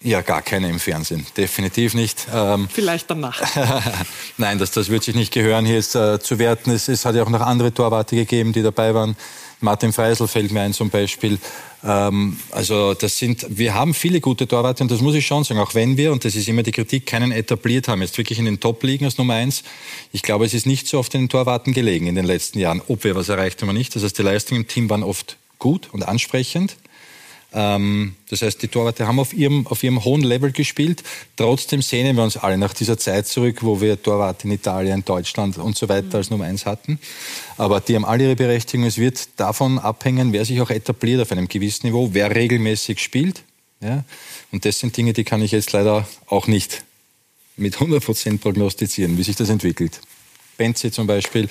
Ja, 0.04 0.20
gar 0.20 0.42
keine 0.42 0.68
im 0.68 0.78
Fernsehen. 0.78 1.26
Definitiv 1.34 1.94
nicht. 1.94 2.26
Ähm, 2.32 2.68
Vielleicht 2.70 3.10
danach. 3.10 3.42
Nein, 4.36 4.58
das, 4.58 4.70
das 4.70 4.90
wird 4.90 5.02
sich 5.02 5.14
nicht 5.14 5.32
gehören, 5.32 5.64
hier 5.64 5.78
ist 5.78 5.94
äh, 5.94 6.20
zu 6.20 6.38
werten. 6.38 6.70
Es, 6.72 6.88
es 6.88 7.06
hat 7.06 7.14
ja 7.14 7.22
auch 7.22 7.30
noch 7.30 7.40
andere 7.40 7.72
Torwarte 7.72 8.14
gegeben, 8.14 8.52
die 8.52 8.62
dabei 8.62 8.94
waren. 8.94 9.16
Martin 9.60 9.94
Freisel 9.94 10.28
fällt 10.28 10.52
mir 10.52 10.60
ein 10.60 10.74
zum 10.74 10.90
Beispiel. 10.90 11.38
Ähm, 11.82 12.38
also 12.50 12.92
das 12.92 13.16
sind, 13.16 13.46
wir 13.48 13.72
haben 13.72 13.94
viele 13.94 14.20
gute 14.20 14.46
Torwarte 14.46 14.82
und 14.82 14.90
das 14.90 15.00
muss 15.00 15.14
ich 15.14 15.26
schon 15.26 15.42
sagen, 15.42 15.58
auch 15.58 15.74
wenn 15.74 15.96
wir, 15.96 16.12
und 16.12 16.26
das 16.26 16.34
ist 16.34 16.48
immer 16.48 16.62
die 16.62 16.72
Kritik, 16.72 17.06
keinen 17.06 17.32
etabliert 17.32 17.88
haben, 17.88 18.02
jetzt 18.02 18.18
wirklich 18.18 18.38
in 18.38 18.44
den 18.44 18.60
Top-Ligen 18.60 19.06
als 19.06 19.16
Nummer 19.16 19.34
eins. 19.34 19.62
Ich 20.12 20.20
glaube, 20.20 20.44
es 20.44 20.52
ist 20.52 20.66
nicht 20.66 20.86
so 20.86 20.98
oft 20.98 21.14
den 21.14 21.30
Torwarten 21.30 21.72
gelegen 21.72 22.08
in 22.08 22.14
den 22.14 22.26
letzten 22.26 22.58
Jahren, 22.58 22.82
ob 22.88 23.04
wir 23.04 23.16
was 23.16 23.30
erreicht 23.30 23.62
haben 23.62 23.70
oder 23.70 23.78
nicht. 23.78 23.96
Das 23.96 24.02
heißt, 24.02 24.18
die 24.18 24.22
Leistungen 24.22 24.60
im 24.60 24.68
Team 24.68 24.90
waren 24.90 25.02
oft 25.02 25.38
gut 25.58 25.88
und 25.92 26.06
ansprechend. 26.06 26.76
Ähm, 27.54 28.16
das 28.28 28.42
heißt, 28.42 28.60
die 28.62 28.68
Torwarte 28.68 29.06
haben 29.06 29.20
auf 29.20 29.32
ihrem, 29.32 29.66
auf 29.68 29.82
ihrem 29.82 30.04
hohen 30.04 30.22
Level 30.22 30.50
gespielt. 30.50 31.04
Trotzdem 31.36 31.82
sehnen 31.82 32.16
wir 32.16 32.24
uns 32.24 32.36
alle 32.36 32.58
nach 32.58 32.74
dieser 32.74 32.98
Zeit 32.98 33.28
zurück, 33.28 33.62
wo 33.62 33.80
wir 33.80 34.02
Torwart 34.02 34.44
in 34.44 34.50
Italien, 34.50 35.04
Deutschland 35.04 35.56
und 35.58 35.76
so 35.76 35.88
weiter 35.88 36.18
als 36.18 36.30
Nummer 36.30 36.46
eins 36.46 36.66
hatten. 36.66 36.98
Aber 37.56 37.80
die 37.80 37.94
haben 37.94 38.04
alle 38.04 38.24
ihre 38.24 38.36
Berechtigung. 38.36 38.86
Es 38.86 38.98
wird 38.98 39.28
davon 39.36 39.78
abhängen, 39.78 40.32
wer 40.32 40.44
sich 40.44 40.60
auch 40.60 40.70
etabliert 40.70 41.22
auf 41.22 41.30
einem 41.30 41.46
gewissen 41.46 41.86
Niveau, 41.86 42.10
wer 42.12 42.34
regelmäßig 42.34 42.98
spielt. 42.98 43.42
Ja? 43.80 44.04
Und 44.50 44.64
das 44.64 44.80
sind 44.80 44.96
Dinge, 44.96 45.12
die 45.12 45.24
kann 45.24 45.40
ich 45.40 45.52
jetzt 45.52 45.72
leider 45.72 46.08
auch 46.26 46.48
nicht 46.48 46.82
mit 47.56 47.74
100 47.74 48.04
Prozent 48.04 48.40
prognostizieren, 48.40 49.16
wie 49.16 49.22
sich 49.22 49.36
das 49.36 49.48
entwickelt. 49.48 50.00
Benzi 50.56 50.90
zum 50.90 51.06
Beispiel, 51.06 51.48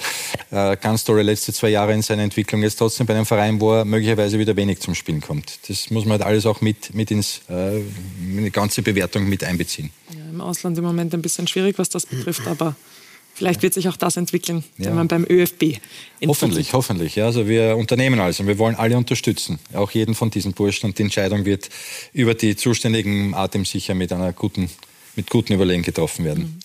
äh, 0.51 0.77
ganz 0.77 1.03
tolle 1.03 1.23
letzte 1.23 1.53
zwei 1.53 1.69
Jahre 1.69 1.93
in 1.93 2.01
seiner 2.01 2.23
Entwicklung, 2.23 2.61
jetzt 2.63 2.75
trotzdem 2.75 3.05
bei 3.05 3.15
einem 3.15 3.25
Verein, 3.25 3.59
wo 3.59 3.73
er 3.73 3.85
möglicherweise 3.85 4.39
wieder 4.39 4.55
wenig 4.55 4.79
zum 4.79 4.95
Spielen 4.95 5.21
kommt. 5.21 5.59
Das 5.67 5.89
muss 5.89 6.05
man 6.05 6.13
halt 6.13 6.23
alles 6.23 6.45
auch 6.45 6.61
mit, 6.61 6.93
mit 6.93 7.11
ins, 7.11 7.41
äh, 7.49 7.81
eine 8.37 8.51
ganze 8.51 8.81
Bewertung 8.81 9.27
mit 9.27 9.43
einbeziehen. 9.43 9.91
Ja, 10.11 10.29
Im 10.29 10.41
Ausland 10.41 10.77
im 10.77 10.83
Moment 10.83 11.13
ein 11.13 11.21
bisschen 11.21 11.47
schwierig, 11.47 11.77
was 11.77 11.89
das 11.89 12.05
betrifft, 12.05 12.47
aber 12.47 12.75
Vielleicht 13.35 13.63
wird 13.63 13.73
sich 13.73 13.89
auch 13.89 13.97
das 13.97 14.15
entwickeln, 14.15 14.63
ja. 14.77 14.85
wenn 14.85 14.95
man 14.95 15.07
beim 15.07 15.25
ÖFB. 15.27 15.79
Hoffentlich, 16.27 16.73
hoffentlich. 16.73 17.15
Ja, 17.15 17.25
also 17.25 17.47
wir 17.47 17.75
unternehmen 17.77 18.19
alles 18.19 18.39
und 18.39 18.45
wir 18.45 18.59
wollen 18.59 18.75
alle 18.75 18.95
unterstützen, 18.95 19.57
auch 19.73 19.89
jeden 19.91 20.13
von 20.13 20.29
diesen 20.29 20.53
Burschen. 20.53 20.87
Und 20.87 20.99
die 20.99 21.03
Entscheidung 21.03 21.43
wird 21.43 21.69
über 22.13 22.35
die 22.35 22.55
zuständigen 22.55 23.33
Atemsicher 23.33 23.95
mit 23.95 24.13
einer 24.13 24.33
guten, 24.33 24.69
mit 25.15 25.31
guten 25.31 25.53
Überlegen 25.53 25.81
getroffen 25.81 26.25
werden. 26.25 26.59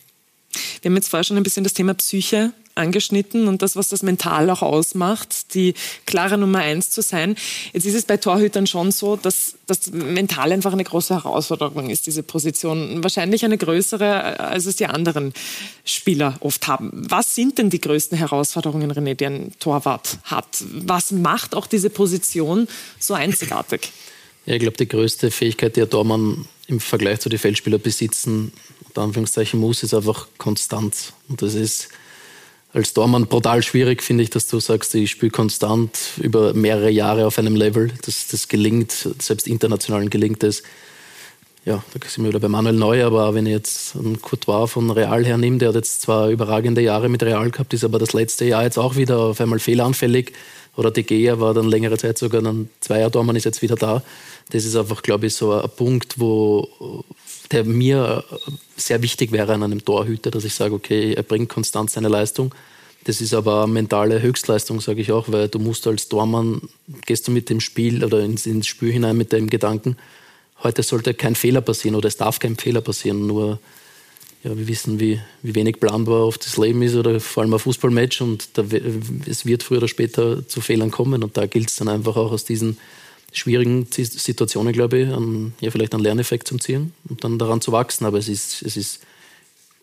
Wir 0.83 0.91
haben 0.91 0.97
jetzt 0.97 1.09
vorher 1.09 1.25
schon 1.25 1.37
ein 1.37 1.43
bisschen 1.43 1.65
das 1.65 1.75
Thema 1.75 1.95
Psyche 1.95 2.53
angeschnitten 2.79 3.49
und 3.49 3.61
das, 3.61 3.77
was 3.77 3.89
das 3.89 4.03
mental 4.03 4.49
auch 4.51 4.63
ausmacht, 4.63 5.55
die 5.55 5.75
klare 6.07 6.39
Nummer 6.39 6.61
eins 6.61 6.91
zu 6.91 7.03
sein. 7.03 7.37
Jetzt 7.73 7.85
ist 7.85 7.95
es 7.95 8.05
bei 8.05 8.17
Torhütern 8.17 8.67
schon 8.67 8.93
so, 8.93 9.17
dass 9.17 9.55
das 9.67 9.91
mental 9.91 10.53
einfach 10.53 10.73
eine 10.73 10.85
große 10.85 11.15
Herausforderung 11.15 11.91
ist, 11.91 12.07
diese 12.07 12.23
Position. 12.23 13.03
Wahrscheinlich 13.03 13.45
eine 13.45 13.59
größere, 13.59 14.41
als 14.41 14.67
es 14.67 14.77
die 14.77 14.87
anderen 14.87 15.35
Spieler 15.85 16.37
oft 16.41 16.69
haben. 16.69 16.91
Was 16.95 17.35
sind 17.35 17.59
denn 17.59 17.69
die 17.69 17.81
größten 17.81 18.17
Herausforderungen, 18.17 18.93
René, 18.93 19.15
die 19.15 19.27
ein 19.27 19.53
Torwart 19.59 20.19
hat? 20.25 20.47
Was 20.73 21.11
macht 21.11 21.55
auch 21.55 21.67
diese 21.67 21.91
Position 21.91 22.69
so 22.99 23.15
einzigartig? 23.15 23.91
Ja, 24.47 24.55
ich 24.55 24.61
glaube, 24.61 24.77
die 24.77 24.89
größte 24.89 25.31
Fähigkeit, 25.31 25.77
die 25.77 25.83
ein 25.83 25.91
Tormann 25.91 26.47
im 26.69 26.81
Vergleich 26.81 27.21
zu 27.21 27.29
den 27.29 27.39
Feldspielern 27.39 27.81
besitzen 27.81 28.53
unter 28.99 29.07
Anführungszeichen 29.07 29.61
muss, 29.61 29.83
ist 29.83 29.95
einfach 29.95 30.27
Konstanz. 30.39 31.13
Und 31.29 31.41
das 31.41 31.55
ist 31.55 31.89
als 32.73 32.93
Tormann 32.93 33.27
brutal 33.27 33.63
schwierig, 33.63 34.03
finde 34.03 34.25
ich, 34.25 34.31
dass 34.31 34.49
du 34.49 34.61
sagst, 34.61 34.95
ich 34.95 35.11
spiele 35.11 35.31
konstant 35.31 35.97
über 36.19 36.53
mehrere 36.53 36.91
Jahre 36.91 37.27
auf 37.27 37.39
einem 37.39 37.57
Level. 37.57 37.93
Das, 38.05 38.27
das 38.27 38.49
gelingt, 38.49 39.09
selbst 39.21 39.47
internationalen 39.47 40.11
gelingt 40.11 40.43
es. 40.43 40.65
Ja, 41.65 41.83
da 41.93 42.09
sind 42.09 42.25
wir 42.25 42.31
wieder 42.31 42.41
bei 42.41 42.49
Manuel 42.49 42.77
Neuer, 42.77 43.07
aber 43.07 43.35
wenn 43.35 43.47
ich 43.47 43.53
jetzt 43.53 43.97
einen 43.97 44.21
Courtois 44.21 44.67
von 44.67 44.91
Real 44.91 45.25
hernehme, 45.25 45.59
der 45.59 45.69
hat 45.69 45.75
jetzt 45.77 46.03
zwar 46.03 46.29
überragende 46.29 46.81
Jahre 46.81 47.09
mit 47.09 47.23
Real 47.23 47.51
gehabt, 47.51 47.73
ist 47.75 47.85
aber 47.85 47.99
das 47.99 48.13
letzte 48.15 48.47
Jahr 48.47 48.65
jetzt 48.65 48.79
auch 48.79 48.97
wieder 48.97 49.19
auf 49.19 49.41
einmal 49.41 49.59
fehleranfällig. 49.59 50.33
Oder 50.77 50.91
De 50.91 51.03
Gea 51.03 51.41
war 51.41 51.55
dann 51.55 51.69
längere 51.69 51.99
Zeit 51.99 52.19
sogar 52.19 52.43
ein 52.43 52.71
Zweier-Tormann, 52.81 53.37
ist 53.37 53.45
jetzt 53.45 53.63
wieder 53.63 53.75
da. 53.75 54.03
Das 54.51 54.65
ist 54.65 54.77
einfach, 54.77 55.03
glaube 55.03 55.27
ich, 55.27 55.35
so 55.35 55.53
ein 55.53 55.69
Punkt, 55.77 56.21
wo 56.21 57.05
der 57.51 57.65
mir 57.65 58.25
sehr 58.77 59.03
wichtig 59.03 59.33
wäre 59.33 59.55
an 59.55 59.63
einem 59.63 59.85
Torhüter, 59.85 60.31
dass 60.31 60.45
ich 60.45 60.55
sage, 60.55 60.75
okay, 60.75 61.15
er 61.15 61.23
bringt 61.23 61.49
konstant 61.49 61.91
seine 61.91 62.09
Leistung. 62.09 62.55
Das 63.05 63.21
ist 63.21 63.33
aber 63.33 63.67
mentale 63.67 64.21
Höchstleistung, 64.21 64.81
sage 64.81 65.01
ich 65.01 65.13
auch, 65.13 65.31
weil 65.31 65.49
du 65.49 65.59
musst 65.59 65.87
als 65.87 66.09
Tormann, 66.09 66.63
gehst 67.07 67.27
du 67.27 67.33
mit 67.33 67.49
dem 67.49 67.61
Spiel 67.61 68.05
oder 68.05 68.21
ins, 68.21 68.45
ins 68.45 68.67
Spiel 68.67 68.93
hinein 68.93 69.17
mit 69.17 69.33
dem 69.33 69.49
Gedanken, 69.49 69.97
heute 70.63 70.83
sollte 70.83 71.15
kein 71.15 71.35
Fehler 71.35 71.61
passieren 71.61 71.95
oder 71.95 72.09
es 72.09 72.17
darf 72.17 72.39
kein 72.39 72.57
Fehler 72.57 72.81
passieren, 72.81 73.27
nur 73.27 73.61
ja, 74.45 74.57
wir 74.57 74.69
wissen, 74.69 75.01
wie, 75.01 75.21
wie 75.43 75.55
wenig 75.55 75.81
planbar 75.81 76.27
oft 76.27 76.45
das 76.45 76.57
Leben 76.59 76.83
ist 76.83 76.95
oder 76.95 77.19
vor 77.19 77.43
allem 77.43 77.55
ein 77.55 77.59
Fußballmatch 77.59 78.21
und 78.21 78.49
da, 78.55 78.65
es 79.27 79.47
wird 79.47 79.63
früher 79.63 79.79
oder 79.79 79.89
später 79.89 80.47
zu 80.47 80.61
Fehlern 80.61 80.91
kommen 80.91 81.23
und 81.23 81.37
da 81.37 81.47
gilt 81.47 81.71
es 81.71 81.77
dann 81.77 81.89
einfach 81.89 82.17
auch 82.17 82.31
aus 82.31 82.45
diesen 82.45 82.79
schwierigen 83.33 83.87
Situationen, 83.91 84.73
glaube 84.73 84.99
ich, 84.99 85.09
an, 85.09 85.55
ja, 85.61 85.71
vielleicht 85.71 85.95
einen 85.95 86.03
Lerneffekt 86.03 86.49
zu 86.49 86.57
ziehen 86.59 86.95
und 87.09 87.25
dann 87.25 87.39
daran 87.39 87.61
zu 87.61 87.73
wachsen. 87.73 88.05
Aber 88.07 88.19
es 88.19 88.29
ist, 88.29 88.63
es 88.63 88.77
ist 88.77 89.01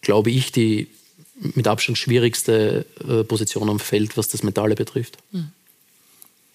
glaube 0.06 0.32
ich, 0.32 0.52
die 0.54 0.88
mit 1.36 1.68
Abstand 1.68 1.98
schwierigste 1.98 2.86
äh, 3.06 3.24
Position 3.26 3.70
am 3.70 3.80
Feld, 3.80 4.16
was 4.16 4.30
das 4.30 4.44
Mentale 4.44 4.76
betrifft. 4.76 5.18
Mhm. 5.32 5.52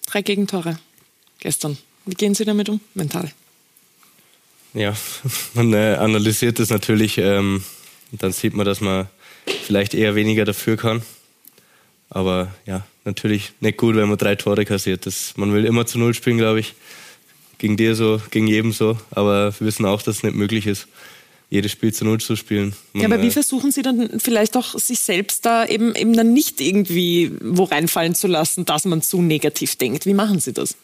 Drei 0.07 0.23
Gegentore 0.23 0.79
gestern. 1.39 1.77
Wie 2.05 2.15
gehen 2.15 2.33
Sie 2.33 2.45
damit 2.45 2.69
um, 2.69 2.79
mental? 2.95 3.31
Ja, 4.73 4.95
man 5.53 5.73
äh, 5.73 5.95
analysiert 5.95 6.57
das 6.57 6.69
natürlich 6.69 7.19
ähm, 7.19 7.63
und 8.11 8.23
dann 8.23 8.31
sieht 8.31 8.55
man, 8.55 8.65
dass 8.65 8.81
man 8.81 9.07
vielleicht 9.65 9.93
eher 9.93 10.15
weniger 10.15 10.45
dafür 10.45 10.77
kann. 10.77 11.03
Aber 12.09 12.53
ja, 12.65 12.85
natürlich 13.05 13.51
nicht 13.59 13.77
gut, 13.77 13.95
wenn 13.95 14.09
man 14.09 14.17
drei 14.17 14.35
Tore 14.35 14.65
kassiert. 14.65 15.05
Das, 15.05 15.33
man 15.37 15.53
will 15.53 15.65
immer 15.65 15.85
zu 15.85 15.99
Null 15.99 16.13
spielen, 16.13 16.37
glaube 16.37 16.59
ich. 16.59 16.73
Gegen 17.57 17.77
dir 17.77 17.95
so, 17.95 18.21
gegen 18.31 18.47
jedem 18.47 18.71
so. 18.71 18.97
Aber 19.11 19.53
wir 19.59 19.67
wissen 19.67 19.85
auch, 19.85 20.01
dass 20.01 20.17
es 20.17 20.23
nicht 20.23 20.35
möglich 20.35 20.67
ist, 20.67 20.87
jedes 21.49 21.71
Spiel 21.71 21.93
zu 21.93 22.05
Null 22.05 22.19
zu 22.19 22.35
spielen. 22.35 22.73
Man, 22.93 23.01
ja, 23.01 23.07
aber 23.07 23.21
wie 23.21 23.27
äh, 23.27 23.31
versuchen 23.31 23.71
Sie 23.71 23.81
dann 23.81 24.19
vielleicht 24.19 24.57
auch 24.57 24.77
sich 24.79 24.99
selbst 24.99 25.45
da 25.45 25.65
eben, 25.65 25.93
eben 25.95 26.13
dann 26.13 26.33
nicht 26.33 26.59
irgendwie 26.59 27.31
wo 27.41 27.63
reinfallen 27.63 28.15
zu 28.15 28.27
lassen, 28.27 28.65
dass 28.65 28.85
man 28.85 29.01
zu 29.01 29.21
negativ 29.21 29.75
denkt? 29.75 30.05
Wie 30.05 30.13
machen 30.13 30.39
Sie 30.39 30.53
das? 30.53 30.75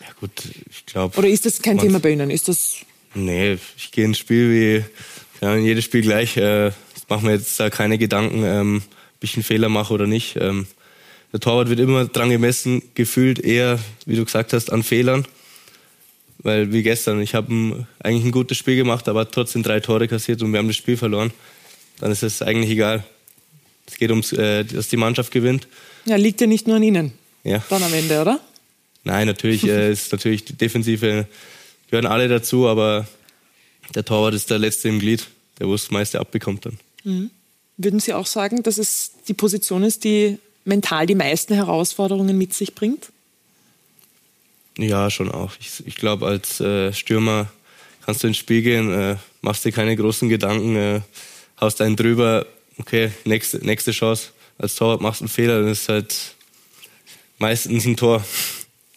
Ja 0.00 0.12
gut, 0.18 0.30
ich 0.70 0.86
glaube... 0.86 1.16
Oder 1.16 1.28
ist 1.28 1.46
das 1.46 1.62
kein 1.62 1.78
Thema 1.78 2.00
bei 2.00 2.10
Ihnen? 2.10 2.30
Ist 2.30 2.48
das... 2.48 2.76
Nee, 3.14 3.58
ich 3.76 3.90
gehe 3.90 4.04
ins 4.04 4.18
Spiel 4.18 4.50
wie 4.50 5.44
ja, 5.44 5.54
in 5.54 5.64
jedes 5.64 5.84
Spiel 5.84 6.02
gleich. 6.02 6.36
Äh, 6.36 6.70
mache 7.10 7.26
mir 7.26 7.32
jetzt 7.32 7.60
da 7.60 7.68
keine 7.68 7.98
Gedanken, 7.98 8.44
ähm, 8.44 8.82
ob 9.16 9.24
ich 9.24 9.34
einen 9.34 9.42
Fehler 9.42 9.68
mache 9.68 9.92
oder 9.92 10.06
nicht. 10.06 10.36
Ähm, 10.36 10.66
der 11.32 11.40
Torwart 11.40 11.68
wird 11.68 11.80
immer 11.80 12.06
dran 12.06 12.30
gemessen, 12.30 12.82
gefühlt 12.94 13.38
eher, 13.38 13.78
wie 14.06 14.16
du 14.16 14.24
gesagt 14.24 14.52
hast, 14.52 14.72
an 14.72 14.82
Fehlern. 14.82 15.26
Weil 16.38 16.72
wie 16.72 16.82
gestern, 16.82 17.20
ich 17.20 17.34
habe 17.34 17.86
eigentlich 18.02 18.24
ein 18.24 18.32
gutes 18.32 18.56
Spiel 18.56 18.76
gemacht, 18.76 19.08
aber 19.08 19.30
trotzdem 19.30 19.62
drei 19.62 19.80
Tore 19.80 20.08
kassiert 20.08 20.42
und 20.42 20.52
wir 20.52 20.58
haben 20.58 20.68
das 20.68 20.76
Spiel 20.76 20.96
verloren. 20.96 21.32
Dann 21.98 22.10
ist 22.10 22.22
es 22.22 22.40
eigentlich 22.40 22.70
egal. 22.70 23.04
Es 23.86 23.96
geht 23.96 24.10
ums, 24.10 24.32
äh, 24.32 24.64
dass 24.64 24.88
die 24.88 24.96
Mannschaft 24.96 25.32
gewinnt. 25.32 25.68
Ja, 26.06 26.16
liegt 26.16 26.40
ja 26.40 26.46
nicht 26.46 26.66
nur 26.66 26.76
an 26.76 26.82
Ihnen. 26.82 27.12
Ja. 27.44 27.62
Dann 27.68 27.82
am 27.82 27.92
Ende, 27.92 28.20
oder? 28.20 28.40
Nein, 29.04 29.26
natürlich 29.26 29.64
äh, 29.64 29.90
ist 29.92 30.12
natürlich 30.12 30.44
die 30.44 30.54
Defensive 30.54 31.26
gehören 31.90 32.06
alle 32.06 32.28
dazu, 32.28 32.68
aber 32.68 33.06
der 33.94 34.04
Torwart 34.04 34.34
ist 34.34 34.48
der 34.50 34.58
letzte 34.58 34.88
im 34.88 35.00
Glied, 35.00 35.26
der 35.58 35.66
wo 35.66 35.72
das 35.72 35.90
meiste 35.90 36.20
abbekommt 36.20 36.66
dann. 36.66 36.78
Mhm. 37.04 37.30
Würden 37.76 38.00
Sie 38.00 38.14
auch 38.14 38.26
sagen, 38.26 38.62
dass 38.62 38.78
es 38.78 39.12
die 39.26 39.34
Position 39.34 39.82
ist, 39.82 40.04
die 40.04 40.38
mental 40.64 41.06
die 41.06 41.14
meisten 41.14 41.54
Herausforderungen 41.54 42.36
mit 42.36 42.54
sich 42.54 42.74
bringt? 42.74 43.10
Ja, 44.78 45.10
schon 45.10 45.30
auch. 45.30 45.52
Ich, 45.60 45.86
ich 45.86 45.96
glaube, 45.96 46.26
als 46.26 46.60
äh, 46.60 46.92
Stürmer 46.92 47.50
kannst 48.04 48.22
du 48.22 48.28
ins 48.28 48.38
Spiel 48.38 48.62
gehen, 48.62 48.92
äh, 48.92 49.16
machst 49.42 49.64
dir 49.64 49.72
keine 49.72 49.96
großen 49.96 50.28
Gedanken, 50.28 50.76
äh, 50.76 51.00
haust 51.60 51.80
einen 51.80 51.96
drüber, 51.96 52.46
okay, 52.78 53.12
nächste, 53.24 53.58
nächste 53.58 53.92
Chance. 53.92 54.30
Als 54.58 54.74
Torwart 54.74 55.00
machst 55.00 55.20
du 55.20 55.24
einen 55.24 55.30
Fehler, 55.30 55.60
dann 55.60 55.70
ist 55.70 55.88
halt 55.88 56.34
meistens 57.38 57.84
ein 57.86 57.96
Tor. 57.96 58.24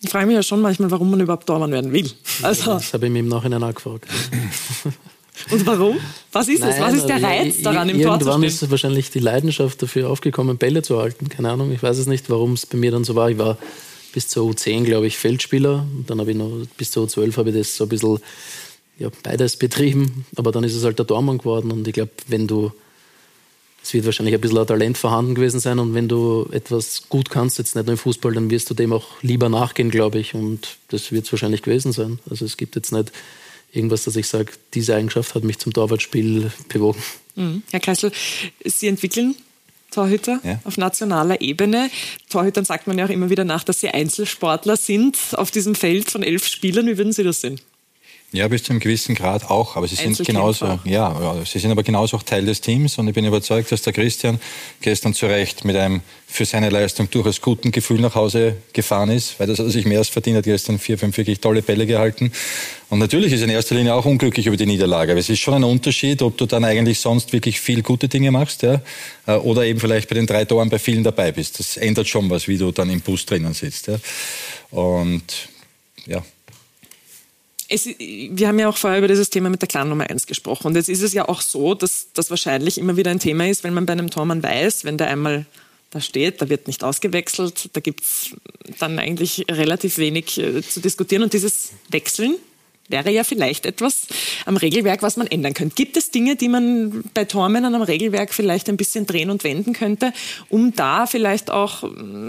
Ich 0.01 0.09
frage 0.09 0.27
mich 0.27 0.35
ja 0.35 0.43
schon 0.43 0.61
manchmal, 0.61 0.91
warum 0.91 1.09
man 1.11 1.19
überhaupt 1.21 1.47
Tormann 1.47 1.71
werden 1.71 1.93
will. 1.93 2.11
Also, 2.41 2.73
das 2.73 2.93
habe 2.93 3.05
ich 3.05 3.11
mir 3.11 3.19
im 3.19 3.29
Nachhinein 3.29 3.63
auch 3.63 3.73
gefragt. 3.73 4.05
Und 5.51 5.65
warum? 5.65 5.97
Was 6.31 6.47
ist 6.47 6.63
es? 6.63 6.79
Was 6.79 6.93
ist 6.93 7.05
der 7.05 7.21
Reiz 7.21 7.61
daran, 7.61 7.89
im 7.89 8.01
Tor 8.01 8.19
zu 8.19 8.25
Irgendwann 8.25 8.49
stehen? 8.49 8.65
ist 8.65 8.71
wahrscheinlich 8.71 9.11
die 9.11 9.19
Leidenschaft 9.19 9.81
dafür 9.81 10.09
aufgekommen, 10.09 10.57
Bälle 10.57 10.81
zu 10.81 10.99
halten. 10.99 11.29
Keine 11.29 11.51
Ahnung, 11.51 11.71
ich 11.71 11.83
weiß 11.83 11.97
es 11.97 12.07
nicht, 12.07 12.29
warum 12.29 12.53
es 12.53 12.65
bei 12.65 12.77
mir 12.77 12.91
dann 12.91 13.03
so 13.03 13.15
war. 13.15 13.29
Ich 13.29 13.37
war 13.37 13.57
bis 14.13 14.29
zur 14.29 14.49
U10, 14.49 14.83
glaube 14.83 15.07
ich, 15.07 15.17
Feldspieler. 15.17 15.85
Und 15.95 16.09
dann 16.09 16.19
habe 16.19 16.31
ich 16.31 16.37
noch 16.37 16.49
bis 16.77 16.91
zur 16.91 17.07
U12 17.07 17.37
habe 17.37 17.49
ich 17.49 17.55
das 17.57 17.75
so 17.75 17.85
ein 17.85 17.89
bisschen 17.89 18.19
ja, 18.99 19.09
beides 19.23 19.57
betrieben. 19.57 20.25
Aber 20.35 20.51
dann 20.51 20.63
ist 20.63 20.75
es 20.75 20.83
halt 20.83 20.99
der 20.99 21.07
Tormann 21.07 21.39
geworden. 21.39 21.71
Und 21.71 21.87
ich 21.87 21.93
glaube, 21.93 22.11
wenn 22.27 22.47
du, 22.47 22.71
es 23.83 23.93
wird 23.93 24.05
wahrscheinlich 24.05 24.35
ein 24.35 24.41
bisschen 24.41 24.59
ein 24.59 24.67
Talent 24.67 24.97
vorhanden 24.97 25.35
gewesen 25.35 25.59
sein. 25.59 25.79
Und 25.79 25.93
wenn 25.93 26.07
du 26.07 26.47
etwas 26.51 27.09
gut 27.09 27.29
kannst, 27.29 27.57
jetzt 27.57 27.75
nicht 27.75 27.85
nur 27.85 27.93
im 27.93 27.97
Fußball, 27.97 28.33
dann 28.33 28.49
wirst 28.49 28.69
du 28.69 28.73
dem 28.73 28.93
auch 28.93 29.21
lieber 29.21 29.49
nachgehen, 29.49 29.89
glaube 29.89 30.19
ich. 30.19 30.35
Und 30.35 30.77
das 30.89 31.11
wird 31.11 31.25
es 31.25 31.31
wahrscheinlich 31.33 31.63
gewesen 31.63 31.91
sein. 31.91 32.19
Also 32.29 32.45
es 32.45 32.55
gibt 32.55 32.75
jetzt 32.75 32.91
nicht 32.91 33.11
irgendwas, 33.73 34.03
dass 34.05 34.15
ich 34.15 34.27
sage, 34.27 34.53
diese 34.73 34.95
Eigenschaft 34.95 35.35
hat 35.35 35.43
mich 35.43 35.59
zum 35.59 35.73
Torwartspiel 35.73 36.51
bewogen. 36.69 37.01
Mhm. 37.35 37.63
Herr 37.71 37.79
Kreisel, 37.79 38.11
Sie 38.63 38.87
entwickeln 38.87 39.35
Torhüter 39.91 40.39
Ja. 40.43 40.59
auf 40.63 40.77
nationaler 40.77 41.41
Ebene. 41.41 41.89
Torhütern 42.29 42.65
sagt 42.65 42.87
man 42.87 42.97
ja 42.97 43.05
auch 43.05 43.09
immer 43.09 43.29
wieder 43.29 43.43
nach, 43.43 43.63
dass 43.63 43.79
sie 43.79 43.89
Einzelsportler 43.89 44.77
sind 44.77 45.17
auf 45.33 45.51
diesem 45.51 45.75
Feld 45.75 46.09
von 46.09 46.23
elf 46.23 46.47
Spielern. 46.47 46.87
Wie 46.87 46.97
würden 46.97 47.13
Sie 47.13 47.23
das 47.23 47.41
sehen? 47.41 47.59
Ja, 48.33 48.47
bis 48.47 48.63
zu 48.63 48.71
einem 48.71 48.79
gewissen 48.79 49.13
Grad 49.13 49.51
auch, 49.51 49.75
aber 49.75 49.87
sie 49.87 49.93
sind 49.93 50.17
genauso, 50.25 50.79
ja, 50.85 51.15
ja, 51.21 51.45
sie 51.45 51.59
sind 51.59 51.69
aber 51.69 51.83
genauso 51.83 52.17
auch 52.17 52.23
Teil 52.23 52.43
des 52.43 52.61
Teams 52.61 52.97
und 52.97 53.07
ich 53.07 53.13
bin 53.13 53.25
überzeugt, 53.25 53.71
dass 53.71 53.83
der 53.83 53.93
Christian 53.93 54.39
gestern 54.81 55.13
zu 55.13 55.27
Recht 55.27 55.65
mit 55.65 55.75
einem 55.75 56.01
für 56.25 56.43
seine 56.43 56.71
Leistung 56.71 57.11
durchaus 57.11 57.41
guten 57.41 57.71
Gefühl 57.71 58.01
nach 58.01 58.15
Hause 58.15 58.55
gefahren 58.73 59.11
ist, 59.11 59.39
weil 59.39 59.45
das 59.45 59.59
hat 59.59 59.67
er 59.67 59.71
sich 59.71 59.85
mehr 59.85 59.99
als 59.99 60.09
verdient, 60.09 60.37
hat 60.37 60.45
gestern 60.45 60.79
vier, 60.79 60.97
fünf 60.97 61.15
wirklich 61.15 61.41
tolle 61.41 61.61
Bälle 61.61 61.85
gehalten 61.85 62.31
und 62.89 62.97
natürlich 62.97 63.33
ist 63.33 63.41
er 63.41 63.45
in 63.45 63.51
erster 63.51 63.75
Linie 63.75 63.93
auch 63.93 64.05
unglücklich 64.05 64.47
über 64.47 64.57
die 64.57 64.65
Niederlage, 64.65 65.11
aber 65.11 65.19
es 65.19 65.29
ist 65.29 65.39
schon 65.39 65.53
ein 65.53 65.63
Unterschied, 65.63 66.23
ob 66.23 66.35
du 66.35 66.47
dann 66.47 66.65
eigentlich 66.65 66.99
sonst 66.99 67.33
wirklich 67.33 67.59
viel 67.59 67.83
gute 67.83 68.07
Dinge 68.07 68.31
machst, 68.31 68.63
ja, 68.63 68.81
äh, 69.27 69.33
oder 69.33 69.63
eben 69.63 69.79
vielleicht 69.79 70.09
bei 70.09 70.15
den 70.15 70.25
drei 70.25 70.45
Toren 70.45 70.69
bei 70.69 70.79
vielen 70.79 71.03
dabei 71.03 71.31
bist. 71.31 71.59
Das 71.59 71.77
ändert 71.77 72.07
schon 72.07 72.31
was, 72.31 72.47
wie 72.47 72.57
du 72.57 72.71
dann 72.71 72.89
im 72.89 73.01
Bus 73.01 73.27
drinnen 73.27 73.53
sitzt, 73.53 73.87
ja. 73.87 73.99
Und, 74.71 75.49
ja, 76.07 76.23
Es, 77.69 77.87
wir 77.87 78.47
haben 78.47 78.59
ja 78.59 78.67
auch 78.69 78.77
vorher 78.77 78.99
über 78.99 79.07
dieses 79.07 79.29
Thema 79.29 79.49
mit 79.49 79.61
der 79.61 79.67
Clan 79.67 79.89
Nummer 79.89 80.09
1 80.09 80.27
gesprochen. 80.27 80.67
Und 80.67 80.75
jetzt 80.75 80.89
ist 80.89 81.01
es 81.01 81.13
ja 81.13 81.27
auch 81.27 81.41
so, 81.41 81.73
dass 81.73 82.07
das 82.13 82.29
wahrscheinlich 82.29 82.77
immer 82.77 82.97
wieder 82.97 83.11
ein 83.11 83.19
Thema 83.19 83.47
ist, 83.47 83.63
wenn 83.63 83.73
man 83.73 83.85
bei 83.85 83.93
einem 83.93 84.09
Tormann 84.09 84.43
weiß, 84.43 84.85
wenn 84.85 84.97
der 84.97 85.07
einmal 85.07 85.45
da 85.91 86.01
steht, 86.01 86.41
da 86.41 86.49
wird 86.49 86.67
nicht 86.67 86.83
ausgewechselt, 86.83 87.69
da 87.73 87.79
gibt 87.79 88.01
es 88.01 88.35
dann 88.79 88.97
eigentlich 88.97 89.45
relativ 89.49 89.99
wenig 89.99 90.39
äh, 90.39 90.61
zu 90.63 90.79
diskutieren. 90.79 91.23
Und 91.23 91.33
dieses 91.33 91.71
Wechseln 91.89 92.35
wäre 92.89 93.11
ja 93.11 93.23
vielleicht 93.23 93.65
etwas 93.65 94.07
am 94.45 94.57
Regelwerk, 94.57 95.01
was 95.01 95.17
man 95.17 95.27
ändern 95.27 95.53
könnte. 95.53 95.75
Gibt 95.75 95.95
es 95.95 96.11
Dinge, 96.11 96.35
die 96.35 96.49
man 96.49 97.03
bei 97.13 97.25
Tormännern 97.25 97.75
am 97.75 97.81
Regelwerk 97.81 98.33
vielleicht 98.33 98.69
ein 98.69 98.77
bisschen 98.77 99.05
drehen 99.05 99.29
und 99.29 99.43
wenden 99.43 99.73
könnte, 99.73 100.13
um 100.49 100.75
da 100.75 101.05
vielleicht 101.05 101.49
auch 101.49 101.83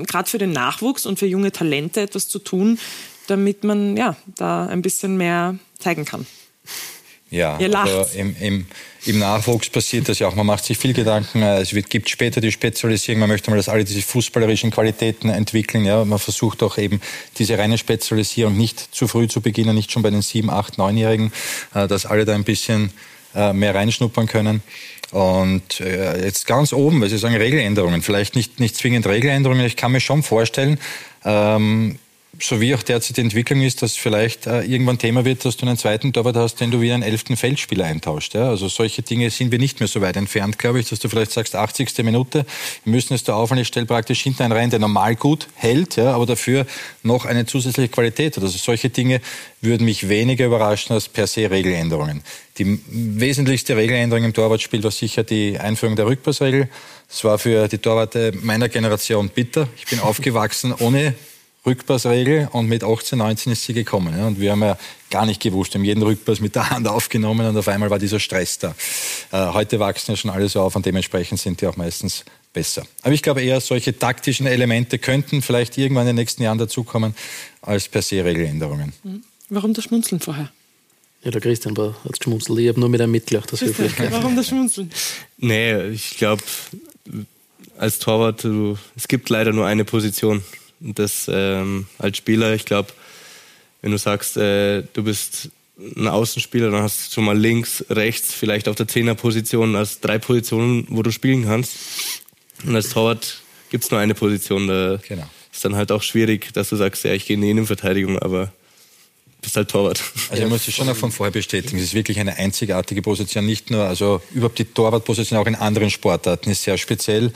gerade 0.06 0.28
für 0.28 0.38
den 0.38 0.52
Nachwuchs 0.52 1.06
und 1.06 1.18
für 1.18 1.26
junge 1.26 1.50
Talente 1.52 2.02
etwas 2.02 2.28
zu 2.28 2.38
tun, 2.38 2.78
damit 3.26 3.64
man 3.64 3.96
ja 3.96 4.16
da 4.36 4.66
ein 4.66 4.82
bisschen 4.82 5.16
mehr 5.16 5.56
zeigen 5.78 6.04
kann? 6.04 6.26
Ja, 7.30 7.56
also 7.56 8.06
im, 8.16 8.36
im, 8.40 8.66
im 9.06 9.18
Nachwuchs 9.18 9.68
passiert 9.68 10.08
das 10.08 10.20
ja 10.20 10.28
auch. 10.28 10.36
Man 10.36 10.46
macht 10.46 10.64
sich 10.64 10.78
viel 10.78 10.92
Gedanken. 10.92 11.42
Es 11.42 11.74
wird, 11.74 11.90
gibt 11.90 12.08
später 12.08 12.40
die 12.40 12.52
Spezialisierung. 12.52 13.20
Man 13.20 13.28
möchte 13.28 13.50
mal, 13.50 13.56
dass 13.56 13.68
alle 13.68 13.84
diese 13.84 14.02
fußballerischen 14.02 14.70
Qualitäten 14.70 15.30
entwickeln. 15.30 15.84
Ja, 15.84 16.04
man 16.04 16.20
versucht 16.20 16.62
auch 16.62 16.78
eben 16.78 17.00
diese 17.36 17.58
reine 17.58 17.76
Spezialisierung 17.76 18.56
nicht 18.56 18.94
zu 18.94 19.08
früh 19.08 19.26
zu 19.26 19.40
beginnen, 19.40 19.74
nicht 19.74 19.90
schon 19.90 20.02
bei 20.02 20.10
den 20.10 20.22
sieben, 20.22 20.48
acht, 20.48 20.78
neunjährigen, 20.78 21.32
äh, 21.74 21.88
dass 21.88 22.06
alle 22.06 22.24
da 22.24 22.36
ein 22.36 22.44
bisschen 22.44 22.92
äh, 23.34 23.52
mehr 23.52 23.74
reinschnuppern 23.74 24.28
können. 24.28 24.62
Und 25.10 25.80
äh, 25.80 26.24
jetzt 26.24 26.46
ganz 26.46 26.72
oben, 26.72 27.00
weil 27.00 27.08
Sie 27.08 27.18
sagen 27.18 27.34
Regeländerungen, 27.34 28.00
vielleicht 28.00 28.36
nicht, 28.36 28.60
nicht 28.60 28.76
zwingend 28.76 29.06
Regeländerungen. 29.08 29.66
Ich 29.66 29.76
kann 29.76 29.90
mir 29.90 30.00
schon 30.00 30.22
vorstellen, 30.22 30.78
ähm, 31.24 31.98
so 32.40 32.60
wie 32.60 32.74
auch 32.74 32.82
derzeit 32.82 33.16
die 33.16 33.20
Entwicklung 33.20 33.62
ist, 33.62 33.82
dass 33.82 33.96
vielleicht 33.96 34.46
äh, 34.46 34.62
irgendwann 34.62 34.98
Thema 34.98 35.24
wird, 35.24 35.44
dass 35.44 35.56
du 35.56 35.66
einen 35.66 35.76
zweiten 35.76 36.12
Torwart 36.12 36.36
hast, 36.36 36.56
den 36.56 36.70
du 36.70 36.80
wie 36.80 36.92
einen 36.92 37.02
elften 37.02 37.36
Feldspieler 37.36 37.84
eintauscht. 37.84 38.34
Ja? 38.34 38.48
Also 38.48 38.68
solche 38.68 39.02
Dinge 39.02 39.30
sind 39.30 39.52
wir 39.52 39.58
nicht 39.58 39.80
mehr 39.80 39.88
so 39.88 40.00
weit 40.00 40.16
entfernt, 40.16 40.58
glaube 40.58 40.80
ich, 40.80 40.88
dass 40.88 40.98
du 40.98 41.08
vielleicht 41.08 41.32
sagst, 41.32 41.54
80. 41.54 42.04
Minute, 42.04 42.46
wir 42.84 42.92
müssen 42.92 43.14
es 43.14 43.24
da 43.24 43.34
auf 43.34 43.50
und 43.50 43.58
ich 43.58 43.68
stelle 43.68 43.86
praktisch 43.86 44.22
hinten 44.22 44.42
einen 44.42 44.52
rein, 44.52 44.70
der 44.70 44.78
normal 44.78 45.16
gut 45.16 45.48
hält, 45.54 45.96
ja, 45.96 46.12
aber 46.12 46.26
dafür 46.26 46.66
noch 47.02 47.24
eine 47.24 47.46
zusätzliche 47.46 47.88
Qualität 47.88 48.36
hat. 48.36 48.44
Also 48.44 48.58
solche 48.58 48.90
Dinge 48.90 49.20
würden 49.60 49.84
mich 49.84 50.08
weniger 50.08 50.46
überraschen 50.46 50.94
als 50.94 51.08
per 51.08 51.26
se 51.26 51.50
Regeländerungen. 51.50 52.22
Die 52.58 52.78
wesentlichste 52.88 53.76
Regeländerung 53.76 54.24
im 54.24 54.32
Torwartspiel 54.32 54.82
war 54.82 54.90
sicher 54.90 55.24
die 55.24 55.58
Einführung 55.58 55.96
der 55.96 56.06
Rückpassregel. 56.06 56.68
Das 57.08 57.24
war 57.24 57.38
für 57.38 57.68
die 57.68 57.78
Torwarte 57.78 58.32
meiner 58.42 58.68
Generation 58.68 59.28
bitter. 59.28 59.68
Ich 59.76 59.86
bin 59.86 60.00
aufgewachsen 60.00 60.72
ohne 60.78 61.14
Rückpassregel 61.66 62.48
und 62.52 62.68
mit 62.68 62.84
18, 62.84 63.18
19 63.18 63.52
ist 63.52 63.64
sie 63.64 63.72
gekommen. 63.72 64.16
Ja. 64.16 64.26
Und 64.26 64.40
wir 64.40 64.52
haben 64.52 64.62
ja 64.62 64.78
gar 65.10 65.26
nicht 65.26 65.40
gewusst, 65.40 65.72
wir 65.74 65.78
haben 65.78 65.84
jeden 65.84 66.02
Rückpass 66.02 66.40
mit 66.40 66.54
der 66.54 66.70
Hand 66.70 66.86
aufgenommen 66.88 67.46
und 67.46 67.56
auf 67.56 67.68
einmal 67.68 67.90
war 67.90 67.98
dieser 67.98 68.20
Stress 68.20 68.58
da. 68.58 68.74
Äh, 69.32 69.52
heute 69.52 69.78
wachsen 69.78 70.12
ja 70.12 70.16
schon 70.16 70.30
alle 70.30 70.48
so 70.48 70.60
auf 70.60 70.76
und 70.76 70.84
dementsprechend 70.84 71.40
sind 71.40 71.60
die 71.60 71.66
auch 71.66 71.76
meistens 71.76 72.24
besser. 72.52 72.84
Aber 73.02 73.12
ich 73.12 73.22
glaube 73.22 73.42
eher, 73.42 73.60
solche 73.60 73.98
taktischen 73.98 74.46
Elemente 74.46 74.98
könnten 74.98 75.42
vielleicht 75.42 75.78
irgendwann 75.78 76.04
in 76.04 76.08
den 76.08 76.16
nächsten 76.16 76.42
Jahren 76.42 76.58
dazukommen 76.58 77.14
als 77.62 77.88
per 77.88 78.02
se 78.02 78.24
Regeländerungen. 78.24 78.92
Warum 79.48 79.74
das 79.74 79.84
Schmunzeln 79.84 80.20
vorher? 80.20 80.50
Ja, 81.24 81.30
der 81.30 81.40
Christian 81.40 81.74
war, 81.76 81.94
hat 82.04 82.20
geschmunzelt. 82.20 82.58
Ich 82.58 82.68
habe 82.68 82.78
nur 82.80 82.90
mit 82.90 83.00
einem 83.00 83.12
mitgelacht, 83.12 83.50
das 83.50 83.62
Höflichkeit. 83.62 84.12
Warum 84.12 84.36
das 84.36 84.48
Schmunzeln? 84.48 84.90
Nee, 85.38 85.88
ich 85.88 86.18
glaube, 86.18 86.42
als 87.78 87.98
Torwart, 87.98 88.44
du, 88.44 88.76
es 88.94 89.08
gibt 89.08 89.30
leider 89.30 89.52
nur 89.52 89.66
eine 89.66 89.86
Position. 89.86 90.44
Und 90.84 90.98
das 90.98 91.28
ähm, 91.32 91.86
als 91.98 92.16
Spieler, 92.18 92.54
ich 92.54 92.64
glaube, 92.66 92.92
wenn 93.82 93.90
du 93.90 93.98
sagst, 93.98 94.36
äh, 94.36 94.82
du 94.92 95.02
bist 95.02 95.48
ein 95.78 96.06
Außenspieler, 96.06 96.70
dann 96.70 96.82
hast 96.82 97.08
du 97.08 97.14
schon 97.14 97.24
mal 97.24 97.36
links, 97.36 97.84
rechts, 97.90 98.32
vielleicht 98.32 98.68
auf 98.68 98.76
der 98.76 98.86
Zehnerposition, 98.86 99.74
als 99.74 100.00
drei 100.00 100.18
Positionen, 100.18 100.86
wo 100.88 101.02
du 101.02 101.10
spielen 101.10 101.44
kannst. 101.44 101.72
Und 102.64 102.76
als 102.76 102.90
Torwart 102.90 103.42
gibt 103.70 103.84
es 103.84 103.90
nur 103.90 103.98
eine 103.98 104.14
Position. 104.14 104.68
Da 104.68 105.00
Genau. 105.08 105.28
ist 105.52 105.64
dann 105.64 105.74
halt 105.74 105.90
auch 105.90 106.02
schwierig, 106.02 106.52
dass 106.52 106.68
du 106.68 106.76
sagst, 106.76 107.04
ja, 107.04 107.12
ich 107.12 107.26
gehe 107.26 107.34
in 107.34 107.42
die 107.42 107.50
Innenverteidigung, 107.50 108.18
aber 108.20 108.52
bist 109.44 109.56
halt 109.56 109.70
Torwart. 109.70 110.02
Also 110.30 110.42
ich 110.42 110.48
muss 110.48 110.64
das 110.64 110.74
schon 110.74 110.88
auch 110.88 110.96
von 110.96 111.12
vorher 111.12 111.30
bestätigen. 111.32 111.76
Es 111.76 111.84
ist 111.84 111.94
wirklich 111.94 112.18
eine 112.18 112.36
einzigartige 112.38 113.02
Position. 113.02 113.44
Nicht 113.44 113.70
nur, 113.70 113.84
also 113.84 114.22
überhaupt 114.32 114.58
die 114.58 114.64
Torwartposition 114.64 115.38
auch 115.38 115.46
in 115.46 115.54
anderen 115.54 115.90
Sportarten 115.90 116.50
ist 116.50 116.62
sehr 116.62 116.78
speziell. 116.78 117.32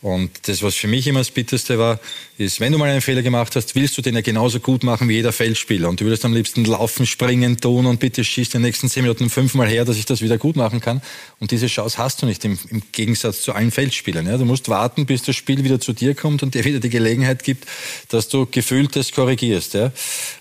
Und 0.00 0.30
das, 0.48 0.62
was 0.62 0.74
für 0.76 0.88
mich 0.88 1.06
immer 1.06 1.20
das 1.20 1.30
Bitterste 1.30 1.78
war, 1.78 2.00
ist, 2.40 2.58
wenn 2.58 2.72
du 2.72 2.78
mal 2.78 2.88
einen 2.88 3.02
Fehler 3.02 3.22
gemacht 3.22 3.54
hast, 3.54 3.74
willst 3.74 3.98
du 3.98 4.02
den 4.02 4.14
ja 4.14 4.22
genauso 4.22 4.60
gut 4.60 4.82
machen 4.82 5.08
wie 5.08 5.14
jeder 5.14 5.30
Feldspieler. 5.30 5.88
Und 5.88 6.00
du 6.00 6.06
würdest 6.06 6.24
am 6.24 6.32
liebsten 6.32 6.64
laufen, 6.64 7.04
springen, 7.04 7.60
tun 7.60 7.84
und 7.84 8.00
bitte 8.00 8.24
schießt 8.24 8.54
in 8.54 8.62
den 8.62 8.68
nächsten 8.68 8.88
zehn 8.88 9.02
Minuten 9.02 9.28
fünfmal 9.28 9.68
her, 9.68 9.84
dass 9.84 9.98
ich 9.98 10.06
das 10.06 10.22
wieder 10.22 10.38
gut 10.38 10.56
machen 10.56 10.80
kann. 10.80 11.02
Und 11.38 11.50
diese 11.50 11.66
Chance 11.66 11.98
hast 11.98 12.22
du 12.22 12.26
nicht 12.26 12.44
im, 12.46 12.58
im 12.70 12.82
Gegensatz 12.92 13.42
zu 13.42 13.52
allen 13.52 13.70
Feldspielern. 13.70 14.26
Ja. 14.26 14.38
Du 14.38 14.46
musst 14.46 14.70
warten, 14.70 15.04
bis 15.04 15.22
das 15.22 15.36
Spiel 15.36 15.62
wieder 15.64 15.80
zu 15.80 15.92
dir 15.92 16.14
kommt 16.14 16.42
und 16.42 16.54
dir 16.54 16.64
wieder 16.64 16.80
die 16.80 16.88
Gelegenheit 16.88 17.44
gibt, 17.44 17.66
dass 18.08 18.28
du 18.28 18.46
gefühlt 18.46 18.96
das 18.96 19.12
korrigierst. 19.12 19.74
Ja. 19.74 19.92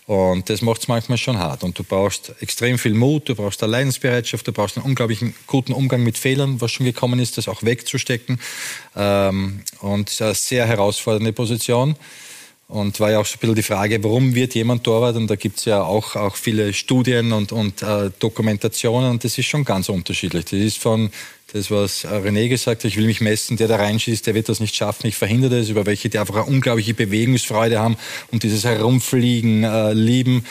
Und 0.05 0.49
das 0.49 0.61
macht 0.61 0.81
es 0.81 0.87
manchmal 0.87 1.17
schon 1.17 1.37
hart. 1.37 1.63
Und 1.63 1.77
du 1.77 1.83
brauchst 1.83 2.33
extrem 2.39 2.79
viel 2.79 2.93
Mut, 2.93 3.29
du 3.29 3.35
brauchst 3.35 3.61
Leidensbereitschaft, 3.61 4.47
du 4.47 4.51
brauchst 4.51 4.77
einen 4.77 4.85
unglaublichen 4.85 5.35
guten 5.45 5.73
Umgang 5.73 6.03
mit 6.03 6.17
Fehlern, 6.17 6.61
was 6.61 6.71
schon 6.71 6.85
gekommen 6.85 7.19
ist, 7.19 7.37
das 7.37 7.47
auch 7.47 7.61
wegzustecken. 7.61 8.39
Ähm, 8.95 9.61
und 9.81 10.09
es 10.09 10.15
ist 10.15 10.21
eine 10.21 10.33
sehr 10.33 10.65
herausfordernde 10.65 11.31
Position. 11.31 11.88
Und 12.67 12.99
war 12.99 13.09
ja 13.09 13.19
auch 13.19 13.25
so 13.25 13.35
ein 13.35 13.39
bisschen 13.39 13.55
die 13.55 13.63
Frage, 13.63 14.03
warum 14.03 14.35
wird 14.35 14.53
jemand 14.53 14.83
Torwart? 14.83 15.15
Und 15.15 15.27
da 15.27 15.35
gibt 15.35 15.57
es 15.57 15.65
ja 15.65 15.81
auch, 15.81 16.15
auch 16.15 16.35
viele 16.35 16.71
Studien 16.71 17.31
und, 17.31 17.51
und 17.51 17.81
äh, 17.81 18.11
Dokumentationen 18.19 19.09
und 19.09 19.23
das 19.23 19.39
ist 19.39 19.47
schon 19.47 19.65
ganz 19.65 19.89
unterschiedlich. 19.89 20.45
Das 20.45 20.59
ist 20.59 20.77
von 20.77 21.09
das, 21.51 21.71
was 21.71 22.05
René 22.05 22.47
gesagt 22.47 22.83
hat, 22.83 22.85
ich 22.85 22.97
will 22.97 23.05
mich 23.05 23.21
messen, 23.21 23.57
der 23.57 23.67
da 23.67 23.77
reinschießt, 23.77 24.27
der 24.27 24.35
wird 24.35 24.49
das 24.49 24.59
nicht 24.59 24.75
schaffen, 24.75 25.07
ich 25.07 25.15
verhindere 25.15 25.59
das, 25.59 25.69
über 25.69 25.87
welche, 25.87 26.09
die 26.09 26.19
einfach 26.19 26.35
eine 26.35 26.45
unglaubliche 26.45 26.93
Bewegungsfreude 26.93 27.79
haben 27.79 27.97
und 28.31 28.43
dieses 28.43 28.63
Herumfliegen 28.63 29.63
äh, 29.63 29.93
lieben. 29.93 30.45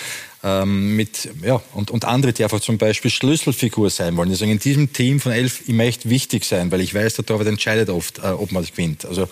Ähm, 0.44 0.94
mit, 0.94 1.28
ja, 1.42 1.60
und, 1.74 1.90
und 1.90 2.04
andere, 2.04 2.32
die 2.32 2.44
einfach 2.44 2.60
zum 2.60 2.78
Beispiel 2.78 3.10
Schlüsselfigur 3.10 3.90
sein 3.90 4.16
wollen. 4.16 4.30
Deswegen 4.30 4.52
in 4.52 4.60
diesem 4.60 4.92
Team 4.92 5.18
von 5.18 5.32
elf, 5.32 5.62
ich 5.66 5.74
möchte 5.74 6.10
wichtig 6.10 6.44
sein, 6.44 6.70
weil 6.70 6.80
ich 6.80 6.94
weiß, 6.94 7.14
der 7.14 7.26
Torwart 7.26 7.48
entscheidet 7.48 7.90
oft, 7.90 8.18
äh, 8.18 8.28
ob 8.28 8.52
man 8.52 8.64
gewinnt. 8.64 9.04
Also 9.04 9.28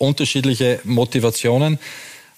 unterschiedliche 0.00 0.80
Motivationen 0.84 1.78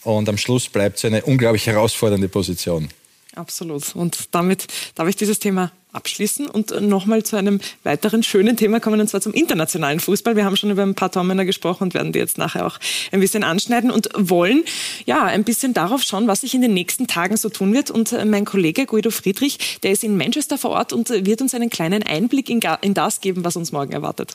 und 0.02 0.28
am 0.28 0.36
Schluss 0.36 0.68
bleibt 0.68 0.98
es 0.98 1.04
eine 1.04 1.22
unglaublich 1.22 1.66
herausfordernde 1.66 2.28
Position. 2.28 2.88
Absolut. 3.34 3.96
Und 3.96 4.28
damit 4.32 4.66
darf 4.94 5.08
ich 5.08 5.16
dieses 5.16 5.38
Thema 5.38 5.72
abschließen 5.92 6.46
und 6.46 6.78
nochmal 6.82 7.22
zu 7.22 7.36
einem 7.36 7.60
weiteren 7.82 8.22
schönen 8.22 8.56
Thema 8.56 8.80
kommen, 8.80 9.00
und 9.00 9.08
zwar 9.08 9.20
zum 9.20 9.32
internationalen 9.32 10.00
Fußball. 10.00 10.36
Wir 10.36 10.44
haben 10.44 10.56
schon 10.56 10.70
über 10.70 10.82
ein 10.82 10.94
paar 10.94 11.10
Tormänner 11.12 11.44
gesprochen 11.44 11.84
und 11.84 11.94
werden 11.94 12.12
die 12.12 12.18
jetzt 12.18 12.36
nachher 12.36 12.66
auch 12.66 12.78
ein 13.10 13.20
bisschen 13.20 13.44
anschneiden 13.44 13.90
und 13.90 14.08
wollen 14.16 14.64
ja 15.06 15.24
ein 15.24 15.44
bisschen 15.44 15.72
darauf 15.72 16.02
schauen, 16.02 16.26
was 16.26 16.42
sich 16.42 16.54
in 16.54 16.62
den 16.62 16.74
nächsten 16.74 17.06
Tagen 17.06 17.36
so 17.36 17.48
tun 17.48 17.72
wird. 17.72 17.90
Und 17.90 18.12
mein 18.26 18.44
Kollege 18.44 18.86
Guido 18.86 19.10
Friedrich, 19.10 19.78
der 19.82 19.92
ist 19.92 20.04
in 20.04 20.16
Manchester 20.16 20.58
vor 20.58 20.70
Ort 20.70 20.92
und 20.92 21.08
wird 21.08 21.40
uns 21.40 21.54
einen 21.54 21.70
kleinen 21.70 22.02
Einblick 22.02 22.50
in 22.50 22.94
das 22.94 23.20
geben, 23.20 23.44
was 23.44 23.56
uns 23.56 23.72
morgen 23.72 23.92
erwartet. 23.92 24.34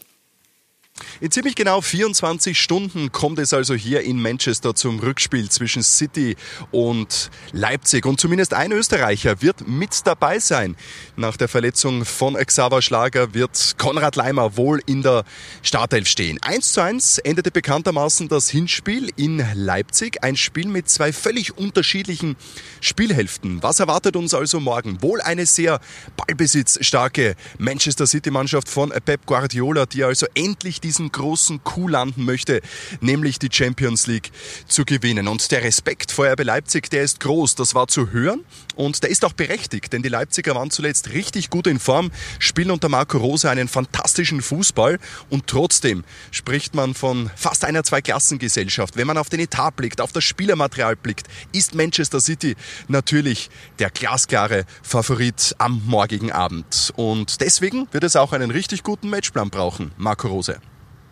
In 1.20 1.32
ziemlich 1.32 1.56
genau 1.56 1.82
24 1.82 2.60
Stunden 2.60 3.12
kommt 3.12 3.40
es 3.40 3.54
also 3.54 3.74
hier 3.74 4.02
in 4.02 4.22
Manchester 4.22 4.76
zum 4.76 5.00
Rückspiel 5.00 5.50
zwischen 5.50 5.84
City 5.84 6.36
und 6.72 7.32
Leipzig. 7.52 8.06
Und 8.06 8.20
zumindest 8.20 8.54
ein 8.54 8.72
Österreicher 8.72 9.42
wird 9.42 9.68
mit 9.68 10.06
dabei 10.06 10.40
sein. 10.40 10.76
Nach 11.16 11.38
der 11.38 11.48
Verletzung 11.48 12.06
von 12.06 12.36
Xaver 12.36 12.82
Schlager 12.82 13.34
wird 13.34 13.76
Konrad 13.78 14.16
Leimer 14.16 14.58
wohl 14.58 14.82
in 14.86 15.02
der 15.02 15.24
Startelf 15.64 16.08
stehen. 16.08 16.38
1 16.42 16.74
zu 16.74 16.82
1 16.82 17.18
endete 17.20 17.52
bekanntermaßen 17.52 18.28
das 18.28 18.50
Hinspiel 18.50 19.12
in 19.16 19.44
Leipzig. 19.56 20.24
Ein 20.24 20.36
Spiel 20.36 20.68
mit 20.68 20.90
zwei 20.90 21.14
völlig 21.14 21.58
unterschiedlichen 21.58 22.36
Spielhälften. 22.82 23.64
Was 23.64 23.80
erwartet 23.80 24.16
uns 24.16 24.34
also 24.34 24.60
morgen? 24.60 25.02
Wohl 25.02 25.22
eine 25.22 25.46
sehr 25.46 25.80
ballbesitzstarke 26.16 27.36
Manchester 27.58 28.06
City 28.06 28.30
Mannschaft 28.30 28.70
von 28.70 28.90
Pep 28.90 29.26
Guardiola, 29.26 29.86
die 29.86 30.04
also 30.04 30.28
endlich 30.34 30.80
diesen 30.88 31.12
großen 31.12 31.66
Coup 31.66 31.90
landen 31.90 32.24
möchte, 32.24 32.62
nämlich 33.02 33.40
die 33.40 33.50
Champions 33.52 34.08
League 34.08 34.32
zu 34.68 34.86
gewinnen. 34.86 35.28
Und 35.28 35.52
der 35.52 35.62
Respekt 35.62 36.14
vor 36.14 36.28
RB 36.28 36.46
Leipzig, 36.46 36.90
der 36.90 37.04
ist 37.04 37.20
groß, 37.20 37.56
das 37.56 37.76
war 37.76 37.90
zu 37.90 38.12
hören 38.12 38.46
und 38.76 39.04
der 39.04 39.10
ist 39.10 39.26
auch 39.26 39.34
berechtigt, 39.34 39.92
denn 39.92 40.02
die 40.02 40.08
Leipziger 40.08 40.56
waren 40.56 40.72
zuletzt 40.72 41.10
richtig 41.10 41.50
gut 41.50 41.68
in 41.68 41.78
Form, 41.78 42.10
spielen 42.40 42.72
unter 42.72 42.88
Marco 42.88 43.18
Rose 43.18 43.50
einen 43.50 43.68
fantastischen 43.68 44.42
Fußball 44.42 44.98
und 45.30 45.48
trotzdem 45.48 46.06
spricht 46.32 46.74
man 46.74 46.94
von 46.94 47.30
fast 47.36 47.66
einer 47.66 47.84
Zweiklassengesellschaft. 47.84 48.96
Wenn 48.96 49.08
man 49.08 49.18
auf 49.18 49.28
den 49.28 49.42
Etat 49.42 49.72
blickt, 49.72 50.00
auf 50.00 50.14
das 50.14 50.24
Spielermaterial 50.24 50.96
blickt, 50.96 51.28
ist 51.52 51.76
Manchester 51.76 52.22
City 52.22 52.56
natürlich 52.88 53.50
der 53.80 53.90
glasklare 53.90 54.64
Favorit 54.84 55.54
am 55.58 55.82
morgigen 55.86 56.32
Abend. 56.32 56.94
Und 56.96 57.42
deswegen 57.42 57.90
wird 57.92 58.06
es 58.06 58.16
auch 58.16 58.32
einen 58.32 58.52
richtig 58.52 58.84
guten 58.84 59.10
Matchplan 59.10 59.50
brauchen, 59.50 59.92
Marco 59.98 60.30
Rose. 60.30 60.62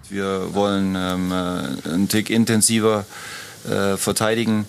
Wir 0.09 0.53
wollen 0.53 0.95
ähm, 0.95 1.31
äh, 1.31 1.89
einen 1.89 2.07
Tick 2.09 2.29
intensiver 2.29 3.05
äh, 3.67 3.97
verteidigen, 3.97 4.65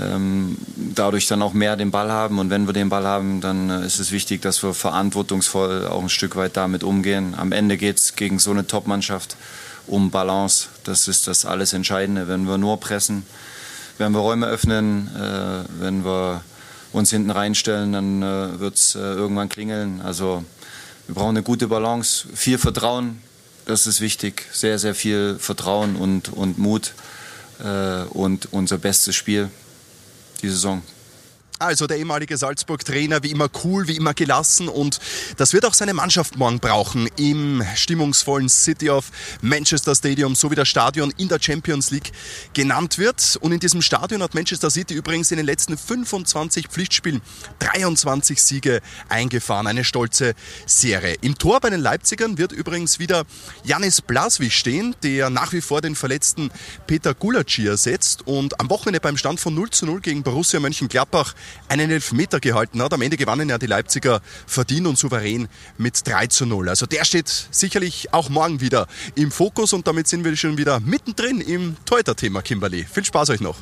ähm, 0.00 0.56
dadurch 0.76 1.26
dann 1.26 1.42
auch 1.42 1.52
mehr 1.52 1.76
den 1.76 1.90
Ball 1.90 2.12
haben. 2.12 2.38
Und 2.38 2.50
wenn 2.50 2.66
wir 2.66 2.72
den 2.72 2.88
Ball 2.88 3.04
haben, 3.04 3.40
dann 3.40 3.70
äh, 3.70 3.86
ist 3.86 3.98
es 3.98 4.12
wichtig, 4.12 4.42
dass 4.42 4.62
wir 4.62 4.74
verantwortungsvoll 4.74 5.86
auch 5.86 6.02
ein 6.02 6.08
Stück 6.08 6.36
weit 6.36 6.56
damit 6.56 6.84
umgehen. 6.84 7.34
Am 7.36 7.52
Ende 7.52 7.76
geht 7.76 7.96
es 7.96 8.14
gegen 8.14 8.38
so 8.38 8.50
eine 8.52 8.66
Top-Mannschaft 8.66 9.36
um 9.88 10.10
Balance. 10.10 10.68
Das 10.84 11.08
ist 11.08 11.26
das 11.26 11.44
alles 11.44 11.72
Entscheidende. 11.72 12.28
Wenn 12.28 12.46
wir 12.46 12.58
nur 12.58 12.78
pressen, 12.78 13.24
wenn 13.98 14.12
wir 14.12 14.20
Räume 14.20 14.46
öffnen, 14.46 15.10
äh, 15.16 15.64
wenn 15.82 16.04
wir 16.04 16.42
uns 16.92 17.10
hinten 17.10 17.30
reinstellen, 17.30 17.92
dann 17.92 18.22
äh, 18.22 18.60
wird 18.60 18.76
es 18.76 18.94
äh, 18.94 18.98
irgendwann 19.00 19.48
klingeln. 19.48 20.00
Also 20.00 20.44
wir 21.06 21.14
brauchen 21.14 21.30
eine 21.30 21.42
gute 21.42 21.66
Balance, 21.68 22.28
viel 22.34 22.58
Vertrauen, 22.58 23.20
das 23.68 23.86
ist 23.86 24.00
wichtig. 24.00 24.46
Sehr, 24.50 24.78
sehr 24.78 24.94
viel 24.94 25.36
Vertrauen 25.38 25.96
und, 25.96 26.30
und 26.30 26.58
Mut 26.58 26.94
äh, 27.62 28.02
und 28.04 28.52
unser 28.52 28.78
bestes 28.78 29.14
Spiel 29.14 29.50
die 30.42 30.48
Saison. 30.48 30.82
Also 31.60 31.88
der 31.88 31.98
ehemalige 31.98 32.36
Salzburg-Trainer, 32.36 33.24
wie 33.24 33.32
immer 33.32 33.48
cool, 33.64 33.88
wie 33.88 33.96
immer 33.96 34.14
gelassen 34.14 34.68
und 34.68 35.00
das 35.36 35.52
wird 35.52 35.66
auch 35.66 35.74
seine 35.74 35.92
Mannschaft 35.92 36.36
morgen 36.36 36.60
brauchen 36.60 37.08
im 37.16 37.64
stimmungsvollen 37.74 38.48
City 38.48 38.90
of 38.90 39.10
Manchester 39.40 39.96
Stadium, 39.96 40.36
so 40.36 40.52
wie 40.52 40.54
das 40.54 40.68
Stadion 40.68 41.12
in 41.16 41.26
der 41.26 41.40
Champions 41.40 41.90
League 41.90 42.12
genannt 42.54 42.98
wird. 42.98 43.38
Und 43.40 43.50
in 43.50 43.58
diesem 43.58 43.82
Stadion 43.82 44.22
hat 44.22 44.34
Manchester 44.34 44.70
City 44.70 44.94
übrigens 44.94 45.32
in 45.32 45.38
den 45.38 45.46
letzten 45.46 45.76
25 45.76 46.68
Pflichtspielen 46.68 47.22
23 47.58 48.40
Siege 48.40 48.80
eingefahren. 49.08 49.66
Eine 49.66 49.82
stolze 49.82 50.34
Serie. 50.64 51.16
Im 51.22 51.38
Tor 51.38 51.58
bei 51.58 51.70
den 51.70 51.80
Leipzigern 51.80 52.38
wird 52.38 52.52
übrigens 52.52 53.00
wieder 53.00 53.24
Janis 53.64 54.00
Blaswig 54.00 54.52
stehen, 54.52 54.94
der 55.02 55.28
nach 55.28 55.52
wie 55.52 55.60
vor 55.60 55.80
den 55.80 55.96
verletzten 55.96 56.52
Peter 56.86 57.14
Gulacsi 57.14 57.66
ersetzt 57.66 58.28
und 58.28 58.60
am 58.60 58.70
Wochenende 58.70 59.00
beim 59.00 59.16
Stand 59.16 59.40
von 59.40 59.54
0 59.54 59.70
zu 59.70 59.86
0 59.86 60.00
gegen 60.00 60.22
Borussia 60.22 60.60
Mönchengladbach 60.60 61.34
einen 61.68 61.90
Elfmeter 61.90 62.40
gehalten 62.40 62.82
hat. 62.82 62.92
Am 62.92 63.02
Ende 63.02 63.16
gewannen 63.16 63.48
ja 63.48 63.58
die 63.58 63.66
Leipziger 63.66 64.20
verdient 64.46 64.86
und 64.86 64.98
souverän 64.98 65.48
mit 65.76 66.06
3 66.06 66.26
zu 66.28 66.46
0. 66.46 66.68
Also 66.68 66.86
der 66.86 67.04
steht 67.04 67.28
sicherlich 67.50 68.12
auch 68.12 68.28
morgen 68.28 68.60
wieder 68.60 68.86
im 69.14 69.30
Fokus 69.30 69.72
und 69.72 69.86
damit 69.86 70.08
sind 70.08 70.24
wir 70.24 70.36
schon 70.36 70.58
wieder 70.58 70.80
mittendrin 70.80 71.40
im 71.40 71.76
Teuter-Thema, 71.84 72.42
Kimberly. 72.42 72.84
Viel 72.84 73.04
Spaß 73.04 73.30
euch 73.30 73.40
noch. 73.40 73.56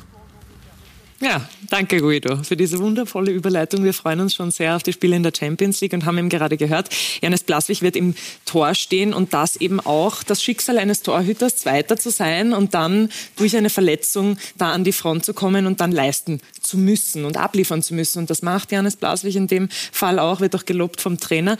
Ja, 1.19 1.49
danke 1.71 1.99
Guido 1.99 2.43
für 2.43 2.55
diese 2.55 2.77
wundervolle 2.77 3.31
Überleitung. 3.31 3.83
Wir 3.83 3.95
freuen 3.95 4.19
uns 4.19 4.35
schon 4.35 4.51
sehr 4.51 4.75
auf 4.75 4.83
die 4.83 4.93
Spiele 4.93 5.15
in 5.15 5.23
der 5.23 5.33
Champions 5.35 5.81
League 5.81 5.93
und 5.93 6.05
haben 6.05 6.19
eben 6.19 6.29
gerade 6.29 6.57
gehört, 6.57 6.89
Janis 7.23 7.41
Blaswig 7.41 7.81
wird 7.81 7.95
im 7.95 8.13
Tor 8.45 8.75
stehen 8.75 9.15
und 9.15 9.33
das 9.33 9.55
eben 9.55 9.79
auch 9.79 10.21
das 10.21 10.43
Schicksal 10.43 10.77
eines 10.77 11.01
Torhüters, 11.01 11.55
Zweiter 11.55 11.97
zu 11.97 12.11
sein 12.11 12.53
und 12.53 12.75
dann 12.75 13.09
durch 13.35 13.57
eine 13.57 13.71
Verletzung 13.71 14.37
da 14.59 14.71
an 14.73 14.83
die 14.83 14.91
Front 14.91 15.25
zu 15.25 15.33
kommen 15.33 15.65
und 15.65 15.81
dann 15.81 15.91
leisten 15.91 16.39
zu 16.61 16.77
müssen 16.77 17.25
und 17.25 17.35
abliefern 17.35 17.81
zu 17.81 17.95
müssen. 17.95 18.19
Und 18.19 18.29
das 18.29 18.43
macht 18.43 18.71
Janis 18.71 18.95
Blaswig 18.95 19.35
in 19.37 19.47
dem 19.47 19.69
Fall 19.69 20.19
auch, 20.19 20.39
wird 20.39 20.55
auch 20.55 20.65
gelobt 20.65 21.01
vom 21.01 21.19
Trainer. 21.19 21.57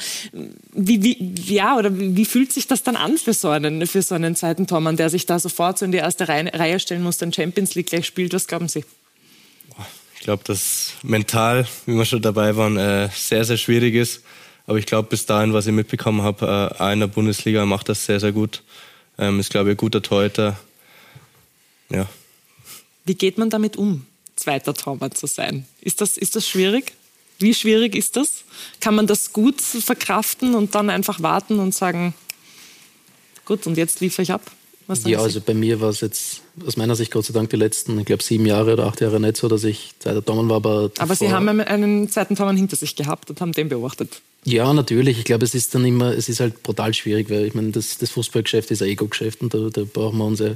Wie, 0.74 1.02
wie, 1.02 1.34
ja, 1.52 1.78
oder 1.78 1.90
wie, 1.98 2.26
fühlt 2.26 2.54
sich 2.54 2.68
das 2.68 2.84
dann 2.84 2.96
an 2.96 3.18
für 3.18 3.34
so 3.34 3.50
einen, 3.50 3.88
für 3.88 4.04
so 4.04 4.14
einen 4.14 4.36
zweiten 4.36 4.68
Tormann, 4.68 4.98
der 4.98 5.10
sich 5.10 5.26
da 5.26 5.40
sofort 5.40 5.80
so 5.80 5.86
in 5.86 5.92
die 5.92 5.98
erste 5.98 6.28
Reihe 6.28 6.80
stellen 6.80 7.02
muss, 7.02 7.18
dann 7.18 7.34
Champions 7.34 7.74
League 7.74 7.88
gleich 7.88 8.06
spielt? 8.06 8.36
Was 8.36 8.46
glauben 8.46 8.68
Sie? 8.68 8.84
Ich 10.18 10.24
glaube, 10.24 10.44
dass 10.44 10.94
mental, 11.04 11.68
wie 11.86 11.96
wir 11.96 12.06
schon 12.06 12.22
dabei 12.22 12.56
waren, 12.58 12.78
äh, 12.78 13.10
sehr, 13.14 13.46
sehr 13.46 13.58
schwierig 13.58 13.96
ist. 13.96 14.24
Aber 14.66 14.78
ich 14.78 14.86
glaube, 14.86 15.08
bis 15.08 15.26
dahin, 15.26 15.54
was 15.54 15.68
ich 15.68 15.74
mitbekommen 15.74 16.22
habe, 16.24 16.76
äh, 16.78 16.94
in 16.94 17.00
der 17.00 17.08
Bundesliga 17.08 17.66
macht 17.66 17.88
das 17.88 18.06
sehr, 18.06 18.20
sehr 18.20 18.34
gut. 18.34 18.64
Ähm, 19.18 19.40
ist, 19.40 19.50
glaube 19.50 19.70
ich, 19.70 19.76
ein 19.76 19.78
guter 19.78 20.02
Torhüter. 20.02 20.60
Ja. 21.90 22.08
Wie 23.06 23.16
geht 23.16 23.38
man 23.38 23.50
damit 23.50 23.78
um, 23.78 24.06
zweiter 24.36 24.74
Tormann 24.74 25.14
zu 25.14 25.28
sein? 25.28 25.66
Ist 25.82 26.02
das, 26.02 26.18
ist 26.18 26.36
das 26.36 26.48
schwierig? 26.48 26.94
Wie 27.40 27.54
schwierig 27.54 27.96
ist 27.96 28.16
das? 28.16 28.44
Kann 28.82 28.96
man 28.96 29.08
das 29.08 29.32
gut 29.32 29.62
verkraften 29.62 30.56
und 30.56 30.76
dann 30.76 30.90
einfach 30.90 31.22
warten 31.22 31.60
und 31.60 31.74
sagen, 31.74 32.14
gut, 33.46 33.68
und 33.68 33.78
jetzt 33.78 34.02
liefere 34.02 34.24
ich 34.24 34.32
ab? 34.32 34.42
Ja, 35.06 35.20
also 35.20 35.42
bei 35.42 35.54
mir 35.54 35.82
war 35.82 35.90
es 35.90 36.02
jetzt 36.02 36.42
aus 36.66 36.78
meiner 36.78 36.96
Sicht 36.96 37.12
Gott 37.12 37.26
sei 37.26 37.34
Dank 37.34 37.50
die 37.50 37.58
letzten, 37.58 38.00
ich 38.00 38.06
glaube, 38.06 38.24
sieben 38.24 38.46
Jahre 38.46 38.74
oder 38.74 38.86
acht 38.86 39.02
Jahre 39.02 39.20
nicht 39.20 39.38
so, 39.38 39.48
dass 39.48 39.64
ich 39.64 39.92
zweiter 40.00 40.24
Tormann 40.24 40.50
war. 40.50 40.58
Aber, 40.58 40.92
aber 40.98 41.16
Sie 41.16 41.32
haben 41.32 41.48
einen 41.48 42.10
zweiten 42.10 42.36
Tormann 42.36 42.58
hinter 42.58 42.76
sich 42.76 42.96
gehabt 42.96 43.30
und 43.30 43.42
haben 43.42 43.52
den 43.52 43.70
beobachtet. 43.70 44.22
Ja, 44.46 44.74
natürlich. 44.74 45.18
Ich 45.18 45.26
glaube, 45.26 45.44
es 45.44 45.54
ist 45.54 45.76
dann 45.76 45.84
immer, 45.84 46.16
es 46.16 46.30
ist 46.30 46.40
halt 46.40 46.64
brutal 46.64 46.94
schwierig, 46.94 47.30
weil 47.30 47.46
ich 47.46 47.54
meine, 47.54 47.72
das, 47.72 47.98
das 47.98 48.12
Fußballgeschäft 48.12 48.72
ist 48.72 48.82
ein 48.82 48.88
Ego-Geschäft 48.88 49.42
und 49.42 49.54
da, 49.54 49.70
da 49.70 49.84
brauchen 49.84 50.18
wir 50.20 50.26
uns 50.26 50.40
ja 50.40 50.52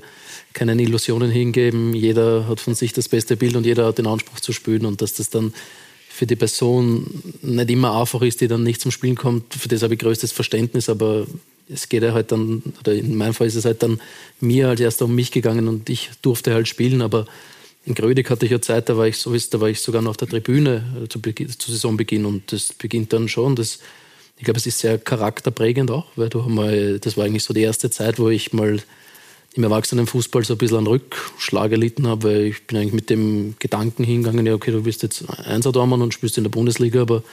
keine 0.53 0.81
Illusionen 0.81 1.29
hingeben. 1.29 1.93
Jeder 1.93 2.47
hat 2.47 2.61
von 2.61 2.73
sich 2.73 2.93
das 2.93 3.09
beste 3.09 3.35
Bild 3.35 3.55
und 3.57 3.65
jeder 3.65 3.85
hat 3.85 3.97
den 3.97 4.07
Anspruch 4.07 4.39
zu 4.39 4.53
spielen 4.53 4.85
und 4.85 5.01
dass 5.01 5.13
das 5.15 5.29
dann 5.29 5.53
für 6.07 6.25
die 6.25 6.35
Person 6.35 7.05
nicht 7.41 7.69
immer 7.69 7.99
einfach 7.99 8.21
ist, 8.21 8.41
die 8.41 8.47
dann 8.47 8.63
nicht 8.63 8.79
zum 8.79 8.91
Spielen 8.91 9.15
kommt, 9.15 9.53
für 9.53 9.67
das 9.67 9.81
habe 9.81 9.95
ich 9.95 9.99
größtes 9.99 10.31
Verständnis, 10.31 10.87
aber 10.87 11.25
es 11.73 11.89
geht 11.89 12.03
ja 12.03 12.13
halt 12.13 12.31
dann, 12.31 12.61
oder 12.79 12.93
in 12.93 13.15
meinem 13.15 13.33
Fall 13.33 13.47
ist 13.47 13.55
es 13.55 13.65
halt 13.65 13.81
dann 13.83 13.99
mir 14.39 14.69
als 14.69 14.79
erster 14.79 15.05
um 15.05 15.15
mich 15.15 15.31
gegangen 15.31 15.67
und 15.67 15.89
ich 15.89 16.09
durfte 16.21 16.53
halt 16.53 16.67
spielen, 16.67 17.01
aber 17.01 17.25
in 17.85 17.95
Grödig 17.95 18.29
hatte 18.29 18.45
ich 18.45 18.51
ja 18.51 18.61
Zeit, 18.61 18.89
da 18.89 18.97
war 18.97 19.07
ich 19.07 19.17
so 19.17 19.35
da 19.35 19.61
war 19.61 19.69
ich 19.69 19.79
sogar 19.81 20.01
noch 20.01 20.11
auf 20.11 20.17
der 20.17 20.27
Tribüne 20.27 20.83
äh, 21.03 21.07
zu, 21.07 21.19
zu 21.19 21.71
Saisonbeginn 21.71 22.25
und 22.25 22.51
das 22.51 22.73
beginnt 22.73 23.11
dann 23.13 23.27
schon. 23.27 23.55
Das, 23.55 23.79
ich 24.37 24.43
glaube, 24.43 24.59
es 24.59 24.67
ist 24.67 24.79
sehr 24.79 24.97
charakterprägend 24.97 25.89
auch, 25.91 26.07
weil 26.15 26.29
du 26.29 26.39
mal, 26.41 26.99
das 26.99 27.17
war 27.17 27.25
eigentlich 27.25 27.43
so 27.43 27.53
die 27.53 27.61
erste 27.61 27.89
Zeit, 27.89 28.19
wo 28.19 28.29
ich 28.29 28.53
mal 28.53 28.81
im 29.53 29.63
Erwachsenenfußball 29.63 30.45
so 30.45 30.53
ein 30.53 30.57
bisschen 30.57 30.77
einen 30.77 30.87
Rückschlag 30.87 31.71
erlitten 31.71 32.07
habe, 32.07 32.29
weil 32.29 32.41
ich 32.45 32.65
bin 32.67 32.77
eigentlich 32.77 32.93
mit 32.93 33.09
dem 33.09 33.55
Gedanken 33.59 34.03
hingegangen, 34.03 34.45
ja 34.45 34.53
okay, 34.53 34.71
du 34.71 34.83
bist 34.83 35.03
jetzt 35.03 35.27
Einser-Dormann 35.27 36.01
und 36.01 36.13
spielst 36.13 36.37
in 36.37 36.45
der 36.45 36.51
Bundesliga, 36.51 37.01
aber 37.01 37.23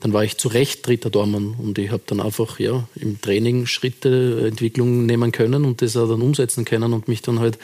dann 0.00 0.14
war 0.14 0.24
ich 0.24 0.38
zu 0.38 0.48
Recht 0.48 0.86
dritter 0.86 1.10
Dormann 1.10 1.54
und 1.58 1.78
ich 1.78 1.90
habe 1.90 2.02
dann 2.06 2.20
einfach 2.20 2.58
ja, 2.58 2.88
im 2.96 3.20
Training 3.20 3.66
Schritte, 3.66 4.46
Entwicklungen 4.48 5.06
nehmen 5.06 5.30
können 5.30 5.64
und 5.64 5.82
das 5.82 5.96
auch 5.96 6.08
dann 6.08 6.22
umsetzen 6.22 6.64
können 6.64 6.92
und 6.92 7.06
mich 7.06 7.22
dann 7.22 7.38
halt 7.38 7.58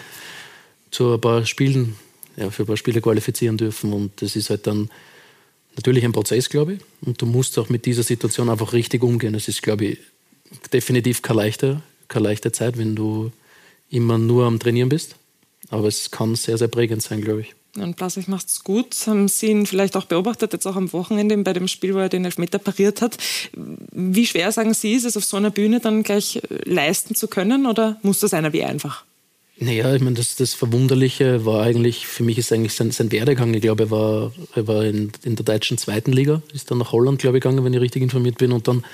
zu 0.90 1.14
ein 1.14 1.20
paar 1.20 1.46
Spielen, 1.46 1.96
ja, 2.36 2.50
für 2.50 2.64
ein 2.64 2.66
paar 2.66 2.76
Spiele 2.76 3.00
qualifizieren 3.00 3.56
dürfen 3.56 3.92
und 3.92 4.20
das 4.20 4.36
ist 4.36 4.50
halt 4.50 4.66
dann 4.66 4.90
natürlich 5.76 6.04
ein 6.04 6.12
Prozess, 6.12 6.50
glaube 6.50 6.74
ich 6.74 6.80
und 7.00 7.20
du 7.20 7.26
musst 7.26 7.58
auch 7.58 7.70
mit 7.70 7.86
dieser 7.86 8.02
Situation 8.02 8.50
einfach 8.50 8.74
richtig 8.74 9.02
umgehen. 9.02 9.34
Es 9.34 9.48
ist, 9.48 9.62
glaube 9.62 9.86
ich, 9.86 9.98
definitiv 10.72 11.22
keine 11.22 11.40
leichte, 11.40 11.82
keine 12.08 12.24
leichte 12.28 12.52
Zeit, 12.52 12.76
wenn 12.76 12.94
du 12.94 13.32
immer 13.90 14.18
nur 14.18 14.44
am 14.44 14.58
Trainieren 14.58 14.90
bist, 14.90 15.16
aber 15.70 15.88
es 15.88 16.10
kann 16.10 16.34
sehr, 16.34 16.58
sehr 16.58 16.68
prägend 16.68 17.02
sein, 17.02 17.22
glaube 17.22 17.40
ich. 17.42 17.54
Und 17.76 17.96
Blasich 17.96 18.26
es 18.28 18.64
gut. 18.64 18.94
Haben 19.06 19.28
Sie 19.28 19.46
ihn 19.46 19.66
vielleicht 19.66 19.96
auch 19.96 20.04
beobachtet, 20.04 20.52
jetzt 20.52 20.66
auch 20.66 20.76
am 20.76 20.92
Wochenende 20.92 21.36
bei 21.38 21.52
dem 21.52 21.68
Spiel, 21.68 21.94
wo 21.94 21.98
er 21.98 22.08
den 22.08 22.24
Elfmeter 22.24 22.58
pariert 22.58 23.02
hat. 23.02 23.16
Wie 23.92 24.26
schwer, 24.26 24.52
sagen 24.52 24.74
Sie, 24.74 24.92
ist 24.92 25.04
es 25.04 25.16
auf 25.16 25.24
so 25.24 25.36
einer 25.36 25.50
Bühne 25.50 25.80
dann 25.80 26.02
gleich 26.02 26.36
äh, 26.36 26.40
leisten 26.64 27.14
zu 27.14 27.28
können 27.28 27.66
oder 27.66 27.98
muss 28.02 28.20
das 28.20 28.34
einer 28.34 28.52
wie 28.52 28.64
einfach? 28.64 29.04
Naja, 29.58 29.94
ich 29.94 30.02
meine, 30.02 30.16
das, 30.16 30.36
das 30.36 30.52
Verwunderliche 30.52 31.46
war 31.46 31.62
eigentlich, 31.62 32.06
für 32.06 32.22
mich 32.22 32.36
ist 32.36 32.52
eigentlich 32.52 32.74
sein, 32.74 32.90
sein 32.90 33.10
Werdegang. 33.10 33.54
Ich 33.54 33.62
glaube, 33.62 33.84
er 33.84 33.90
war, 33.90 34.32
er 34.54 34.68
war 34.68 34.84
in, 34.84 35.12
in 35.24 35.34
der 35.34 35.46
deutschen 35.46 35.78
zweiten 35.78 36.12
Liga, 36.12 36.42
ist 36.52 36.70
dann 36.70 36.78
nach 36.78 36.92
Holland, 36.92 37.20
glaube 37.20 37.38
ich, 37.38 37.42
gegangen, 37.42 37.64
wenn 37.64 37.72
ich 37.72 37.80
richtig 37.80 38.02
informiert 38.02 38.36
bin, 38.36 38.52
und 38.52 38.68
dann 38.68 38.84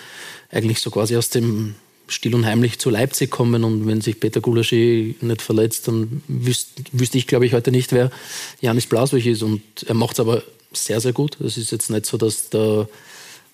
eigentlich 0.50 0.78
so 0.78 0.90
quasi 0.90 1.16
aus 1.16 1.30
dem 1.30 1.74
still 2.08 2.34
und 2.34 2.46
heimlich 2.46 2.78
zu 2.78 2.90
Leipzig 2.90 3.30
kommen 3.30 3.64
und 3.64 3.86
wenn 3.86 4.00
sich 4.00 4.20
Peter 4.20 4.40
Gulaschi 4.40 5.16
nicht 5.20 5.42
verletzt, 5.42 5.88
dann 5.88 6.22
wüsste 6.28 6.82
wüsst 6.92 7.14
ich, 7.14 7.26
glaube 7.26 7.46
ich, 7.46 7.54
heute 7.54 7.70
nicht, 7.70 7.92
wer 7.92 8.10
Janis 8.60 8.86
Blaswig 8.86 9.26
ist. 9.26 9.42
Und 9.42 9.62
er 9.86 9.94
macht 9.94 10.14
es 10.14 10.20
aber 10.20 10.42
sehr, 10.72 11.00
sehr 11.00 11.12
gut. 11.12 11.40
Es 11.40 11.56
ist 11.56 11.72
jetzt 11.72 11.90
nicht 11.90 12.06
so, 12.06 12.16
dass 12.16 12.50
da 12.50 12.86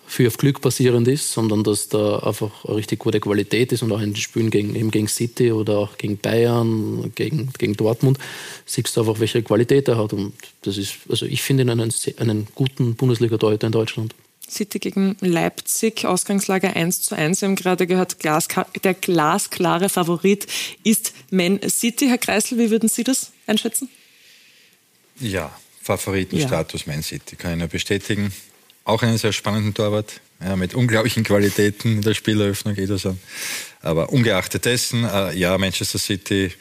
viel 0.07 0.26
auf 0.26 0.38
Glück 0.38 0.61
basierend 0.61 1.07
ist, 1.07 1.32
sondern 1.32 1.62
dass 1.62 1.88
da 1.88 2.20
einfach 2.20 2.64
eine 2.64 2.76
richtig 2.76 2.99
gute 2.99 3.20
Qualität 3.20 3.72
ist 3.72 3.82
und 3.82 3.92
auch 3.92 4.01
in 4.01 4.14
den 4.14 4.16
Spielen 4.16 4.51
gegen, 4.51 4.74
eben 4.74 4.90
gegen 4.90 5.07
City 5.07 5.53
oder 5.53 5.78
auch 5.78 5.99
gegen 5.99 6.16
Bayern, 6.16 7.12
gegen, 7.14 7.51
gegen 7.59 7.76
Dortmund, 7.76 8.18
siehst 8.64 8.96
du 8.96 9.01
einfach, 9.03 9.20
welche 9.20 9.42
Qualität 9.42 9.86
er 9.88 9.99
hat. 9.99 10.14
Und 10.14 10.32
das 10.62 10.78
ist, 10.78 10.96
also 11.09 11.26
ich 11.26 11.42
finde 11.42 11.64
ihn 11.64 11.70
einen, 11.70 11.92
einen 12.16 12.49
guten 12.55 12.94
Bundesliga-Torhüter 12.94 13.66
in 13.66 13.72
Deutschland. 13.72 14.14
City 14.51 14.78
gegen 14.78 15.16
Leipzig, 15.20 16.05
Ausgangslage 16.05 16.74
1 16.74 17.03
zu 17.03 17.14
1. 17.14 17.40
Wir 17.40 17.49
haben 17.49 17.57
gerade 17.57 17.86
gehört, 17.86 18.18
Glas, 18.18 18.49
der 18.82 18.94
glasklare 18.94 19.88
Favorit 19.88 20.46
ist 20.84 21.12
Man 21.30 21.61
City. 21.68 22.09
Herr 22.09 22.18
Kreisel, 22.18 22.59
wie 22.59 22.70
würden 22.70 22.88
Sie 22.88 23.05
das 23.05 23.32
einschätzen? 23.46 23.88
Ja, 25.20 25.51
Favoritenstatus 25.82 26.86
ja. 26.86 26.92
Man 26.92 27.03
City, 27.03 27.36
kann 27.36 27.53
ich 27.53 27.59
nur 27.59 27.68
bestätigen. 27.68 28.32
Auch 28.84 29.03
einen 29.03 29.18
sehr 29.18 29.32
spannenden 29.32 29.74
Torwart, 29.74 30.20
ja, 30.40 30.57
mit 30.57 30.74
unglaublichen 30.74 31.24
Qualitäten 31.24 31.96
in 31.96 32.03
der 32.03 32.14
Spieleröffnung, 32.14 32.76
Ederson. 32.76 33.18
Aber 33.80 34.11
ungeachtet 34.12 34.64
dessen, 34.64 35.05
äh, 35.05 35.34
ja, 35.34 35.57
Manchester 35.59 35.99
City, 35.99 36.53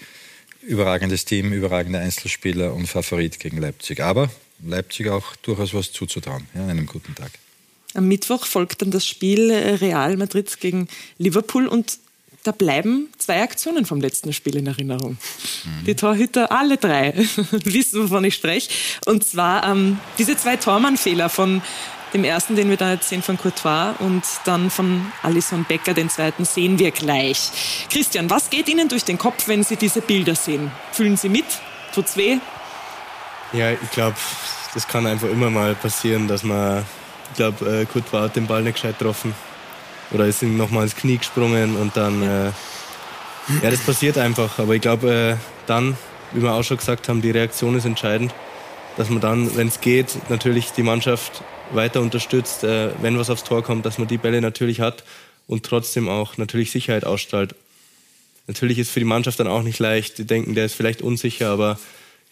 überragendes 0.62 1.26
Team, 1.26 1.54
überragende 1.54 2.00
Einzelspieler 2.00 2.74
und 2.74 2.88
Favorit 2.88 3.40
gegen 3.40 3.58
Leipzig. 3.58 4.02
Aber 4.02 4.30
Leipzig 4.64 5.10
auch 5.10 5.36
durchaus 5.38 5.74
was 5.74 5.92
zuzutrauen, 5.92 6.48
ja, 6.54 6.64
an 6.64 6.72
einem 6.72 6.86
guten 6.86 7.16
Tag. 7.16 7.32
Am 7.94 8.08
Mittwoch 8.08 8.46
folgt 8.46 8.82
dann 8.82 8.92
das 8.92 9.06
Spiel 9.06 9.50
äh, 9.50 9.76
Real 9.76 10.18
Madrid 10.18 10.60
gegen 10.60 10.88
Liverpool 11.18 11.68
und 11.68 12.00
da 12.44 12.52
bleiben 12.52 13.10
zwei 13.18 13.42
Aktionen 13.42 13.86
vom 13.86 14.00
letzten 14.00 14.32
Spiel 14.32 14.56
in 14.56 14.68
Erinnerung. 14.68 15.18
Mhm. 15.66 15.86
Die 15.86 15.96
Torhüter, 15.96 16.52
alle 16.52 16.78
drei, 16.78 17.14
wissen, 17.52 18.04
wovon 18.04 18.24
ich 18.24 18.36
spreche. 18.36 18.70
Und 19.06 19.26
zwar 19.26 19.70
ähm, 19.70 20.00
diese 20.18 20.38
zwei 20.38 20.56
Tormannfehler 20.56 21.28
von 21.30 21.62
dem 22.14 22.24
ersten, 22.24 22.56
den 22.56 22.70
wir 22.70 22.78
da 22.78 22.94
jetzt 22.94 23.10
sehen, 23.10 23.22
von 23.22 23.38
Courtois 23.38 23.96
und 24.00 24.24
dann 24.46 24.70
von 24.70 25.12
Alison 25.24 25.66
Becker, 25.66 25.94
den 25.94 26.10
zweiten, 26.10 26.46
sehen 26.46 26.80
wir 26.80 26.92
gleich. 26.92 27.88
Christian, 27.90 28.30
was 28.30 28.50
geht 28.50 28.70
Ihnen 28.70 28.88
durch 28.88 29.04
den 29.04 29.18
Kopf, 29.18 29.50
wenn 29.50 29.64
Sie 29.64 29.76
diese 29.76 30.00
Bilder 30.00 30.36
sehen? 30.36 30.72
Fühlen 30.94 31.18
Sie 31.18 31.28
mit? 31.28 31.46
Tut's 31.94 32.16
weh? 32.16 32.38
Ja, 33.52 33.72
ich 33.72 33.92
glaube, 33.92 34.16
das 34.74 34.88
kann 34.88 35.06
einfach 35.06 35.30
immer 35.30 35.50
mal 35.50 35.76
passieren, 35.76 36.30
dass 36.30 36.44
man 36.44 36.86
ich 37.32 37.38
glaube, 37.38 37.82
äh, 37.82 37.86
Kurt 37.86 38.12
war 38.14 38.24
hat 38.24 38.36
den 38.36 38.48
Ball 38.48 38.64
nicht 38.64 38.76
gescheit 38.76 38.98
getroffen. 39.00 39.34
Oder 40.12 40.26
ist 40.26 40.42
ihm 40.42 40.58
nochmal 40.58 40.84
ins 40.84 40.96
Knie 40.96 41.18
gesprungen 41.18 41.76
und 41.76 41.96
dann. 41.98 42.22
Äh, 42.22 42.52
ja, 43.64 43.72
das 43.72 43.80
passiert 43.80 44.18
einfach. 44.18 44.60
Aber 44.60 44.76
ich 44.76 44.82
glaube, 44.82 45.38
äh, 45.38 45.68
dann, 45.68 45.98
wie 46.34 46.42
wir 46.42 46.54
auch 46.54 46.64
schon 46.64 46.78
gesagt 46.78 47.10
haben, 47.10 47.22
die 47.22 47.32
Reaktion 47.32 47.76
ist 47.76 47.86
entscheidend. 47.86 48.34
Dass 48.96 49.10
man 49.10 49.22
dann, 49.22 49.56
wenn 49.56 49.68
es 49.68 49.82
geht, 49.82 50.18
natürlich 50.30 50.72
die 50.72 50.84
Mannschaft 50.84 51.44
weiter 51.72 52.02
unterstützt, 52.02 52.64
äh, 52.64 52.90
wenn 53.02 53.20
was 53.20 53.30
aufs 53.30 53.44
Tor 53.44 53.64
kommt, 53.64 53.86
dass 53.86 53.98
man 53.98 54.08
die 54.08 54.18
Bälle 54.18 54.42
natürlich 54.42 54.80
hat 54.80 55.04
und 55.48 55.64
trotzdem 55.64 56.10
auch 56.10 56.38
natürlich 56.38 56.72
Sicherheit 56.72 57.06
ausstrahlt. 57.06 57.56
Natürlich 58.48 58.80
ist 58.80 58.92
für 58.92 59.00
die 59.00 59.06
Mannschaft 59.06 59.40
dann 59.40 59.48
auch 59.48 59.62
nicht 59.62 59.80
leicht. 59.80 60.18
Die 60.18 60.26
denken, 60.26 60.56
der 60.56 60.66
ist 60.66 60.76
vielleicht 60.76 61.02
unsicher, 61.02 61.50
aber 61.50 61.78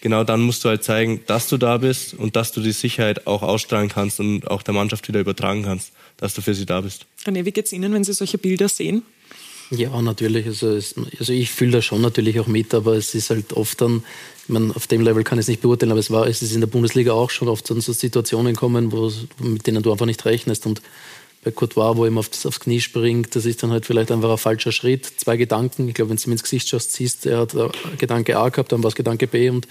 genau 0.02 0.24
dann 0.24 0.42
musst 0.42 0.64
du 0.64 0.70
halt 0.70 0.84
zeigen, 0.84 1.22
dass 1.28 1.50
du 1.50 1.58
da 1.58 1.78
bist 1.78 2.14
und 2.14 2.36
dass 2.36 2.52
du 2.52 2.62
die 2.62 2.72
Sicherheit 2.72 3.28
auch 3.28 3.42
ausstrahlen 3.42 3.90
kannst 3.90 4.20
und 4.20 4.48
auch 4.50 4.64
der 4.64 4.74
Mannschaft 4.74 5.08
wieder 5.08 5.20
übertragen 5.20 5.64
kannst, 5.64 5.92
dass 6.18 6.34
du 6.34 6.42
für 6.42 6.54
sie 6.54 6.66
da 6.66 6.82
bist. 6.82 7.06
René, 7.26 7.46
wie 7.46 7.52
geht 7.52 7.66
es 7.66 7.74
Ihnen, 7.74 7.94
wenn 7.94 8.04
Sie 8.04 8.14
solche 8.14 8.38
Bilder 8.38 8.70
sehen? 8.70 9.04
Ja, 9.72 10.00
natürlich. 10.02 10.46
Also, 10.46 10.70
es, 10.70 10.96
also 11.20 11.34
ich 11.34 11.50
fühle 11.50 11.72
da 11.72 11.82
schon 11.82 12.02
natürlich 12.02 12.40
auch 12.40 12.48
mit, 12.48 12.74
aber 12.74 12.94
es 12.94 13.16
ist 13.16 13.32
halt 13.32 13.54
oft 13.54 13.82
dann, 13.82 14.04
ich 14.44 14.50
meine, 14.50 14.76
auf 14.76 14.86
dem 14.86 15.02
Level 15.02 15.24
kann 15.24 15.40
ich 15.40 15.44
es 15.44 15.48
nicht 15.48 15.62
beurteilen, 15.62 15.92
aber 15.92 16.00
es 16.00 16.12
war, 16.12 16.28
es 16.28 16.44
ist 16.44 16.54
in 16.54 16.62
der 16.62 16.68
Bundesliga 16.68 17.14
auch 17.14 17.32
schon 17.32 17.48
oft 17.48 17.66
so 17.66 17.80
Situationen 17.80 18.56
kommen, 18.56 18.92
wo, 18.92 19.12
mit 19.40 19.66
denen 19.66 19.82
du 19.82 19.92
einfach 19.92 20.06
nicht 20.06 20.24
rechnest 20.26 20.68
und 20.68 20.82
bei 21.46 21.52
Courtois, 21.52 21.96
wo 21.96 22.08
ihm 22.08 22.18
auf 22.18 22.28
aufs 22.44 22.60
Knie 22.60 22.82
springt, 22.82 23.36
das 23.36 23.46
ist 23.46 23.62
dann 23.62 23.70
halt 23.70 23.86
vielleicht 23.86 24.12
einfach 24.12 24.32
ein 24.32 24.38
falscher 24.40 24.72
Schritt. 24.72 25.06
Zwei 25.06 25.38
Gedanken. 25.38 25.88
Ich 25.88 25.94
glaube, 25.94 26.10
wenn 26.10 26.18
du 26.18 26.24
ihm 26.24 26.32
ins 26.32 26.42
Gesicht 26.42 26.68
schaust, 26.68 26.92
siehst, 26.92 27.28
er 27.28 27.38
hat 27.38 27.56
Gedanke 28.00 28.36
A 28.38 28.50
gehabt, 28.50 28.72
dann 28.72 28.82
war 28.82 28.90
es 28.90 28.96
Gedanke 28.96 29.28
B 29.28 29.52
und 29.52 29.68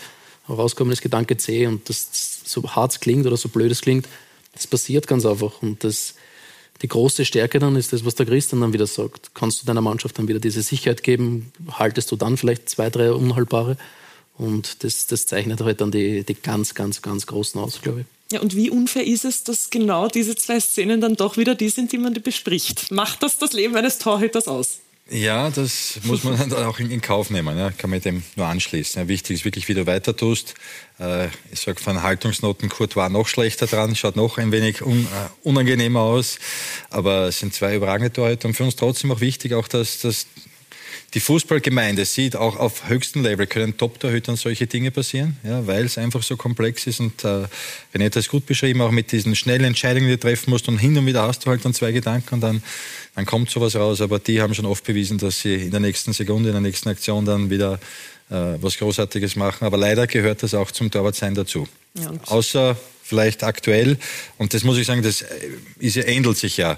rauskommen 0.49 0.93
ist 0.93 1.03
Gedanke 1.03 1.37
C. 1.37 1.66
Und 1.66 1.89
das 1.89 2.43
so 2.45 2.62
hart 2.62 2.93
es 2.93 3.01
klingt 3.01 3.27
oder 3.27 3.37
so 3.37 3.49
blöd 3.49 3.72
es 3.72 3.81
klingt, 3.81 4.09
das 4.53 4.68
passiert 4.68 5.09
ganz 5.09 5.27
einfach. 5.27 5.62
Und 5.62 5.83
das, 5.83 6.14
die 6.81 6.87
große 6.89 7.25
Stärke 7.25 7.59
dann 7.59 7.75
ist 7.75 7.93
das, 7.93 8.05
was 8.05 8.14
der 8.14 8.27
Christian 8.27 8.61
dann 8.61 8.72
wieder 8.72 8.87
sagt. 8.87 9.35
Kannst 9.35 9.61
du 9.61 9.66
deiner 9.66 9.81
Mannschaft 9.81 10.16
dann 10.16 10.29
wieder 10.29 10.39
diese 10.39 10.62
Sicherheit 10.62 11.03
geben? 11.03 11.51
Haltest 11.72 12.12
du 12.12 12.14
dann 12.14 12.37
vielleicht 12.37 12.68
zwei, 12.68 12.89
drei 12.89 13.11
Unhaltbare? 13.11 13.77
Und 14.39 14.85
das, 14.85 15.09
das 15.09 15.27
zeichnet 15.27 15.61
halt 15.61 15.81
dann 15.81 15.91
die, 15.91 16.22
die 16.22 16.35
ganz, 16.35 16.75
ganz, 16.75 17.03
ganz 17.03 17.27
Großen 17.27 17.61
aus, 17.61 17.83
glaube 17.83 18.03
ich. 18.03 18.07
Ja, 18.33 18.41
und 18.41 18.57
wie 18.57 18.70
unfair 18.70 19.07
ist 19.07 19.25
es, 19.25 19.45
dass 19.45 19.70
genau 19.70 20.09
diese 20.09 20.35
zwei 20.35 20.59
Szenen 20.59 21.01
dann 21.01 21.14
doch 21.14 21.37
wieder 21.37 21.55
die 21.55 21.68
sind, 21.68 21.93
die 21.93 21.99
man 21.99 22.14
bespricht? 22.14 22.91
Macht 22.91 23.22
das 23.22 23.39
das 23.39 23.53
Leben 23.53 23.77
eines 23.77 23.99
Torhüters 23.99 24.49
aus? 24.49 24.79
Ja, 25.11 25.51
das 25.51 26.01
muss 26.05 26.25
man 26.25 26.39
dann 26.49 26.64
auch 26.64 26.79
in, 26.79 27.01
Kauf 27.03 27.29
nehmen. 27.29 27.59
Ja. 27.59 27.70
Kann 27.70 27.91
man 27.91 28.01
dem 28.01 28.22
nur 28.37 28.47
anschließen. 28.47 29.03
Ja, 29.03 29.09
wichtig 29.09 29.37
ist 29.37 29.45
wirklich, 29.45 29.68
wie 29.68 29.75
du 29.75 29.87
weiter 29.87 30.16
tust. 30.16 30.55
Äh, 30.99 31.27
ich 31.53 31.61
sage 31.61 31.79
von 31.79 32.03
Haltungsnoten, 32.03 32.70
Kurt 32.70 32.97
war 32.97 33.11
noch 33.11 33.29
schlechter 33.29 33.66
dran, 33.66 33.95
schaut 33.97 34.16
noch 34.16 34.39
ein 34.39 34.51
wenig 34.51 34.81
un, 34.81 35.05
äh, 35.05 35.47
unangenehmer 35.47 36.01
aus. 36.01 36.39
Aber 36.89 37.29
es 37.29 37.41
sind 37.41 37.53
zwei 37.53 37.77
überragende 37.77 38.12
Torhüter. 38.12 38.49
Und 38.49 38.55
für 38.55 38.64
uns 38.64 38.77
trotzdem 38.77 39.12
auch 39.12 39.20
wichtig, 39.20 39.53
auch 39.53 39.68
dass, 39.68 40.01
dass 40.01 40.27
die 41.14 41.20
Fußballgemeinde 41.20 42.04
sieht, 42.04 42.34
auch 42.34 42.56
auf 42.56 42.88
höchstem 42.88 43.22
Level 43.22 43.46
können 43.46 43.76
Top-Torhütern 43.76 44.34
solche 44.34 44.66
Dinge 44.66 44.90
passieren, 44.90 45.36
ja, 45.44 45.64
weil 45.64 45.84
es 45.84 45.96
einfach 45.96 46.24
so 46.24 46.36
komplex 46.36 46.88
ist. 46.88 46.98
Und 46.98 47.22
äh, 47.22 47.46
René 47.94 48.06
hat 48.06 48.16
das 48.16 48.28
gut 48.28 48.46
beschrieben, 48.46 48.80
auch 48.80 48.90
mit 48.90 49.12
diesen 49.12 49.36
schnellen 49.36 49.64
Entscheidungen, 49.64 50.08
die 50.08 50.14
du 50.14 50.18
treffen 50.18 50.50
musst. 50.50 50.66
Und 50.66 50.78
hin 50.78 50.98
und 50.98 51.06
wieder 51.06 51.22
hast 51.22 51.46
du 51.46 51.50
halt 51.50 51.64
dann 51.64 51.72
zwei 51.72 51.92
Gedanken 51.92 52.34
und 52.34 52.40
dann, 52.40 52.62
dann 53.14 53.26
kommt 53.26 53.48
sowas 53.48 53.76
raus. 53.76 54.00
Aber 54.00 54.18
die 54.18 54.42
haben 54.42 54.54
schon 54.54 54.66
oft 54.66 54.82
bewiesen, 54.82 55.18
dass 55.18 55.40
sie 55.40 55.54
in 55.54 55.70
der 55.70 55.80
nächsten 55.80 56.12
Sekunde, 56.12 56.48
in 56.48 56.54
der 56.54 56.62
nächsten 56.62 56.88
Aktion 56.88 57.24
dann 57.24 57.48
wieder 57.48 57.74
äh, 58.30 58.56
was 58.60 58.76
Großartiges 58.76 59.36
machen. 59.36 59.64
Aber 59.64 59.76
leider 59.76 60.08
gehört 60.08 60.42
das 60.42 60.52
auch 60.52 60.72
zum 60.72 60.90
Torwartsein 60.90 61.36
dazu. 61.36 61.68
Ja, 61.94 62.12
Außer 62.26 62.76
vielleicht 63.04 63.44
aktuell, 63.44 63.98
und 64.36 64.52
das 64.52 64.64
muss 64.64 64.78
ich 64.78 64.86
sagen, 64.86 65.02
das 65.02 65.22
äh, 65.22 65.26
ist, 65.78 65.96
ändert 65.96 66.38
sich 66.38 66.56
ja 66.56 66.76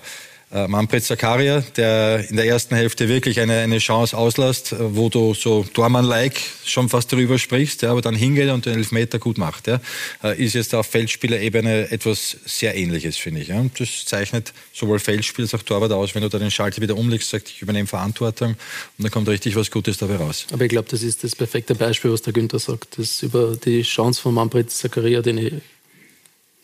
Manfred 0.50 1.02
Zakaria, 1.02 1.60
der 1.76 2.30
in 2.30 2.36
der 2.36 2.46
ersten 2.46 2.76
Hälfte 2.76 3.08
wirklich 3.08 3.40
eine, 3.40 3.58
eine 3.58 3.78
Chance 3.78 4.16
auslässt, 4.16 4.72
äh, 4.72 4.76
wo 4.94 5.08
du 5.08 5.34
so 5.34 5.66
Dormann-like 5.74 6.40
schon 6.64 6.88
fast 6.88 7.12
darüber 7.12 7.36
sprichst, 7.36 7.82
ja, 7.82 7.90
aber 7.90 8.00
dann 8.00 8.14
hingeht 8.14 8.50
und 8.50 8.64
den 8.64 8.74
Elfmeter 8.74 9.18
gut 9.18 9.38
macht. 9.38 9.66
Ja, 9.66 9.80
äh, 10.22 10.40
ist 10.40 10.54
jetzt 10.54 10.72
auf 10.72 10.86
Feldspielerebene 10.86 11.90
etwas 11.90 12.36
sehr 12.44 12.76
Ähnliches, 12.76 13.16
finde 13.16 13.40
ich. 13.40 13.48
Ja. 13.48 13.64
Das 13.76 14.04
zeichnet 14.04 14.52
sowohl 14.72 15.00
Feldspiel 15.00 15.44
als 15.44 15.54
auch 15.54 15.62
Torwart 15.62 15.90
aus, 15.90 16.14
wenn 16.14 16.22
du 16.22 16.28
da 16.28 16.38
den 16.38 16.52
Schalter 16.52 16.80
wieder 16.80 16.96
umlegst, 16.96 17.30
sagst, 17.30 17.48
ich 17.48 17.62
übernehme 17.62 17.88
Verantwortung 17.88 18.50
und 18.50 19.02
dann 19.02 19.10
kommt 19.10 19.28
richtig 19.28 19.56
was 19.56 19.72
Gutes 19.72 19.98
dabei 19.98 20.16
raus. 20.16 20.46
Aber 20.52 20.64
ich 20.64 20.70
glaube, 20.70 20.88
das 20.88 21.02
ist 21.02 21.24
das 21.24 21.34
perfekte 21.34 21.74
Beispiel, 21.74 22.12
was 22.12 22.22
der 22.22 22.32
Günther 22.32 22.60
sagt. 22.60 22.98
Das 22.98 23.20
über 23.24 23.56
die 23.56 23.82
Chance 23.82 24.20
von 24.22 24.34
Manfred 24.34 24.70
Zakaria, 24.70 25.22
den 25.22 25.38
ich 25.38 25.54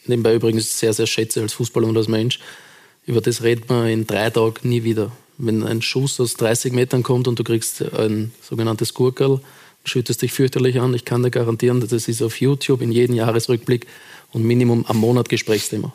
nebenbei 0.07 0.35
übrigens 0.35 0.79
sehr, 0.79 0.93
sehr 0.93 1.09
schätze 1.09 1.41
als 1.43 1.55
Fußballer 1.55 1.89
und 1.89 1.97
als 1.97 2.07
Mensch, 2.07 2.39
über 3.07 3.21
das 3.21 3.43
redet 3.43 3.69
man 3.69 3.89
in 3.89 4.07
drei 4.07 4.31
Tagen 4.31 4.69
nie 4.69 4.85
wieder. 4.85 5.13
Wenn 5.39 5.63
ein 5.63 5.83
Schuss 5.83 6.21
aus 6.21 6.35
30 6.35 6.73
Metern 6.73 7.03
kommt 7.03 7.27
und 7.27 7.39
du 7.39 7.45
kriegst 7.45 7.83
ein 7.83 8.33
sogenanntes 8.43 8.95
Gurkel, 8.95 9.41
schüttest 9.85 10.23
dich 10.23 10.33
fürchterlich 10.33 10.81
an. 10.81 10.95
Ich 10.95 11.05
kann 11.05 11.23
dir 11.23 11.31
garantieren, 11.31 11.81
das 11.81 12.09
ist 12.09 12.23
auf 12.23 12.41
YouTube 12.41 12.83
in 12.83 12.93
jedem 12.93 13.17
Jahresrückblick 13.17 13.87
und 14.33 14.45
Minimum 14.45 14.87
am 14.87 14.99
Monat 14.99 15.29
Gesprächsthema. 15.29 15.93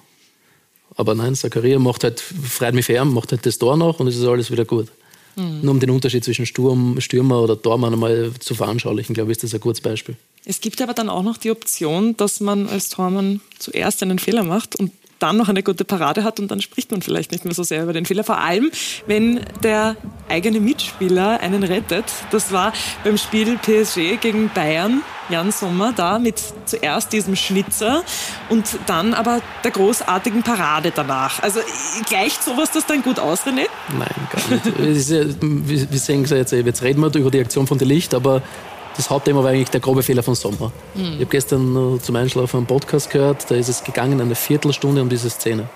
Aber 0.95 1.15
nein, 1.15 1.35
Zakaria 1.35 1.79
macht 1.79 2.03
halt, 2.03 2.19
freut 2.19 2.73
mich 2.73 2.85
fern, 2.85 3.13
macht 3.13 3.31
halt 3.31 3.45
das 3.45 3.57
Tor 3.57 3.77
noch 3.77 3.99
und 3.99 4.07
es 4.07 4.17
ist 4.17 4.25
alles 4.25 4.51
wieder 4.51 4.65
gut. 4.65 4.87
Mhm. 5.35 5.61
Nur 5.61 5.71
um 5.71 5.79
den 5.79 5.91
Unterschied 5.91 6.23
zwischen 6.23 6.45
Sturm, 6.45 6.99
Stürmer 6.99 7.41
oder 7.41 7.61
Tormann 7.61 7.93
einmal 7.93 8.31
zu 8.39 8.55
veranschaulichen, 8.55 9.13
glaube 9.13 9.31
ich, 9.31 9.37
ist 9.37 9.43
das 9.43 9.53
ein 9.53 9.59
gutes 9.59 9.81
Beispiel. 9.81 10.15
Es 10.43 10.59
gibt 10.59 10.81
aber 10.81 10.93
dann 10.93 11.09
auch 11.09 11.23
noch 11.23 11.37
die 11.37 11.51
Option, 11.51 12.17
dass 12.17 12.39
man 12.39 12.67
als 12.67 12.89
Tormann 12.89 13.41
zuerst 13.59 14.01
einen 14.01 14.17
Fehler 14.17 14.43
macht 14.43 14.75
und 14.75 14.91
dann 15.19 15.37
noch 15.37 15.49
eine 15.49 15.63
gute 15.63 15.85
Parade 15.85 16.23
hat 16.23 16.39
und 16.39 16.49
dann 16.49 16.61
spricht 16.61 16.91
man 16.91 17.01
vielleicht 17.01 17.31
nicht 17.31 17.45
mehr 17.45 17.53
so 17.53 17.63
sehr 17.63 17.83
über 17.83 17.93
den 17.93 18.05
Fehler. 18.05 18.23
Vor 18.23 18.39
allem, 18.39 18.71
wenn 19.05 19.41
der 19.63 19.95
eigene 20.29 20.59
Mitspieler 20.59 21.39
einen 21.39 21.63
rettet. 21.63 22.05
Das 22.31 22.51
war 22.51 22.73
beim 23.03 23.17
Spiel 23.17 23.57
PSG 23.57 24.19
gegen 24.19 24.49
Bayern. 24.53 25.01
Jan 25.29 25.51
Sommer 25.51 25.91
da 25.93 26.19
mit 26.19 26.41
zuerst 26.65 27.11
diesem 27.11 27.35
Schnitzer 27.35 28.03
und 28.47 28.65
dann 28.85 29.13
aber 29.13 29.41
der 29.63 29.71
großartigen 29.71 30.41
Parade 30.41 30.93
danach. 30.95 31.43
Also 31.43 31.59
gleicht 32.07 32.41
sowas 32.43 32.71
das 32.71 32.85
dann 32.85 33.03
gut 33.03 33.19
aus, 33.19 33.41
René? 33.41 33.65
Nein, 33.97 34.07
gar 34.31 34.49
nicht. 34.49 35.89
wir 35.91 35.99
sehen 35.99 36.23
es 36.23 36.29
jetzt, 36.29 36.53
jetzt 36.53 36.81
reden 36.81 37.01
wir 37.01 37.13
über 37.13 37.31
die 37.31 37.41
Aktion 37.41 37.67
von 37.67 37.77
der 37.77 37.87
Licht, 37.87 38.13
aber 38.13 38.41
das 38.97 39.09
Hauptthema 39.09 39.43
war 39.43 39.51
eigentlich 39.51 39.69
der 39.69 39.79
grobe 39.79 40.03
Fehler 40.03 40.23
von 40.23 40.35
Sommer. 40.35 40.73
Mhm. 40.95 41.03
Ich 41.03 41.13
habe 41.13 41.25
gestern 41.27 41.99
zum 42.01 42.15
Einschlafen 42.15 42.57
einen 42.57 42.65
Podcast 42.65 43.11
gehört, 43.11 43.49
da 43.49 43.55
ist 43.55 43.69
es 43.69 43.83
gegangen 43.83 44.19
eine 44.19 44.35
Viertelstunde 44.35 45.01
um 45.01 45.09
diese 45.09 45.29
Szene. 45.29 45.69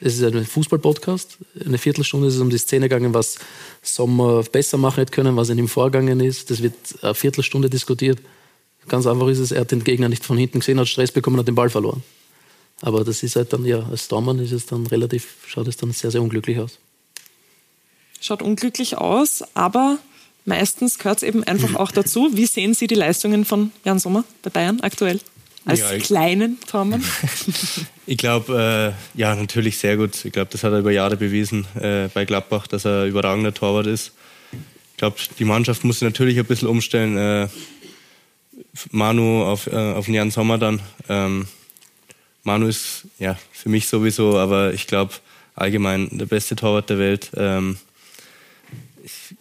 Es 0.00 0.18
ist 0.18 0.22
ein 0.22 0.46
Fußball-Podcast. 0.46 1.36
Eine 1.62 1.76
Viertelstunde 1.76 2.28
ist 2.28 2.36
es 2.36 2.40
um 2.40 2.48
die 2.48 2.56
Szene 2.56 2.88
gegangen, 2.88 3.12
was 3.12 3.38
Sommer 3.82 4.42
besser 4.44 4.78
machen 4.78 5.00
hätte 5.00 5.12
können, 5.12 5.36
was 5.36 5.50
in 5.50 5.58
ihm 5.58 5.68
vorgegangen 5.68 6.20
ist. 6.20 6.50
Das 6.50 6.62
wird 6.62 6.74
eine 7.02 7.14
Viertelstunde 7.14 7.68
diskutiert. 7.68 8.18
Ganz 8.88 9.06
einfach 9.06 9.28
ist 9.28 9.40
es, 9.40 9.52
er 9.52 9.60
hat 9.60 9.72
den 9.72 9.84
Gegner 9.84 10.08
nicht 10.08 10.24
von 10.24 10.38
hinten 10.38 10.60
gesehen, 10.60 10.80
hat 10.80 10.88
Stress 10.88 11.12
bekommen, 11.12 11.38
hat 11.38 11.48
den 11.48 11.54
Ball 11.54 11.68
verloren. 11.68 12.02
Aber 12.80 13.04
das 13.04 13.22
ist 13.22 13.36
halt 13.36 13.52
dann, 13.52 13.66
ja, 13.66 13.86
als 13.90 14.06
Stormann 14.06 14.38
ist 14.38 14.52
es 14.52 14.64
dann 14.64 14.86
relativ, 14.86 15.36
schaut 15.46 15.68
es 15.68 15.76
dann 15.76 15.92
sehr, 15.92 16.10
sehr 16.10 16.22
unglücklich 16.22 16.58
aus. 16.58 16.78
Schaut 18.20 18.40
unglücklich 18.40 18.96
aus, 18.96 19.44
aber 19.52 19.98
meistens 20.50 20.98
gehört 20.98 21.18
es 21.18 21.22
eben 21.22 21.44
einfach 21.44 21.76
auch 21.76 21.92
dazu. 21.92 22.30
Wie 22.32 22.44
sehen 22.44 22.74
Sie 22.74 22.86
die 22.88 22.96
Leistungen 22.96 23.44
von 23.44 23.70
Jan 23.84 23.98
Sommer 23.98 24.24
bei 24.42 24.50
Bayern 24.50 24.80
aktuell? 24.80 25.20
Als 25.64 25.80
ja, 25.80 25.98
kleinen 25.98 26.58
Tormann? 26.66 27.04
ich 28.06 28.18
glaube, 28.18 28.94
äh, 29.14 29.18
ja, 29.18 29.34
natürlich 29.34 29.78
sehr 29.78 29.96
gut. 29.96 30.24
Ich 30.24 30.32
glaube, 30.32 30.50
das 30.50 30.64
hat 30.64 30.72
er 30.72 30.80
über 30.80 30.90
Jahre 30.90 31.16
bewiesen 31.16 31.66
äh, 31.80 32.08
bei 32.12 32.24
Gladbach, 32.24 32.66
dass 32.66 32.84
er 32.84 33.04
überragender 33.04 33.54
Torwart 33.54 33.86
ist. 33.86 34.12
Ich 34.92 34.96
glaube, 34.96 35.16
die 35.38 35.44
Mannschaft 35.44 35.84
muss 35.84 36.00
sich 36.00 36.06
natürlich 36.06 36.38
ein 36.38 36.46
bisschen 36.46 36.68
umstellen. 36.68 37.16
Äh, 37.16 37.48
Manu 38.90 39.44
auf, 39.44 39.66
äh, 39.66 39.76
auf 39.76 40.06
den 40.06 40.14
Jan 40.14 40.30
Sommer 40.30 40.58
dann. 40.58 40.80
Ähm, 41.08 41.46
Manu 42.42 42.66
ist 42.66 43.06
ja 43.18 43.38
für 43.52 43.68
mich 43.68 43.86
sowieso, 43.86 44.38
aber 44.38 44.72
ich 44.72 44.86
glaube 44.86 45.12
allgemein 45.54 46.08
der 46.10 46.26
beste 46.26 46.56
Torwart 46.56 46.90
der 46.90 46.98
Welt. 46.98 47.30
Ähm, 47.36 47.76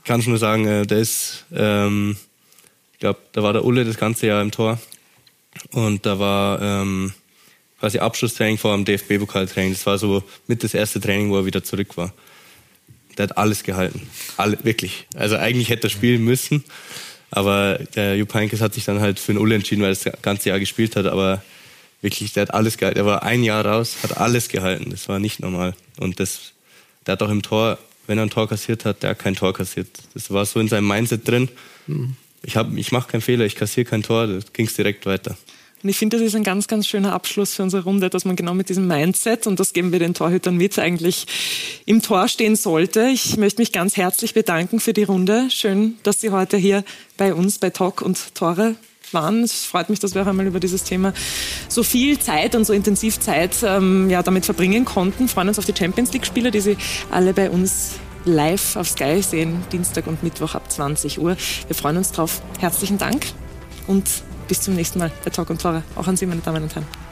kann 0.03 0.21
schon 0.21 0.31
nur 0.31 0.39
sagen, 0.39 0.65
äh, 0.65 0.85
der 0.85 0.99
ist, 0.99 1.45
ähm, 1.53 2.17
ich 2.93 2.99
glaube, 2.99 3.19
da 3.31 3.43
war 3.43 3.53
der 3.53 3.65
Ulle 3.65 3.85
das 3.85 3.97
ganze 3.97 4.27
Jahr 4.27 4.41
im 4.41 4.51
Tor. 4.51 4.79
Und 5.71 6.05
da 6.05 6.19
war 6.19 6.61
ähm, 6.61 7.13
quasi 7.79 7.99
Abschlusstraining 7.99 8.57
vor 8.57 8.75
dem 8.75 8.85
DFB-Pokaltraining. 8.85 9.73
Das 9.73 9.85
war 9.85 9.97
so 9.97 10.23
mit 10.47 10.63
das 10.63 10.73
erste 10.73 10.99
Training, 10.99 11.29
wo 11.29 11.37
er 11.37 11.45
wieder 11.45 11.63
zurück 11.63 11.97
war. 11.97 12.13
Der 13.17 13.23
hat 13.23 13.37
alles 13.37 13.63
gehalten. 13.63 14.07
Alle, 14.37 14.57
wirklich. 14.63 15.07
Also 15.15 15.35
eigentlich 15.35 15.69
hätte 15.69 15.87
er 15.87 15.89
spielen 15.89 16.23
müssen. 16.23 16.63
Aber 17.31 17.79
der 17.95 18.15
Jupp 18.15 18.33
Heynckes 18.33 18.61
hat 18.61 18.73
sich 18.73 18.85
dann 18.85 18.99
halt 19.01 19.19
für 19.19 19.33
den 19.33 19.39
Ulle 19.39 19.55
entschieden, 19.55 19.81
weil 19.81 19.91
er 19.91 19.95
das 19.95 20.21
ganze 20.21 20.49
Jahr 20.49 20.59
gespielt 20.59 20.95
hat. 20.95 21.05
Aber 21.05 21.43
wirklich, 22.01 22.33
der 22.33 22.43
hat 22.43 22.53
alles 22.53 22.77
gehalten. 22.77 22.99
Er 22.99 23.05
war 23.05 23.23
ein 23.23 23.43
Jahr 23.43 23.65
raus, 23.65 23.97
hat 24.03 24.17
alles 24.17 24.49
gehalten. 24.49 24.89
Das 24.89 25.07
war 25.09 25.19
nicht 25.19 25.39
normal. 25.39 25.75
Und 25.97 26.19
das, 26.19 26.53
der 27.05 27.13
hat 27.13 27.21
auch 27.21 27.29
im 27.29 27.41
Tor 27.41 27.77
wenn 28.09 28.17
er 28.17 28.23
ein 28.23 28.31
Tor 28.31 28.49
kassiert 28.49 28.85
hat, 28.85 29.03
der 29.03 29.11
hat 29.11 29.19
kein 29.19 29.35
Tor 29.35 29.53
kassiert. 29.53 29.87
Das 30.15 30.31
war 30.31 30.43
so 30.45 30.59
in 30.59 30.67
seinem 30.67 30.87
Mindset 30.87 31.27
drin. 31.27 31.47
Ich, 32.41 32.55
ich 32.55 32.91
mache 32.91 33.11
keinen 33.11 33.21
Fehler, 33.21 33.45
ich 33.45 33.55
kassiere 33.55 33.85
kein 33.85 34.01
Tor, 34.01 34.25
da 34.25 34.39
ging 34.51 34.65
es 34.65 34.73
direkt 34.73 35.05
weiter. 35.05 35.37
Und 35.83 35.89
ich 35.89 35.97
finde, 35.97 36.17
das 36.17 36.25
ist 36.25 36.35
ein 36.35 36.43
ganz, 36.43 36.67
ganz 36.67 36.87
schöner 36.87 37.13
Abschluss 37.13 37.53
für 37.53 37.63
unsere 37.63 37.83
Runde, 37.83 38.09
dass 38.09 38.25
man 38.25 38.35
genau 38.35 38.55
mit 38.55 38.67
diesem 38.67 38.87
Mindset, 38.87 39.45
und 39.45 39.59
das 39.59 39.73
geben 39.73 39.91
wir 39.91 39.99
den 39.99 40.15
Torhütern 40.15 40.57
mit, 40.57 40.77
eigentlich 40.79 41.27
im 41.85 42.01
Tor 42.01 42.27
stehen 42.27 42.55
sollte. 42.55 43.07
Ich 43.13 43.37
möchte 43.37 43.61
mich 43.61 43.71
ganz 43.71 43.95
herzlich 43.95 44.33
bedanken 44.33 44.79
für 44.79 44.93
die 44.93 45.03
Runde. 45.03 45.47
Schön, 45.51 45.97
dass 46.01 46.19
Sie 46.19 46.31
heute 46.31 46.57
hier 46.57 46.83
bei 47.15 47.33
uns 47.33 47.59
bei 47.59 47.69
Talk 47.69 48.01
und 48.01 48.33
Tore 48.33 48.75
waren. 49.13 49.43
Es 49.43 49.65
freut 49.65 49.89
mich, 49.89 49.99
dass 49.99 50.15
wir 50.15 50.23
auch 50.23 50.27
einmal 50.27 50.47
über 50.47 50.59
dieses 50.59 50.83
Thema 50.83 51.13
so 51.67 51.83
viel 51.83 52.19
Zeit 52.19 52.55
und 52.55 52.65
so 52.65 52.73
intensiv 52.73 53.19
Zeit 53.19 53.57
ähm, 53.63 54.09
ja, 54.09 54.23
damit 54.23 54.45
verbringen 54.45 54.85
konnten. 54.85 55.21
Wir 55.21 55.27
freuen 55.29 55.47
uns 55.47 55.59
auf 55.59 55.65
die 55.65 55.75
Champions 55.77 56.13
League-Spiele, 56.13 56.51
die 56.51 56.61
Sie 56.61 56.77
alle 57.11 57.33
bei 57.33 57.49
uns 57.49 57.99
live 58.25 58.75
auf 58.75 58.89
Sky 58.89 59.21
sehen, 59.21 59.63
Dienstag 59.71 60.07
und 60.07 60.23
Mittwoch 60.23 60.55
ab 60.55 60.71
20 60.71 61.19
Uhr. 61.19 61.37
Wir 61.67 61.75
freuen 61.75 61.97
uns 61.97 62.11
drauf. 62.11 62.41
Herzlichen 62.59 62.97
Dank 62.97 63.27
und 63.87 64.07
bis 64.47 64.61
zum 64.61 64.75
nächsten 64.75 64.99
Mal 64.99 65.11
bei 65.23 65.29
Talk 65.29 65.49
und 65.49 65.61
Tore. 65.61 65.83
Auch 65.95 66.07
an 66.07 66.17
Sie, 66.17 66.25
meine 66.25 66.41
Damen 66.41 66.63
und 66.63 66.75
Herren. 66.75 67.08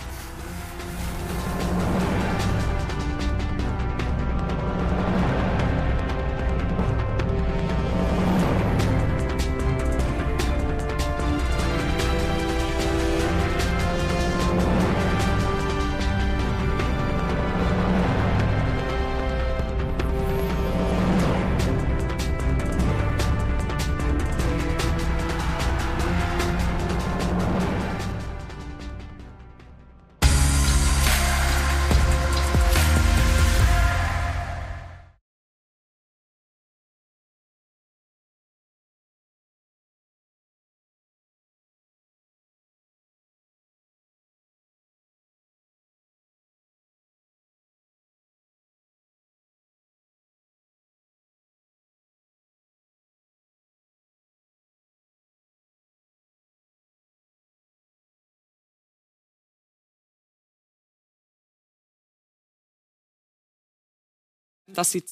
Das 64.78 64.92
sieht 64.92 65.10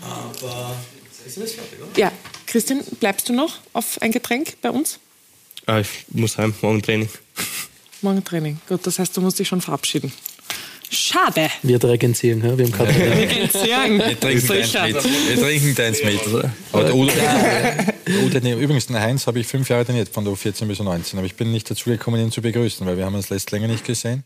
Aber 0.00 0.76
ist 1.26 1.36
das 1.36 1.52
fertig, 1.52 1.78
oder? 1.80 1.98
Ja, 1.98 2.12
Christian, 2.46 2.82
bleibst 2.98 3.28
du 3.28 3.32
noch 3.32 3.58
auf 3.72 4.00
ein 4.02 4.12
Getränk 4.12 4.60
bei 4.62 4.70
uns? 4.70 4.98
Ah, 5.66 5.80
ich 5.80 6.06
muss 6.08 6.38
heim, 6.38 6.54
morgen 6.62 6.82
Training. 6.82 7.08
Morgen 8.00 8.24
Training, 8.24 8.60
gut, 8.68 8.86
das 8.86 8.98
heißt, 8.98 9.16
du 9.16 9.20
musst 9.20 9.38
dich 9.38 9.48
schon 9.48 9.60
verabschieden. 9.60 10.12
Schade. 10.90 11.50
Wir 11.62 11.78
trinken 11.78 12.14
ziehen, 12.14 12.42
ja? 12.44 12.56
wir 12.56 12.66
haben 12.66 12.72
keine 12.72 12.94
Wir 12.94 14.20
trinken 14.20 14.48
deins 14.48 14.74
mit. 14.74 15.04
Wir 15.04 15.36
trinken 15.36 15.74
deins 15.74 16.02
mit? 16.02 16.20
Aber 16.72 16.84
der 16.84 16.94
Udo, 16.94 17.12
der 17.12 18.24
Udo, 18.24 18.40
nee, 18.42 18.52
übrigens, 18.54 18.86
den 18.86 18.98
Heinz 18.98 19.26
habe 19.26 19.40
ich 19.40 19.46
fünf 19.46 19.68
Jahre 19.68 19.84
trainiert, 19.84 20.08
von 20.08 20.24
der 20.24 20.32
U14 20.32 20.66
bis 20.66 20.80
U19. 20.80 21.16
Aber 21.18 21.26
ich 21.26 21.36
bin 21.36 21.52
nicht 21.52 21.70
dazu 21.70 21.90
gekommen, 21.90 22.20
ihn 22.20 22.32
zu 22.32 22.40
begrüßen, 22.40 22.86
weil 22.86 22.96
wir 22.96 23.04
haben 23.04 23.14
uns 23.14 23.28
lässt 23.28 23.50
länger 23.50 23.68
nicht 23.68 23.84
gesehen. 23.84 24.24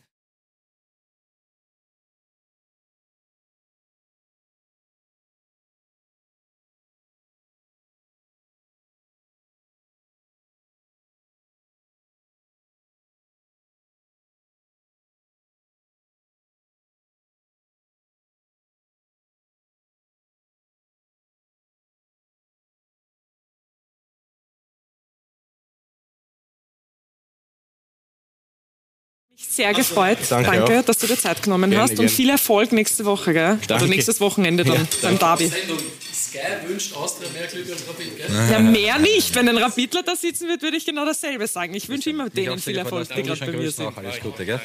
Sehr 29.53 29.75
gefreut. 29.75 30.17
Danke 30.31 30.51
Danke, 30.51 30.83
dass 30.83 30.97
du 30.97 31.07
dir 31.07 31.19
Zeit 31.19 31.43
genommen 31.43 31.71
Gerne, 31.71 31.83
hast 31.83 31.91
und 31.91 31.97
gerne. 31.97 32.09
viel 32.09 32.31
Erfolg 32.31 32.73
nächste 32.73 33.05
Woche, 33.05 33.35
gell? 33.35 33.59
Danke. 33.67 33.85
Oder 33.85 33.95
nächstes 33.95 34.19
Wochenende 34.19 34.65
dann 34.65 34.77
Ja, 34.77 34.87
beim 35.03 35.19
Derby. 35.19 35.51
Sky 35.51 36.39
wünscht 36.67 36.97
Austria 36.97 37.29
mehr 37.35 37.47
Glück 37.47 37.71
als 37.71 37.87
Rapid, 37.87 38.17
gell? 38.17 38.51
Ja, 38.51 38.59
mehr 38.61 38.99
nicht. 38.99 39.35
Wenn 39.35 39.51
ein 39.51 39.59
Rapidler 39.59 40.03
da 40.05 40.17
sitzen 40.17 40.49
wird, 40.49 40.63
würde 40.63 40.79
ich 40.79 40.87
genau 40.87 41.05
dasselbe 41.05 41.47
sagen. 41.47 41.75
Ich 41.75 41.87
wünsche 41.91 42.09
immer 42.09 42.31
denen 42.31 42.59
viel 42.59 42.79
Erfolg, 42.79 43.15
die 43.15 43.23
gerade 43.23 43.45
bei 43.45 43.53
mir 43.53 43.71
sind. 43.71 43.89
Auch 43.89 43.97
alles 43.99 44.21
Gute, 44.21 44.47
gell? 44.47 44.61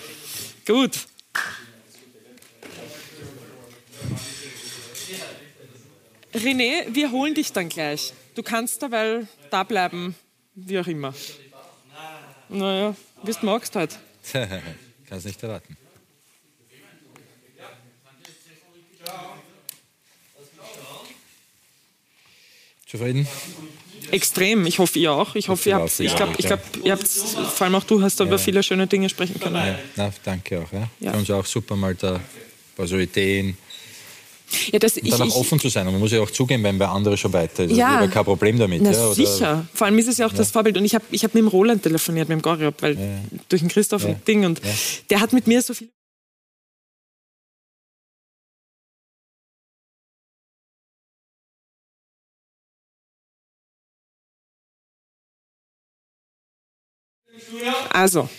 Gut. 0.65 0.91
René, 6.33 6.85
wir 6.87 7.11
holen 7.11 7.33
dich 7.33 7.51
dann 7.51 7.67
gleich. 7.67 8.13
Du 8.35 8.43
kannst 8.43 8.81
dabei 8.81 9.27
da 9.51 9.63
bleiben, 9.63 10.15
wie 10.55 10.79
auch 10.79 10.87
immer. 10.87 11.13
Naja, 12.47 12.95
wie 13.23 13.31
du 13.33 13.45
magst 13.45 13.75
halt. 13.75 13.99
Kannst 15.09 15.25
nicht 15.25 15.41
erwarten. 15.41 15.77
Zufrieden? 22.85 23.27
Extrem. 24.11 24.65
Ich 24.65 24.79
hoffe, 24.79 24.97
ihr 24.99 25.11
auch. 25.11 25.35
Ich 25.35 25.49
hoffe, 25.49 25.69
ihr 25.69 25.75
habt, 25.75 25.99
ich 25.99 26.15
glaube, 26.15 26.35
ich 26.37 26.45
glaub, 26.45 26.61
ihr 26.83 26.93
habt, 26.93 27.07
vor 27.07 27.65
allem 27.65 27.75
auch 27.75 27.83
du 27.83 28.01
hast 28.01 28.19
über 28.21 28.39
viele 28.39 28.63
schöne 28.63 28.87
Dinge 28.87 29.09
sprechen 29.09 29.39
können. 29.39 29.55
Ja, 29.55 29.77
na, 29.97 30.13
danke 30.23 30.61
auch. 30.61 30.71
Ja. 30.71 30.89
Ja. 31.01 31.11
Für 31.11 31.17
uns 31.17 31.31
auch 31.31 31.45
super 31.45 31.75
mal 31.75 31.95
da 31.95 32.15
ein 32.15 32.21
paar 32.75 32.87
so 32.87 32.97
Ideen. 32.97 33.57
Ja, 34.71 34.79
das, 34.79 34.95
Und 34.97 35.03
ich, 35.05 35.11
dann 35.11 35.21
auch 35.23 35.27
ich, 35.27 35.35
offen 35.35 35.59
zu 35.59 35.67
sein. 35.69 35.85
Und 35.87 35.93
man 35.93 36.01
muss 36.01 36.11
ja 36.11 36.21
auch 36.21 36.31
zugeben, 36.31 36.63
wenn 36.63 36.77
bei 36.77 36.87
anderen 36.87 37.17
schon 37.17 37.33
weiter 37.33 37.65
ist. 37.65 37.75
Ja. 37.75 37.87
Also, 37.87 37.95
ich 37.97 38.01
habe 38.03 38.13
kein 38.13 38.23
Problem 38.25 38.57
damit. 38.57 38.81
Na, 38.81 38.91
ja, 38.91 39.13
sicher. 39.13 39.67
Vor 39.73 39.85
allem 39.87 39.97
ist 39.99 40.07
es 40.07 40.17
ja 40.17 40.25
auch 40.27 40.33
das 40.33 40.51
Vorbild. 40.51 40.77
Und 40.77 40.85
ich 40.85 40.95
habe 40.95 41.03
ich 41.11 41.23
hab 41.23 41.33
mit 41.33 41.41
dem 41.43 41.47
Roland 41.49 41.83
telefoniert, 41.83 42.29
mit 42.29 42.37
dem 42.39 42.41
Goriop, 42.41 42.81
weil 42.81 42.97
durch 43.49 43.61
den 43.61 43.69
Christoph 43.69 44.03
Ja. 44.03 44.09
und 44.09 44.27
Ding. 44.27 44.45
Und 44.45 44.59
Ja. 44.63 44.71
der 45.09 45.19
hat 45.19 45.33
mit 45.33 45.47
mir 45.47 45.61
so 45.61 45.73
viel. 45.73 45.89
Also, 57.89 58.29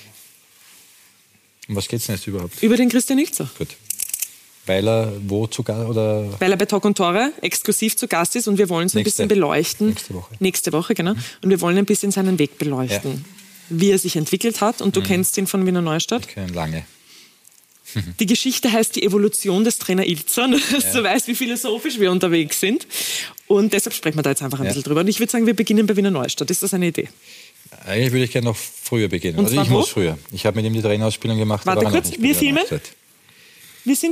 Um 1.68 1.76
was 1.76 1.88
geht 1.88 2.00
es 2.00 2.06
denn 2.06 2.16
jetzt 2.16 2.26
überhaupt? 2.26 2.62
über 2.62 2.76
den 2.76 2.88
Christian 2.88 3.18
Ilzer. 3.18 3.48
Gut. 3.58 3.76
Weil 4.68 4.86
er 4.88 5.12
wo 5.26 5.46
zu 5.46 5.62
Gast 5.62 5.88
oder 5.88 6.28
Weil 6.40 6.50
er 6.52 6.56
bei 6.56 6.66
Talk 6.66 6.84
und 6.84 6.96
Tore 6.96 7.32
exklusiv 7.42 7.96
zu 7.96 8.06
Gast 8.06 8.36
ist 8.36 8.46
und 8.48 8.58
wir 8.58 8.68
wollen 8.68 8.88
so 8.88 8.98
ein 8.98 9.02
Nächste- 9.02 9.22
bisschen 9.24 9.28
beleuchten. 9.28 9.88
nächste 9.88 10.14
Woche. 10.14 10.34
Nächste 10.38 10.72
Woche, 10.72 10.94
genau. 10.94 11.14
Und 11.42 11.50
wir 11.50 11.60
wollen 11.60 11.76
ein 11.78 11.86
bisschen 11.86 12.10
seinen 12.12 12.38
Weg 12.38 12.58
beleuchten. 12.58 13.24
Wie 13.70 13.90
er 13.90 13.98
sich 13.98 14.16
entwickelt 14.16 14.60
hat. 14.60 14.80
Und 14.80 14.94
du 14.96 15.00
Mhm. 15.00 15.04
kennst 15.04 15.36
ihn 15.38 15.46
von 15.46 15.66
Wiener 15.66 15.82
Neustadt. 15.82 16.28
kein 16.28 16.52
lange? 16.54 16.84
Die 18.20 18.26
Geschichte 18.26 18.70
heißt 18.70 18.96
die 18.96 19.02
Evolution 19.02 19.64
des 19.64 19.78
Trainer 19.78 20.06
Ilzer, 20.06 20.46
nur 20.46 20.60
dass 20.72 20.84
Ja. 20.92 21.00
du 21.00 21.02
weißt, 21.04 21.26
wie 21.28 21.34
philosophisch 21.34 21.98
wir 21.98 22.10
unterwegs 22.12 22.60
sind. 22.60 22.86
Und 23.46 23.72
deshalb 23.72 23.94
sprechen 23.94 24.18
wir 24.18 24.22
da 24.22 24.30
jetzt 24.30 24.42
einfach 24.42 24.58
ein 24.60 24.64
Ja. 24.66 24.70
bisschen 24.70 24.82
drüber. 24.84 25.00
Und 25.00 25.08
ich 25.08 25.18
würde 25.20 25.32
sagen, 25.32 25.46
wir 25.46 25.54
beginnen 25.54 25.86
bei 25.86 25.96
Wiener 25.96 26.10
Neustadt. 26.10 26.50
Ist 26.50 26.62
das 26.62 26.74
eine 26.74 26.88
Idee? 26.88 27.08
Eigentlich 27.86 28.12
würde 28.12 28.24
ich 28.24 28.30
gerne 28.32 28.46
noch 28.46 28.56
früher 28.56 29.08
beginnen. 29.08 29.38
Und 29.38 29.46
also 29.46 29.60
ich 29.62 29.70
wo? 29.70 29.74
muss 29.78 29.88
früher. 29.88 30.18
Ich 30.32 30.44
habe 30.44 30.56
mit 30.56 30.66
ihm 30.66 30.74
die 30.74 30.82
Trainerausbildung 30.82 31.38
gemacht. 31.38 31.64
Warte 31.64 31.86
kurz, 31.86 32.12
wir 32.18 32.34
filmen? 32.34 32.64
Wir 33.84 33.96
sind 33.96 34.06